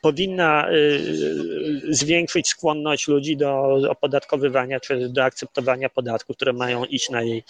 powinna 0.00 0.70
y, 0.70 0.74
y, 0.74 1.94
zwiększyć 1.94 2.48
skłonność 2.48 3.08
ludzi 3.08 3.36
do 3.36 3.80
opodatkowania 3.88 4.80
czy 4.80 5.08
do 5.08 5.24
akceptowania 5.24 5.88
podatków, 5.88 6.36
które 6.36 6.52
mają 6.52 6.84
iść 6.84 7.10
na 7.10 7.22
jej, 7.22 7.44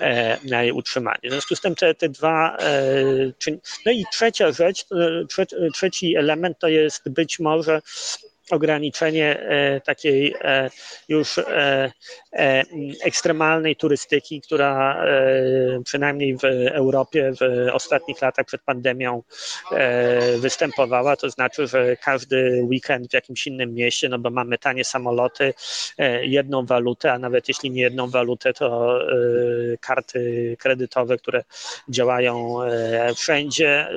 e, 0.00 0.38
na 0.44 0.62
jej 0.62 0.72
utrzymanie. 0.72 1.20
W 1.24 1.30
związku 1.30 1.56
z 1.56 1.60
tym 1.60 1.74
te, 1.74 1.94
te 1.94 2.08
dwa. 2.08 2.56
E, 2.56 2.72
no 3.86 3.92
i 3.92 4.04
trzecia 4.12 4.52
rzecz, 4.52 4.84
e, 4.92 5.70
trzeci 5.74 6.16
element 6.16 6.58
to 6.58 6.68
jest 6.68 7.08
być 7.08 7.38
może 7.38 7.82
ograniczenie 8.50 9.40
e, 9.40 9.80
takiej 9.80 10.34
e, 10.40 10.70
już 11.08 11.38
e, 11.38 11.92
ekstremalnej 13.04 13.76
turystyki, 13.76 14.40
która 14.40 15.04
przynajmniej 15.84 16.36
w 16.38 16.44
Europie 16.72 17.32
w 17.40 17.68
ostatnich 17.72 18.22
latach 18.22 18.46
przed 18.46 18.62
pandemią 18.62 19.22
występowała. 20.38 21.16
To 21.16 21.30
znaczy, 21.30 21.66
że 21.66 21.96
każdy 21.96 22.62
weekend 22.62 23.10
w 23.10 23.14
jakimś 23.14 23.46
innym 23.46 23.74
mieście, 23.74 24.08
no 24.08 24.18
bo 24.18 24.30
mamy 24.30 24.58
tanie 24.58 24.84
samoloty, 24.84 25.54
jedną 26.22 26.66
walutę, 26.66 27.12
a 27.12 27.18
nawet 27.18 27.48
jeśli 27.48 27.70
nie 27.70 27.82
jedną 27.82 28.10
walutę, 28.10 28.52
to 28.52 28.98
karty 29.80 30.56
kredytowe, 30.58 31.16
które 31.16 31.44
działają 31.88 32.56
wszędzie. 33.16 33.88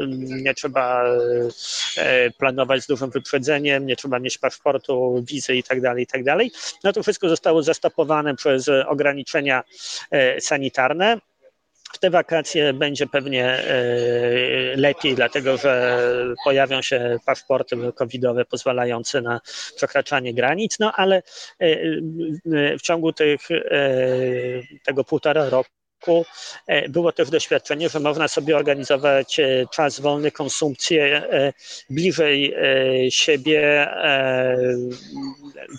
Nie 0.43 0.53
trzeba 0.53 1.05
planować 2.37 2.83
z 2.83 2.87
dużym 2.87 3.09
wyprzedzeniem, 3.09 3.85
nie 3.85 3.95
trzeba 3.95 4.19
mieć 4.19 4.38
paszportu, 4.39 5.23
wizy 5.27 5.55
i 5.55 5.63
tak 5.63 5.81
dalej, 5.81 6.03
i 6.03 6.07
tak. 6.07 6.51
No 6.83 6.93
to 6.93 7.03
wszystko 7.03 7.29
zostało 7.29 7.63
zastopowane 7.63 8.35
przez 8.35 8.69
ograniczenia 8.87 9.63
e, 10.11 10.41
sanitarne. 10.41 11.17
W 11.93 11.99
te 11.99 12.09
wakacje 12.09 12.73
będzie 12.73 13.07
pewnie 13.07 13.45
e, 13.45 13.73
lepiej, 14.75 15.15
dlatego 15.15 15.57
że 15.57 16.03
pojawią 16.43 16.81
się 16.81 17.17
paszporty 17.25 17.75
covidowe 17.95 18.45
pozwalające 18.45 19.21
na 19.21 19.41
przekraczanie 19.75 20.33
granic, 20.33 20.79
no 20.79 20.91
ale 20.95 21.15
e, 21.59 21.75
w 22.77 22.81
ciągu 22.81 23.13
tych, 23.13 23.41
tego 24.85 25.03
półtora 25.03 25.49
roku 25.49 25.78
E, 26.67 26.89
było 26.89 27.11
też 27.11 27.29
doświadczenie, 27.29 27.89
że 27.89 27.99
można 27.99 28.27
sobie 28.27 28.57
organizować 28.57 29.39
e, 29.39 29.65
czas 29.71 29.99
wolny, 29.99 30.31
konsumpcję 30.31 31.03
e, 31.31 31.53
bliżej 31.89 32.55
siebie 33.09 33.87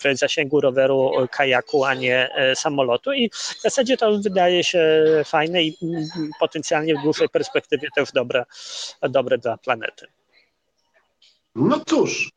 w 0.05 0.19
zasięgu 0.19 0.61
roweru, 0.61 1.13
kajaku, 1.31 1.85
a 1.85 1.95
nie 1.95 2.31
samolotu. 2.55 3.13
I 3.13 3.31
w 3.31 3.61
zasadzie 3.63 3.97
to 3.97 4.19
wydaje 4.19 4.65
się 4.65 5.05
fajne 5.25 5.63
i 5.63 5.77
potencjalnie 6.41 6.95
w 6.95 7.03
dłuższej 7.03 7.29
perspektywie 7.29 7.89
też 7.97 8.13
dobre, 8.13 8.45
dobre 9.03 9.39
dla 9.39 9.57
planety. 9.57 10.07
No 11.55 11.81
cóż, 11.87 12.31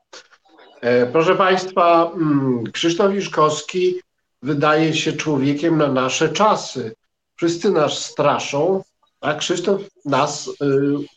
proszę 1.12 1.36
Państwa, 1.36 2.12
mm, 2.16 2.64
Krzysztof 2.72 3.16
Iszkowski 3.16 4.02
wydaje 4.42 4.94
się 4.94 5.14
człowiekiem 5.14 5.78
na 5.78 5.88
nasze 5.88 6.30
czasy 6.30 6.96
wszyscy 7.36 7.72
nas 7.72 8.06
straszą, 8.06 8.84
a 9.22 9.34
Krzysztof 9.34 9.82
nas 10.06 10.48
y, 10.48 10.52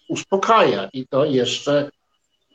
uspokaja 0.08 0.88
i 0.92 1.06
to 1.06 1.24
jeszcze 1.24 1.90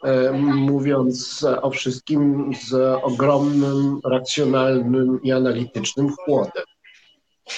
y, 0.05 0.31
mówiąc 0.41 1.45
o 1.61 1.71
wszystkim 1.71 2.51
z 2.63 2.73
ogromnym, 3.03 3.99
racjonalnym 4.05 5.19
i 5.23 5.31
analitycznym 5.31 6.09
chłodem. 6.09 6.63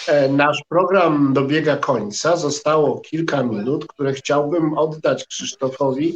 E, 0.07 0.29
nasz 0.29 0.63
program 0.69 1.33
dobiega 1.33 1.77
końca. 1.77 2.37
Zostało 2.37 2.99
kilka 2.99 3.43
minut, 3.43 3.85
które 3.87 4.13
chciałbym 4.13 4.77
oddać 4.77 5.27
Krzysztofowi, 5.27 6.15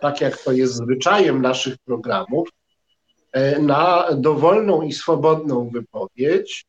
tak 0.00 0.20
jak 0.20 0.38
to 0.38 0.52
jest 0.52 0.74
zwyczajem 0.74 1.42
naszych 1.42 1.78
programów, 1.78 2.48
e, 3.32 3.58
na 3.58 4.08
dowolną 4.16 4.82
i 4.82 4.92
swobodną 4.92 5.70
wypowiedź 5.70 6.66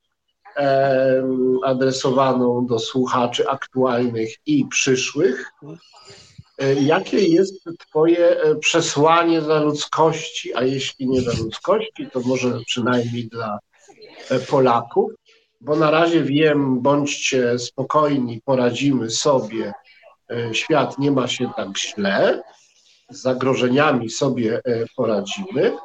adresowaną 1.65 2.65
do 2.65 2.79
słuchaczy 2.79 3.49
aktualnych 3.49 4.29
i 4.45 4.65
przyszłych. 4.65 5.51
Jakie 6.81 7.27
jest 7.27 7.63
Twoje 7.79 8.37
przesłanie 8.59 9.41
dla 9.41 9.59
ludzkości, 9.59 10.55
a 10.55 10.63
jeśli 10.63 11.07
nie 11.07 11.21
dla 11.21 11.33
ludzkości, 11.33 12.07
to 12.13 12.19
może 12.19 12.59
przynajmniej 12.65 13.27
dla 13.27 13.59
Polaków? 14.49 15.11
Bo 15.61 15.75
na 15.75 15.91
razie 15.91 16.23
wiem, 16.23 16.81
bądźcie 16.81 17.59
spokojni, 17.59 18.41
poradzimy 18.45 19.09
sobie, 19.09 19.73
świat 20.51 20.99
nie 20.99 21.11
ma 21.11 21.27
się 21.27 21.49
tak 21.55 21.77
źle, 21.77 22.43
z 23.09 23.21
zagrożeniami 23.21 24.09
sobie 24.09 24.61
poradzimy. 24.95 25.77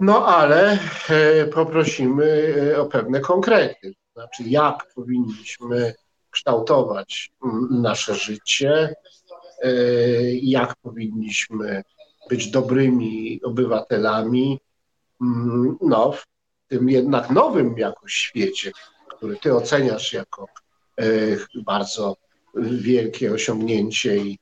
No 0.00 0.26
ale 0.26 0.78
e, 1.08 1.46
poprosimy 1.46 2.54
e, 2.72 2.80
o 2.80 2.86
pewne 2.86 3.20
konkrety. 3.20 3.94
Znaczy, 4.12 4.42
jak 4.42 4.86
powinniśmy 4.94 5.94
kształtować 6.30 7.30
nasze 7.70 8.14
życie, 8.14 8.94
e, 9.62 9.72
jak 10.34 10.76
powinniśmy 10.76 11.82
być 12.28 12.50
dobrymi 12.50 13.40
obywatelami, 13.44 14.60
no, 15.80 16.12
w 16.12 16.26
tym 16.68 16.88
jednak 16.88 17.30
nowym 17.30 17.78
jakoś 17.78 18.12
świecie, 18.12 18.72
który 19.08 19.36
ty 19.36 19.54
oceniasz 19.54 20.12
jako 20.12 20.46
bardzo 21.54 22.16
wielkie 22.54 23.32
osiągnięcie 23.32 24.16
i 24.16 24.38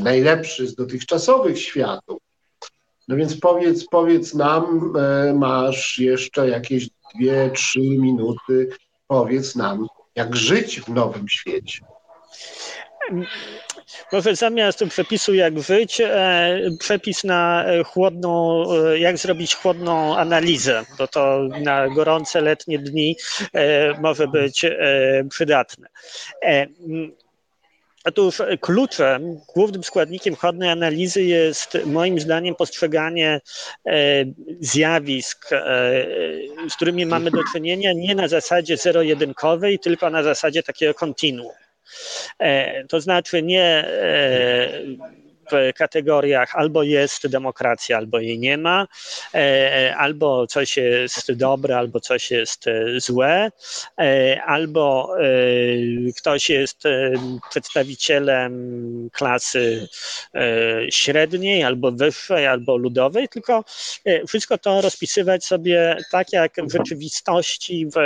najlepszy 0.00 0.66
z 0.66 0.74
dotychczasowych 0.74 1.62
światów. 1.62 2.27
No 3.08 3.16
więc 3.16 3.40
powiedz, 3.40 3.84
powiedz 3.84 4.34
nam, 4.34 4.92
e, 4.98 5.34
masz 5.34 5.98
jeszcze 5.98 6.48
jakieś 6.48 6.88
dwie, 7.14 7.50
trzy 7.54 7.80
minuty, 7.80 8.68
powiedz 9.06 9.56
nam, 9.56 9.86
jak 10.14 10.36
żyć 10.36 10.80
w 10.80 10.88
nowym 10.88 11.28
świecie. 11.28 11.84
Może 14.12 14.36
zamiast 14.36 14.84
przepisu 14.88 15.34
jak 15.34 15.58
żyć, 15.58 16.00
e, 16.00 16.60
przepis 16.80 17.24
na 17.24 17.64
chłodną, 17.86 18.64
e, 18.72 18.98
jak 18.98 19.18
zrobić 19.18 19.54
chłodną 19.54 20.16
analizę, 20.16 20.84
bo 20.98 21.08
to 21.08 21.40
na 21.64 21.88
gorące 21.88 22.40
letnie 22.40 22.78
dni 22.78 23.16
może 24.00 24.28
być 24.28 24.66
przydatne. 25.30 25.88
Otóż 28.04 28.42
kluczem, 28.60 29.40
głównym 29.54 29.84
składnikiem 29.84 30.36
chodnej 30.36 30.70
analizy 30.70 31.22
jest 31.22 31.78
moim 31.86 32.20
zdaniem 32.20 32.54
postrzeganie 32.54 33.40
e, 33.86 34.24
zjawisk, 34.60 35.52
e, 35.52 36.06
z 36.68 36.76
którymi 36.76 37.06
mamy 37.06 37.30
do 37.30 37.44
czynienia 37.52 37.92
nie 37.92 38.14
na 38.14 38.28
zasadzie 38.28 38.76
zero-jedynkowej, 38.76 39.78
tylko 39.78 40.10
na 40.10 40.22
zasadzie 40.22 40.62
takiego 40.62 40.94
kontinuum. 40.94 41.52
E, 42.38 42.84
to 42.84 43.00
znaczy 43.00 43.42
nie 43.42 43.84
kategoriach 45.74 46.56
albo 46.56 46.82
jest 46.82 47.26
demokracja, 47.26 47.96
albo 47.96 48.18
jej 48.18 48.38
nie 48.38 48.58
ma, 48.58 48.86
e, 49.34 49.94
albo 49.96 50.46
coś 50.46 50.76
jest 50.76 51.32
dobre, 51.32 51.78
albo 51.78 52.00
coś 52.00 52.30
jest 52.30 52.66
e, 52.66 53.00
złe, 53.00 53.50
e, 54.00 54.42
albo 54.42 55.14
ktoś 56.16 56.50
jest 56.50 56.82
przedstawicielem 57.50 58.52
klasy 59.12 59.88
średniej, 60.90 61.64
albo 61.64 61.92
wyższej, 61.92 62.46
albo 62.46 62.76
ludowej, 62.76 63.28
tylko 63.28 63.64
wszystko 64.28 64.58
to 64.58 64.80
rozpisywać 64.80 65.44
sobie 65.44 65.96
tak, 66.10 66.32
jak 66.32 66.52
w 66.58 66.72
rzeczywistości, 66.72 67.86
w 67.86 67.98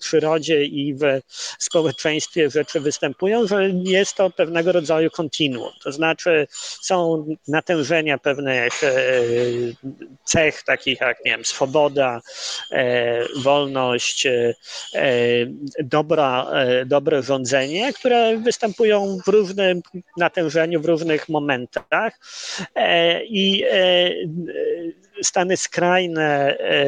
przyrodzie 0.00 0.64
i 0.64 0.94
w 0.94 1.20
społeczeństwie 1.58 2.50
rzeczy 2.50 2.80
występują, 2.80 3.46
że 3.46 3.70
jest 3.70 4.14
to 4.14 4.30
pewnego 4.30 4.72
rodzaju 4.72 5.10
kontinuum. 5.10 5.72
To 5.82 5.92
znaczy, 5.92 6.46
są 6.82 7.26
natężenia 7.48 8.18
pewnych 8.18 8.84
e, 8.84 8.92
cech, 10.24 10.62
takich 10.62 11.00
jak 11.00 11.24
nie 11.24 11.30
wiem, 11.30 11.44
swoboda, 11.44 12.20
e, 12.72 13.20
wolność, 13.42 14.26
e, 14.26 14.54
dobra, 15.84 16.46
dobre 16.86 17.22
rządzenie, 17.22 17.92
które 17.92 18.36
występują 18.36 19.18
w 19.26 19.28
różnym 19.28 19.80
natężeniu, 20.16 20.80
w 20.80 20.84
różnych 20.84 21.28
momentach. 21.28 22.18
I 23.24 23.64
stany 25.22 25.56
skrajne, 25.56 26.58
e, 26.58 26.86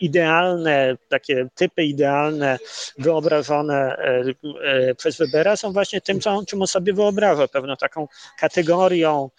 idealne, 0.00 0.96
takie 1.08 1.48
typy 1.54 1.84
idealne, 1.84 2.58
wyobrażone 2.98 3.96
e, 3.96 4.24
e, 4.64 4.94
przez 4.94 5.18
Webera 5.18 5.56
są 5.56 5.72
właśnie 5.72 6.00
tym, 6.00 6.20
czym 6.46 6.62
on 6.62 6.66
sobie 6.66 6.92
wyobraża, 6.92 7.48
pewną 7.48 7.76
taką 7.76 8.08
kategorią, 8.38 9.30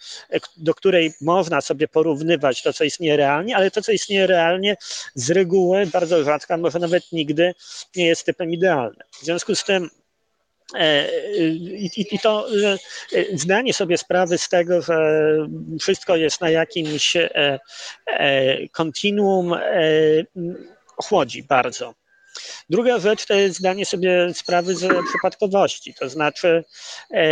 do 0.56 0.74
której 0.74 1.12
można 1.20 1.60
sobie 1.60 1.88
porównywać 1.88 2.62
to, 2.62 2.72
co 2.72 2.84
istnieje 2.84 3.16
realnie, 3.16 3.56
ale 3.56 3.70
to, 3.70 3.82
co 3.82 3.92
istnieje 3.92 4.26
realnie 4.26 4.76
z 5.14 5.30
reguły 5.30 5.86
bardzo 5.86 6.24
rzadko, 6.24 6.58
może 6.58 6.78
nawet 6.78 7.12
nigdy 7.12 7.54
nie 7.96 8.06
jest 8.06 8.26
typem 8.26 8.50
idealnym. 8.50 9.02
W 9.20 9.24
związku 9.24 9.54
z 9.54 9.64
tym 9.64 9.90
I, 11.68 11.90
I, 12.12 12.18
to 12.18 12.46
e, 13.14 13.38
zdanie 13.38 13.74
sobie 13.74 13.98
sprawy 13.98 14.38
z 14.38 14.48
tego, 14.48 14.82
że 14.82 14.96
wszystko 15.80 16.16
jest 16.16 16.40
na 16.40 16.50
jakimś 16.50 17.16
e, 17.16 17.58
kontinuum, 18.72 19.54
chłodzi 20.96 21.42
bardzo. 21.42 21.94
Druga 22.70 22.98
rzecz 22.98 23.26
to 23.26 23.34
jest 23.34 23.58
zdanie 23.58 23.86
sobie 23.86 24.34
sprawy 24.34 24.74
z 24.76 24.88
przypadkowości, 25.08 25.94
to 25.94 26.08
znaczy 26.08 26.64
e, 27.10 27.24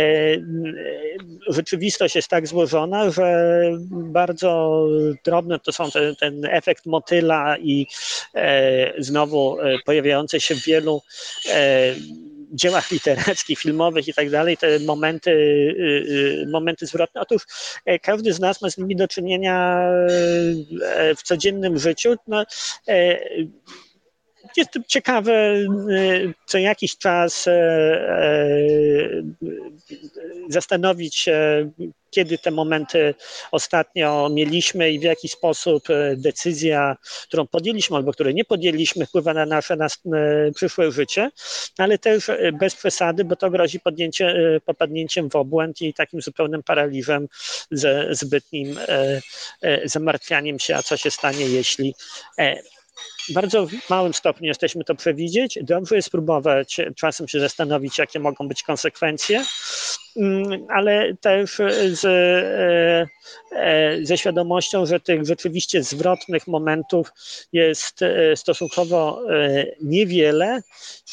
rzeczywistość 1.47 2.15
jest 2.15 2.27
tak 2.27 2.47
złożona, 2.47 3.11
że 3.11 3.61
bardzo 3.91 4.83
drobne 5.25 5.59
to 5.59 5.71
są 5.71 5.91
te, 5.91 6.15
ten 6.15 6.45
efekt 6.45 6.85
motyla 6.85 7.57
i 7.57 7.87
e, 8.35 9.03
znowu 9.03 9.57
pojawiające 9.85 10.39
się 10.39 10.55
w 10.55 10.65
wielu 10.65 11.01
e, 11.49 11.95
dziełach 12.53 12.91
literackich, 12.91 13.59
filmowych 13.59 14.07
i 14.07 14.13
tak 14.13 14.29
dalej, 14.29 14.57
te 14.57 14.79
momenty, 14.79 15.31
y, 15.31 16.43
y, 16.43 16.47
momenty 16.51 16.85
zwrotne. 16.85 17.21
Otóż 17.21 17.45
e, 17.85 17.99
każdy 17.99 18.33
z 18.33 18.39
nas 18.39 18.61
ma 18.61 18.69
z 18.69 18.77
nimi 18.77 18.95
do 18.95 19.07
czynienia 19.07 19.79
e, 19.81 21.15
w 21.15 21.23
codziennym 21.23 21.79
życiu. 21.79 22.15
No, 22.27 22.45
e, 24.57 24.61
jest 24.61 24.87
ciekawe, 24.87 25.55
co 26.45 26.57
jakiś 26.57 26.97
czas 26.97 27.45
zastanowić 30.49 31.15
się, 31.15 31.69
kiedy 32.11 32.37
te 32.37 32.51
momenty 32.51 33.15
ostatnio 33.51 34.29
mieliśmy 34.31 34.91
i 34.91 34.99
w 34.99 35.03
jaki 35.03 35.29
sposób 35.29 35.89
e, 35.89 36.15
decyzja, 36.15 36.97
którą 37.23 37.47
podjęliśmy 37.47 37.97
albo 37.97 38.11
której 38.11 38.35
nie 38.35 38.45
podjęliśmy, 38.45 39.05
wpływa 39.05 39.33
na 39.33 39.45
nasze 39.45 39.75
na 39.75 39.85
e, 39.85 40.51
przyszłe 40.55 40.91
życie, 40.91 41.29
ale 41.77 41.97
też 41.97 42.29
e, 42.29 42.51
bez 42.51 42.75
przesady, 42.75 43.25
bo 43.25 43.35
to 43.35 43.49
grozi 43.49 43.79
podjęcie, 43.79 44.59
popadnięciem 44.65 45.29
w 45.29 45.35
obłęd 45.35 45.81
i 45.81 45.93
takim 45.93 46.21
zupełnym 46.21 46.63
paraliżem 46.63 47.27
ze 47.71 48.07
zbytnim 48.11 48.79
zamartwianiem 49.85 50.59
się, 50.59 50.75
a 50.75 50.83
co 50.83 50.97
się 50.97 51.11
stanie, 51.11 51.45
jeśli 51.45 51.93
w 53.27 53.33
bardzo 53.33 53.67
małym 53.89 54.13
stopniu 54.13 54.47
jesteśmy 54.47 54.83
to 54.83 54.95
przewidzieć. 54.95 55.59
Dobrze 55.61 55.95
jest 55.95 56.09
próbować 56.09 56.77
czasem 56.95 57.27
się 57.27 57.39
zastanowić, 57.39 57.97
jakie 57.97 58.19
mogą 58.19 58.47
być 58.47 58.63
konsekwencje, 58.63 59.43
mm, 60.17 60.65
ale 60.69 61.13
też 61.21 61.61
z, 61.91 62.05
e, 62.05 63.07
e, 63.59 64.05
ze 64.05 64.17
świadomością, 64.17 64.85
że 64.85 64.99
tych 64.99 65.25
rzeczywiście 65.25 65.83
zwrotnych 65.83 66.47
momentów 66.47 67.11
jest 67.53 68.01
e, 68.01 68.35
stosunkowo 68.35 69.21
niewiele 69.81 70.61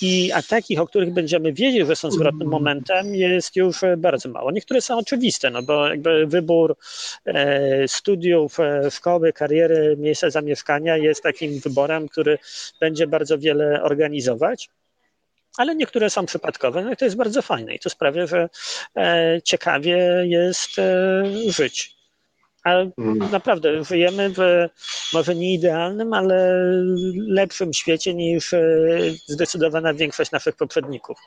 i 0.02 0.32
a 0.32 0.42
takich, 0.42 0.80
o 0.80 0.86
których 0.86 1.14
będziemy 1.14 1.52
wiedzieć, 1.52 1.86
że 1.86 1.96
są 1.96 2.10
zwrotnym 2.10 2.48
momentem, 2.48 3.14
jest 3.14 3.56
już 3.56 3.80
bardzo 3.98 4.28
mało. 4.28 4.50
Niektóre 4.50 4.80
są 4.80 4.98
oczywiste, 4.98 5.50
no 5.50 5.62
bo 5.62 5.88
jakby 5.88 6.26
wybór 6.26 6.76
studiów, 7.86 8.56
szkoły, 8.90 9.32
kariery, 9.32 9.96
miejsca 9.98 10.30
zamieszkania 10.30 10.96
jest 10.96 11.22
takim 11.22 11.60
wyborem, 11.60 12.05
który 12.08 12.38
będzie 12.80 13.06
bardzo 13.06 13.38
wiele 13.38 13.82
organizować 13.82 14.70
ale 15.56 15.74
niektóre 15.74 16.10
są 16.10 16.26
przypadkowe, 16.26 16.84
no 16.84 16.92
i 16.92 16.96
to 16.96 17.04
jest 17.04 17.16
bardzo 17.16 17.42
fajne 17.42 17.74
i 17.74 17.78
to 17.78 17.90
sprawia, 17.90 18.26
że 18.26 18.48
e, 18.96 19.40
ciekawie 19.44 20.24
jest 20.26 20.78
e, 20.78 21.24
żyć. 21.48 21.96
Ale 22.64 22.90
mm. 22.98 23.30
naprawdę 23.30 23.84
żyjemy 23.84 24.30
w 24.30 24.40
może 25.12 25.34
nie 25.34 25.54
idealnym, 25.54 26.12
ale 26.12 26.52
lepszym 27.28 27.72
świecie 27.72 28.14
niż 28.14 28.52
e, 28.52 28.60
zdecydowana 29.26 29.94
większość 29.94 30.30
naszych 30.30 30.56
poprzedników. 30.56 31.18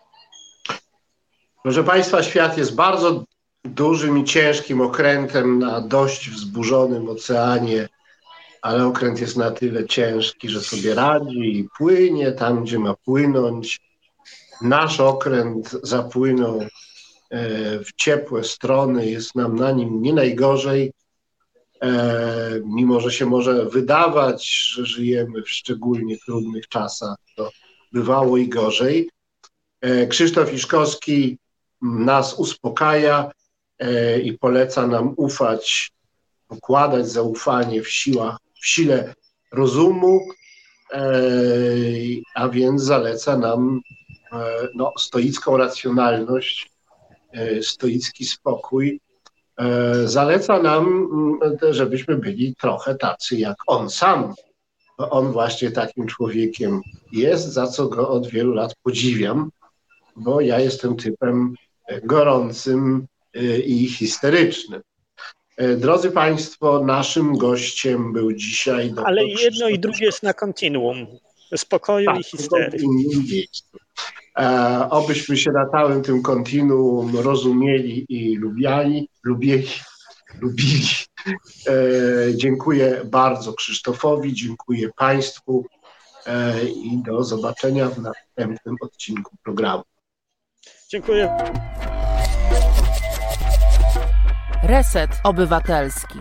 Proszę 1.64 1.84
Państwa, 1.84 2.23
świat 2.23 2.57
jest 2.57 2.76
bardzo 2.76 3.23
dużym 3.65 4.18
i 4.18 4.23
ciężkim 4.23 4.81
okrętem 4.81 5.60
na 5.60 5.81
dość 5.81 6.30
wzburzonym 6.30 7.10
oceanie 7.10 7.89
ale 8.61 8.86
okręt 8.86 9.22
jest 9.22 9.38
na 9.38 9.52
tyle 9.52 9.86
ciężki, 9.86 10.49
że 10.49 10.61
sobie 10.61 10.95
radzi 10.95 11.60
i 11.60 11.68
płynie 11.77 12.31
tam, 12.31 12.64
gdzie 12.64 12.80
ma 12.80 12.94
płynąć. 12.94 13.80
Nasz 14.61 14.99
okręt 14.99 15.72
zapłynął 15.84 16.60
w 17.86 17.94
ciepłe 17.95 18.44
strony, 18.44 19.10
jest 19.10 19.36
nam 19.36 19.56
na 19.56 19.72
nim 19.72 20.02
nie 20.02 20.14
najgorzej, 20.14 20.91
mimo 22.65 22.99
że 22.99 23.11
się 23.11 23.26
może 23.26 23.65
wydawać, 23.65 24.49
że 24.49 24.86
żyjemy 24.86 25.41
w 25.41 25.49
szczególnie 25.49 26.18
trudnych 26.18 26.68
czasach, 26.68 27.18
to 27.36 27.52
bywało 27.91 28.38
i 28.38 28.48
gorzej. 28.48 29.10
Krzysztof 30.10 30.53
Iszkowski 30.53 31.38
nas 31.81 32.34
uspokaja 32.34 33.31
i 34.23 34.34
poleca 34.34 34.88
nam 34.88 35.14
ufać, 35.18 35.91
pokładać 36.48 37.10
zaufanie 37.10 37.81
w, 37.81 37.90
siłach, 37.90 38.38
w 38.61 38.68
sile 38.68 39.14
rozumu, 39.52 40.19
a 42.36 42.49
więc 42.49 42.84
zaleca 42.84 43.38
nam 43.38 43.81
no, 44.76 44.94
stoicką 44.99 45.57
racjonalność, 45.57 46.72
stoicki 47.61 48.26
spokój. 48.26 49.02
Zaleca 50.06 50.61
nam, 50.61 50.88
mm, 51.41 51.73
żebyśmy 51.73 52.18
byli 52.18 52.56
trochę 52.56 52.95
tacy 52.95 53.38
jak 53.38 53.57
on 53.68 53.90
sam. 53.90 54.34
On 54.98 55.31
właśnie 55.31 55.72
takim 55.72 56.07
człowiekiem 56.07 56.81
jest, 57.11 57.53
za 57.53 57.68
co 57.68 57.88
go 57.88 58.10
od 58.10 58.27
wielu 58.27 58.53
lat 58.53 58.76
podziwiam, 58.84 59.49
bo 60.15 60.41
ja 60.41 60.60
jestem 60.60 60.95
typem 60.95 61.53
gorącym 62.03 63.07
i 63.65 63.90
histerycznym. 63.90 64.81
Drodzy 65.77 66.11
Państwo, 66.11 66.86
naszym 66.86 67.38
gościem 67.38 68.14
był 68.14 68.34
dzisiaj. 68.34 68.94
Ale 69.06 69.26
jedno 69.26 69.69
i 69.69 69.80
drugie 69.80 70.06
jest 70.06 70.23
na 70.23 70.34
kontinuum 70.34 71.07
spokoju 71.57 72.06
tak, 72.06 72.19
i 72.19 72.23
histerii. 72.23 73.48
E, 74.40 74.88
obyśmy 74.90 75.38
się 75.38 75.52
na 75.52 75.69
całym 75.69 76.02
tym 76.02 76.22
kontinuum 76.22 77.18
rozumieli 77.18 78.06
i 78.10 78.36
lubiali, 78.36 79.10
lubieli, 79.23 79.69
lubili. 80.41 80.88
E, 81.68 81.73
dziękuję 82.36 83.02
bardzo 83.06 83.53
Krzysztofowi, 83.53 84.34
dziękuję 84.34 84.90
Państwu 84.95 85.65
e, 86.26 86.64
i 86.64 87.03
do 87.06 87.23
zobaczenia 87.23 87.90
w 87.90 88.02
następnym 88.02 88.76
odcinku 88.81 89.36
programu. 89.44 89.84
Dziękuję. 90.90 91.38
Reset 94.64 95.10
Obywatelski. 95.23 96.19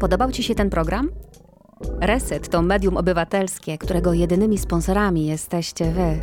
Podobał 0.00 0.32
Ci 0.32 0.42
się 0.42 0.54
ten 0.54 0.70
program? 0.70 1.10
Reset 2.00 2.48
to 2.48 2.62
medium 2.62 2.96
obywatelskie, 2.96 3.78
którego 3.78 4.12
jedynymi 4.12 4.58
sponsorami 4.58 5.26
jesteście 5.26 5.92
Wy, 5.92 6.20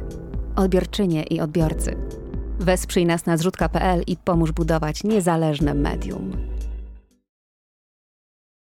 odbiorczynie 0.56 1.24
i 1.24 1.42
odbiorcy. 1.42 1.96
Wesprzyj 2.60 3.06
nas 3.06 3.26
na 3.26 3.38
zrzutka.pl 3.38 4.04
i 4.08 4.18
pomóż 4.18 4.52
budować 4.52 5.04
niezależne 5.04 5.74
medium. 5.74 6.32